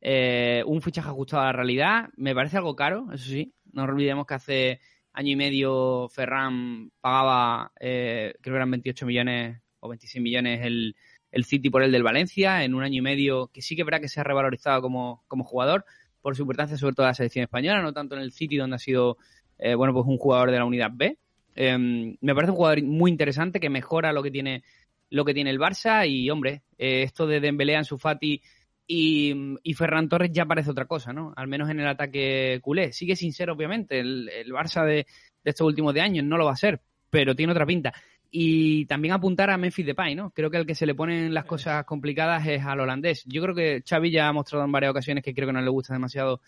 Eh, 0.00 0.62
un 0.66 0.80
fichaje 0.82 1.08
ajustado 1.08 1.42
a 1.42 1.46
la 1.46 1.52
realidad. 1.52 2.08
Me 2.16 2.34
parece 2.34 2.56
algo 2.56 2.74
caro, 2.74 3.06
eso 3.12 3.24
sí. 3.24 3.54
No 3.72 3.84
olvidemos 3.84 4.26
que 4.26 4.34
hace 4.34 4.80
año 5.12 5.30
y 5.32 5.36
medio 5.36 6.08
Ferran 6.08 6.90
pagaba, 7.00 7.72
eh, 7.78 8.34
creo 8.40 8.54
que 8.54 8.56
eran 8.56 8.70
28 8.70 9.06
millones 9.06 9.60
o 9.80 9.88
26 9.88 10.22
millones 10.22 10.60
el, 10.64 10.96
el 11.30 11.44
City 11.44 11.68
por 11.70 11.82
el 11.82 11.92
del 11.92 12.02
Valencia. 12.02 12.64
En 12.64 12.74
un 12.74 12.82
año 12.82 12.98
y 12.98 13.02
medio 13.02 13.48
que 13.48 13.62
sí 13.62 13.76
que 13.76 13.84
verdad 13.84 14.00
que 14.00 14.08
se 14.08 14.20
ha 14.20 14.24
revalorizado 14.24 14.80
como, 14.82 15.22
como 15.28 15.44
jugador 15.44 15.84
por 16.20 16.36
su 16.36 16.42
importancia 16.42 16.76
sobre 16.76 16.94
todo 16.94 17.06
en 17.06 17.10
la 17.10 17.14
selección 17.14 17.44
española, 17.44 17.82
no 17.82 17.92
tanto 17.92 18.16
en 18.16 18.22
el 18.22 18.32
City 18.32 18.56
donde 18.56 18.76
ha 18.76 18.78
sido, 18.78 19.16
eh, 19.58 19.74
bueno, 19.74 19.92
pues 19.92 20.06
un 20.06 20.18
jugador 20.18 20.50
de 20.50 20.58
la 20.58 20.64
unidad 20.64 20.90
B. 20.92 21.18
Eh, 21.56 21.78
me 22.20 22.34
parece 22.34 22.52
un 22.52 22.56
jugador 22.56 22.82
muy 22.82 23.10
interesante 23.10 23.60
que 23.60 23.70
mejora 23.70 24.12
lo 24.12 24.22
que 24.22 24.30
tiene 24.30 24.62
lo 25.10 25.24
que 25.24 25.34
tiene 25.34 25.50
el 25.50 25.58
Barça 25.58 26.08
y, 26.08 26.30
hombre, 26.30 26.62
eh, 26.78 27.02
esto 27.02 27.26
de 27.26 27.40
Dembélé, 27.40 27.74
Ansu 27.74 27.98
Fati 27.98 28.40
y, 28.86 29.74
Ferran 29.74 30.08
Torres 30.08 30.30
ya 30.32 30.46
parece 30.46 30.70
otra 30.70 30.86
cosa, 30.86 31.12
¿no? 31.12 31.32
Al 31.36 31.48
menos 31.48 31.68
en 31.68 31.80
el 31.80 31.88
ataque 31.88 32.60
culé. 32.62 32.92
Sigue 32.92 33.16
sin 33.16 33.32
ser, 33.32 33.50
obviamente, 33.50 33.98
el, 33.98 34.28
el 34.28 34.52
Barça 34.52 34.84
de, 34.84 35.06
de 35.44 35.50
estos 35.50 35.66
últimos 35.66 35.94
de 35.94 36.00
años 36.00 36.24
no 36.24 36.36
lo 36.36 36.46
va 36.46 36.52
a 36.52 36.56
ser, 36.56 36.80
pero 37.10 37.34
tiene 37.34 37.52
otra 37.52 37.66
pinta. 37.66 37.92
Y 38.30 38.86
también 38.86 39.12
apuntar 39.14 39.50
a 39.50 39.56
Memphis 39.58 39.86
Depay, 39.86 40.14
¿no? 40.14 40.30
Creo 40.30 40.50
que 40.50 40.56
el 40.58 40.66
que 40.66 40.76
se 40.76 40.86
le 40.86 40.94
ponen 40.94 41.34
las 41.34 41.44
cosas 41.46 41.84
complicadas 41.84 42.46
es 42.46 42.64
al 42.64 42.78
holandés. 42.80 43.24
Yo 43.26 43.42
creo 43.42 43.54
que 43.54 43.82
Xavi 43.88 44.10
ya 44.12 44.28
ha 44.28 44.32
mostrado 44.32 44.64
en 44.64 44.70
varias 44.72 44.92
ocasiones 44.92 45.24
que 45.24 45.34
creo 45.34 45.48
que 45.48 45.52
no 45.52 45.60
le 45.60 45.70
gusta 45.70 45.94
demasiado 45.94 46.40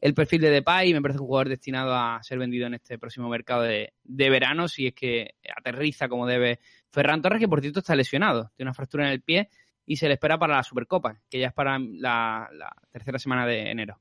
el 0.00 0.14
perfil 0.14 0.40
de 0.40 0.50
Depay 0.50 0.90
y 0.90 0.94
me 0.94 1.00
parece 1.02 1.20
un 1.20 1.26
jugador 1.26 1.48
destinado 1.50 1.94
a 1.94 2.20
ser 2.22 2.38
vendido 2.38 2.66
en 2.66 2.74
este 2.74 2.98
próximo 2.98 3.28
mercado 3.28 3.62
de, 3.62 3.92
de 4.02 4.30
verano 4.30 4.66
si 4.66 4.88
es 4.88 4.94
que 4.94 5.34
aterriza 5.56 6.08
como 6.08 6.26
debe 6.26 6.58
Ferran 6.90 7.22
Torres, 7.22 7.38
que 7.38 7.46
por 7.48 7.60
cierto 7.60 7.78
está 7.80 7.94
lesionado, 7.94 8.50
tiene 8.56 8.70
una 8.70 8.74
fractura 8.74 9.06
en 9.06 9.12
el 9.12 9.20
pie 9.22 9.50
y 9.86 9.96
se 9.96 10.08
le 10.08 10.14
espera 10.14 10.38
para 10.38 10.56
la 10.56 10.62
Supercopa, 10.64 11.20
que 11.28 11.38
ya 11.38 11.48
es 11.48 11.52
para 11.52 11.78
la, 11.78 12.48
la 12.52 12.74
tercera 12.90 13.18
semana 13.18 13.46
de 13.46 13.70
enero. 13.70 14.00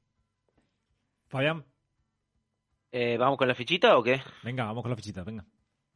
Fabián, 1.27 1.63
Eh, 2.91 3.17
¿Vamos 3.19 3.37
con 3.37 3.47
la 3.47 3.53
fichita 3.53 3.97
o 3.97 4.01
qué? 4.03 4.19
venga, 4.41 4.63
vamos 4.65 4.81
con 4.81 4.89
la 4.89 4.95
fichita, 4.95 5.23
venga. 5.23 5.45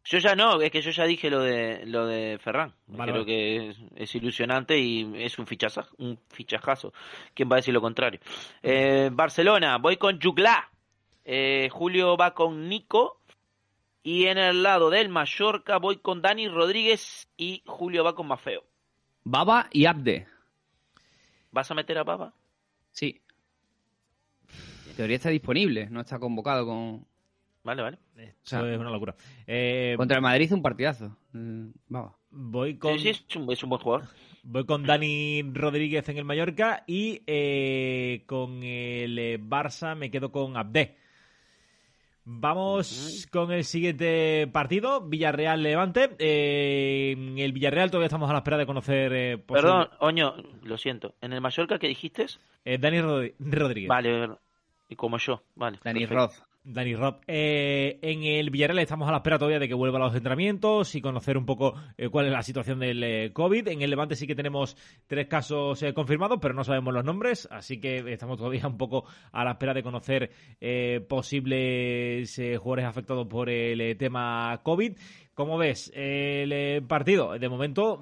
Yo 0.06 0.18
ya 0.18 0.36
no, 0.36 0.60
es 0.62 0.70
que 0.70 0.82
yo 0.82 0.92
ya 0.92 1.06
dije 1.06 1.30
lo 1.30 1.40
de 1.42 1.86
lo 1.86 2.06
de 2.06 2.38
Ferran. 2.40 2.74
Vale, 2.88 3.12
Creo 3.14 3.24
vale. 3.24 3.26
que 3.26 3.70
es, 3.70 3.78
es 3.96 4.16
ilusionante 4.16 4.78
y 4.78 5.10
es 5.24 5.40
un 5.40 5.48
fichaza, 5.48 5.88
un 5.98 6.20
fichajazo. 6.30 6.94
¿Quién 7.34 7.50
va 7.50 7.56
a 7.56 7.58
decir 7.58 7.74
lo 7.74 7.82
contrario? 7.82 8.20
Eh, 8.62 9.10
Barcelona, 9.14 9.78
voy 9.78 9.96
con 9.98 10.20
Jugla. 10.22 10.70
Eh, 11.24 11.70
Julio 11.72 12.18
va 12.18 12.34
con 12.34 12.68
Nico. 12.68 13.22
Y 14.06 14.26
en 14.26 14.38
el 14.38 14.62
lado 14.64 14.90
del 14.90 15.08
Mallorca 15.08 15.78
voy 15.78 16.00
con 16.00 16.22
Dani 16.22 16.50
Rodríguez 16.50 17.30
y 17.38 17.64
Julio 17.66 18.04
va 18.04 18.14
con 18.16 18.28
Mafeo. 18.28 18.66
Baba 19.24 19.70
y 19.72 19.86
Abde, 19.86 20.28
¿Vas 21.52 21.72
a 21.72 21.74
meter 21.76 21.98
a 21.98 22.04
Papa? 22.04 22.34
sí. 22.92 23.22
En 24.90 24.98
teoría 24.98 25.16
está 25.16 25.30
disponible, 25.30 25.88
no 25.90 26.02
está 26.02 26.20
convocado 26.20 26.66
con... 26.66 27.08
Vale, 27.64 27.82
vale. 27.82 27.98
Sea, 28.44 28.60
es 28.72 28.78
una 28.80 28.90
locura. 28.92 29.16
Eh, 29.48 29.94
Contra 29.98 30.18
el 30.18 30.22
Madrid 30.24 30.52
un 30.52 30.62
partidazo. 30.62 31.16
Mm, 31.32 31.68
Baba. 31.88 32.16
voy 32.30 32.78
con 32.78 33.00
Sí, 33.00 33.14
sí, 33.14 33.26
es 33.30 33.36
un, 33.38 33.52
es 33.52 33.64
un 33.64 33.70
buen 33.70 33.82
jugador. 33.82 34.08
voy 34.44 34.66
con 34.66 34.84
Dani 34.84 35.44
Rodríguez 35.54 36.08
en 36.10 36.18
el 36.18 36.26
Mallorca 36.26 36.84
y 36.88 37.22
eh, 37.26 38.24
con 38.26 38.62
el 38.64 39.18
eh, 39.18 39.40
Barça 39.42 39.96
me 39.96 40.12
quedo 40.12 40.32
con 40.32 40.58
Abde. 40.58 40.98
Vamos 42.26 43.28
con 43.32 43.52
el 43.52 43.66
siguiente 43.66 44.48
partido, 44.52 45.02
Villarreal-Levante. 45.02 46.16
Eh, 46.20 47.12
en 47.18 47.38
el 47.38 47.52
Villarreal 47.52 47.92
todavía 47.92 48.06
estamos 48.08 48.30
a 48.30 48.34
la 48.34 48.40
espera 48.40 48.58
de 48.58 48.66
conocer... 48.66 49.12
eh, 49.14 49.38
Perdón, 49.38 49.90
Oño, 50.00 50.34
lo 50.64 50.78
siento. 50.78 51.16
¿En 51.20 51.34
el 51.34 51.42
Mallorca 51.42 51.78
qué 51.80 51.88
dijiste? 51.90 52.28
Eh, 52.64 52.78
Dani 52.78 53.02
Rodríguez. 53.02 53.90
Vale, 53.90 54.30
y 54.88 54.96
como 54.96 55.18
yo. 55.18 55.44
Vale. 55.56 55.80
Dani 55.84 56.08
perfecto. 56.08 56.46
Dani 56.66 56.96
Roth. 56.96 57.22
Eh, 57.28 58.00
en 58.02 58.24
el 58.24 58.50
Villarreal 58.50 58.80
estamos 58.80 59.10
a 59.10 59.12
la 59.12 59.18
espera 59.18 59.38
todavía 59.38 59.60
de 59.60 59.68
que 59.68 59.74
vuelva 59.74 59.98
a 59.98 60.04
los 60.04 60.16
entrenamientos 60.16 60.96
y 60.96 61.02
conocer 61.02 61.38
un 61.38 61.46
poco 61.46 61.76
eh, 61.98 62.08
cuál 62.08 62.28
es 62.28 62.32
la 62.32 62.42
situación 62.42 62.80
del 62.80 63.04
eh, 63.04 63.32
COVID. 63.34 63.68
En 63.68 63.82
el 63.82 63.90
Levante 63.90 64.16
sí 64.16 64.28
que 64.28 64.36
tenemos 64.36 64.78
tres 65.08 65.28
casos 65.28 65.84
confirmados, 65.94 66.40
pero 66.42 66.54
no 66.54 66.64
sabemos 66.64 66.94
los 66.94 67.04
nombres, 67.04 67.50
así 67.52 67.82
que 67.82 68.14
estamos 68.14 68.38
todavía 68.38 68.66
un 68.68 68.78
poco 68.78 69.04
a 69.34 69.44
la 69.44 69.52
espera 69.52 69.74
de 69.74 69.84
conocer 69.84 70.32
posibles 71.08 72.40
jugadores 72.58 72.86
afectados 72.86 73.28
por 73.28 73.50
el 73.50 73.98
tema 73.98 74.62
COVID. 74.64 74.98
¿Cómo 75.34 75.58
ves 75.58 75.92
el 75.94 76.84
partido? 76.86 77.38
De 77.38 77.50
momento, 77.50 78.00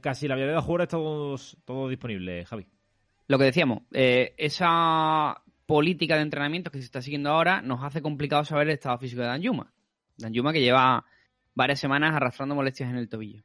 casi 0.00 0.28
la 0.28 0.34
mayoría 0.34 0.52
de 0.52 0.56
los 0.56 0.64
jugadores 0.64 0.88
todos, 0.88 1.56
todos 1.64 1.90
disponibles, 1.90 2.46
Javi. 2.46 2.66
Lo 3.28 3.38
que 3.38 3.44
decíamos, 3.44 3.82
esa 3.90 5.42
política 5.66 6.16
de 6.16 6.22
entrenamiento 6.22 6.70
que 6.70 6.78
se 6.78 6.84
está 6.84 7.02
siguiendo 7.02 7.30
ahora 7.30 7.62
nos 7.62 7.82
hace 7.82 8.02
complicado 8.02 8.44
saber 8.44 8.68
el 8.68 8.74
estado 8.74 8.98
físico 8.98 9.22
de 9.22 9.28
Danjuma. 9.28 9.72
Danjuma 10.16 10.52
que 10.52 10.60
lleva 10.60 11.04
varias 11.54 11.80
semanas 11.80 12.14
arrastrando 12.14 12.54
molestias 12.54 12.90
en 12.90 12.96
el 12.96 13.08
tobillo. 13.08 13.44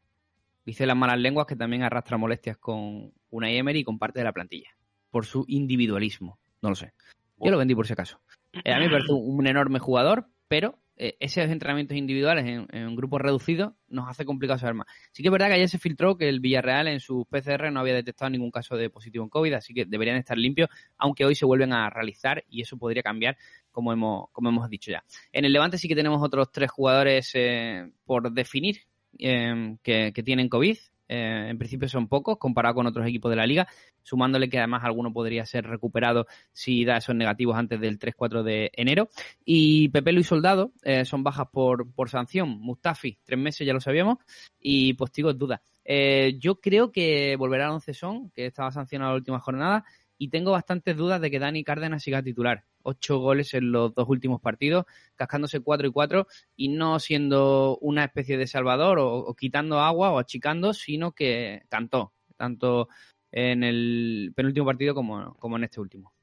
Dice 0.66 0.86
las 0.86 0.98
malas 0.98 1.20
lenguas 1.20 1.48
que 1.48 1.56
también 1.56 1.84
arrastra 1.84 2.18
molestias 2.18 2.58
con 2.58 3.12
una 3.30 3.52
Emery 3.52 3.80
y 3.80 3.84
con 3.84 3.98
parte 3.98 4.20
de 4.20 4.26
la 4.26 4.34
plantilla. 4.34 4.70
Por 5.10 5.26
su 5.26 5.46
individualismo. 5.48 6.40
No 6.62 6.70
lo 6.70 6.76
sé. 6.76 6.94
Yo 7.38 7.52
lo 7.52 7.58
vendí 7.58 7.74
por 7.74 7.88
si 7.88 7.94
acaso. 7.94 8.20
Eh, 8.64 8.74
a 8.74 8.78
mí 8.80 8.86
me 8.86 8.92
parece 8.92 9.14
un 9.14 9.48
enorme 9.48 9.80
jugador, 9.80 10.28
pero 10.48 10.78
eh, 11.02 11.16
esos 11.22 11.45
entrenamientos 11.45 11.95
individuales 11.95 12.45
en, 12.45 12.68
en 12.72 12.88
un 12.88 12.95
grupo 12.97 13.18
reducido 13.18 13.74
nos 13.88 14.10
hace 14.10 14.26
complicado 14.26 14.60
saber 14.60 14.76
más. 14.76 14.88
Sí 15.14 15.24
que 15.24 15.30
es 15.30 15.32
verdad 15.32 15.47
que 15.47 15.54
ayer 15.54 15.70
se 15.70 15.80
filtró 15.80 16.18
que 16.18 16.28
el 16.28 16.41
Villarreal 16.41 16.89
en 16.89 17.00
sus 17.00 17.26
PCR 17.26 17.72
no 17.72 17.80
había 17.80 17.93
detectado 17.93 18.30
ningún 18.30 18.52
caso 18.52 18.76
de 18.76 18.89
positivo 18.89 19.24
en 19.24 19.30
COVID, 19.30 19.54
así 19.54 19.74
que 19.74 19.86
deberían 19.86 20.18
estar 20.18 20.38
limpios, 20.38 20.70
aunque 20.97 21.24
hoy 21.24 21.36
se 21.36 21.45
vuelven 21.45 21.72
a 21.72 21.89
realizar 21.89 22.43
y 22.50 22.62
eso 22.62 22.78
podría 22.78 23.02
cambiar, 23.02 23.38
como 23.72 23.93
hemos, 23.93 24.30
como 24.34 24.50
hemos 24.50 24.70
dicho 24.70 24.91
ya. 24.91 25.04
En 25.32 25.45
el 25.45 25.54
Levante 25.54 25.78
sí 25.78 25.88
que 25.88 25.95
tenemos 25.95 26.22
otros 26.22 26.52
tres 26.52 26.70
jugadores 26.70 27.32
eh, 27.34 27.89
por 28.04 28.32
definir 28.34 28.82
eh, 29.18 29.78
que 29.82 30.24
tienen 30.24 30.50
COVID. 30.50 30.78
Eh, 31.10 31.47
en 31.49 31.57
principio 31.57 31.89
son 31.89 32.07
pocos 32.07 32.38
comparado 32.38 32.76
con 32.76 32.86
otros 32.88 33.05
equipos 33.07 33.32
de 33.32 33.36
la 33.36 33.47
liga, 33.47 33.68
sumándole 34.03 34.47
que 34.47 34.60
además 34.60 34.84
alguno 34.84 35.12
podría 35.12 35.45
ser 35.45 35.66
recuperado 35.66 36.28
si 36.53 36.86
da 36.86 36.97
esos 36.97 37.16
negativos 37.16 37.57
antes 37.57 37.82
del 37.82 37.97
3-4 37.99 38.43
de 38.43 38.72
enero. 38.74 39.10
Y 39.43 39.89
Pepe 39.89 40.12
Luis 40.12 40.28
Soldado 40.28 40.72
eh, 40.84 41.03
son 41.05 41.24
bajas 41.24 41.47
por, 41.51 41.91
por 41.93 42.10
sanción. 42.10 42.49
Mustafi, 42.49 43.18
tres 43.24 43.39
meses, 43.39 43.66
ya 43.66 43.74
lo 43.74 43.82
sabíamos. 43.82 44.20
Y 44.60 44.93
Postigo, 44.93 45.34
duda. 45.34 45.62
Eh, 45.84 46.38
yo 46.39 46.60
creo 46.62 46.91
que 46.91 47.36
volverá 47.36 47.76
a 47.76 47.80
son, 47.93 48.30
que 48.30 48.45
estaba 48.45 48.72
sancionado 48.72 49.12
la 49.12 49.18
última 49.18 49.39
jornada. 49.39 49.84
Y 50.18 50.30
tengo 50.30 50.51
bastantes 50.51 50.95
dudas 50.95 51.20
de 51.22 51.32
que 51.32 51.39
Dani 51.39 51.64
Cárdenas 51.64 52.03
siga 52.03 52.22
titular. 52.22 52.66
Ocho 52.84 53.20
goles 53.20 53.54
en 53.54 53.72
los 53.72 53.94
dos 53.94 54.08
últimos 54.10 54.42
partidos, 54.42 54.86
cascándose 55.16 55.60
cuatro 55.60 55.88
y 55.88 55.92
cuatro 55.92 56.28
y 56.56 56.70
no 56.70 57.00
siendo 57.00 57.78
una 57.82 58.06
especie 58.06 58.38
de 58.38 58.48
salvador 58.48 59.00
o, 59.00 59.16
o 59.16 59.36
quitando 59.36 59.80
agua 59.80 60.12
o 60.12 60.20
achicando, 60.20 60.74
sino 60.74 61.12
que 61.12 61.64
cantó, 61.70 62.14
tanto 62.38 62.90
en 63.32 63.64
el 63.64 64.34
penúltimo 64.36 64.66
partido 64.66 64.96
como, 64.96 65.36
como 65.36 65.58
en 65.58 65.66
este 65.66 65.80
último. 65.80 66.14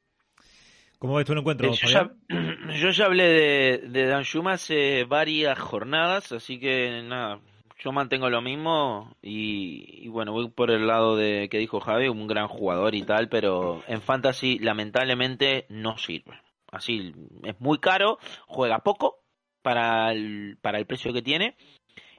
¿Cómo 0.98 1.16
ves 1.16 1.26
tú 1.26 1.32
el 1.32 1.38
encuentro, 1.40 1.68
Eh, 1.68 1.74
yo, 1.74 1.88
ya, 1.88 2.10
yo 2.80 2.90
ya 2.90 3.04
hablé 3.04 3.24
de, 3.24 3.78
de 3.88 4.06
Dan 4.06 4.24
Schuma 4.24 4.54
hace 4.54 5.04
varias 5.04 5.58
jornadas, 5.58 6.32
así 6.32 6.58
que 6.58 7.02
nada, 7.04 7.40
yo 7.78 7.92
mantengo 7.92 8.30
lo 8.30 8.40
mismo 8.40 9.14
y, 9.20 10.04
y 10.04 10.08
bueno, 10.08 10.32
voy 10.32 10.48
por 10.48 10.70
el 10.70 10.86
lado 10.86 11.16
de 11.16 11.48
que 11.50 11.58
dijo 11.58 11.80
Javi, 11.80 12.08
un 12.08 12.26
gran 12.26 12.48
jugador 12.48 12.94
y 12.94 13.02
tal, 13.02 13.28
pero 13.28 13.82
en 13.86 14.00
Fantasy 14.00 14.58
lamentablemente 14.58 15.66
no 15.68 15.98
sirve. 15.98 16.40
Así, 16.76 17.14
es 17.42 17.60
muy 17.60 17.78
caro, 17.78 18.18
juega 18.46 18.80
poco 18.80 19.20
para 19.62 20.12
el, 20.12 20.58
para 20.60 20.78
el 20.78 20.86
precio 20.86 21.12
que 21.12 21.22
tiene 21.22 21.56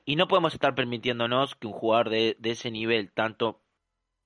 y 0.04 0.16
no 0.16 0.28
podemos 0.28 0.54
estar 0.54 0.74
permitiéndonos 0.74 1.56
que 1.56 1.68
un 1.68 1.74
jugador 1.74 2.10
de, 2.10 2.38
ese 2.44 2.72
nivel, 2.72 3.12
tanto 3.12 3.60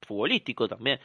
futbolístico 0.01 0.67
también, 0.67 0.99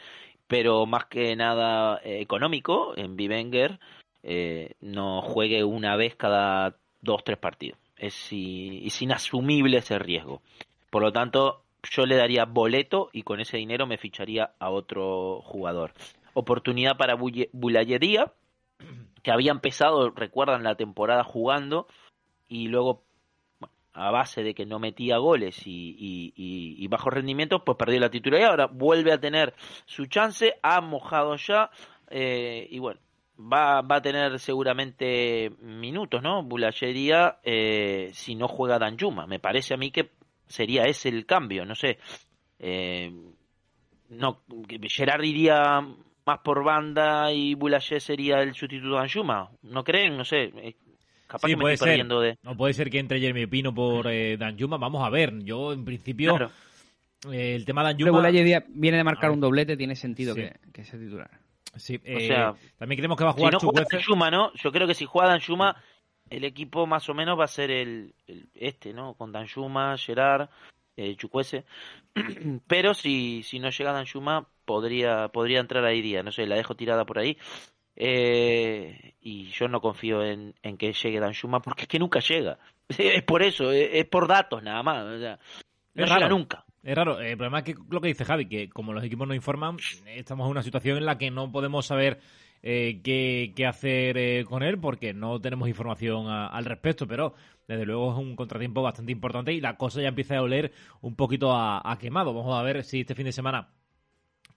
pero 0.46 0.86
más 0.86 1.06
que 1.06 1.34
nada 1.34 2.00
eh, 2.04 2.20
económico 2.20 2.92
en 2.96 3.16
Bivenger, 3.16 3.80
eh, 4.22 4.74
no 4.80 5.22
juegue 5.22 5.64
una 5.64 5.96
vez 5.96 6.14
cada 6.14 6.76
dos, 7.00 7.24
tres 7.24 7.38
partidos. 7.38 7.78
Es, 7.96 8.14
es 8.30 9.02
inasumible 9.02 9.78
ese 9.78 9.98
riesgo. 9.98 10.42
Por 10.90 11.02
lo 11.02 11.12
tanto, 11.12 11.64
yo 11.90 12.06
le 12.06 12.16
daría 12.16 12.44
boleto 12.44 13.10
y 13.12 13.22
con 13.22 13.40
ese 13.40 13.56
dinero 13.56 13.86
me 13.86 13.98
ficharía 13.98 14.52
a 14.58 14.70
otro 14.70 15.40
jugador. 15.42 15.92
Oportunidad 16.34 16.96
para 16.96 17.16
Bulle- 17.16 17.48
Bulayería, 17.52 18.32
que 19.26 19.32
había 19.32 19.50
empezado, 19.50 20.10
recuerdan, 20.10 20.62
la 20.62 20.76
temporada 20.76 21.24
jugando 21.24 21.88
y 22.46 22.68
luego 22.68 23.02
bueno, 23.58 23.74
a 23.92 24.12
base 24.12 24.44
de 24.44 24.54
que 24.54 24.66
no 24.66 24.78
metía 24.78 25.18
goles 25.18 25.66
y, 25.66 25.96
y, 25.98 26.32
y- 26.36 26.76
y 26.78 26.86
bajo 26.86 27.10
rendimiento, 27.10 27.64
pues 27.64 27.76
perdió 27.76 27.98
la 27.98 28.08
titularidad. 28.08 28.50
Ahora 28.50 28.66
vuelve 28.68 29.12
a 29.12 29.18
tener 29.18 29.52
su 29.84 30.06
chance, 30.06 30.54
ha 30.62 30.80
mojado 30.80 31.34
ya 31.34 31.70
eh, 32.08 32.68
y 32.70 32.78
bueno, 32.78 33.00
va, 33.36 33.80
va 33.82 33.96
a 33.96 34.00
tener 34.00 34.38
seguramente 34.38 35.50
minutos, 35.60 36.22
¿no? 36.22 36.44
Bulallería 36.44 37.40
eh, 37.42 38.12
si 38.14 38.36
no 38.36 38.46
juega 38.46 38.78
Danjuma. 38.78 39.26
Me 39.26 39.40
parece 39.40 39.74
a 39.74 39.76
mí 39.76 39.90
que 39.90 40.12
sería 40.46 40.84
ese 40.84 41.08
el 41.08 41.26
cambio, 41.26 41.66
no 41.66 41.74
sé. 41.74 41.98
Eh, 42.60 43.10
no, 44.08 44.42
Gerard 44.88 45.24
iría 45.24 45.84
más 46.26 46.40
por 46.40 46.64
banda 46.64 47.32
y 47.32 47.54
Boulanger 47.54 48.00
sería 48.00 48.40
el 48.42 48.54
sustituto 48.54 48.90
de 48.94 48.96
Danjuma. 48.96 49.48
¿No 49.62 49.84
creen? 49.84 50.16
No 50.16 50.24
sé. 50.24 50.52
eh, 50.56 50.74
Capaz 51.28 51.46
Sí, 51.48 51.52
que 51.52 51.56
me 51.56 51.62
puede 51.62 51.74
estoy 51.74 51.86
ser. 51.86 51.92
perdiendo 51.94 52.20
de... 52.20 52.38
No 52.42 52.56
puede 52.56 52.72
ser 52.74 52.88
que 52.90 52.98
entre 52.98 53.18
Jeremy 53.20 53.46
Pino 53.46 53.74
por 53.74 54.06
eh, 54.08 54.36
Danjuma. 54.36 54.76
Vamos 54.76 55.04
a 55.04 55.10
ver. 55.10 55.38
Yo, 55.44 55.72
en 55.72 55.84
principio, 55.84 56.36
Claro. 56.36 56.52
eh, 57.32 57.54
el 57.54 57.64
tema 57.64 57.92
de. 57.92 58.10
Bulaye 58.10 58.64
viene 58.68 58.96
de 58.98 59.04
marcar 59.04 59.30
un 59.30 59.40
doblete, 59.40 59.76
tiene 59.76 59.96
sentido 59.96 60.34
Sí. 60.34 60.42
que, 60.42 60.56
que 60.72 60.84
sea 60.84 60.98
titular. 60.98 61.30
Sí, 61.76 61.96
O 61.96 62.00
eh, 62.04 62.26
sea, 62.28 62.54
también 62.78 62.96
creemos 62.98 63.18
que 63.18 63.24
va 63.24 63.30
a 63.30 63.32
Si 63.34 63.38
jugar 63.40 63.52
no 63.54 63.58
juega. 63.60 63.86
Danjuma, 63.90 64.30
¿no? 64.30 64.52
Yo 64.54 64.72
creo 64.72 64.86
que 64.86 64.94
si 64.94 65.04
juega 65.04 65.28
Danjuma, 65.30 65.76
el 66.30 66.44
equipo 66.44 66.86
más 66.86 67.08
o 67.08 67.14
menos 67.14 67.38
va 67.38 67.44
a 67.44 67.48
ser 67.48 67.70
el, 67.70 68.14
el 68.26 68.48
este, 68.54 68.92
¿no? 68.92 69.14
Con 69.14 69.30
Danjuma, 69.32 69.96
Gerard, 69.98 70.48
eh, 70.96 71.14
Chukwueze. 71.16 71.64
Pero 72.66 72.94
si, 72.94 73.42
si 73.42 73.58
no 73.58 73.70
llega 73.70 73.92
Danjuma, 73.92 74.46
podría, 74.66 75.28
podría 75.28 75.60
entrar 75.60 75.84
ahí 75.86 76.02
día. 76.02 76.22
No 76.22 76.32
sé, 76.32 76.46
la 76.46 76.56
dejo 76.56 76.74
tirada 76.74 77.06
por 77.06 77.18
ahí. 77.18 77.38
Eh, 77.98 79.14
y 79.22 79.46
yo 79.52 79.68
no 79.68 79.80
confío 79.80 80.22
en, 80.22 80.54
en 80.62 80.76
que 80.76 80.92
llegue 80.92 81.18
Danjuma 81.20 81.60
porque 81.60 81.82
es 81.82 81.88
que 81.88 81.98
nunca 81.98 82.20
llega. 82.20 82.58
Es 82.98 83.22
por 83.24 83.42
eso, 83.42 83.72
es, 83.72 83.88
es 83.92 84.04
por 84.04 84.28
datos 84.28 84.62
nada 84.62 84.82
más. 84.82 85.02
o 85.04 85.18
sea, 85.18 85.38
no 85.94 86.04
Es 86.04 86.08
llega 86.10 86.20
raro. 86.20 86.28
nunca. 86.28 86.64
Es 86.82 86.94
raro. 86.94 87.18
El 87.20 87.36
problema 87.36 87.58
es 87.58 87.64
que 87.64 87.74
lo 87.90 88.00
que 88.00 88.08
dice 88.08 88.24
Javi, 88.24 88.46
que 88.48 88.68
como 88.68 88.92
los 88.92 89.02
equipos 89.02 89.26
no 89.26 89.34
informan, 89.34 89.76
estamos 90.06 90.44
en 90.46 90.50
una 90.52 90.62
situación 90.62 90.98
en 90.98 91.06
la 91.06 91.18
que 91.18 91.30
no 91.32 91.50
podemos 91.50 91.84
saber 91.86 92.20
eh, 92.62 93.00
qué, 93.02 93.52
qué 93.56 93.66
hacer 93.66 94.16
eh, 94.18 94.44
con 94.44 94.62
él 94.62 94.78
porque 94.78 95.12
no 95.14 95.40
tenemos 95.40 95.68
información 95.68 96.28
a- 96.28 96.46
al 96.46 96.64
respecto, 96.64 97.06
pero 97.08 97.34
desde 97.66 97.86
luego 97.86 98.12
es 98.12 98.18
un 98.18 98.36
contratiempo 98.36 98.82
bastante 98.82 99.10
importante 99.10 99.52
y 99.52 99.60
la 99.60 99.76
cosa 99.76 100.00
ya 100.00 100.08
empieza 100.08 100.36
a 100.36 100.42
oler 100.42 100.70
un 101.00 101.16
poquito 101.16 101.50
a, 101.52 101.80
a 101.90 101.98
quemado. 101.98 102.32
Vamos 102.34 102.56
a 102.56 102.62
ver 102.62 102.84
si 102.84 103.00
este 103.00 103.14
fin 103.16 103.24
de 103.24 103.32
semana 103.32 103.68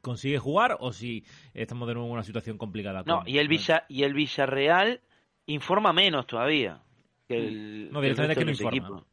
consigue 0.01 0.37
jugar 0.39 0.77
o 0.79 0.91
si 0.93 1.23
estamos 1.53 1.87
de 1.87 1.93
nuevo 1.93 2.07
en 2.07 2.13
una 2.13 2.23
situación 2.23 2.57
complicada. 2.57 3.03
No, 3.05 3.19
con- 3.19 3.29
y 3.29 3.37
el 3.37 3.47
Villa, 3.47 3.85
y 3.87 4.03
el 4.03 4.13
Villarreal 4.13 5.01
informa 5.45 5.93
menos 5.93 6.27
todavía 6.27 6.81
que 7.27 7.37
el, 7.37 7.89
No, 7.91 7.99
el 7.99 8.03
directamente 8.03 8.35
que 8.35 8.45
no 8.45 8.51
informa. 8.51 9.03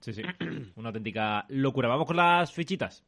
Sí, 0.00 0.12
sí. 0.12 0.22
Una 0.76 0.88
auténtica 0.88 1.46
locura. 1.48 1.88
Vamos 1.88 2.06
con 2.06 2.16
las 2.16 2.52
fichitas. 2.52 3.04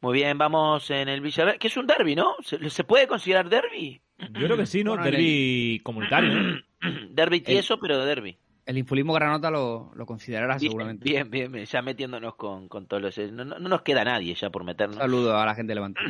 Muy 0.00 0.14
bien, 0.14 0.38
vamos 0.38 0.88
en 0.90 1.08
el 1.08 1.20
Villarreal, 1.20 1.58
que 1.58 1.66
es 1.66 1.76
un 1.76 1.86
derby, 1.88 2.14
¿no? 2.14 2.36
¿Se, 2.42 2.70
se 2.70 2.84
puede 2.84 3.08
considerar 3.08 3.48
derby? 3.48 4.00
Yo 4.18 4.46
creo 4.46 4.56
que 4.56 4.66
sí, 4.66 4.84
¿no? 4.84 4.92
Bueno, 4.92 5.04
en 5.06 5.10
Derby 5.10 5.80
comunitario. 5.82 6.32
¿no? 6.34 6.60
derby 7.10 7.40
tieso, 7.40 7.80
pero 7.80 8.04
derby. 8.04 8.36
El 8.68 8.76
infulismo 8.76 9.14
granota 9.14 9.50
lo, 9.50 9.90
lo 9.94 10.04
considerará 10.04 10.58
Bien, 10.58 10.70
seguramente. 10.70 11.02
bien, 11.08 11.30
bien, 11.30 11.50
bien, 11.50 11.64
ya 11.64 11.80
metiéndonos 11.80 12.34
con, 12.34 12.68
con 12.68 12.86
todos 12.86 13.02
los... 13.02 13.16
No, 13.32 13.42
no- 13.46 13.58
no 13.58 13.66
nos 13.70 13.80
queda 13.80 14.04
nadie 14.04 14.34
ya 14.34 14.50
por 14.50 14.60
Un 14.60 14.66
meternos. 14.66 14.98
saludo 14.98 15.38
a 15.38 15.46
la 15.46 15.54
gente 15.54 15.70
de 15.70 15.74
Levante. 15.76 16.00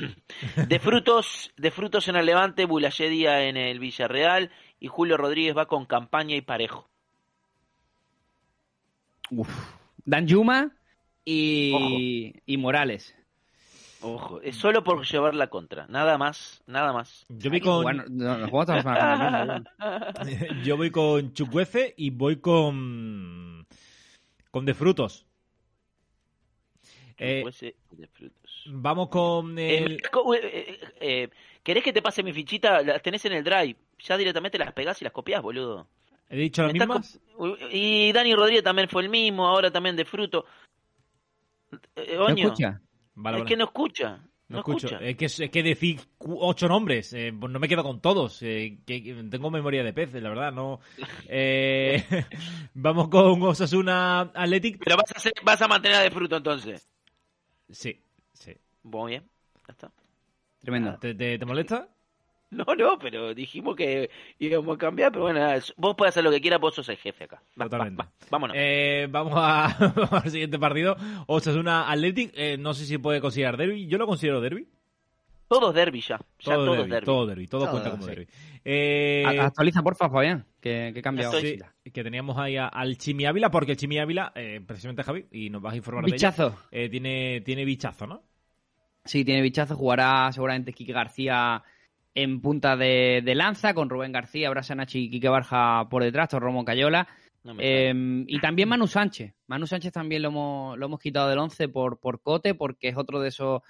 De 0.67 0.79
frutos, 0.81 1.53
de 1.57 1.71
frutos 1.71 2.09
en 2.09 2.17
el 2.17 2.27
Levante, 2.27 2.65
Bulayedia 2.65 3.45
en 3.45 3.57
el 3.57 3.79
Villarreal 3.79 4.51
y 4.81 4.89
Julio 4.89 5.17
Rodríguez 5.17 5.57
va 5.57 5.67
con 5.67 5.87
campaña 5.87 6.35
y 6.35 6.41
parejo. 6.41 6.89
Uf. 9.31 9.49
Danjuma 10.05 10.73
y, 11.25 12.35
y 12.45 12.57
Morales. 12.57 13.15
Ojo, 14.01 14.41
es 14.43 14.57
solo 14.57 14.85
por 14.85 15.05
llevar 15.05 15.35
la 15.35 15.49
contra, 15.49 15.87
nada 15.89 16.17
más, 16.19 16.63
nada 16.67 16.93
más. 16.93 17.27
Yo 17.29 17.51
voy 17.51 17.61
con, 17.61 17.83
jugar- 17.83 18.09
no, 18.09 18.39
nos 18.39 18.67
Danjuma, 18.67 19.65
yo 20.65 20.77
voy 20.77 20.91
con 20.91 21.33
Chukwueze 21.33 21.95
y 21.97 22.11
voy 22.11 22.37
con 22.37 23.67
con 24.51 24.65
de 24.65 24.75
frutos. 24.75 25.27
Eh, 27.21 27.45
de 27.91 28.07
frutos. 28.07 28.65
vamos 28.67 29.09
con 29.09 29.59
Eh, 29.59 29.79
el 29.85 30.03
¿cómo, 30.11 30.35
eh, 30.35 30.41
eh, 30.43 30.81
eh, 31.01 31.31
¿Querés 31.65 31.83
que 31.83 31.93
te 31.93 32.01
pase 32.01 32.23
mi 32.23 32.33
fichita? 32.33 32.81
Las 32.83 33.03
tenés 33.03 33.25
en 33.25 33.33
el 33.33 33.43
drive. 33.43 33.77
Ya 33.99 34.17
directamente 34.17 34.57
las 34.59 34.73
pegás 34.73 35.01
y 35.01 35.05
las 35.05 35.13
copias, 35.13 35.43
boludo. 35.43 35.89
he 36.31 36.37
dicho 36.37 36.63
las 36.63 36.73
mismas. 36.73 37.21
Y 37.73 38.13
Dani 38.13 38.35
Rodríguez 38.37 38.63
también 38.63 38.89
fue 38.89 39.03
el 39.03 39.09
mismo, 39.09 39.49
ahora 39.49 39.73
también 39.73 39.97
de 39.97 40.05
fruto. 40.05 40.45
Eh, 41.97 42.15
¿No 42.17 42.27
Oño, 42.27 42.47
escucha? 42.47 42.81
Vale, 43.21 43.39
es 43.39 43.43
vale. 43.43 43.49
que 43.49 43.57
no 43.57 43.65
escucha. 43.65 44.17
No 44.49 44.55
No, 44.57 44.59
escucho. 44.61 44.87
escucha. 44.87 45.05
Es 45.05 45.17
que, 45.17 45.25
es 45.27 45.51
que 45.51 45.63
decir 45.63 46.01
ocho 46.19 46.69
nombres, 46.69 47.13
eh, 47.13 47.35
pues 47.39 47.53
no 47.53 47.59
me 47.59 47.69
quedo 47.69 47.83
con 47.83 48.01
todos. 48.01 48.41
eh, 48.43 48.79
que, 48.87 49.03
que 49.03 49.15
tengo 49.31 49.51
memoria 49.51 49.85
de 49.85 49.93
pez, 49.93 50.13
la 50.15 50.29
verdad. 50.31 50.53
no 50.53 50.81
eh, 51.29 52.03
Vamos 52.75 53.09
con 53.09 53.43
Osasuna 53.43 54.21
Athletic. 54.35 54.79
Pero 54.83 54.97
vas 54.97 55.11
a, 55.13 55.19
hacer- 55.19 55.35
vas 55.45 55.61
a 55.61 55.69
mantener 55.69 55.99
a 55.99 56.03
de 56.03 56.11
fruto 56.11 56.37
entonces. 56.37 56.89
Sí, 57.69 58.01
sí. 58.33 58.57
Muy 58.85 59.11
bien, 59.11 59.29
ya 59.67 59.73
está. 59.73 59.93
Tremendo. 60.61 60.97
¿Te, 60.99 61.15
te, 61.15 61.39
te 61.39 61.45
molesta? 61.45 61.89
No, 62.51 62.65
no, 62.77 62.99
pero 62.99 63.35
dijimos 63.35 63.77
que 63.77 64.09
íbamos 64.39 64.77
a 64.77 64.79
cambiar, 64.79 65.13
pero 65.13 65.25
bueno, 65.25 65.41
vos 65.77 65.95
podés 65.97 66.13
hacer 66.15 66.25
lo 66.25 66.31
que 66.31 66.41
quieras, 66.41 66.59
vos 66.61 66.75
sos 66.75 66.89
el 66.89 66.97
jefe 66.97 67.25
acá. 67.25 67.43
Va, 67.61 67.65
Totalmente. 67.67 68.03
va, 68.03 68.11
vámonos. 68.31 68.57
Eh, 68.59 69.07
vamos 69.11 69.35
a- 69.37 69.77
vamos 69.97 70.25
al 70.25 70.31
siguiente 70.31 70.59
partido. 70.59 70.97
Osasuna 71.27 71.91
Athletic. 71.91 72.33
Eh, 72.35 72.57
no 72.59 72.73
sé 72.73 72.87
si 72.87 72.97
puede 72.97 73.21
considerar 73.21 73.57
derby. 73.59 73.87
Yo 73.87 73.99
lo 73.99 74.07
considero 74.07 74.41
derby. 74.41 74.67
Todos 75.47 75.75
derby 75.75 76.01
ya. 76.01 76.19
Ya 76.41 76.55
Todo, 76.55 76.65
todos 76.65 76.77
derbi, 76.79 76.91
derbi. 76.91 77.05
todo 77.07 77.27
derbi, 77.27 77.47
todo 77.49 77.61
Todo, 77.63 77.71
cuenta 77.73 77.91
como 77.91 78.03
sí. 78.05 78.09
derbi. 78.11 78.27
Eh, 78.65 79.25
Actualiza, 79.41 79.83
porfa, 79.83 80.09
Fabián, 80.11 80.45
que, 80.61 80.91
que 80.93 81.01
he 81.01 81.03
cambiado. 81.03 81.33
Estoy- 81.39 81.59
sí, 81.85 81.91
que 81.91 82.03
teníamos 82.03 82.37
ahí 82.39 82.57
a- 82.57 82.69
al 82.69 82.97
Chimi 82.99 83.25
Ávila, 83.27 83.51
porque 83.51 83.73
el 83.73 83.79
Chimi 83.79 83.99
Ávila, 83.99 84.33
eh, 84.35 84.61
precisamente 84.67 85.03
Javi, 85.03 85.27
y 85.33 85.49
nos 85.51 85.61
vas 85.63 85.75
a 85.75 85.77
informar 85.77 86.05
de 86.07 86.13
Bichazo. 86.13 86.47
ella, 86.49 86.57
eh, 86.71 86.89
tiene, 86.89 87.41
tiene 87.43 87.65
bichazo, 87.65 88.07
¿no? 88.07 88.23
Sí, 89.05 89.25
tiene 89.25 89.41
bichazo. 89.43 89.75
Jugará 89.77 90.31
seguramente 90.33 90.73
Quique 90.75 90.93
García 90.93 91.63
en 92.15 92.41
punta 92.41 92.77
de, 92.77 93.23
de 93.25 93.35
lanza, 93.35 93.75
con 93.75 93.91
Rubén 93.91 94.13
García, 94.13 94.51
Brasanachi 94.51 95.05
y 95.05 95.11
Quique 95.11 95.29
Barja 95.29 95.89
por 95.89 96.03
detrás, 96.03 96.29
Torromo 96.29 96.65
Cayola. 96.65 97.09
No. 97.45 97.55
Eh, 97.59 98.25
y 98.27 98.41
también 98.41 98.69
Manu 98.69 98.87
Sánchez. 98.87 99.35
Manu 99.47 99.67
Sánchez 99.67 99.93
también 99.93 100.23
lo 100.23 100.29
hemos, 100.29 100.79
lo 100.79 100.87
hemos 100.87 101.01
quitado 101.01 101.29
del 101.29 101.39
11 101.39 101.69
por, 101.69 102.01
por 102.01 102.21
Cote, 102.21 102.55
porque 102.55 102.89
es 102.89 102.97
otro 102.97 103.21
de 103.21 103.29
esos, 103.29 103.63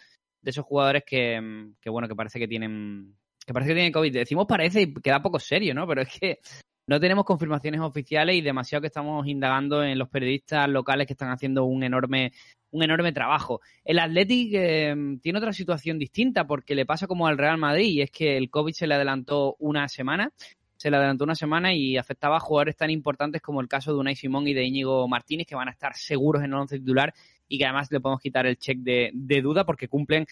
de 0.43 0.51
esos 0.51 0.65
jugadores 0.65 1.05
que, 1.06 1.40
mm, 1.40 1.74
que, 1.81 1.90
bueno, 1.90 2.09
que 2.09 2.16
parece 2.16 2.39
que 2.39 2.48
tienen 2.48 3.15
que 3.48 3.55
parece 3.55 3.70
que 3.70 3.77
tienen 3.77 3.93
COVID. 3.93 4.12
Decimos 4.12 4.47
parece 4.47 4.82
y 4.82 4.94
queda 4.94 5.23
poco 5.23 5.39
serio, 5.39 5.73
¿no? 5.74 5.86
Pero 5.86 6.02
es 6.02 6.09
que 6.09 6.39
no 6.86 7.01
tenemos 7.01 7.24
confirmaciones 7.24 7.81
oficiales 7.81 8.36
y 8.36 8.43
demasiado 8.43 8.82
que 8.82 8.89
estamos 8.89 9.27
indagando 9.27 9.82
en 9.82 9.98
los 9.98 10.10
periodistas 10.10 10.69
locales 10.69 11.06
que 11.06 11.15
están 11.15 11.31
haciendo 11.31 11.65
un 11.65 11.82
enorme 11.82 12.32
un 12.70 12.82
enorme 12.82 13.12
trabajo. 13.12 13.61
El 13.85 13.99
Athletic 13.99 14.51
eh, 14.55 14.95
tiene 15.23 15.39
otra 15.39 15.53
situación 15.53 15.99
distinta 15.99 16.47
porque 16.47 16.74
le 16.74 16.86
pasa 16.86 17.07
como 17.07 17.27
al 17.27 17.39
Real 17.39 17.59
Madrid 17.59 17.86
y 17.86 18.03
es 18.03 18.11
que 18.11 18.36
el 18.36 18.51
COVID 18.51 18.73
se 18.73 18.86
le 18.86 18.95
adelantó 18.95 19.57
una 19.59 19.89
semana 19.89 20.32
se 20.78 20.90
le 20.90 20.97
adelantó 20.97 21.24
una 21.24 21.35
semana 21.35 21.74
y 21.74 21.97
afectaba 21.97 22.36
a 22.36 22.40
jugadores 22.40 22.77
tan 22.77 22.89
importantes 22.90 23.43
como 23.43 23.61
el 23.61 23.69
caso 23.69 23.93
de 23.93 23.99
Unai 23.99 24.15
Simón 24.15 24.47
y 24.47 24.55
de 24.55 24.65
Íñigo 24.65 25.09
Martínez, 25.09 25.47
que 25.47 25.57
van 25.57 25.69
a 25.69 25.73
estar 25.73 25.95
seguros 25.97 26.43
en 26.43 26.53
el 26.53 26.55
once 26.55 26.78
titular 26.78 27.12
y 27.49 27.59
que 27.59 27.65
además 27.65 27.90
le 27.90 28.01
podemos 28.01 28.23
quitar 28.23 28.47
el 28.47 28.57
check 28.57 28.78
de, 28.78 29.40
duda 29.43 29.66
porque 29.66 29.89
cumplen 29.89 30.27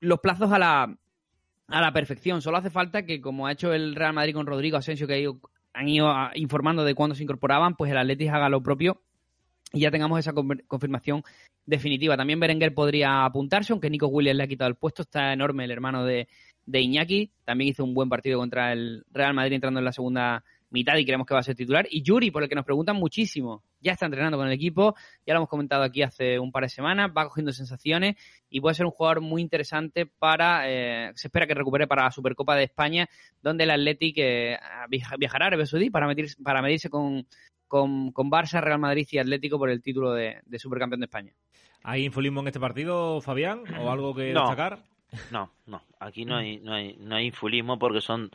los 0.00 0.18
plazos 0.18 0.50
a 0.50 0.58
la, 0.58 0.96
a 1.68 1.80
la 1.80 1.92
perfección. 1.92 2.42
Solo 2.42 2.56
hace 2.56 2.70
falta 2.70 3.04
que, 3.04 3.20
como 3.20 3.46
ha 3.46 3.52
hecho 3.52 3.72
el 3.72 3.94
Real 3.94 4.12
Madrid 4.12 4.34
con 4.34 4.46
Rodrigo 4.46 4.76
Asensio, 4.76 5.06
que 5.06 5.32
han 5.72 5.88
ido 5.88 6.08
ah, 6.08 6.32
informando 6.34 6.82
de 6.82 6.96
cuándo 6.96 7.14
se 7.14 7.22
incorporaban, 7.22 7.76
pues 7.76 7.92
el 7.92 7.98
Atletis 7.98 8.30
haga 8.30 8.48
lo 8.48 8.62
propio 8.64 9.00
y 9.72 9.80
ya 9.80 9.90
tengamos 9.90 10.18
esa 10.18 10.32
confirmación 10.32 11.22
definitiva. 11.64 12.16
También 12.16 12.40
Berenguer 12.40 12.74
podría 12.74 13.24
apuntarse, 13.24 13.72
aunque 13.72 13.90
Nico 13.90 14.08
Williams 14.08 14.38
le 14.38 14.44
ha 14.44 14.48
quitado 14.48 14.68
el 14.68 14.76
puesto. 14.76 15.02
Está 15.02 15.32
enorme 15.32 15.64
el 15.64 15.70
hermano 15.70 16.04
de, 16.04 16.28
de 16.66 16.80
Iñaki. 16.80 17.30
También 17.44 17.70
hizo 17.70 17.84
un 17.84 17.94
buen 17.94 18.08
partido 18.08 18.38
contra 18.38 18.72
el 18.72 19.04
Real 19.12 19.34
Madrid 19.34 19.54
entrando 19.54 19.78
en 19.78 19.84
la 19.84 19.92
segunda 19.92 20.42
mitad 20.72 20.96
y 20.96 21.04
creemos 21.04 21.26
que 21.26 21.34
va 21.34 21.40
a 21.40 21.44
ser 21.44 21.56
titular. 21.56 21.86
Y 21.90 22.02
Yuri, 22.02 22.30
por 22.30 22.42
el 22.44 22.48
que 22.48 22.54
nos 22.54 22.64
preguntan 22.64 22.94
muchísimo, 22.96 23.64
ya 23.80 23.92
está 23.92 24.06
entrenando 24.06 24.38
con 24.38 24.46
el 24.46 24.52
equipo, 24.52 24.94
ya 25.26 25.34
lo 25.34 25.40
hemos 25.40 25.48
comentado 25.48 25.82
aquí 25.82 26.02
hace 26.02 26.38
un 26.38 26.52
par 26.52 26.62
de 26.62 26.68
semanas, 26.68 27.10
va 27.16 27.24
cogiendo 27.24 27.52
sensaciones 27.52 28.14
y 28.48 28.60
puede 28.60 28.74
ser 28.74 28.86
un 28.86 28.92
jugador 28.92 29.20
muy 29.20 29.42
interesante 29.42 30.06
para, 30.06 30.70
eh, 30.70 31.10
se 31.16 31.26
espera 31.26 31.48
que 31.48 31.54
recupere 31.54 31.88
para 31.88 32.04
la 32.04 32.10
Supercopa 32.12 32.54
de 32.54 32.64
España, 32.64 33.08
donde 33.42 33.64
el 33.64 33.70
Athletic 33.70 34.14
eh, 34.18 34.58
viaja- 34.88 35.16
viajará 35.16 35.46
a 35.46 36.06
medirse, 36.06 36.40
para 36.40 36.62
medirse 36.62 36.88
con, 36.88 37.26
con, 37.70 38.10
con 38.10 38.30
Barça, 38.30 38.60
Real 38.60 38.80
Madrid 38.80 39.06
y 39.12 39.18
Atlético 39.18 39.56
por 39.58 39.70
el 39.70 39.80
título 39.80 40.12
de, 40.12 40.40
de 40.44 40.58
Supercampeón 40.58 41.00
de 41.00 41.04
España. 41.06 41.32
¿Hay 41.84 42.04
infolismo 42.04 42.40
en 42.40 42.48
este 42.48 42.58
partido, 42.60 43.20
Fabián? 43.22 43.62
¿O 43.80 43.90
algo 43.90 44.12
que 44.14 44.32
No. 44.34 44.40
destacar? 44.40 44.80
No, 45.30 45.50
no, 45.66 45.82
aquí 46.00 46.24
no 46.24 46.36
hay, 46.36 46.58
no 46.58 46.74
hay, 46.74 46.96
no 46.98 47.14
hay 47.16 47.26
infulismo 47.26 47.78
porque 47.78 48.00
son. 48.00 48.30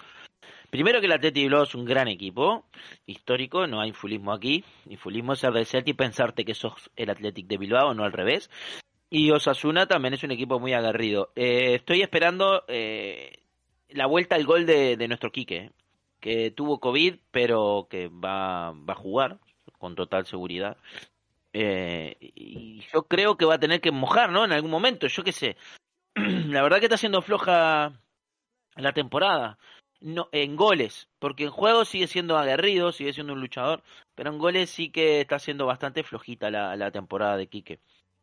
Primero 0.69 0.99
que 0.99 1.05
el 1.05 1.11
Atleti 1.11 1.43
Bilbao 1.43 1.63
es 1.63 1.75
un 1.75 1.85
gran 1.85 2.07
equipo 2.07 2.65
histórico, 3.05 3.67
no 3.67 3.81
hay 3.81 3.89
infulismo 3.89 4.31
aquí. 4.33 4.63
Infulismo 4.89 5.33
es 5.33 5.39
ser 5.39 5.51
del 5.53 5.65
Celtic 5.65 5.93
y 5.93 5.97
pensarte 5.97 6.43
que 6.45 6.53
sos 6.55 6.89
el 6.95 7.09
Athletic 7.09 7.47
de 7.47 7.57
Bilbao, 7.57 7.93
no 7.93 8.03
al 8.03 8.11
revés. 8.13 8.49
Y 9.09 9.31
Osasuna 9.31 9.85
también 9.85 10.13
es 10.15 10.23
un 10.23 10.31
equipo 10.31 10.59
muy 10.59 10.73
aguerrido. 10.73 11.31
Eh, 11.35 11.75
estoy 11.75 12.01
esperando 12.01 12.63
eh, 12.67 13.31
la 13.89 14.07
vuelta 14.07 14.35
al 14.35 14.45
gol 14.45 14.65
de, 14.65 14.97
de 14.97 15.07
nuestro 15.07 15.31
Quique, 15.31 15.71
que 16.25 16.49
tuvo 16.49 16.79
COVID, 16.79 17.17
pero 17.29 17.85
que 17.87 18.07
va, 18.07 18.71
va 18.71 18.93
a 18.93 18.95
jugar 18.95 19.37
con 19.77 19.93
total 19.93 20.25
seguridad. 20.25 20.75
Eh, 21.53 22.17
y 22.19 22.81
yo 22.91 23.03
creo 23.03 23.37
que 23.37 23.45
va 23.45 23.53
a 23.55 23.59
tener 23.59 23.79
que 23.79 23.91
mojar, 23.91 24.31
¿no? 24.31 24.43
En 24.43 24.51
algún 24.51 24.71
momento, 24.71 25.05
yo 25.05 25.23
qué 25.23 25.31
sé. 25.31 25.55
La 26.15 26.63
verdad 26.63 26.79
que 26.79 26.85
está 26.85 26.97
siendo 26.97 27.21
floja 27.21 27.93
la 28.75 28.93
temporada. 28.93 29.59
No, 30.01 30.27
en 30.31 30.55
goles, 30.55 31.09
porque 31.19 31.43
en 31.43 31.51
juego 31.51 31.85
sigue 31.85 32.07
siendo 32.07 32.39
aguerrido, 32.39 32.91
sigue 32.91 33.13
siendo 33.13 33.33
un 33.33 33.41
luchador, 33.41 33.83
pero 34.15 34.31
en 34.31 34.39
goles 34.39 34.71
sí 34.71 34.89
que 34.89 35.21
está 35.21 35.37
siendo 35.37 35.67
bastante 35.67 36.03
flojita 36.03 36.49
la, 36.49 36.75
la 36.75 36.89
temporada 36.89 37.37
de 37.37 37.47
Quique. 37.47 37.79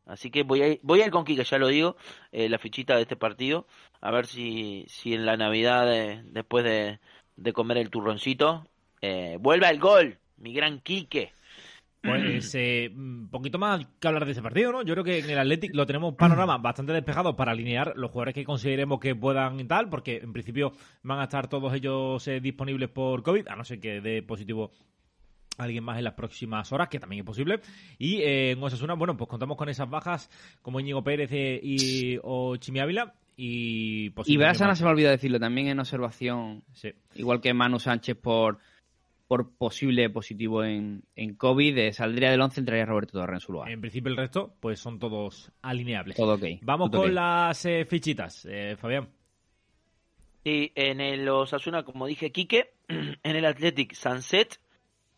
Así 0.07 0.33
que 0.33 0.43
voy 0.43 0.63
a 0.63 0.69
ir, 0.69 0.81
voy 0.83 1.03
a 1.03 1.07
ir 1.07 1.13
con 1.13 1.25
Quique, 1.25 1.45
ya 1.45 1.59
lo 1.59 1.69
digo, 1.69 1.97
eh, 2.33 2.49
la 2.49 2.59
fichita 2.59 2.97
de 2.97 3.03
este 3.03 3.17
partido, 3.17 3.69
a 4.01 4.11
ver 4.11 4.27
si, 4.27 4.87
si 4.89 5.15
en 5.15 5.25
la 5.25 5.37
Navidad, 5.37 5.93
eh, 5.95 6.23
después 6.27 6.65
de, 6.65 6.99
de 7.43 7.53
comer 7.53 7.79
el 7.79 7.91
turroncito, 7.91 8.67
eh, 9.01 9.37
vuelve 9.41 9.67
al 9.67 9.79
gol, 9.79 10.19
mi 10.39 10.53
gran 10.53 10.81
Quique. 10.81 11.33
Pues 12.03 12.53
eh, 12.57 12.91
un 12.93 13.29
poquito 13.31 13.61
más 13.61 13.87
que 14.01 14.09
hablar 14.09 14.27
de 14.27 14.33
ese 14.33 14.43
partido, 14.43 14.73
¿no? 14.73 14.83
Yo 14.83 14.95
creo 14.95 15.05
que 15.05 15.21
en 15.21 15.31
el 15.31 15.39
Athletic 15.39 15.73
lo 15.73 15.87
tenemos 15.87 16.15
panorama 16.17 16.59
bastante 16.59 16.93
despejado 16.93 17.37
para 17.37 17.53
alinear 17.53 17.93
los 17.95 18.11
jugadores 18.11 18.35
que 18.35 18.45
consideremos 18.45 18.99
que 18.99 19.15
puedan 19.15 19.61
y 19.61 19.65
tal, 19.65 19.89
porque 19.89 20.17
en 20.17 20.33
principio 20.33 20.73
van 21.05 21.21
a 21.21 21.25
estar 21.25 21.47
todos 21.49 21.73
ellos 21.75 22.27
eh, 22.27 22.41
disponibles 22.41 22.89
por 22.89 23.23
COVID, 23.23 23.47
a 23.47 23.55
no 23.55 23.63
ser 23.63 23.79
que 23.79 24.01
dé 24.01 24.21
positivo 24.21 24.73
alguien 25.59 25.85
más 25.85 25.99
en 25.99 26.05
las 26.05 26.15
próximas 26.15 26.73
horas, 26.73 26.89
que 26.89 26.99
también 26.99 27.21
es 27.21 27.27
posible. 27.27 27.61
Y 27.99 28.23
eh, 28.23 28.53
en 28.53 28.63
Osasuna, 28.63 28.95
bueno, 28.95 29.17
pues 29.17 29.29
contamos 29.29 29.57
con 29.57 29.69
esas 29.69 29.89
bajas 29.89 30.29
como 30.61 30.81
Íñigo 30.81 31.05
Pérez 31.05 31.31
eh, 31.33 31.61
y, 31.63 32.19
o 32.23 32.57
Chimi 32.57 32.81
Ávila 32.81 33.15
y 33.37 34.13
Y 34.27 34.37
Brasana 34.37 34.75
se 34.75 34.85
me 34.85 34.91
olvidó 34.91 35.11
decirlo 35.11 35.41
también 35.41 35.69
en 35.69 35.81
observación, 35.81 36.63
Sí. 36.73 36.93
igual 37.15 37.41
que 37.41 37.55
Manu 37.55 37.79
Sánchez 37.79 38.17
por, 38.17 38.59
por 39.27 39.51
posible 39.57 40.11
positivo 40.11 40.65
en, 40.65 41.05
en 41.17 41.35
COVID, 41.35 41.79
eh, 41.79 41.93
saldría 41.93 42.31
del 42.31 42.41
11, 42.41 42.61
entraría 42.61 42.85
Roberto 42.85 43.19
Torre 43.19 43.35
en 43.35 43.41
su 43.41 43.53
lugar. 43.53 43.71
En 43.71 43.81
principio 43.81 44.11
el 44.11 44.17
resto, 44.17 44.55
pues 44.61 44.79
son 44.81 44.99
todos 44.99 45.51
alineables. 45.63 46.17
Todo 46.17 46.35
ok. 46.35 46.45
Vamos 46.63 46.91
todo 46.91 47.03
con 47.03 47.15
las 47.15 47.65
eh, 47.65 47.85
fichitas, 47.87 48.47
eh, 48.51 48.77
Fabián. 48.79 49.09
Y 50.45 50.73
en 50.75 51.01
el 51.01 51.29
Osasuna, 51.29 51.85
como 51.85 52.07
dije, 52.07 52.33
Quique, 52.33 52.75
en 52.89 53.37
el 53.37 53.45
Athletic, 53.45 53.95
Sunset, 53.95 54.61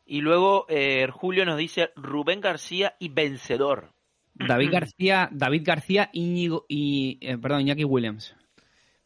y 0.07 0.21
luego 0.21 0.67
eh, 0.69 1.09
Julio 1.11 1.47
nos 1.47 1.57
dice 1.57 1.91
Rubén 1.97 2.41
García 2.43 2.95
y 2.99 3.09
Vencedor. 3.09 3.94
David 4.35 4.71
García, 4.73 5.29
David 5.33 5.63
García, 5.65 6.11
Íñigo 6.13 6.67
y 6.69 7.19
eh, 7.21 7.39
perdón, 7.39 7.63
Iñaki 7.63 7.85
Williams. 7.85 8.35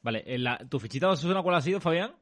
Vale, 0.02 0.22
en 0.26 0.44
la- 0.44 0.59
¿tu 0.59 0.78
fichita 0.80 1.06
de 1.06 1.12
Osasuna 1.12 1.42
cuál 1.42 1.56
ha 1.56 1.60
sido, 1.60 1.80
Fabián? 1.80 2.12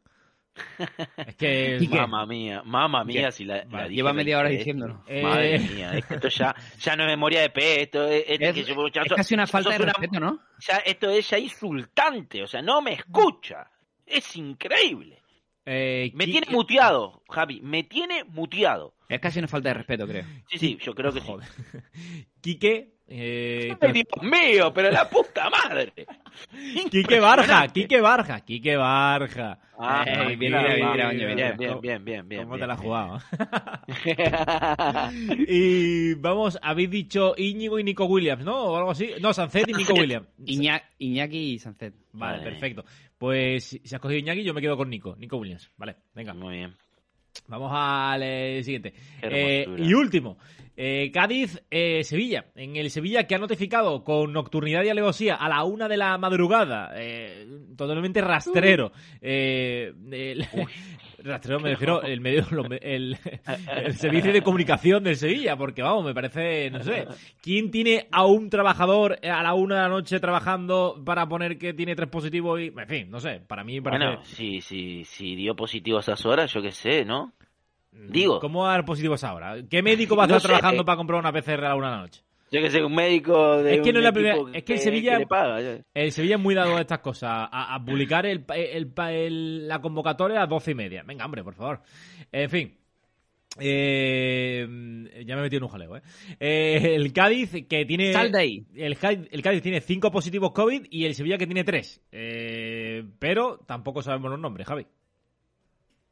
Es 1.27 1.37
que... 1.37 1.79
Mamma 1.91 2.25
mía, 2.27 2.63
mamma 2.65 3.05
mía, 3.05 3.27
¿Qué? 3.27 3.33
si 3.33 3.45
la, 3.45 3.65
Vale, 3.67 3.95
lleva 3.95 4.13
media 4.15 4.39
hora 4.39 4.49
diciéndolo. 4.49 5.03
veces. 5.07 5.23
Madre 5.23 5.55
Eh. 5.57 5.59
mía, 5.61 5.93
es 5.99 6.07
que 6.07 6.15
esto 6.15 6.29
ya, 6.29 6.55
ya 6.81 6.97
no 6.97 7.05
es 7.05 7.09
memoria 7.11 7.43
de 7.43 7.51
P, 7.51 7.83
esto 7.83 8.07
es, 8.09 8.25
es 8.27 8.41
Es, 8.41 8.55
que 8.55 8.65
yo- 8.65 8.89
ya 8.89 9.03
es 9.03 9.13
casi 9.13 9.35
una 9.35 9.45
ya 9.45 9.53
falta 9.53 9.71
de 9.71 9.77
una- 9.83 9.93
respeto, 9.93 10.19
¿no? 10.21 10.39
ya 10.67 10.77
esto 10.79 11.11
es 11.11 11.29
ya 11.29 11.39
insultante, 11.39 12.43
o 12.43 12.47
sea, 12.47 12.63
no 12.63 12.81
me 12.81 12.95
escucha. 12.95 13.71
Es 14.07 14.35
increíble. 14.37 15.23
Eh, 15.69 16.13
me 16.15 16.27
tiene 16.27 16.47
eh, 16.49 16.53
muteado, 16.53 17.23
Javi, 17.29 17.61
me 17.61 17.83
tiene 17.83 18.23
muteado. 18.23 18.95
Es 19.09 19.21
casi 19.21 19.41
una 19.41 19.49
falta 19.49 19.71
de 19.71 19.75
respeto, 19.75 20.07
creo. 20.07 20.25
Sí, 20.49 20.59
sí, 20.59 20.79
yo 20.81 20.95
creo 20.95 21.13
que 21.13 21.21
sí. 21.21 21.27
Quique... 22.41 22.97
Eh, 23.09 23.77
Dios 23.93 24.07
mío, 24.21 24.73
pero 24.75 24.91
la 24.91 25.09
puta 25.09 25.49
madre. 25.49 25.93
Quique 26.91 27.21
Barja, 27.21 27.69
Quique 27.69 28.01
Barja, 28.01 28.35
ah, 28.35 28.39
eh, 28.39 28.43
Quique 28.45 28.77
Barja. 28.77 29.61
Bien, 31.13 31.37
bien, 31.37 31.57
bien, 31.57 32.05
bien, 32.05 32.29
bien, 32.29 32.43
¿Cómo 32.43 32.59
te 32.59 32.67
la 32.67 32.75
has 32.75 32.81
jugado? 32.81 33.21
y 35.47 36.15
vamos, 36.15 36.59
habéis 36.61 36.91
dicho 36.91 37.35
Íñigo 37.37 37.79
y 37.79 37.85
Nico 37.85 38.07
Williams, 38.07 38.45
¿no? 38.45 38.57
O 38.57 38.77
algo 38.77 38.91
así. 38.91 39.13
No, 39.21 39.33
Sancet 39.33 39.69
y 39.69 39.73
Nico 39.73 39.95
Williams. 39.95 40.27
Iñaki 40.99 41.53
y 41.53 41.59
Sancet. 41.61 41.95
Vale, 42.13 42.43
perfecto. 42.43 42.85
Pues 43.19 43.65
si 43.65 43.95
has 43.95 44.01
cogido 44.01 44.19
Iñaki, 44.19 44.43
yo 44.43 44.53
me 44.53 44.61
quedo 44.61 44.77
con 44.77 44.91
Nico, 44.91 45.17
Nico 45.17 45.37
Williams. 45.39 45.71
Vale, 45.77 45.97
venga. 46.15 46.35
Muy 46.35 46.57
bien. 46.57 46.75
Vamos 47.49 47.71
al 47.73 48.23
eh, 48.23 48.63
siguiente. 48.63 48.95
Eh, 49.23 49.67
y 49.79 49.95
último, 49.95 50.39
eh, 50.77 51.11
Cádiz-Sevilla. 51.13 52.47
en 52.55 52.77
el 52.77 52.91
Sevilla 52.91 53.27
que 53.27 53.35
ha 53.35 53.39
notificado 53.39 54.05
con 54.05 54.33
nocturnidad 54.33 54.85
y 54.85 54.89
alevosía 54.89 55.35
a 55.37 55.49
la 55.49 55.65
una 55.65 55.89
de 55.89 55.97
la 55.97 56.19
madrugada. 56.19 56.91
eh, 56.97 57.47
totalmente 57.77 58.21
rastrero. 58.21 58.93
Eh, 59.21 59.93
el- 60.11 60.47
rastrero 61.19 61.59
me 61.61 61.71
refiero 61.71 62.03
el 62.03 62.21
medio 62.21 62.47
lo- 62.51 62.65
el, 62.81 63.17
el 63.75 63.95
servicio 63.95 64.33
de 64.33 64.43
comunicación 64.43 65.03
del 65.03 65.17
Sevilla, 65.17 65.57
porque 65.57 65.83
vamos, 65.83 66.05
me 66.05 66.15
parece, 66.15 66.71
no 66.71 66.83
sé. 66.83 67.07
¿Quién 67.43 67.71
tiene 67.71 68.07
a 68.13 68.27
un 68.27 68.49
trabajador 68.51 69.19
a 69.27 69.43
la 69.43 69.55
una 69.55 69.77
de 69.77 69.81
la 69.83 69.89
noche 69.89 70.21
trabajando 70.21 71.03
para 71.05 71.27
poner 71.29 71.59
que 71.59 71.73
tiene 71.75 71.97
tres 71.97 72.09
positivos 72.11 72.61
y. 72.61 72.67
En 72.67 72.87
fin, 72.89 73.11
no 73.11 73.19
sé. 73.21 73.41
Para 73.47 73.65
mí 73.65 73.81
parece. 73.81 74.05
Bueno, 74.05 74.25
si, 74.25 74.61
si, 74.61 75.05
si 75.05 75.35
dio 75.35 75.57
positivo 75.57 75.97
a 75.97 76.01
esas 76.01 76.25
horas, 76.27 76.53
yo 76.53 76.63
qué 76.63 76.71
sé, 76.73 77.05
¿no? 77.05 77.33
Digo. 78.09 78.41
¿Cómo 78.41 78.63
va 78.63 78.71
a 78.71 78.73
dar 78.77 78.85
positivos 78.85 79.23
ahora? 79.25 79.57
¿Qué 79.69 79.83
médico 79.83 80.17
va 80.17 80.25
a 80.25 80.27
No 80.27 80.37
estar 80.37 80.43
sé, 80.43 80.49
trabajando 80.49 80.83
eh. 80.83 80.85
para 80.85 80.97
comprar 80.97 81.19
una 81.21 81.33
PCR 81.33 81.65
a 81.65 81.69
la 81.71 81.75
una 81.77 81.91
de 81.91 81.97
la 81.97 82.01
noche? 82.03 82.23
Yo 82.53 82.61
que 82.63 82.71
sé, 82.71 82.83
un 82.85 82.95
médico 82.95 83.61
de 83.63 83.75
Es 83.77 83.81
que 83.83 83.93
no 83.93 83.99
es 83.99 84.05
la 84.05 84.13
primera- 84.13 84.37
es 84.53 84.63
que 84.63 84.75
el 84.75 84.79
Sevilla- 84.79 85.19
le 85.19 85.27
paga. 85.27 85.81
El 85.93 86.13
Sevilla 86.13 86.37
es 86.37 86.41
muy 86.41 86.55
dado 86.55 86.77
a 86.77 86.81
estas 86.81 87.01
cosas, 87.01 87.29
a, 87.51 87.75
a 87.75 87.85
publicar 87.85 88.25
el, 88.25 88.45
el 88.55 88.93
el- 89.11 89.67
la 89.69 89.81
convocatoria 89.81 90.37
a 90.37 90.41
las 90.43 90.49
doce 90.49 90.71
y 90.71 90.75
media. 90.77 91.03
Venga, 91.05 91.25
hombre, 91.25 91.43
por 91.43 91.55
favor. 91.55 91.81
En 92.31 92.49
fin. 92.49 92.77
Eh, 93.59 94.67
ya 95.27 95.35
me 95.35 95.41
he 95.41 95.45
metido 95.45 95.59
en 95.59 95.65
un 95.65 95.71
jaleo, 95.71 95.97
¿eh? 95.97 96.03
Eh, 96.39 96.95
El 96.95 97.13
Cádiz 97.13 97.53
que 97.69 97.85
tiene... 97.85 98.13
Sal 98.13 98.31
de 98.31 98.39
ahí. 98.39 98.67
El, 98.77 98.97
Cádiz- 98.99 99.29
el 99.31 99.43
Cádiz 99.43 99.63
tiene 99.63 99.81
cinco 99.81 100.11
positivos 100.11 100.53
COVID 100.53 100.87
y 100.91 101.05
el 101.05 101.15
Sevilla 101.15 101.39
que 101.39 101.47
tiene 101.47 101.65
tres. 101.65 102.01
Eh, 102.13 103.05
pero 103.19 103.59
tampoco 103.67 104.03
sabemos 104.03 104.31
los 104.31 104.39
nombres, 104.41 104.67
Javi. 104.67 104.87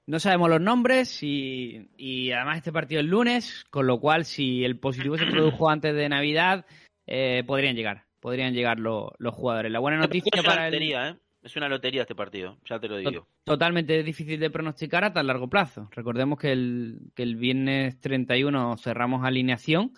No 0.07 0.19
sabemos 0.21 0.51
los 0.51 0.61
nombres 0.61 1.23
y, 1.23 1.89
y 1.97 2.31
además 2.33 2.59
este 2.59 2.73
partido 2.73 3.01
es 3.01 3.07
lunes, 3.07 3.65
con 3.71 3.87
lo 3.87 3.99
cual 4.01 4.25
si 4.25 4.65
el 4.65 4.79
positivo 4.79 5.17
se 5.17 5.27
produjo 5.27 5.71
antes 5.71 5.95
de 5.95 6.09
Navidad, 6.09 6.67
eh, 7.07 7.43
podrían 7.47 7.75
llegar. 7.75 8.05
Podrían 8.21 8.53
llegar 8.55 8.79
lo- 8.79 9.13
los 9.19 9.35
jugadores. 9.35 9.73
La 9.73 9.79
buena 9.81 9.99
noticia 9.99 10.31
es 10.35 10.41
una 10.41 10.49
para 10.49 10.67
el... 10.67 10.73
lotería, 10.73 11.09
¿eh? 11.11 11.17
Es 11.43 11.57
una 11.57 11.69
lotería 11.69 12.03
este 12.03 12.15
partido, 12.15 12.57
ya 12.65 12.79
te 12.81 12.89
lo 12.89 12.97
digo. 12.97 13.27
Totalmente 13.45 14.03
difícil 14.03 14.41
de 14.41 14.49
pronosticar 14.49 15.05
a 15.05 15.13
tan 15.13 15.27
largo 15.27 15.49
plazo. 15.51 15.89
Recordemos 15.91 16.39
que 16.39 16.53
el, 16.53 17.01
que 17.15 17.23
el 17.23 17.37
viernes 17.37 18.01
31 18.01 18.79
cerramos 18.79 19.27
alineación 19.27 19.93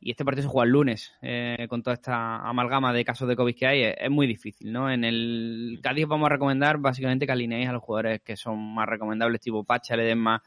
y 0.00 0.10
este 0.12 0.24
partido 0.24 0.42
se 0.44 0.48
juega 0.48 0.66
el 0.66 0.72
lunes. 0.72 1.12
eh, 1.22 1.66
con 1.68 1.82
toda 1.82 1.94
esta 1.94 2.38
amalgama 2.48 2.92
de 2.92 3.04
casos 3.04 3.28
de 3.28 3.36
COVID 3.36 3.54
que 3.56 3.66
hay, 3.66 3.82
es, 3.82 3.94
es 3.98 4.10
muy 4.10 4.26
difícil. 4.26 4.72
¿no? 4.72 4.90
En 4.90 5.04
el 5.04 5.80
Cádiz 5.82 6.06
vamos 6.06 6.26
a 6.26 6.30
recomendar 6.30 6.78
básicamente 6.78 7.26
que 7.26 7.32
alineéis 7.32 7.68
a 7.68 7.72
los 7.72 7.82
jugadores 7.82 8.20
que 8.22 8.36
son 8.36 8.58
más 8.74 8.88
recomendables, 8.88 9.40
tipo 9.40 9.64
Pacha, 9.64 9.96
Ledesma 9.96 10.42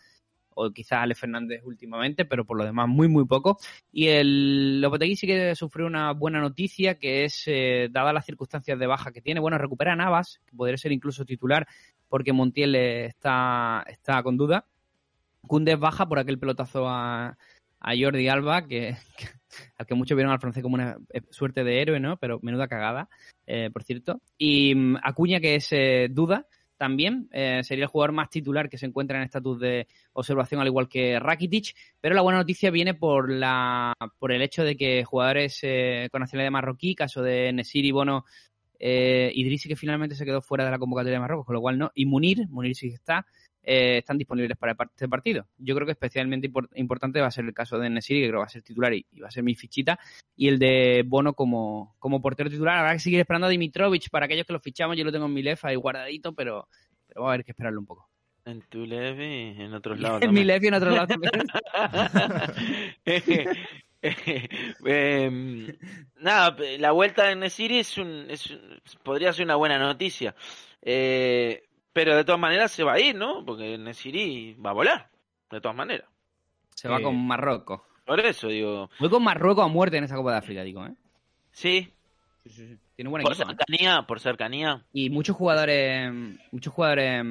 o 0.53 0.69
quizás 0.71 0.99
Ale 0.99 1.15
Fernández 1.15 1.61
últimamente, 1.63 2.25
pero 2.25 2.45
por 2.45 2.57
lo 2.57 2.65
demás 2.65 2.87
muy, 2.87 3.07
muy 3.07 3.25
poco. 3.25 3.57
Y 3.91 4.07
el 4.07 4.81
Lopetegui 4.81 5.15
sí 5.15 5.25
que 5.25 5.55
sufrió 5.55 5.87
una 5.87 6.11
buena 6.11 6.41
noticia, 6.41 6.99
que 6.99 7.23
es, 7.23 7.43
eh, 7.47 7.87
dadas 7.89 8.13
las 8.13 8.25
circunstancias 8.25 8.77
de 8.77 8.85
baja 8.85 9.11
que 9.13 9.21
tiene, 9.21 9.39
bueno, 9.39 9.57
recupera 9.57 9.93
a 9.93 9.95
Navas, 9.95 10.41
que 10.45 10.55
podría 10.55 10.77
ser 10.77 10.91
incluso 10.91 11.23
titular, 11.25 11.67
porque 12.09 12.33
Montiel 12.33 12.75
está, 12.75 13.83
está 13.87 14.21
con 14.23 14.35
duda. 14.37 14.65
Cundes 15.47 15.79
baja 15.79 16.05
por 16.07 16.19
aquel 16.19 16.37
pelotazo 16.37 16.87
a, 16.87 17.37
a 17.79 17.91
Jordi 17.97 18.27
Alba, 18.27 18.67
que, 18.67 18.97
que- 19.17 19.40
al 19.77 19.85
que 19.85 19.95
muchos 19.95 20.15
vieron 20.15 20.31
al 20.31 20.39
francés 20.39 20.63
como 20.63 20.75
una 20.75 20.97
eh, 21.13 21.21
suerte 21.29 21.63
de 21.63 21.81
héroe, 21.81 21.99
¿no? 21.99 22.17
Pero 22.17 22.39
menuda 22.41 22.67
cagada, 22.67 23.09
eh, 23.45 23.69
por 23.71 23.83
cierto. 23.83 24.21
Y 24.37 24.75
mm, 24.75 24.97
Acuña, 25.03 25.39
que 25.39 25.55
es 25.55 25.67
eh, 25.71 26.07
duda 26.09 26.47
también, 26.81 27.29
eh, 27.31 27.61
sería 27.63 27.83
el 27.83 27.91
jugador 27.91 28.11
más 28.11 28.31
titular 28.31 28.67
que 28.67 28.79
se 28.79 28.87
encuentra 28.87 29.15
en 29.17 29.25
estatus 29.25 29.59
de 29.59 29.87
observación, 30.13 30.61
al 30.61 30.65
igual 30.65 30.89
que 30.89 31.19
Rakitic. 31.19 31.75
Pero 31.99 32.15
la 32.15 32.23
buena 32.23 32.39
noticia 32.39 32.71
viene 32.71 32.95
por 32.95 33.31
la 33.31 33.93
por 34.17 34.31
el 34.31 34.41
hecho 34.41 34.63
de 34.63 34.75
que 34.75 35.03
jugadores 35.03 35.59
eh, 35.61 36.09
con 36.11 36.21
nacionalidad 36.21 36.51
marroquí, 36.51 36.95
caso 36.95 37.21
de 37.21 37.53
Nesiri, 37.53 37.91
Bono, 37.91 38.25
eh, 38.79 39.31
Idrisi, 39.35 39.69
que 39.69 39.75
finalmente 39.75 40.15
se 40.15 40.25
quedó 40.25 40.41
fuera 40.41 40.65
de 40.65 40.71
la 40.71 40.79
convocatoria 40.79 41.17
de 41.17 41.19
Marruecos, 41.19 41.45
con 41.45 41.53
lo 41.53 41.61
cual 41.61 41.77
no, 41.77 41.91
y 41.93 42.07
Munir, 42.07 42.47
Munir 42.49 42.75
sí 42.75 42.87
está, 42.87 43.27
eh, 43.63 43.99
están 43.99 44.17
disponibles 44.17 44.57
para 44.57 44.73
este 44.73 45.07
partido. 45.07 45.47
Yo 45.57 45.75
creo 45.75 45.85
que 45.85 45.91
especialmente 45.93 46.49
impor- 46.51 46.69
importante 46.75 47.21
va 47.21 47.27
a 47.27 47.31
ser 47.31 47.45
el 47.45 47.53
caso 47.53 47.77
de 47.79 47.89
Nesiri, 47.89 48.21
que 48.21 48.27
creo 48.27 48.39
que 48.39 48.43
va 48.43 48.45
a 48.45 48.49
ser 48.49 48.61
titular 48.63 48.93
y, 48.93 49.05
y 49.11 49.19
va 49.19 49.27
a 49.27 49.31
ser 49.31 49.43
mi 49.43 49.55
fichita, 49.55 49.99
y 50.35 50.47
el 50.47 50.57
de 50.59 51.03
Bono 51.05 51.33
como, 51.33 51.95
como 51.99 52.21
portero 52.21 52.49
titular. 52.49 52.77
Habrá 52.79 52.93
que 52.93 52.99
seguir 52.99 53.19
esperando 53.19 53.47
a 53.47 53.51
Dimitrovich 53.51 54.09
para 54.09 54.25
aquellos 54.25 54.45
que 54.47 54.53
lo 54.53 54.59
fichamos. 54.59 54.97
Yo 54.97 55.03
lo 55.05 55.11
tengo 55.11 55.25
en 55.27 55.33
mi 55.33 55.43
lefa 55.43 55.67
ahí 55.69 55.75
guardadito, 55.75 56.33
pero, 56.33 56.67
pero 57.07 57.21
va 57.21 57.29
a 57.29 57.33
haber 57.33 57.45
que 57.45 57.51
esperarlo 57.51 57.79
un 57.79 57.85
poco. 57.85 58.07
En 58.43 58.63
tu 58.63 58.87
leve, 58.87 59.49
en 59.63 59.71
otros 59.75 59.99
lados. 59.99 60.23
En 60.23 60.33
mi 60.33 60.43
lefa 60.43 60.65
y 60.65 60.67
en 60.69 60.73
otro 60.73 60.89
lado 60.89 61.07
también. 61.07 61.31
Em, 64.83 65.67
nada, 66.19 66.55
la 66.79 66.91
vuelta 66.91 67.25
de 67.25 67.35
Nesiri 67.35 67.79
es 67.79 67.97
un, 67.99 68.25
es 68.29 68.49
un- 68.49 68.79
podría 69.03 69.31
ser 69.31 69.45
una 69.45 69.55
buena 69.55 69.77
noticia. 69.77 70.33
Eh, 70.81 71.63
pero 71.93 72.15
de 72.15 72.23
todas 72.23 72.39
maneras 72.39 72.71
se 72.71 72.83
va 72.83 72.93
a 72.93 72.99
ir, 72.99 73.15
¿no? 73.15 73.43
Porque 73.45 73.77
Nesiri 73.77 74.53
va 74.55 74.71
a 74.71 74.73
volar. 74.73 75.09
De 75.49 75.59
todas 75.61 75.75
maneras. 75.75 76.07
Se 76.75 76.87
va 76.87 76.99
Eh, 76.99 77.03
con 77.03 77.15
Marruecos. 77.27 77.81
Por 78.05 78.19
eso 78.19 78.47
digo, 78.47 78.89
Voy 78.99 79.09
con 79.09 79.23
Marruecos 79.23 79.63
a 79.65 79.67
muerte 79.67 79.97
en 79.97 80.03
esta 80.05 80.15
Copa 80.15 80.31
de 80.31 80.37
África, 80.37 80.63
digo, 80.63 80.85
¿eh? 80.85 80.93
sí, 81.51 81.93
Tiene 82.95 83.09
buen 83.09 83.21
por 83.23 83.33
equipo. 83.33 83.49
¿eh? 83.51 83.55
cercanía, 83.55 84.01
por 84.03 84.19
cercanía. 84.19 84.83
Y 84.93 85.09
muchos 85.09 85.35
jugadores, 85.35 86.11
muchos 86.51 86.73
jugadores 86.73 87.23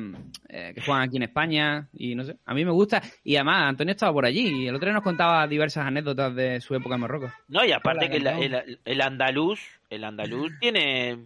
eh, 0.48 0.72
que 0.74 0.80
juegan 0.82 1.02
aquí 1.02 1.16
en 1.16 1.24
España 1.24 1.88
y 1.92 2.14
no 2.14 2.24
sé, 2.24 2.36
a 2.44 2.54
mí 2.54 2.64
me 2.64 2.70
gusta. 2.70 3.02
Y 3.24 3.34
además, 3.36 3.64
Antonio 3.70 3.92
estaba 3.92 4.12
por 4.12 4.24
allí 4.24 4.64
y 4.64 4.68
el 4.68 4.74
otro 4.74 4.86
día 4.86 4.94
nos 4.94 5.02
contaba 5.02 5.46
diversas 5.48 5.86
anécdotas 5.86 6.34
de 6.34 6.60
su 6.60 6.74
época 6.74 6.94
en 6.94 7.00
Marruecos. 7.00 7.32
No, 7.48 7.64
y 7.64 7.72
aparte 7.72 8.08
que 8.08 8.18
el, 8.18 8.26
el- 8.26 8.80
el 8.84 9.00
andaluz, 9.00 9.60
el 9.90 10.04
andaluz 10.04 10.52
tiene 10.60 11.18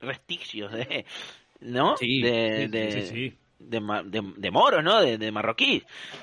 vestigios 0.00 0.72
de, 0.72 1.06
¿no? 1.66 1.96
Sí, 1.96 2.22
de, 2.22 2.54
sí, 2.56 2.68
de, 2.68 2.90
Sí, 2.92 3.02
sí. 3.02 3.36
de, 3.58 3.80
ma- 3.80 4.02
de, 4.02 4.22
de 4.36 4.50
moros, 4.50 4.82
¿no? 4.82 5.00
De, 5.00 5.18
de 5.18 5.32
marroquí 5.32 5.82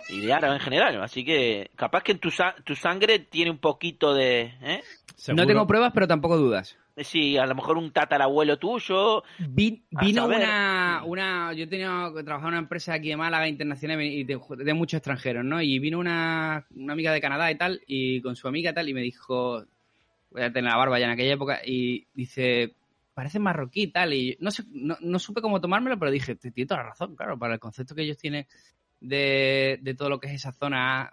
y 0.10 0.20
de 0.22 0.34
árabe 0.34 0.56
en 0.56 0.62
general. 0.62 1.02
Así 1.04 1.24
que 1.24 1.70
capaz 1.76 2.04
que 2.04 2.14
en 2.14 2.20
tu, 2.20 2.32
sa- 2.32 2.56
tu 2.64 2.76
sangre 2.76 3.20
tiene 3.20 3.52
un 3.52 3.58
poquito 3.60 4.14
de, 4.14 4.54
¿eh? 4.62 4.82
No 5.30 5.46
tengo 5.48 5.66
pruebas, 5.68 5.92
pero 5.94 6.08
tampoco 6.08 6.38
dudas. 6.38 6.78
Sí, 6.98 7.38
a 7.38 7.48
lo 7.48 7.56
mejor 7.56 7.78
un 7.78 7.92
tatarabuelo 7.92 8.60
tuyo. 8.60 9.24
Vi- 9.40 9.82
vino 9.90 10.28
una, 10.28 11.02
una, 11.06 11.54
yo 11.54 11.68
tenía 11.68 12.12
que 12.16 12.24
trabajar 12.24 12.50
en 12.50 12.54
una 12.54 12.60
empresa 12.60 12.94
aquí 12.94 13.10
de 13.10 13.18
Málaga 13.18 13.48
internacional 13.48 14.00
y 14.02 14.24
de, 14.24 14.40
de 14.58 14.74
muchos 14.76 14.98
extranjeros, 15.00 15.44
¿no? 15.44 15.60
Y 15.60 15.80
vino 15.80 15.98
una, 15.98 16.68
una 16.76 16.94
amiga 16.94 17.12
de 17.12 17.20
Canadá 17.22 17.50
y 17.52 17.56
tal, 17.56 17.82
y 17.88 18.22
con 18.22 18.36
su 18.36 18.48
amiga 18.48 18.70
y 18.72 18.74
tal, 18.76 18.90
y 18.90 18.94
me 18.94 19.02
dijo, 19.02 19.66
voy 20.30 20.42
a 20.44 20.54
tener 20.54 20.70
la 20.70 20.78
barba 20.78 21.00
ya 21.00 21.06
en 21.06 21.12
aquella 21.12 21.34
época, 21.34 21.62
y 21.66 22.06
dice, 22.14 22.74
parece 23.14 23.40
marroquí 23.40 23.84
y 23.84 23.88
tal, 23.88 24.14
y 24.14 24.38
no 24.40 24.52
sé, 24.52 24.64
no, 24.72 24.98
no 25.02 25.20
supe 25.20 25.42
cómo 25.42 25.62
tomármelo, 25.62 25.98
pero 26.00 26.12
dije, 26.12 26.36
te 26.36 26.52
tiene 26.52 26.68
toda 26.68 26.82
la 26.84 26.90
razón, 26.90 27.16
claro, 27.16 27.38
para 27.38 27.54
el 27.54 27.60
concepto 27.60 27.94
que 27.96 28.02
ellos 28.04 28.18
tienen 28.18 28.46
de, 29.00 29.80
de 29.82 29.94
todo 29.96 30.10
lo 30.10 30.20
que 30.20 30.28
es 30.28 30.34
esa 30.34 30.52
zona 30.52 31.12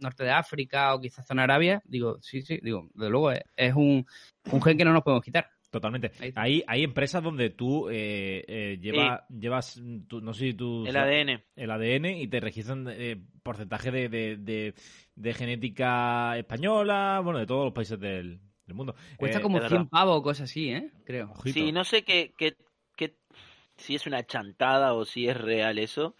norte 0.00 0.24
de 0.24 0.30
África 0.30 0.94
o 0.94 1.00
quizás 1.00 1.26
zona 1.26 1.44
Arabia, 1.44 1.82
digo, 1.86 2.18
sí, 2.20 2.42
sí, 2.42 2.58
digo, 2.62 2.88
de 2.94 3.08
luego 3.10 3.30
es, 3.32 3.42
es 3.56 3.74
un, 3.74 4.06
un 4.50 4.62
gen 4.62 4.76
que 4.76 4.84
no 4.84 4.92
nos 4.92 5.02
podemos 5.02 5.24
quitar. 5.24 5.48
Totalmente. 5.70 6.12
Hay, 6.36 6.62
hay 6.68 6.84
empresas 6.84 7.20
donde 7.20 7.50
tú 7.50 7.88
eh, 7.88 8.44
eh, 8.46 8.78
lleva- 8.80 9.26
llevas, 9.28 9.80
tu- 10.06 10.20
no 10.20 10.32
sé 10.32 10.50
si 10.50 10.54
tú... 10.54 10.86
El 10.86 10.96
ADN. 10.96 11.42
el 11.56 11.70
ADN 11.70 12.04
y 12.20 12.28
te 12.28 12.38
registran 12.38 12.86
eh, 12.90 13.20
porcentaje 13.42 13.90
de, 13.90 14.08
de, 14.08 14.36
de- 14.36 14.74
de 15.16 15.34
genética 15.34 16.38
española, 16.38 17.20
bueno, 17.24 17.40
de 17.40 17.46
todos 17.46 17.64
los 17.64 17.72
países 17.74 17.98
del, 17.98 18.38
del 18.66 18.74
mundo. 18.76 18.94
Cuesta 19.16 19.38
Eh, 19.38 19.42
como 19.42 19.58
es 19.58 19.64
100 19.68 19.72
verdad. 19.82 19.90
pavos 19.90 20.18
o 20.18 20.22
cosas 20.22 20.50
así, 20.50 20.70
¿eh? 20.70 20.90
Creo. 21.04 21.30
ojito. 21.32 21.52
Sí, 21.52 21.72
no 21.72 21.84
sé 21.84 22.02
qué, 22.04 22.32
qué, 22.36 22.56
qué- 22.96 23.14
si 23.76 23.94
es 23.94 24.06
una 24.06 24.24
chantada 24.24 24.94
o 24.94 25.04
si 25.04 25.28
es 25.28 25.36
real 25.36 25.78
eso. 25.78 26.14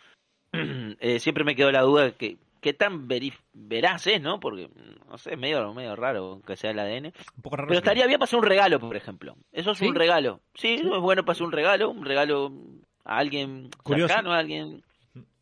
Eh, 1.01 1.19
siempre 1.21 1.43
me 1.45 1.57
quedó 1.57 1.73
la 1.73 1.83
duda 1.83 2.05
de 2.05 2.13
que 2.15 2.37
qué 2.61 2.73
tan 2.73 3.09
verif- 3.09 3.41
veraz 3.53 4.07
es, 4.07 4.23
¿no? 4.23 4.41
Porque, 4.41 4.71
no 5.09 5.19
sé, 5.19 5.33
es 5.35 5.39
medio, 5.39 5.75
medio 5.75 5.97
raro 5.97 6.41
que 6.47 6.57
sea 6.57 6.71
el 6.71 6.79
ADN. 6.79 7.13
Un 7.37 7.43
poco 7.43 7.57
raro. 7.57 7.69
Pero 7.69 7.79
estaría 7.79 8.07
bien 8.07 8.19
para 8.19 8.25
hacer 8.27 8.39
un 8.39 8.45
regalo, 8.47 8.79
por 8.79 8.97
ejemplo. 8.97 9.37
Eso 9.53 9.73
es 9.73 9.79
¿Sí? 9.79 9.87
un 9.87 9.95
regalo. 9.95 10.41
Sí, 10.55 10.75
es 10.75 10.85
bueno 11.01 11.25
para 11.25 11.33
hacer 11.33 11.45
un 11.47 11.53
regalo, 11.53 11.91
un 11.91 12.05
regalo 12.05 12.53
a 13.05 13.19
alguien 13.19 13.69
Curioso. 13.83 14.09
cercano, 14.09 14.33
a 14.33 14.39
alguien 14.39 14.83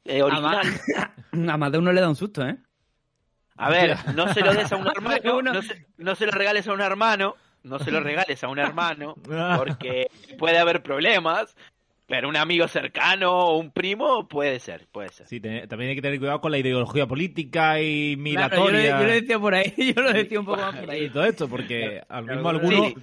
eh, 0.05 0.23
original. 0.23 0.67
A 1.51 1.57
más 1.57 1.71
de 1.73 1.79
uno 1.79 1.93
le 1.93 2.01
da 2.01 2.09
un 2.09 2.17
susto, 2.17 2.45
¿eh? 2.47 2.57
A 3.67 3.71
ver, 3.71 3.97
no 4.15 4.33
se 4.33 4.41
lo 4.41 4.53
des 4.55 4.71
a 4.73 4.77
un 4.77 4.87
hermano, 4.95 5.43
no 5.43 5.63
se, 5.63 5.87
no 5.99 6.15
se 6.15 6.27
lo 6.27 6.33
regales 6.33 6.67
a 6.69 6.73
un 6.73 6.81
hermano, 6.81 7.37
no 7.63 7.79
se 7.79 7.91
lo 7.91 8.01
regales 8.01 8.43
a 8.45 8.49
un 8.49 8.59
hermano, 8.59 9.15
porque 9.57 10.09
puede 10.39 10.59
haber 10.59 10.83
problemas, 10.83 11.55
pero 12.07 12.29
un 12.29 12.37
amigo 12.37 12.69
cercano 12.69 13.33
o 13.33 13.59
un 13.59 13.71
primo 13.71 14.29
puede 14.29 14.59
ser, 14.61 14.87
puede 14.93 15.09
ser. 15.11 15.27
Sí, 15.29 15.41
te- 15.41 15.67
también 15.67 15.91
hay 15.91 15.97
que 15.97 16.03
tener 16.03 16.19
cuidado 16.19 16.41
con 16.41 16.51
la 16.51 16.59
ideología 16.59 17.07
política 17.07 17.81
y 17.81 18.17
Claro, 18.17 18.57
yo, 18.57 18.63
lo, 18.71 18.71
migratoria. 18.79 18.99
yo 19.01 19.07
lo 19.07 19.13
decía 19.13 19.39
por 19.39 19.55
ahí, 19.55 19.75
yo 19.97 20.03
lo 20.03 20.13
decía 20.13 20.41
un 20.41 20.47
poco 20.47 20.61
más 20.61 20.75
por 20.77 20.89
y 20.89 20.91
ahí. 20.91 21.11
todo 21.11 21.25
esto, 21.25 21.49
porque 21.49 22.03
al 22.09 22.25
mismo 22.27 22.49
alguno, 22.49 22.85
sí. 22.89 22.95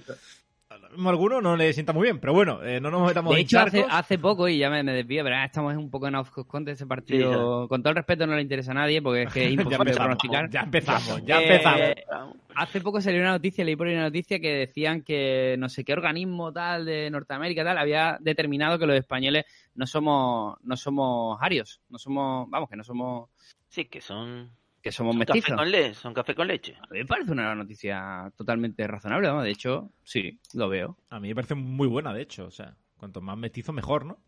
Alguno 1.06 1.40
no 1.40 1.56
le 1.56 1.72
sienta 1.72 1.92
muy 1.92 2.04
bien, 2.04 2.18
pero 2.18 2.32
bueno, 2.32 2.62
eh, 2.62 2.80
no 2.80 2.90
nos 2.90 3.06
metamos 3.06 3.32
De 3.34 3.40
en 3.40 3.44
hecho, 3.46 3.58
hace, 3.88 4.18
poco, 4.18 4.48
y 4.48 4.58
ya 4.58 4.70
me, 4.70 4.82
me 4.82 4.92
desvío, 4.92 5.22
pero 5.22 5.36
estamos 5.36 5.74
un 5.76 5.90
poco 5.90 6.08
en 6.08 6.14
off 6.16 6.30
contra 6.46 6.72
ese 6.74 6.86
partido. 6.86 7.68
Con 7.68 7.82
todo 7.82 7.90
el 7.90 7.96
respeto, 7.96 8.26
no 8.26 8.34
le 8.34 8.42
interesa 8.42 8.72
a 8.72 8.74
nadie 8.74 9.00
porque 9.02 9.22
es 9.22 9.32
que 9.32 9.44
es 9.46 9.52
imposible 9.52 9.92
pronosticar. 9.92 10.50
ya 10.50 10.60
empezamos, 10.62 11.24
ya 11.24 11.40
Eh, 11.40 11.44
empezamos. 11.44 12.36
Hace 12.54 12.80
poco 12.80 13.00
salió 13.00 13.20
una 13.20 13.30
noticia, 13.30 13.64
leí 13.64 13.76
por 13.76 13.86
ahí 13.86 13.94
una 13.94 14.04
noticia 14.04 14.40
que 14.40 14.52
decían 14.52 15.02
que 15.02 15.54
no 15.58 15.68
sé 15.68 15.84
qué 15.84 15.92
organismo 15.92 16.52
tal 16.52 16.84
de 16.84 17.08
Norteamérica 17.10 17.64
tal 17.64 17.78
había 17.78 18.18
determinado 18.20 18.78
que 18.78 18.86
los 18.86 18.96
españoles 18.96 19.44
no 19.74 19.86
somos 19.86 20.56
no 20.62 20.76
somos 20.76 21.38
arios, 21.40 21.80
no 21.88 21.98
somos, 21.98 22.50
vamos, 22.50 22.68
que 22.68 22.76
no 22.76 22.84
somos 22.84 23.30
Sí, 23.68 23.84
que 23.84 24.00
son, 24.00 24.50
que 24.82 24.92
somos 24.92 25.16
son 25.16 25.24
café 25.24 25.32
mestizos. 25.34 25.56
con 25.56 25.70
leche, 25.70 25.94
son 25.94 26.14
café 26.14 26.34
con 26.34 26.46
leche. 26.48 26.76
A 26.76 26.92
mí 26.92 26.98
me 27.00 27.06
parece 27.06 27.32
una 27.32 27.54
noticia 27.54 28.32
totalmente 28.36 28.86
razonable, 28.86 29.28
vamos, 29.28 29.44
de 29.44 29.50
hecho, 29.50 29.90
sí, 30.02 30.40
lo 30.54 30.68
veo. 30.68 30.96
A 31.10 31.20
mí 31.20 31.28
me 31.28 31.34
parece 31.34 31.54
muy 31.54 31.88
buena, 31.88 32.12
de 32.14 32.22
hecho. 32.22 32.46
O 32.46 32.50
sea, 32.50 32.76
cuanto 32.96 33.20
más 33.20 33.36
mestizo, 33.36 33.72
mejor, 33.72 34.06
¿no? 34.06 34.18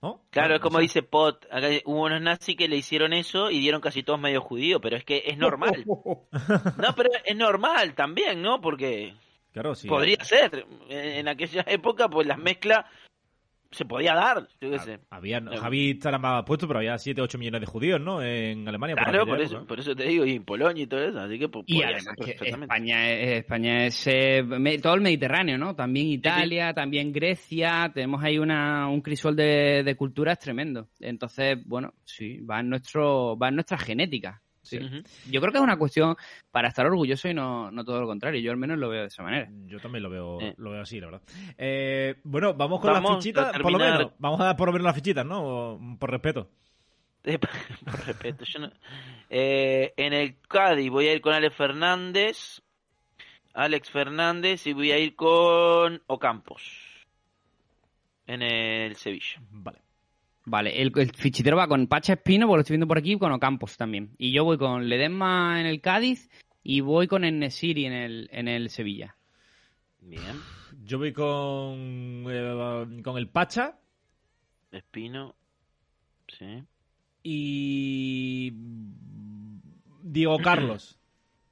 ¿no? 0.00 0.22
Claro, 0.30 0.54
es 0.54 0.60
O 0.60 0.62
como 0.62 0.78
sea, 0.78 0.82
dice 0.82 1.02
Pot, 1.02 1.46
acá 1.50 1.68
hubo 1.84 2.04
unos 2.04 2.20
nazis 2.20 2.56
que 2.56 2.68
le 2.68 2.76
hicieron 2.76 3.12
eso 3.12 3.50
y 3.50 3.58
dieron 3.60 3.80
casi 3.80 4.02
todos 4.02 4.20
medio 4.20 4.40
judíos, 4.40 4.80
pero 4.82 4.96
es 4.96 5.04
que 5.04 5.22
es 5.26 5.38
normal. 5.38 5.84
No, 6.76 6.94
pero 6.96 7.10
es 7.24 7.36
normal 7.36 7.94
también, 7.94 8.40
¿no? 8.42 8.60
Porque 8.60 9.14
Claro, 9.52 9.74
sí. 9.74 9.88
podría 9.88 10.22
ser. 10.24 10.66
En, 10.88 11.04
en 11.20 11.28
aquella 11.28 11.64
época, 11.66 12.08
pues 12.08 12.26
las 12.26 12.38
mezclas 12.38 12.84
se 13.70 13.84
podía 13.84 14.14
dar, 14.14 14.48
yo 14.60 14.70
qué 14.70 14.78
sé. 14.78 14.98
Había, 15.10 15.40
Javi 15.42 15.90
estará 15.90 16.18
más 16.18 16.42
puesto, 16.44 16.66
pero 16.66 16.78
había 16.78 16.96
7 16.98 17.20
8 17.20 17.36
millones 17.38 17.60
de 17.60 17.66
judíos, 17.66 18.00
¿no? 18.00 18.22
En 18.22 18.66
Alemania. 18.66 18.96
por 18.96 19.04
Claro, 19.04 19.26
por 19.26 19.40
época. 19.40 19.56
eso, 19.58 19.66
por 19.66 19.78
eso 19.80 19.94
te 19.94 20.04
digo, 20.04 20.24
y 20.24 20.36
en 20.36 20.44
Polonia 20.44 20.82
y 20.82 20.86
todo 20.86 21.02
eso, 21.04 21.20
así 21.20 21.38
que 21.38 21.48
po- 21.48 21.64
Y 21.66 21.82
además 21.82 22.14
que. 22.24 22.30
España 22.32 23.10
es, 23.10 23.38
España 23.40 23.86
es 23.86 24.06
eh, 24.06 24.42
todo 24.82 24.94
el 24.94 25.00
Mediterráneo, 25.02 25.58
¿no? 25.58 25.74
También 25.76 26.06
Italia, 26.08 26.72
también 26.72 27.12
Grecia, 27.12 27.90
tenemos 27.92 28.22
ahí 28.24 28.38
una, 28.38 28.88
un 28.88 29.00
crisol 29.02 29.36
de, 29.36 29.82
de 29.84 29.94
culturas 29.96 30.38
tremendo. 30.38 30.88
Entonces, 31.00 31.58
bueno, 31.66 31.92
sí, 32.04 32.40
va 32.40 32.60
en 32.60 32.70
nuestro, 32.70 33.36
va 33.36 33.48
en 33.48 33.56
nuestra 33.56 33.76
genética. 33.78 34.40
Sí. 34.68 34.78
Yo 35.30 35.40
creo 35.40 35.52
que 35.52 35.58
es 35.58 35.64
una 35.64 35.78
cuestión 35.78 36.16
para 36.50 36.68
estar 36.68 36.86
orgulloso 36.86 37.28
y 37.28 37.34
no, 37.34 37.70
no 37.70 37.84
todo 37.84 38.00
lo 38.00 38.06
contrario. 38.06 38.40
Yo 38.40 38.50
al 38.50 38.56
menos 38.58 38.78
lo 38.78 38.88
veo 38.88 39.02
de 39.02 39.06
esa 39.08 39.22
manera. 39.22 39.48
Yo 39.66 39.78
también 39.80 40.02
lo 40.02 40.10
veo, 40.10 40.40
Eh. 40.40 40.54
lo 40.58 40.70
veo 40.70 40.82
así, 40.82 41.00
la 41.00 41.06
verdad. 41.06 41.22
Eh, 41.56 42.16
bueno, 42.24 42.54
vamos 42.54 42.80
con 42.80 42.92
las 42.92 43.02
fichitas, 43.16 43.54
a 43.54 43.58
por 43.58 43.72
lo 43.72 43.78
menos. 43.78 44.12
Vamos 44.18 44.40
a 44.40 44.44
dar 44.44 44.56
por 44.56 44.68
lo 44.68 44.72
menos 44.72 44.86
las 44.86 44.94
fichitas, 44.94 45.24
¿no? 45.26 45.78
Por 45.98 46.10
respeto. 46.10 46.48
Eh, 47.24 47.38
por 47.84 48.06
respeto, 48.06 48.44
yo 48.44 48.60
no- 48.60 48.72
Eh, 49.30 49.92
en 49.96 50.12
el 50.12 50.36
Cádiz 50.48 50.90
voy 50.90 51.06
a 51.08 51.14
ir 51.14 51.20
con 51.20 51.34
Alex 51.34 51.54
Fernández. 51.56 52.62
Alex 53.54 53.90
Fernández 53.90 54.66
y 54.66 54.72
voy 54.72 54.92
a 54.92 54.98
ir 54.98 55.16
con 55.16 56.00
Ocampos. 56.06 56.62
En 58.26 58.42
el 58.42 58.94
Sevilla. 58.96 59.40
Vale. 59.50 59.80
Vale, 60.48 60.80
el, 60.80 60.90
el 60.96 61.10
fichitero 61.12 61.58
va 61.58 61.68
con 61.68 61.86
Pacha 61.88 62.14
Espino, 62.14 62.46
porque 62.46 62.56
lo 62.56 62.60
estoy 62.62 62.74
viendo 62.74 62.88
por 62.88 62.96
aquí, 62.96 63.12
y 63.12 63.18
con 63.18 63.32
Ocampos 63.32 63.76
también. 63.76 64.14
Y 64.16 64.32
yo 64.32 64.44
voy 64.44 64.56
con 64.56 64.88
Ledesma 64.88 65.60
en 65.60 65.66
el 65.66 65.82
Cádiz 65.82 66.30
y 66.62 66.80
voy 66.80 67.06
con 67.06 67.24
Enesiri 67.24 67.84
en 67.84 67.92
el, 67.92 68.28
en 68.32 68.48
el 68.48 68.70
Sevilla. 68.70 69.14
Bien. 70.00 70.40
Yo 70.84 70.98
voy 70.98 71.12
con, 71.12 72.24
eh, 72.30 73.02
con 73.04 73.18
el 73.18 73.28
Pacha 73.28 73.78
Espino. 74.72 75.34
Sí. 76.28 76.62
y 77.22 78.52
Diego 80.02 80.38
Carlos. 80.42 80.98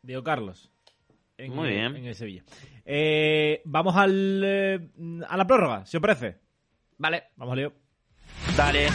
Diego 0.03 0.23
Carlos. 0.23 0.71
En, 1.37 1.55
Muy 1.55 1.69
bien. 1.69 1.97
En 1.97 2.07
el 2.07 2.15
Sevilla. 2.15 2.45
Eh, 2.87 3.61
vamos 3.67 3.95
al, 3.95 4.43
eh, 4.43 4.89
a 5.29 5.37
la 5.37 5.47
prórroga, 5.47 5.85
si 5.85 5.99
os 5.99 6.01
parece. 6.01 6.39
Vale. 6.97 7.25
Vamos, 7.37 7.57
Leo. 7.57 7.86
Dale. 8.57 8.89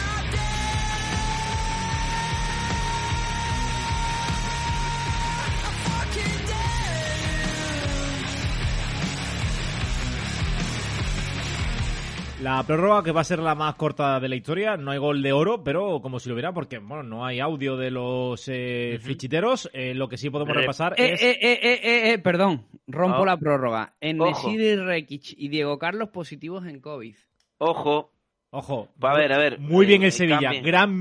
La 12.42 12.60
prórroga 12.64 13.04
que 13.04 13.12
va 13.12 13.20
a 13.20 13.24
ser 13.24 13.38
la 13.38 13.54
más 13.54 13.76
corta 13.76 14.18
de 14.18 14.28
la 14.28 14.34
historia, 14.34 14.76
no 14.76 14.90
hay 14.90 14.98
gol 14.98 15.22
de 15.22 15.32
oro, 15.32 15.62
pero 15.62 16.00
como 16.02 16.18
si 16.18 16.28
lo 16.28 16.34
hubiera, 16.34 16.52
porque 16.52 16.78
bueno, 16.78 17.04
no 17.04 17.24
hay 17.24 17.38
audio 17.38 17.76
de 17.76 17.92
los 17.92 18.48
eh, 18.48 18.98
fichiteros. 19.00 19.70
Eh, 19.72 19.94
lo 19.94 20.08
que 20.08 20.16
sí 20.16 20.28
podemos 20.28 20.52
Re- 20.52 20.62
repasar 20.62 20.94
Eh, 20.98 21.12
es 21.12 21.22
eh, 21.22 21.38
eh, 21.40 21.58
eh, 21.62 21.80
eh, 21.84 22.12
eh, 22.14 22.18
perdón, 22.18 22.66
rompo 22.88 23.18
Oh. 23.20 23.24
la 23.26 23.36
prórroga. 23.36 23.82
Ojo. 23.84 23.94
Enesiri 24.00 24.74
Rekic 24.74 25.34
y 25.36 25.48
Diego 25.50 25.78
Carlos 25.78 26.08
positivos 26.08 26.66
en 26.66 26.80
COVID. 26.80 27.14
Ojo. 27.58 28.10
Ojo. 28.54 28.88
A 29.00 29.14
ver, 29.16 29.32
a 29.32 29.38
ver. 29.38 29.58
Muy 29.58 29.86
bien 29.86 30.02
Eh, 30.02 30.06
el 30.06 30.12
Sevilla. 30.12 30.40
cambien. 30.40 30.62
Gran, 30.64 30.94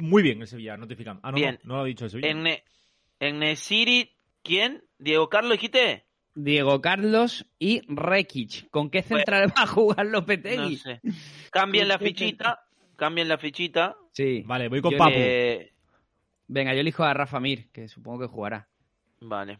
muy 0.00 0.22
bien 0.22 0.40
el 0.40 0.46
Sevilla, 0.46 0.76
notificamos. 0.76 1.20
Ah, 1.24 1.32
no, 1.32 1.36
Bien. 1.36 1.58
no, 1.64 1.68
no 1.70 1.76
lo 1.78 1.82
ha 1.82 1.86
dicho 1.86 2.04
el 2.04 2.10
Sevilla. 2.12 2.30
En, 2.30 2.42
Ne- 2.44 2.62
en 3.18 3.38
Nesiri, 3.40 4.12
¿quién? 4.42 4.84
¿Diego 4.98 5.28
Carlos 5.28 5.52
dijiste? 5.52 6.04
Diego 6.36 6.80
Carlos 6.80 7.46
y 7.58 7.82
Rekic. 7.92 8.70
¿Con 8.70 8.90
qué 8.90 9.02
central 9.02 9.48
va 9.56 9.62
a 9.62 9.66
jugar 9.66 10.06
No 10.06 10.12
Lopetegui? 10.12 10.76
sé. 10.76 11.00
Cambien 11.50 11.88
la 11.88 11.98
fichita. 11.98 12.60
Cambien 12.96 13.28
la 13.28 13.38
fichita. 13.38 13.96
Sí. 14.12 14.42
Vale, 14.46 14.68
voy 14.68 14.80
con 14.80 14.92
Yo 14.92 14.98
Papu. 14.98 15.12
Eh, 15.16 15.72
Venga, 16.46 16.74
yo 16.74 16.80
elijo 16.80 17.02
a 17.02 17.12
Rafa 17.14 17.40
Mir, 17.40 17.70
que 17.72 17.88
supongo 17.88 18.20
que 18.20 18.26
jugará. 18.26 18.68
vale. 19.20 19.58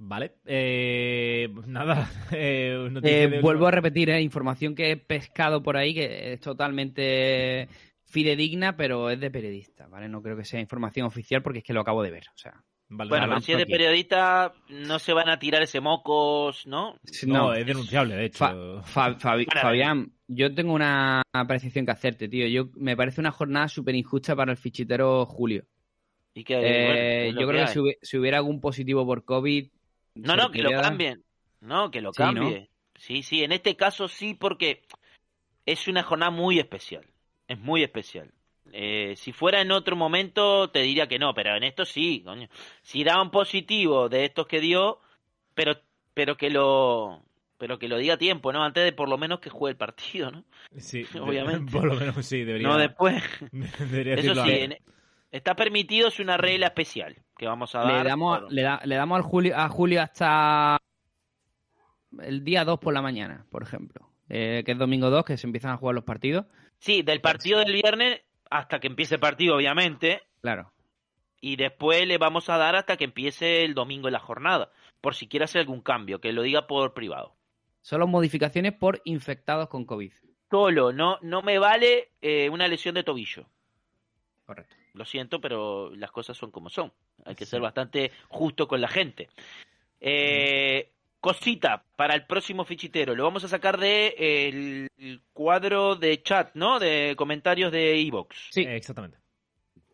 Vale. 0.00 0.34
Eh, 0.46 1.48
nada. 1.66 2.08
eh, 2.32 2.88
Eh, 3.02 3.40
vuelvo 3.42 3.66
a 3.66 3.70
repetir, 3.72 4.10
eh, 4.10 4.20
información 4.22 4.74
que 4.74 4.92
he 4.92 4.96
pescado 4.96 5.62
por 5.62 5.76
ahí, 5.76 5.92
que 5.92 6.32
es 6.34 6.40
totalmente 6.40 7.68
fidedigna, 8.04 8.76
pero 8.76 9.10
es 9.10 9.18
de 9.20 9.30
periodista, 9.30 9.88
¿vale? 9.88 10.08
No 10.08 10.22
creo 10.22 10.36
que 10.36 10.44
sea 10.44 10.60
información 10.60 11.06
oficial 11.06 11.42
porque 11.42 11.58
es 11.58 11.64
que 11.64 11.72
lo 11.72 11.80
acabo 11.80 12.02
de 12.02 12.10
ver. 12.12 12.24
O 12.34 12.38
sea, 12.38 12.62
Vale, 12.90 13.10
Bueno, 13.10 13.26
pero 13.28 13.40
si 13.42 13.52
es 13.52 13.58
de 13.58 13.66
periodista, 13.66 14.54
no 14.70 14.98
se 14.98 15.12
van 15.12 15.28
a 15.28 15.38
tirar 15.38 15.62
ese 15.62 15.78
mocos, 15.80 16.66
¿no? 16.66 16.96
No, 17.26 17.52
es 17.52 17.66
denunciable, 17.66 18.14
de 18.16 18.24
hecho. 18.24 18.38
Fa- 18.38 18.82
Fa- 18.82 19.18
Fabi- 19.18 19.44
Bueno, 19.44 19.60
Fabián, 19.60 20.12
yo 20.26 20.54
tengo 20.54 20.72
una 20.72 21.20
apreciación 21.34 21.84
que 21.84 21.92
hacerte, 21.92 22.28
tío. 22.28 22.46
Yo 22.46 22.70
Me 22.76 22.96
parece 22.96 23.20
una 23.20 23.30
jornada 23.30 23.68
súper 23.68 23.94
injusta 23.94 24.34
para 24.34 24.52
el 24.52 24.56
fichitero 24.56 25.26
Julio. 25.26 25.64
Y 26.32 26.44
que, 26.44 26.54
Eh, 26.54 26.84
bueno, 26.86 26.98
es 27.02 27.34
lo 27.34 27.40
yo 27.42 27.48
creo 27.48 27.66
que 27.66 27.78
hubi- 27.80 27.98
si 28.00 28.16
hubiera 28.16 28.38
algún 28.38 28.58
positivo 28.60 29.04
por 29.04 29.24
COVID... 29.24 29.68
No, 30.14 30.36
no, 30.36 30.50
que 30.50 30.62
lo 30.62 30.70
cambien. 30.70 31.24
No, 31.60 31.90
que 31.90 32.00
lo 32.00 32.12
Sí, 32.12 32.22
¿no? 32.22 32.26
cambie. 32.26 32.70
Sí, 32.94 33.22
sí, 33.22 33.44
en 33.44 33.52
este 33.52 33.76
caso 33.76 34.08
sí, 34.08 34.34
porque 34.34 34.82
es 35.66 35.86
una 35.88 36.02
jornada 36.02 36.30
muy 36.30 36.58
especial. 36.58 37.04
Es 37.46 37.58
muy 37.58 37.82
especial. 37.82 38.32
Eh, 38.72 39.14
si 39.16 39.32
fuera 39.32 39.60
en 39.62 39.70
otro 39.70 39.96
momento, 39.96 40.68
te 40.70 40.80
diría 40.82 41.08
que 41.08 41.18
no, 41.18 41.32
pero 41.32 41.56
en 41.56 41.64
esto 41.64 41.84
sí, 41.84 42.22
coño. 42.24 42.48
Si 42.82 43.02
da 43.04 43.20
un 43.22 43.30
positivo 43.30 44.08
de 44.08 44.24
estos 44.26 44.46
que 44.46 44.60
dio, 44.60 45.00
pero, 45.54 45.80
pero 46.14 46.36
que 46.36 46.50
lo. 46.50 47.22
Pero 47.56 47.78
que 47.78 47.88
lo 47.88 47.96
diga 47.98 48.14
a 48.14 48.18
tiempo, 48.18 48.52
¿no? 48.52 48.62
Antes 48.62 48.84
de 48.84 48.92
por 48.92 49.08
lo 49.08 49.18
menos 49.18 49.40
que 49.40 49.50
juegue 49.50 49.72
el 49.72 49.76
partido, 49.76 50.30
¿no? 50.30 50.44
Sí, 50.76 51.02
de- 51.12 51.20
obviamente. 51.20 51.72
Por 51.72 51.84
lo 51.86 51.94
menos 51.94 52.24
sí, 52.24 52.44
debería. 52.44 52.68
No 52.68 52.76
después. 52.78 53.22
debería 53.90 54.14
Eso 54.14 54.34
sí, 54.44 54.50
en- 54.50 54.76
está 55.30 55.54
permitido, 55.54 56.08
es 56.08 56.20
una 56.20 56.36
regla 56.36 56.66
especial 56.68 57.16
que 57.36 57.46
vamos 57.46 57.74
a 57.74 57.80
dar. 57.80 58.02
Le 58.04 58.08
damos, 58.08 58.38
por- 58.40 58.52
le, 58.52 58.62
da- 58.62 58.80
le 58.84 58.94
damos 58.96 59.16
al 59.16 59.22
Julio, 59.22 59.56
a 59.56 59.68
Julio 59.68 60.02
hasta 60.02 60.78
el 62.20 62.44
día 62.44 62.64
2 62.64 62.78
por 62.78 62.94
la 62.94 63.02
mañana, 63.02 63.46
por 63.50 63.62
ejemplo. 63.62 64.08
Eh, 64.28 64.62
que 64.64 64.72
es 64.72 64.78
domingo 64.78 65.08
2, 65.10 65.24
que 65.24 65.36
se 65.36 65.46
empiezan 65.46 65.70
a 65.72 65.76
jugar 65.76 65.94
los 65.94 66.04
partidos. 66.04 66.46
Sí, 66.78 67.02
del 67.02 67.20
partido 67.20 67.60
del 67.60 67.72
viernes 67.72 68.20
hasta 68.50 68.78
que 68.80 68.86
empiece 68.86 69.14
el 69.16 69.20
partido, 69.20 69.56
obviamente. 69.56 70.22
Claro. 70.40 70.72
y 71.40 71.54
después 71.56 72.06
le 72.06 72.18
vamos 72.18 72.48
a 72.48 72.56
dar 72.56 72.74
hasta 72.76 72.96
que 72.96 73.04
empiece 73.04 73.64
el 73.64 73.74
domingo 73.74 74.08
en 74.08 74.12
la 74.12 74.18
jornada, 74.20 74.70
por 75.00 75.14
si 75.14 75.28
quiere 75.28 75.44
hacer 75.44 75.60
algún 75.60 75.82
cambio, 75.82 76.20
que 76.20 76.32
lo 76.32 76.42
diga 76.42 76.66
por 76.66 76.94
privado. 76.94 77.36
Solo 77.80 78.06
modificaciones 78.08 78.72
por 78.72 79.00
infectados 79.04 79.68
con 79.68 79.84
COVID. 79.84 80.12
Solo, 80.50 80.92
no, 80.92 81.18
no 81.22 81.42
me 81.42 81.58
vale 81.60 82.10
eh, 82.22 82.48
una 82.50 82.66
lesión 82.66 82.94
de 82.96 83.04
tobillo. 83.04 83.46
Correcto. 84.46 84.74
Lo 84.98 85.04
siento, 85.04 85.40
pero 85.40 85.94
las 85.94 86.10
cosas 86.10 86.36
son 86.36 86.50
como 86.50 86.68
son. 86.68 86.92
Hay 87.24 87.34
que 87.34 87.46
ser 87.46 87.60
bastante 87.60 88.10
justo 88.28 88.66
con 88.66 88.80
la 88.80 88.88
gente. 88.88 89.28
Eh, 90.00 90.90
cosita 91.20 91.84
para 91.96 92.14
el 92.14 92.26
próximo 92.26 92.64
fichitero. 92.64 93.14
Lo 93.14 93.24
vamos 93.24 93.44
a 93.44 93.48
sacar 93.48 93.78
de 93.78 94.14
eh, 94.18 94.88
el, 94.98 95.20
cuadro 95.32 95.94
de 95.94 96.20
chat, 96.22 96.50
¿no? 96.54 96.78
De 96.78 97.14
comentarios 97.16 97.70
de 97.72 98.00
Evox. 98.00 98.48
Sí. 98.50 98.62
Eh, 98.62 98.76
exactamente. 98.76 99.18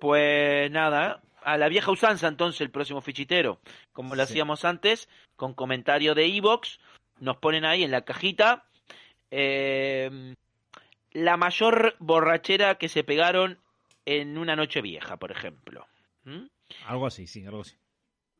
Pues 0.00 0.70
nada, 0.70 1.22
a 1.42 1.56
la 1.58 1.68
vieja 1.68 1.90
usanza 1.90 2.26
entonces 2.26 2.60
el 2.62 2.70
próximo 2.70 3.00
fichitero, 3.00 3.60
como 3.92 4.14
lo 4.14 4.24
Sí. 4.24 4.32
hacíamos 4.32 4.64
antes, 4.64 5.08
con 5.36 5.54
comentario 5.54 6.14
de 6.14 6.26
Evox, 6.26 6.80
nos 7.20 7.36
ponen 7.36 7.64
ahí 7.64 7.84
en 7.84 7.90
la 7.90 8.02
cajita 8.06 8.64
eh, 9.30 10.34
la 11.12 11.36
mayor 11.36 11.96
borrachera 11.98 12.76
que 12.76 12.88
se 12.88 13.04
pegaron 13.04 13.58
en 14.04 14.38
una 14.38 14.56
noche 14.56 14.80
vieja, 14.80 15.16
por 15.16 15.30
ejemplo. 15.30 15.86
¿Mm? 16.24 16.46
Algo 16.86 17.06
así, 17.06 17.26
sí, 17.26 17.44
algo 17.44 17.62
así. 17.62 17.76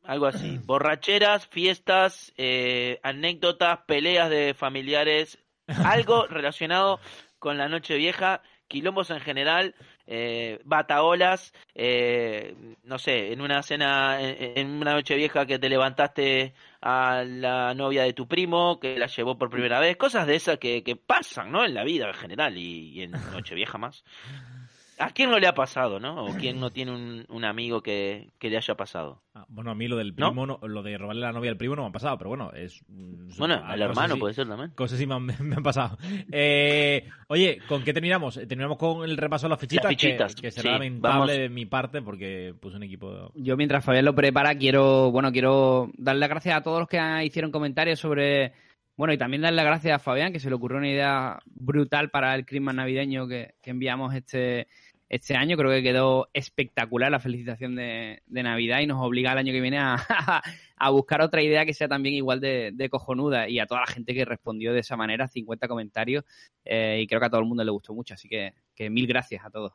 Algo 0.03 0.25
así. 0.27 0.59
Borracheras, 0.65 1.47
fiestas, 1.47 2.33
eh, 2.37 2.99
anécdotas, 3.03 3.79
peleas 3.87 4.29
de 4.29 4.53
familiares, 4.53 5.39
algo 5.67 6.25
relacionado 6.27 6.99
con 7.39 7.57
la 7.57 7.67
noche 7.67 7.95
vieja, 7.95 8.41
quilombos 8.67 9.11
en 9.11 9.19
general, 9.19 9.75
eh, 10.07 10.59
bataolas, 10.63 11.53
eh, 11.75 12.75
no 12.83 12.97
sé, 12.97 13.33
en 13.33 13.41
una 13.41 13.61
cena, 13.61 14.19
en, 14.21 14.57
en 14.57 14.69
una 14.69 14.93
noche 14.93 15.15
vieja 15.15 15.45
que 15.45 15.59
te 15.59 15.69
levantaste 15.69 16.53
a 16.81 17.23
la 17.23 17.73
novia 17.75 18.03
de 18.03 18.13
tu 18.13 18.27
primo, 18.27 18.79
que 18.79 18.97
la 18.97 19.07
llevó 19.07 19.37
por 19.37 19.49
primera 19.49 19.79
vez, 19.79 19.97
cosas 19.97 20.25
de 20.25 20.35
esas 20.35 20.57
que, 20.57 20.83
que 20.83 20.95
pasan, 20.95 21.51
¿no? 21.51 21.63
En 21.65 21.73
la 21.73 21.83
vida 21.83 22.07
en 22.07 22.13
general 22.15 22.57
y, 22.57 22.89
y 22.89 23.03
en 23.03 23.11
noche 23.11 23.53
vieja 23.53 23.77
más. 23.77 24.03
¿A 24.97 25.09
quién 25.11 25.29
no 25.29 25.39
le 25.39 25.47
ha 25.47 25.53
pasado, 25.53 25.99
no? 25.99 26.25
¿O 26.25 26.33
quién 26.35 26.59
no 26.59 26.71
tiene 26.71 26.91
un, 26.93 27.25
un 27.27 27.43
amigo 27.43 27.81
que, 27.81 28.29
que 28.39 28.49
le 28.49 28.55
haya 28.57 28.75
pasado? 28.75 29.21
Ah, 29.33 29.45
bueno, 29.49 29.71
a 29.71 29.75
mí 29.75 29.87
lo 29.89 29.97
del 29.97 30.13
primo, 30.13 30.45
no- 30.45 30.59
lo 30.65 30.83
de 30.83 30.97
robarle 30.97 31.21
la 31.21 31.33
novia 31.33 31.51
al 31.51 31.57
primo 31.57 31.75
no 31.75 31.81
me 31.81 31.89
ha 31.89 31.91
pasado, 31.91 32.17
pero 32.17 32.29
bueno, 32.29 32.51
es... 32.53 32.81
mm, 32.87 33.37
Bueno, 33.37 33.61
al 33.65 33.81
hermano 33.81 34.17
puede 34.17 34.33
ser 34.33 34.47
también. 34.47 34.71
Cosas 34.71 34.97
sí 34.97 35.05
me 35.05 35.15
han, 35.15 35.25
me 35.41 35.55
han 35.55 35.63
pasado. 35.63 35.97
Eh, 36.31 37.07
oye, 37.27 37.59
¿con 37.67 37.83
qué 37.83 37.91
terminamos? 37.93 38.37
Eh, 38.37 38.47
Terminamos 38.47 38.77
con 38.77 39.03
el 39.03 39.17
repaso 39.17 39.47
de 39.47 39.49
las 39.49 39.59
fichitas, 39.59 39.83
Las 39.83 39.89
fichitas, 39.89 40.35
que, 40.35 40.41
que 40.43 40.51
será 40.51 40.63
sí, 40.69 40.73
lamentable 40.73 41.19
vamos. 41.19 41.27
de 41.31 41.49
mi 41.49 41.65
parte 41.65 42.01
porque 42.01 42.53
puse 42.59 42.77
un 42.77 42.83
equipo... 42.83 43.31
Yo 43.35 43.57
mientras 43.57 43.83
Fabián 43.83 44.05
lo 44.05 44.15
prepara 44.15 44.55
quiero, 44.55 45.11
bueno, 45.11 45.31
quiero 45.31 45.91
darle 45.97 46.21
las 46.21 46.29
gracias 46.29 46.55
a 46.55 46.61
todos 46.63 46.79
los 46.79 46.87
que 46.87 46.99
hicieron 47.25 47.51
comentarios 47.51 47.99
sobre, 47.99 48.53
bueno, 48.95 49.13
y 49.13 49.17
también 49.17 49.41
darle 49.41 49.57
las 49.57 49.65
gracias 49.65 49.95
a 49.95 49.99
Fabián 49.99 50.31
que 50.31 50.39
se 50.39 50.47
le 50.49 50.55
ocurrió 50.55 50.77
una 50.77 50.89
idea 50.89 51.39
brutal 51.47 52.09
para 52.11 52.33
el 52.35 52.45
Christmas 52.45 52.75
navideño 52.75 53.27
que, 53.27 53.55
que 53.61 53.71
enviamos 53.71 54.13
este 54.15 54.67
este 55.09 55.35
año. 55.35 55.57
Creo 55.57 55.71
que 55.71 55.83
quedó 55.83 56.29
espectacular 56.33 57.11
la 57.11 57.19
felicitación 57.19 57.75
de, 57.75 58.21
Navidad 58.27 58.79
y 58.79 58.87
nos 58.87 59.01
obliga 59.01 59.31
el 59.31 59.39
año 59.39 59.53
que 59.53 59.61
viene 59.61 59.79
a, 59.79 59.97
buscar 60.91 61.21
otra 61.21 61.41
idea 61.41 61.65
que 61.65 61.73
sea 61.73 61.87
también 61.87 62.15
igual 62.15 62.39
de, 62.39 62.87
cojonuda 62.89 63.49
y 63.49 63.59
a 63.59 63.65
toda 63.65 63.81
la 63.81 63.87
gente 63.87 64.13
que 64.13 64.25
respondió 64.25 64.73
de 64.73 64.79
esa 64.79 64.95
manera, 64.95 65.27
50 65.27 65.67
comentarios 65.67 66.23
eh, 66.63 66.99
y 67.01 67.07
creo 67.07 67.19
que 67.19 67.27
a 67.27 67.29
todo 67.29 67.41
el 67.41 67.47
mundo 67.47 67.63
le 67.63 67.71
gustó 67.71 67.93
mucho, 67.93 68.13
así 68.13 68.27
que, 68.27 68.53
mil 68.89 69.07
gracias 69.07 69.45
a 69.45 69.49
todos. 69.49 69.73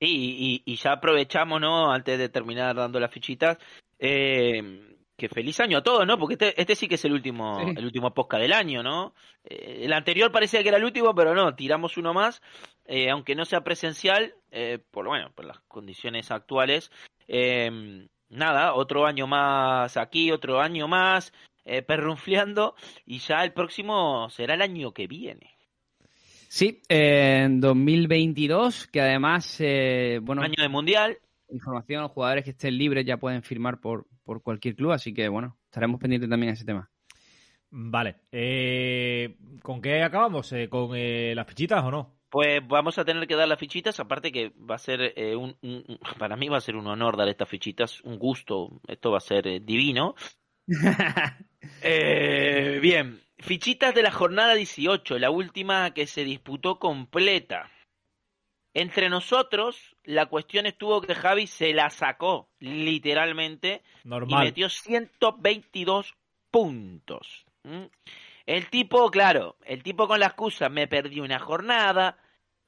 Sí, 0.00 0.62
y, 0.64 0.72
y 0.72 0.76
ya 0.76 0.92
aprovechamos, 0.92 1.60
¿no? 1.60 1.92
Antes 1.92 2.18
de 2.18 2.30
terminar 2.30 2.74
dando 2.74 2.98
las 2.98 3.12
fichitas, 3.12 3.58
eh, 3.98 4.98
que 5.20 5.28
feliz 5.28 5.60
año 5.60 5.78
a 5.78 5.82
todos, 5.82 6.06
¿no? 6.06 6.18
Porque 6.18 6.34
este, 6.34 6.58
este 6.60 6.74
sí 6.74 6.88
que 6.88 6.94
es 6.94 7.04
el 7.04 7.12
último, 7.12 7.60
Sí. 7.60 7.74
el 7.76 7.84
último 7.84 8.14
podcast 8.14 8.40
del 8.40 8.54
año, 8.54 8.82
¿no? 8.82 9.12
Eh, 9.44 9.80
el 9.82 9.92
anterior 9.92 10.32
parecía 10.32 10.62
que 10.62 10.70
era 10.70 10.78
el 10.78 10.84
último, 10.84 11.14
pero 11.14 11.34
no, 11.34 11.54
tiramos 11.54 11.98
uno 11.98 12.14
más, 12.14 12.40
eh, 12.86 13.10
aunque 13.10 13.34
no 13.34 13.44
sea 13.44 13.60
presencial, 13.62 14.34
eh, 14.50 14.78
por 14.90 15.06
bueno, 15.06 15.30
por 15.34 15.44
las 15.44 15.60
condiciones 15.68 16.30
actuales. 16.30 16.90
Eh, 17.28 18.08
nada, 18.30 18.72
otro 18.74 19.04
año 19.06 19.26
más 19.26 19.98
aquí, 19.98 20.32
otro 20.32 20.60
año 20.60 20.88
más, 20.88 21.32
eh, 21.66 21.82
perrunfleando, 21.82 22.74
y 23.04 23.18
ya 23.18 23.44
el 23.44 23.52
próximo 23.52 24.30
será 24.30 24.54
el 24.54 24.62
año 24.62 24.92
que 24.92 25.06
viene. 25.06 25.54
Sí, 26.48 26.80
en 26.88 27.60
2022, 27.60 28.88
que 28.88 29.00
además, 29.00 29.56
eh, 29.60 30.18
bueno, 30.22 30.42
Año 30.42 30.54
de 30.58 30.68
mundial, 30.68 31.18
información, 31.52 32.02
los 32.02 32.12
jugadores 32.12 32.44
que 32.44 32.50
estén 32.50 32.76
libres 32.78 33.04
ya 33.04 33.16
pueden 33.18 33.42
firmar 33.42 33.80
por, 33.80 34.06
por 34.24 34.42
cualquier 34.42 34.74
club, 34.76 34.92
así 34.92 35.12
que 35.14 35.28
bueno, 35.28 35.58
estaremos 35.66 36.00
pendientes 36.00 36.28
también 36.30 36.50
de 36.50 36.54
ese 36.54 36.64
tema. 36.64 36.90
Vale, 37.72 38.16
eh, 38.32 39.36
¿con 39.62 39.80
qué 39.80 40.02
acabamos? 40.02 40.52
Eh, 40.52 40.68
¿Con 40.68 40.90
eh, 40.94 41.32
las 41.36 41.46
fichitas 41.46 41.84
o 41.84 41.90
no? 41.90 42.16
Pues 42.28 42.60
vamos 42.66 42.96
a 42.98 43.04
tener 43.04 43.26
que 43.26 43.34
dar 43.36 43.48
las 43.48 43.58
fichitas, 43.58 43.98
aparte 44.00 44.30
que 44.32 44.50
va 44.50 44.76
a 44.76 44.78
ser 44.78 45.12
eh, 45.16 45.34
un, 45.36 45.56
un- 45.62 45.84
un- 45.88 45.98
para 46.18 46.36
mí 46.36 46.48
va 46.48 46.58
a 46.58 46.60
ser 46.60 46.76
un 46.76 46.86
honor 46.86 47.16
dar 47.16 47.28
estas 47.28 47.48
fichitas, 47.48 48.00
un 48.02 48.18
gusto, 48.18 48.80
esto 48.88 49.10
va 49.10 49.18
a 49.18 49.20
ser 49.20 49.46
eh, 49.46 49.60
divino. 49.60 50.14
Eh, 51.82 52.78
bien, 52.82 53.20
fichitas 53.38 53.94
de 53.94 54.02
la 54.02 54.10
jornada 54.10 54.54
18, 54.54 55.18
la 55.18 55.30
última 55.30 55.92
que 55.92 56.06
se 56.06 56.24
disputó 56.24 56.78
completa. 56.78 57.70
Entre 58.72 59.08
nosotros, 59.08 59.96
la 60.04 60.26
cuestión 60.26 60.66
estuvo 60.66 61.00
que 61.00 61.14
Javi 61.14 61.46
se 61.46 61.72
la 61.72 61.90
sacó, 61.90 62.48
literalmente, 62.60 63.82
y 64.04 64.08
Normal. 64.08 64.44
metió 64.44 64.68
122 64.68 66.14
puntos. 66.50 67.44
¿Mm? 67.64 67.86
El 68.46 68.70
tipo, 68.70 69.10
claro, 69.10 69.56
el 69.64 69.82
tipo 69.82 70.06
con 70.06 70.20
la 70.20 70.26
excusa, 70.26 70.68
me 70.68 70.86
perdí 70.86 71.20
una 71.20 71.38
jornada, 71.38 72.18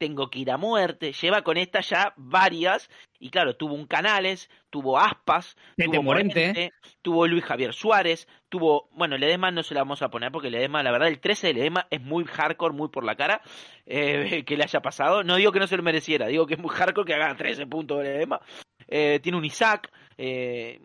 tengo 0.02 0.30
que 0.30 0.40
ir 0.40 0.50
a 0.50 0.56
muerte, 0.56 1.12
lleva 1.12 1.42
con 1.42 1.56
esta 1.56 1.80
ya 1.80 2.12
varias, 2.16 2.90
y 3.20 3.30
claro, 3.30 3.54
tuvo 3.54 3.74
un 3.76 3.86
Canales, 3.86 4.50
tuvo 4.68 4.98
Aspas, 4.98 5.56
Tete 5.76 5.92
tuvo 5.92 6.02
Morente. 6.02 6.48
Morente, 6.48 6.72
tuvo 7.02 7.28
Luis 7.28 7.44
Javier 7.44 7.72
Suárez, 7.72 8.26
tuvo, 8.48 8.88
bueno, 8.90 9.16
Ledesma 9.16 9.52
no 9.52 9.62
se 9.62 9.74
la 9.74 9.82
vamos 9.82 10.02
a 10.02 10.10
poner 10.10 10.32
porque 10.32 10.50
Ledesma, 10.50 10.82
la 10.82 10.90
verdad, 10.90 11.06
el 11.06 11.20
13 11.20 11.46
de 11.46 11.54
Ledesma 11.54 11.86
es 11.88 12.02
muy 12.02 12.24
hardcore, 12.24 12.74
muy 12.74 12.88
por 12.88 13.04
la 13.04 13.14
cara, 13.14 13.42
eh, 13.86 14.42
que 14.44 14.56
le 14.56 14.64
haya 14.64 14.82
pasado. 14.82 15.22
No 15.22 15.36
digo 15.36 15.52
que 15.52 15.60
no 15.60 15.68
se 15.68 15.76
lo 15.76 15.84
mereciera, 15.84 16.26
digo 16.26 16.48
que 16.48 16.54
es 16.54 16.60
muy 16.60 16.74
hardcore 16.74 17.06
que 17.06 17.14
haga 17.14 17.36
13 17.36 17.68
puntos 17.68 17.98
de 17.98 18.04
Ledesma. 18.04 18.40
Eh, 18.88 19.20
tiene 19.22 19.38
un 19.38 19.44
Isaac, 19.44 19.88
eh, 20.18 20.80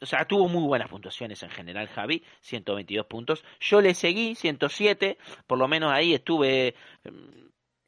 o 0.00 0.06
sea, 0.06 0.24
tuvo 0.24 0.48
muy 0.48 0.66
buenas 0.66 0.88
puntuaciones 0.88 1.42
en 1.42 1.50
general, 1.50 1.86
Javi, 1.88 2.24
122 2.40 3.04
puntos. 3.04 3.44
Yo 3.60 3.82
le 3.82 3.92
seguí, 3.92 4.34
107, 4.34 5.18
por 5.46 5.58
lo 5.58 5.68
menos 5.68 5.92
ahí 5.92 6.14
estuve. 6.14 6.74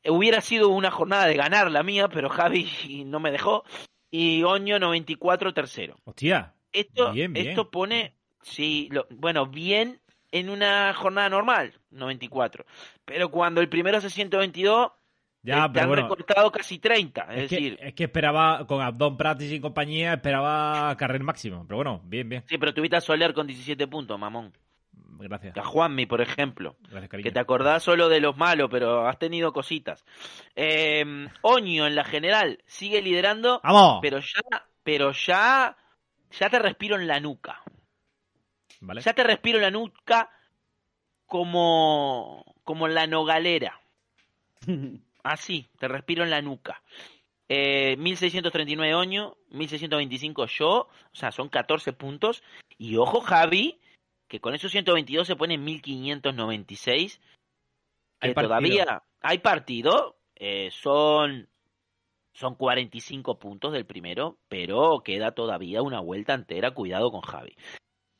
Eh, 0.04 0.10
hubiera 0.10 0.40
sido 0.40 0.68
una 0.68 0.90
jornada 0.92 1.26
de 1.26 1.34
ganar 1.34 1.70
la 1.70 1.82
mía, 1.82 2.08
pero 2.08 2.28
Javi 2.28 2.68
no 3.06 3.18
me 3.20 3.32
dejó. 3.32 3.64
Y 4.10 4.44
Oño, 4.44 4.78
94, 4.78 5.52
tercero. 5.52 5.96
Hostia, 6.04 6.54
Esto, 6.72 7.10
Bien, 7.12 7.32
bien. 7.32 7.48
esto 7.48 7.70
pone, 7.70 8.14
sí, 8.42 8.88
lo, 8.92 9.06
bueno, 9.10 9.46
bien 9.46 10.00
en 10.30 10.50
una 10.50 10.94
jornada 10.94 11.28
normal, 11.28 11.72
94. 11.90 12.64
Pero 13.04 13.30
cuando 13.30 13.60
el 13.60 13.68
primero 13.68 13.98
hace 13.98 14.10
122, 14.10 14.92
ya, 15.42 15.66
te 15.66 15.72
pero 15.72 15.82
han 15.84 15.88
bueno. 15.88 16.02
recortado 16.02 16.50
casi 16.52 16.78
30. 16.78 17.22
Es, 17.34 17.42
Es 17.44 17.48
que, 17.48 17.56
decir, 17.56 17.78
es 17.80 17.94
que 17.94 18.04
esperaba, 18.04 18.66
con 18.66 18.80
Abdon 18.82 19.16
Practice 19.16 19.54
y 19.54 19.60
compañía, 19.60 20.14
esperaba 20.14 20.96
carrer 20.96 21.22
máximo. 21.22 21.64
Pero 21.66 21.76
bueno, 21.76 22.00
bien, 22.04 22.28
bien. 22.28 22.44
sí, 22.46 22.56
pero 22.58 22.72
tuviste 22.72 22.96
a 22.96 23.00
Soler 23.00 23.34
con 23.34 23.46
17 23.46 23.86
puntos, 23.88 24.18
mamón. 24.18 24.52
Gracias. 25.28 25.56
A 25.56 25.64
Juanmi, 25.64 26.06
por 26.06 26.20
ejemplo. 26.20 26.76
Gracias, 26.90 27.08
cariño. 27.08 27.24
Que 27.24 27.32
te 27.32 27.40
acordás 27.40 27.82
solo 27.82 28.08
de 28.08 28.20
los 28.20 28.36
malos, 28.36 28.68
pero 28.70 29.08
has 29.08 29.18
tenido 29.18 29.52
cositas. 29.52 30.04
Eh, 30.54 31.28
Oño, 31.40 31.86
en 31.86 31.94
la 31.94 32.04
general, 32.04 32.62
sigue 32.66 33.00
liderando, 33.00 33.60
¡Vamos! 33.64 34.00
pero 34.02 34.20
ya, 34.20 34.66
pero 34.82 35.12
ya, 35.12 35.76
ya 36.30 36.50
te 36.50 36.58
respiro 36.58 36.96
en 36.96 37.06
la 37.06 37.20
nuca. 37.20 37.62
Vale. 38.80 39.00
Ya 39.00 39.14
te 39.14 39.24
respiro 39.24 39.58
en 39.58 39.62
la 39.62 39.70
nuca 39.70 40.30
como, 41.26 42.44
como 42.62 42.86
la 42.86 43.06
nogalera. 43.06 43.80
Así, 45.22 45.70
te 45.78 45.88
respiro 45.88 46.22
en 46.22 46.30
la 46.30 46.42
nuca. 46.42 46.82
Eh, 47.48 47.96
1639 47.98 48.94
Oño, 48.94 49.36
1625 49.50 50.46
yo, 50.46 50.70
o 50.70 51.14
sea, 51.14 51.32
son 51.32 51.48
14 51.48 51.94
puntos. 51.94 52.42
Y 52.76 52.96
ojo, 52.96 53.20
Javi, 53.20 53.80
que 54.34 54.40
con 54.40 54.52
esos 54.52 54.72
122 54.72 55.28
se 55.28 55.36
pone 55.36 55.54
en 55.54 55.62
1596. 55.62 57.20
Que 58.18 58.26
Hay 58.26 58.34
partido. 58.34 58.48
todavía 58.48 59.02
hay 59.20 59.38
partido, 59.38 60.16
eh, 60.34 60.70
son, 60.72 61.48
son 62.32 62.56
45 62.56 63.38
puntos 63.38 63.72
del 63.72 63.86
primero, 63.86 64.36
pero 64.48 65.02
queda 65.04 65.36
todavía 65.36 65.82
una 65.82 66.00
vuelta 66.00 66.34
entera. 66.34 66.72
Cuidado 66.72 67.12
con 67.12 67.20
Javi. 67.20 67.54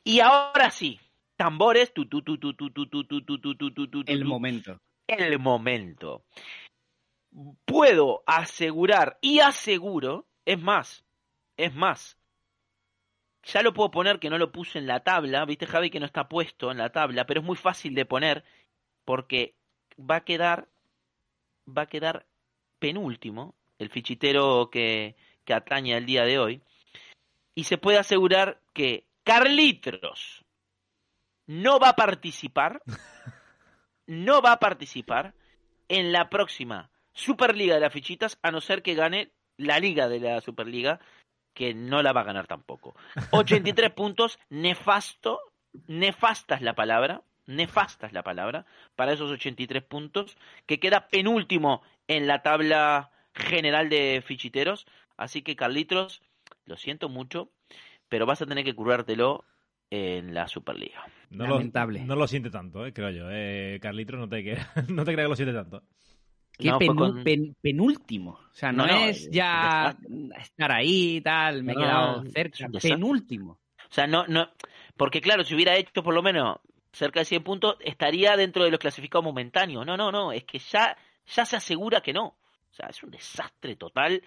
Y 0.05 0.21
ahora 0.21 0.71
sí, 0.71 1.01
tambores, 1.35 1.93
tu, 1.93 2.07
tu, 2.09 2.23
tu, 2.23 2.39
tu, 2.39 2.55
tu, 2.55 2.71
tu, 2.71 2.87
tu, 2.87 3.05
tu, 3.05 3.25
tu, 3.25 3.57
tu, 3.57 3.73
tu, 3.73 3.89
tu, 3.89 4.05
El 4.07 4.25
momento. 4.25 4.79
el 5.09 5.41
momento. 5.41 6.23
Puedo 7.65 8.23
asegurar 8.25 9.19
y 9.21 9.41
aseguro, 9.41 10.29
es 10.45 10.63
más, 10.63 11.05
es 11.57 11.75
más. 11.75 12.17
Ya 13.45 13.63
lo 13.63 13.75
puedo 13.75 13.91
poner 13.91 14.19
que 14.19 14.31
no 14.31 14.39
lo 14.39 14.53
puse 14.53 14.79
en 14.79 14.87
la 14.87 15.01
tabla, 15.01 15.45
viste 15.45 15.67
Javi 15.67 15.91
que 15.91 16.01
no 16.01 16.07
está 16.07 16.29
puesto 16.29 16.71
en 16.71 16.79
la 16.79 16.91
tabla, 16.91 17.27
pero 17.27 17.41
es 17.41 17.47
muy 17.47 17.57
fácil 17.57 17.95
de 17.95 18.07
poner 18.07 18.45
porque 19.05 19.55
va 19.99 20.17
a 20.17 20.25
quedar 20.25 20.69
va 21.67 21.83
a 21.83 21.87
quedar 21.87 22.27
penúltimo 22.79 23.55
el 23.79 23.91
fichitero 23.91 24.71
que, 24.71 25.17
que 25.45 25.55
atañe 25.55 25.95
al 25.95 26.07
día 26.07 26.25
de 26.25 26.39
hoy. 26.39 26.63
Y 27.55 27.65
se 27.65 27.79
puede 27.79 27.99
asegurar 27.99 28.61
que 28.73 29.07
Carlitos 29.23 30.45
no 31.47 31.79
va 31.79 31.91
a 31.91 31.97
participar 31.97 32.83
no 34.07 34.43
va 34.43 34.53
a 34.53 34.61
participar 34.61 35.35
en 35.89 36.13
la 36.13 36.31
próxima 36.31 36.91
Superliga 37.13 37.75
de 37.75 37.81
las 37.81 37.93
Fichitas, 37.93 38.39
a 38.43 38.51
no 38.51 38.61
ser 38.61 38.83
que 38.83 38.95
gane 38.95 39.31
la 39.57 39.79
Liga 39.79 40.09
de 40.09 40.19
la 40.19 40.41
Superliga, 40.41 41.01
que 41.55 41.73
no 41.75 42.03
la 42.03 42.13
va 42.13 42.21
a 42.23 42.25
ganar 42.25 42.47
tampoco. 42.47 42.95
83 43.31 43.91
puntos, 43.95 44.39
nefasto, 44.51 45.41
nefasta 45.87 46.57
es 46.57 46.63
la 46.63 46.75
palabra, 46.75 47.23
nefasta 47.47 48.07
es 48.07 48.13
la 48.13 48.23
palabra, 48.23 48.67
para 48.97 49.13
esos 49.13 49.31
83 49.31 49.83
puntos, 49.83 50.37
que 50.67 50.81
queda 50.81 51.09
penúltimo 51.09 51.83
en 52.09 52.27
la 52.27 52.43
tabla 52.43 53.11
general 53.35 53.89
de 53.89 54.23
fichiteros. 54.27 54.87
Así 55.17 55.43
que, 55.43 55.57
Carlitos, 55.57 56.23
lo 56.67 56.77
siento 56.77 57.09
mucho, 57.09 57.51
pero 58.09 58.27
vas 58.27 58.43
a 58.43 58.47
tener 58.47 58.65
que 58.65 58.75
curártelo 58.75 59.45
en 59.91 60.35
la 60.35 60.49
Superliga. 60.49 61.05
No 61.31 61.45
Lamentable. 61.47 62.01
Lo, 62.01 62.07
no 62.07 62.17
lo 62.17 62.27
siente 62.27 62.51
tanto, 62.51 62.85
eh, 62.87 62.93
creo 62.93 63.11
yo. 63.11 63.27
Eh, 63.31 63.79
Carlitos, 63.81 64.19
no 64.19 64.29
te, 64.29 64.43
que- 64.43 64.59
no 64.89 65.05
te 65.05 65.13
creas 65.13 65.27
que 65.27 65.31
lo 65.31 65.37
siente 65.37 65.55
tanto. 65.55 65.83
Qué 66.59 66.69
No, 66.69 66.79
fue 66.79 66.87
penú- 66.89 66.97
con- 66.99 67.25
pen- 67.25 67.57
penúltimo. 67.61 68.31
O 68.51 68.55
sea, 68.55 68.71
no, 68.73 68.87
es 68.87 69.23
es- 69.23 69.31
ya 69.31 69.97
estar 70.39 70.73
ahí 70.73 71.17
y 71.17 71.21
tal, 71.21 71.63
me 71.65 71.73
he 71.73 71.77
quedado 71.77 72.23
cerca. 72.31 72.69
Penúltimo. 72.81 73.53
O 73.79 73.93
sea, 73.95 74.07
no, 74.07 74.27
no, 74.27 74.49
porque 74.97 75.21
claro, 75.21 75.45
si 75.45 75.55
hubiera 75.55 75.77
hecho 75.77 76.03
por 76.03 76.15
lo 76.15 76.23
menos 76.23 76.59
cerca 76.93 77.21
de 77.21 77.25
100 77.27 77.43
puntos, 77.43 77.77
estaría 77.81 78.37
dentro 78.37 78.65
de 78.65 78.71
los 78.71 78.79
clasificados 78.81 79.25
momentáneos. 79.25 79.85
No, 79.85 79.97
no, 79.97 80.11
no, 80.13 80.33
es 80.33 80.45
que 80.45 80.59
ya, 80.59 80.97
ya 81.27 81.45
se 81.45 81.57
asegura 81.57 82.01
que 82.01 82.13
no. 82.13 82.27
O 82.27 82.37
O 82.71 82.77
sea, 82.77 82.89
es 82.89 83.03
un 83.05 83.11
desastre 83.11 83.77
total 83.77 84.23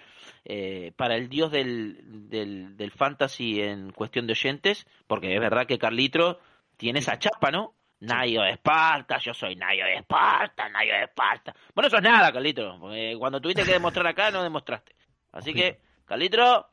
eh, 0.46 0.94
para 0.96 1.16
el 1.18 1.28
dios 1.28 1.52
del, 1.52 2.30
del, 2.30 2.78
del 2.78 2.92
fantasy 2.92 3.62
en 3.62 3.92
cuestión 3.92 4.26
de 4.28 4.34
oyentes, 4.34 4.86
porque 5.06 5.34
es 5.34 5.40
verdad 5.42 5.66
que 5.68 5.78
Carlitro 5.78 6.40
tiene 6.78 7.00
esa 7.00 7.20
chapa, 7.20 7.52
¿no? 7.52 7.74
Nayo 8.00 8.44
de 8.44 8.52
Esparta, 8.52 9.18
yo 9.18 9.34
soy 9.34 9.56
Nayo 9.56 9.86
de 9.86 9.96
Esparta, 9.96 10.70
Nayo 10.70 10.94
de 10.94 11.04
Esparta. 11.04 11.56
Bueno, 11.74 11.88
eso 11.88 11.98
es 11.98 12.04
nada, 12.04 12.32
Carlitro, 12.32 12.78
porque 12.80 13.16
cuando 13.18 13.42
tuviste 13.42 13.64
que 13.64 13.72
demostrar 13.74 14.08
acá 14.08 14.32
no 14.32 14.44
demostraste. 14.44 14.96
Así 15.32 15.54
que, 15.54 15.80
Carlitro, 16.06 16.68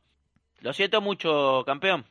lo 0.61 0.73
siento 0.73 1.01
mucho, 1.01 1.63
campeón. 1.65 2.05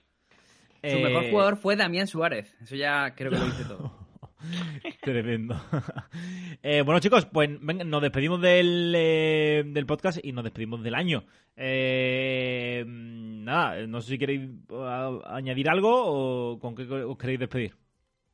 Su 0.82 0.98
mejor 0.98 1.30
jugador 1.30 1.56
fue 1.56 1.76
Damián 1.76 2.06
Suárez. 2.06 2.54
Eso 2.60 2.76
ya 2.76 3.14
creo 3.14 3.30
que 3.30 3.38
lo 3.38 3.46
dice 3.46 3.64
todo. 3.64 4.04
Tremendo. 5.02 5.56
Eh, 6.66 6.80
bueno, 6.80 6.98
chicos, 6.98 7.26
pues 7.26 7.50
venga, 7.60 7.84
nos 7.84 8.00
despedimos 8.00 8.40
del, 8.40 8.94
eh, 8.96 9.64
del 9.66 9.84
podcast 9.84 10.18
y 10.22 10.32
nos 10.32 10.44
despedimos 10.44 10.82
del 10.82 10.94
año. 10.94 11.24
Eh, 11.56 12.84
nada, 12.86 13.86
no 13.86 14.00
sé 14.00 14.12
si 14.12 14.18
queréis 14.18 14.48
uh, 14.70 15.20
añadir 15.26 15.68
algo 15.68 15.90
o 15.92 16.58
con 16.58 16.74
qué 16.74 16.84
os 16.84 17.18
queréis 17.18 17.40
despedir. 17.40 17.74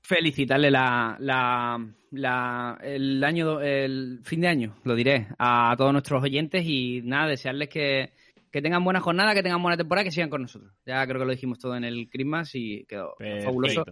Felicitarle 0.02 0.70
la, 0.70 1.16
la, 1.20 1.78
la- 2.12 2.78
el 2.82 3.22
año, 3.22 3.60
el 3.60 4.20
fin 4.24 4.40
de 4.40 4.48
año, 4.48 4.74
lo 4.84 4.94
diré, 4.94 5.28
a 5.38 5.74
todos 5.76 5.92
nuestros 5.92 6.22
oyentes 6.22 6.64
y 6.64 7.02
nada, 7.04 7.28
desearles 7.28 7.68
que, 7.68 8.12
que 8.50 8.62
tengan 8.62 8.82
buena 8.82 9.00
jornada, 9.00 9.34
que 9.34 9.42
tengan 9.42 9.62
buena 9.62 9.76
temporada, 9.76 10.04
que 10.04 10.10
sigan 10.10 10.30
con 10.30 10.42
nosotros. 10.42 10.72
Ya 10.86 11.06
creo 11.06 11.20
que 11.20 11.26
lo 11.26 11.32
dijimos 11.32 11.58
todo 11.58 11.76
en 11.76 11.84
el 11.84 12.08
Christmas 12.10 12.54
y 12.54 12.84
quedó 12.86 13.14
Perfecto. 13.18 13.44
fabuloso. 13.44 13.84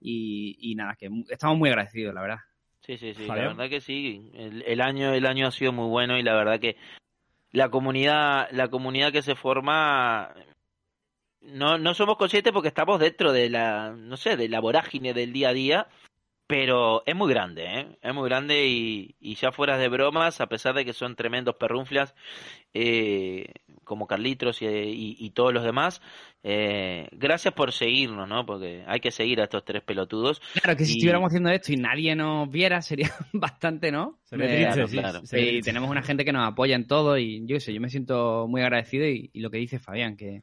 Y, 0.00 0.56
y 0.60 0.74
nada, 0.74 0.96
que 0.98 1.08
mu- 1.08 1.24
estamos 1.30 1.56
muy 1.56 1.68
agradecidos, 1.70 2.12
la 2.14 2.22
verdad. 2.22 2.38
Sí, 2.80 2.98
sí, 2.98 3.14
sí, 3.14 3.26
la 3.28 3.34
verdad 3.36 3.70
que 3.70 3.80
sí. 3.80 4.30
El, 4.34 4.62
el 4.66 4.80
año, 4.80 5.12
el 5.14 5.24
año 5.26 5.46
ha 5.46 5.52
sido 5.52 5.72
muy 5.72 5.88
bueno 5.88 6.18
y 6.18 6.22
la 6.24 6.34
verdad 6.34 6.58
que 6.58 6.76
la 7.52 7.68
comunidad, 7.70 8.48
la 8.50 8.68
comunidad 8.68 9.12
que 9.12 9.22
se 9.22 9.36
forma, 9.36 10.34
no, 11.44 11.78
no 11.78 11.94
somos 11.94 12.16
conscientes 12.16 12.52
porque 12.52 12.68
estamos 12.68 13.00
dentro 13.00 13.32
de 13.32 13.50
la, 13.50 13.90
no 13.96 14.16
sé, 14.16 14.36
de 14.36 14.48
la 14.48 14.60
vorágine 14.60 15.12
del 15.14 15.32
día 15.32 15.50
a 15.50 15.52
día, 15.54 15.86
pero 16.46 17.02
es 17.06 17.14
muy 17.16 17.30
grande, 17.32 17.64
¿eh? 17.64 17.98
Es 18.02 18.14
muy 18.14 18.28
grande 18.28 18.66
y, 18.66 19.14
y 19.20 19.34
ya 19.36 19.52
fuera 19.52 19.78
de 19.78 19.88
bromas, 19.88 20.40
a 20.40 20.48
pesar 20.48 20.74
de 20.74 20.84
que 20.84 20.92
son 20.92 21.16
tremendos 21.16 21.54
perrunflas, 21.56 22.14
eh, 22.74 23.46
como 23.84 24.06
Carlitos 24.06 24.62
y, 24.62 24.66
y- 24.66 25.16
y 25.18 25.30
todos 25.30 25.52
los 25.52 25.64
demás, 25.64 26.00
eh, 26.42 27.08
gracias 27.12 27.54
por 27.54 27.72
seguirnos, 27.72 28.28
¿no? 28.28 28.44
Porque 28.46 28.84
hay 28.86 29.00
que 29.00 29.10
seguir 29.10 29.40
a 29.40 29.44
estos 29.44 29.64
tres 29.64 29.82
pelotudos. 29.82 30.40
Claro, 30.62 30.76
que 30.76 30.84
si 30.84 30.92
Y- 30.92 30.94
estuviéramos 30.96 31.28
haciendo 31.28 31.50
esto 31.50 31.72
y 31.72 31.76
nadie 31.76 32.14
nos 32.14 32.50
viera, 32.50 32.82
sería 32.82 33.10
bastante, 33.32 33.90
¿no? 33.90 34.18
Sería 34.24 34.46
Eh, 34.46 34.50
triste, 34.50 34.74
claro, 34.74 34.88
sí, 34.88 34.96
claro. 34.98 35.26
sería 35.26 35.44
y 35.46 35.50
triste. 35.52 35.70
tenemos 35.70 35.90
una 35.90 36.02
gente 36.02 36.24
que 36.24 36.32
nos 36.32 36.46
apoya 36.46 36.76
en 36.76 36.86
todo 36.86 37.18
y 37.18 37.40
yo 37.46 37.56
qué 37.56 37.60
sé, 37.60 37.72
yo 37.74 37.80
me 37.80 37.88
siento 37.90 38.46
muy 38.48 38.62
agradecido 38.62 39.06
y, 39.06 39.30
y 39.32 39.40
lo 39.40 39.50
que 39.50 39.58
dice 39.58 39.78
Fabián, 39.78 40.16
que 40.16 40.42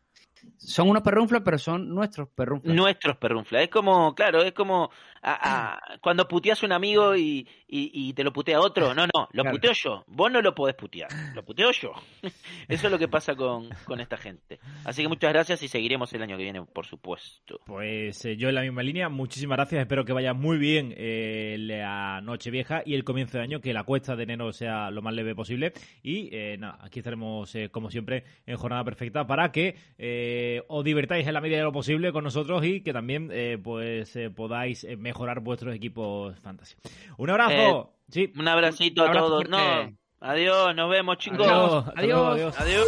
son 0.58 0.90
unos 0.90 1.04
perrunflos, 1.04 1.42
pero 1.44 1.58
son 1.58 1.90
nuestros 1.90 2.30
perrunflos. 2.30 2.76
Nuestros 2.76 3.18
perrunflas. 3.18 3.64
Es 3.64 3.70
como, 3.70 4.14
claro, 4.16 4.42
es 4.44 4.54
como 4.54 4.92
a- 5.22 5.74
a- 5.94 5.98
cuando 6.02 6.28
puteas 6.28 6.62
a 6.64 6.66
un 6.66 6.72
amigo 6.72 7.16
y, 7.16 7.48
y, 7.68 7.92
y 7.94 8.14
te 8.14 8.24
lo 8.24 8.32
putea 8.34 8.60
otro. 8.60 8.94
No, 8.94 9.06
no, 9.06 9.28
lo 9.32 9.44
Claro. 9.44 9.52
puteo 9.52 9.72
yo. 9.74 10.04
Vos 10.08 10.32
no 10.32 10.42
lo 10.42 10.54
podés 10.56 10.76
putear. 10.76 11.10
Lo 11.36 11.44
puteo 11.44 11.72
yo. 11.72 11.92
Eso 12.68 12.88
es 12.88 12.92
lo 12.92 12.98
que 13.00 13.08
pasa 13.08 13.36
con, 13.36 13.70
con 13.86 14.00
esta 14.00 14.18
gente. 14.18 14.60
Así 14.86 15.02
que 15.02 15.08
muchas 15.08 15.32
gracias 15.34 15.62
y 15.64 15.68
seguiremos 15.68 16.12
el 16.14 16.22
año 16.24 16.38
que 16.38 16.44
viene, 16.44 16.62
por 16.64 16.86
supuesto. 16.86 17.60
Pues 17.66 18.24
eh, 18.26 18.38
yo 18.38 18.50
en 18.50 18.56
la 18.56 18.62
misma 18.62 18.84
línea, 18.84 19.10
muchísimas 19.10 19.58
gracias, 19.58 19.82
espero 19.82 20.06
que 20.06 20.14
vaya 20.14 20.34
muy 20.34 20.58
bien 20.58 20.94
eh, 20.98 21.56
la 21.60 22.22
noche 22.22 22.52
vieja 22.52 22.82
y 22.86 22.96
el 22.96 23.04
comienzo 23.04 23.38
de 23.38 23.44
año, 23.44 23.62
que 23.62 23.74
la 23.74 23.84
cuesta 23.84 24.16
de 24.16 24.24
enero 24.24 24.52
sea 24.52 24.92
lo 24.92 25.02
más 25.02 25.14
leve 25.14 25.36
posible 25.36 25.74
y 26.04 26.30
eh, 26.36 26.58
nada, 26.58 26.78
aquí 26.82 27.00
estaremos 27.00 27.54
eh, 27.56 27.70
como 27.70 27.90
siempre 27.90 28.24
en 28.46 28.58
jornada 28.58 28.84
perfecta 28.84 29.26
para 29.28 29.52
que 29.52 29.76
eh, 29.98 30.62
os 30.68 30.84
divertáis 30.84 31.28
en 31.28 31.34
la 31.34 31.42
medida 31.42 31.58
de 31.58 31.64
lo 31.64 31.72
posible 31.72 32.12
con 32.12 32.24
nosotros 32.24 32.64
y 32.66 32.82
que 32.82 32.94
también 32.94 33.30
eh, 33.32 33.58
pues 33.62 34.18
podáis 34.36 34.86
mejorar 35.10 35.40
vuestros 35.40 35.76
equipos 35.76 36.38
fantasy. 36.40 36.76
Un 37.18 37.30
abrazo. 37.32 37.94
sí. 38.12 38.32
Un 38.38 38.48
abracito 38.48 39.02
Un 39.02 39.08
a 39.08 39.10
abrazo 39.10 39.28
todos. 39.28 39.48
fuerte. 39.48 39.92
No, 40.22 40.28
adiós, 40.28 40.76
nos 40.76 40.90
vemos 40.90 41.18
chicos. 41.18 41.48
Adiós. 41.48 41.86
Adiós. 41.96 42.34
adiós. 42.34 42.60
Adiós. 42.60 42.86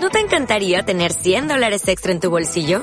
¿No 0.00 0.08
te 0.10 0.20
encantaría 0.20 0.82
tener 0.82 1.12
100 1.12 1.48
dólares 1.48 1.86
extra 1.88 2.12
en 2.12 2.20
tu 2.20 2.30
bolsillo? 2.30 2.82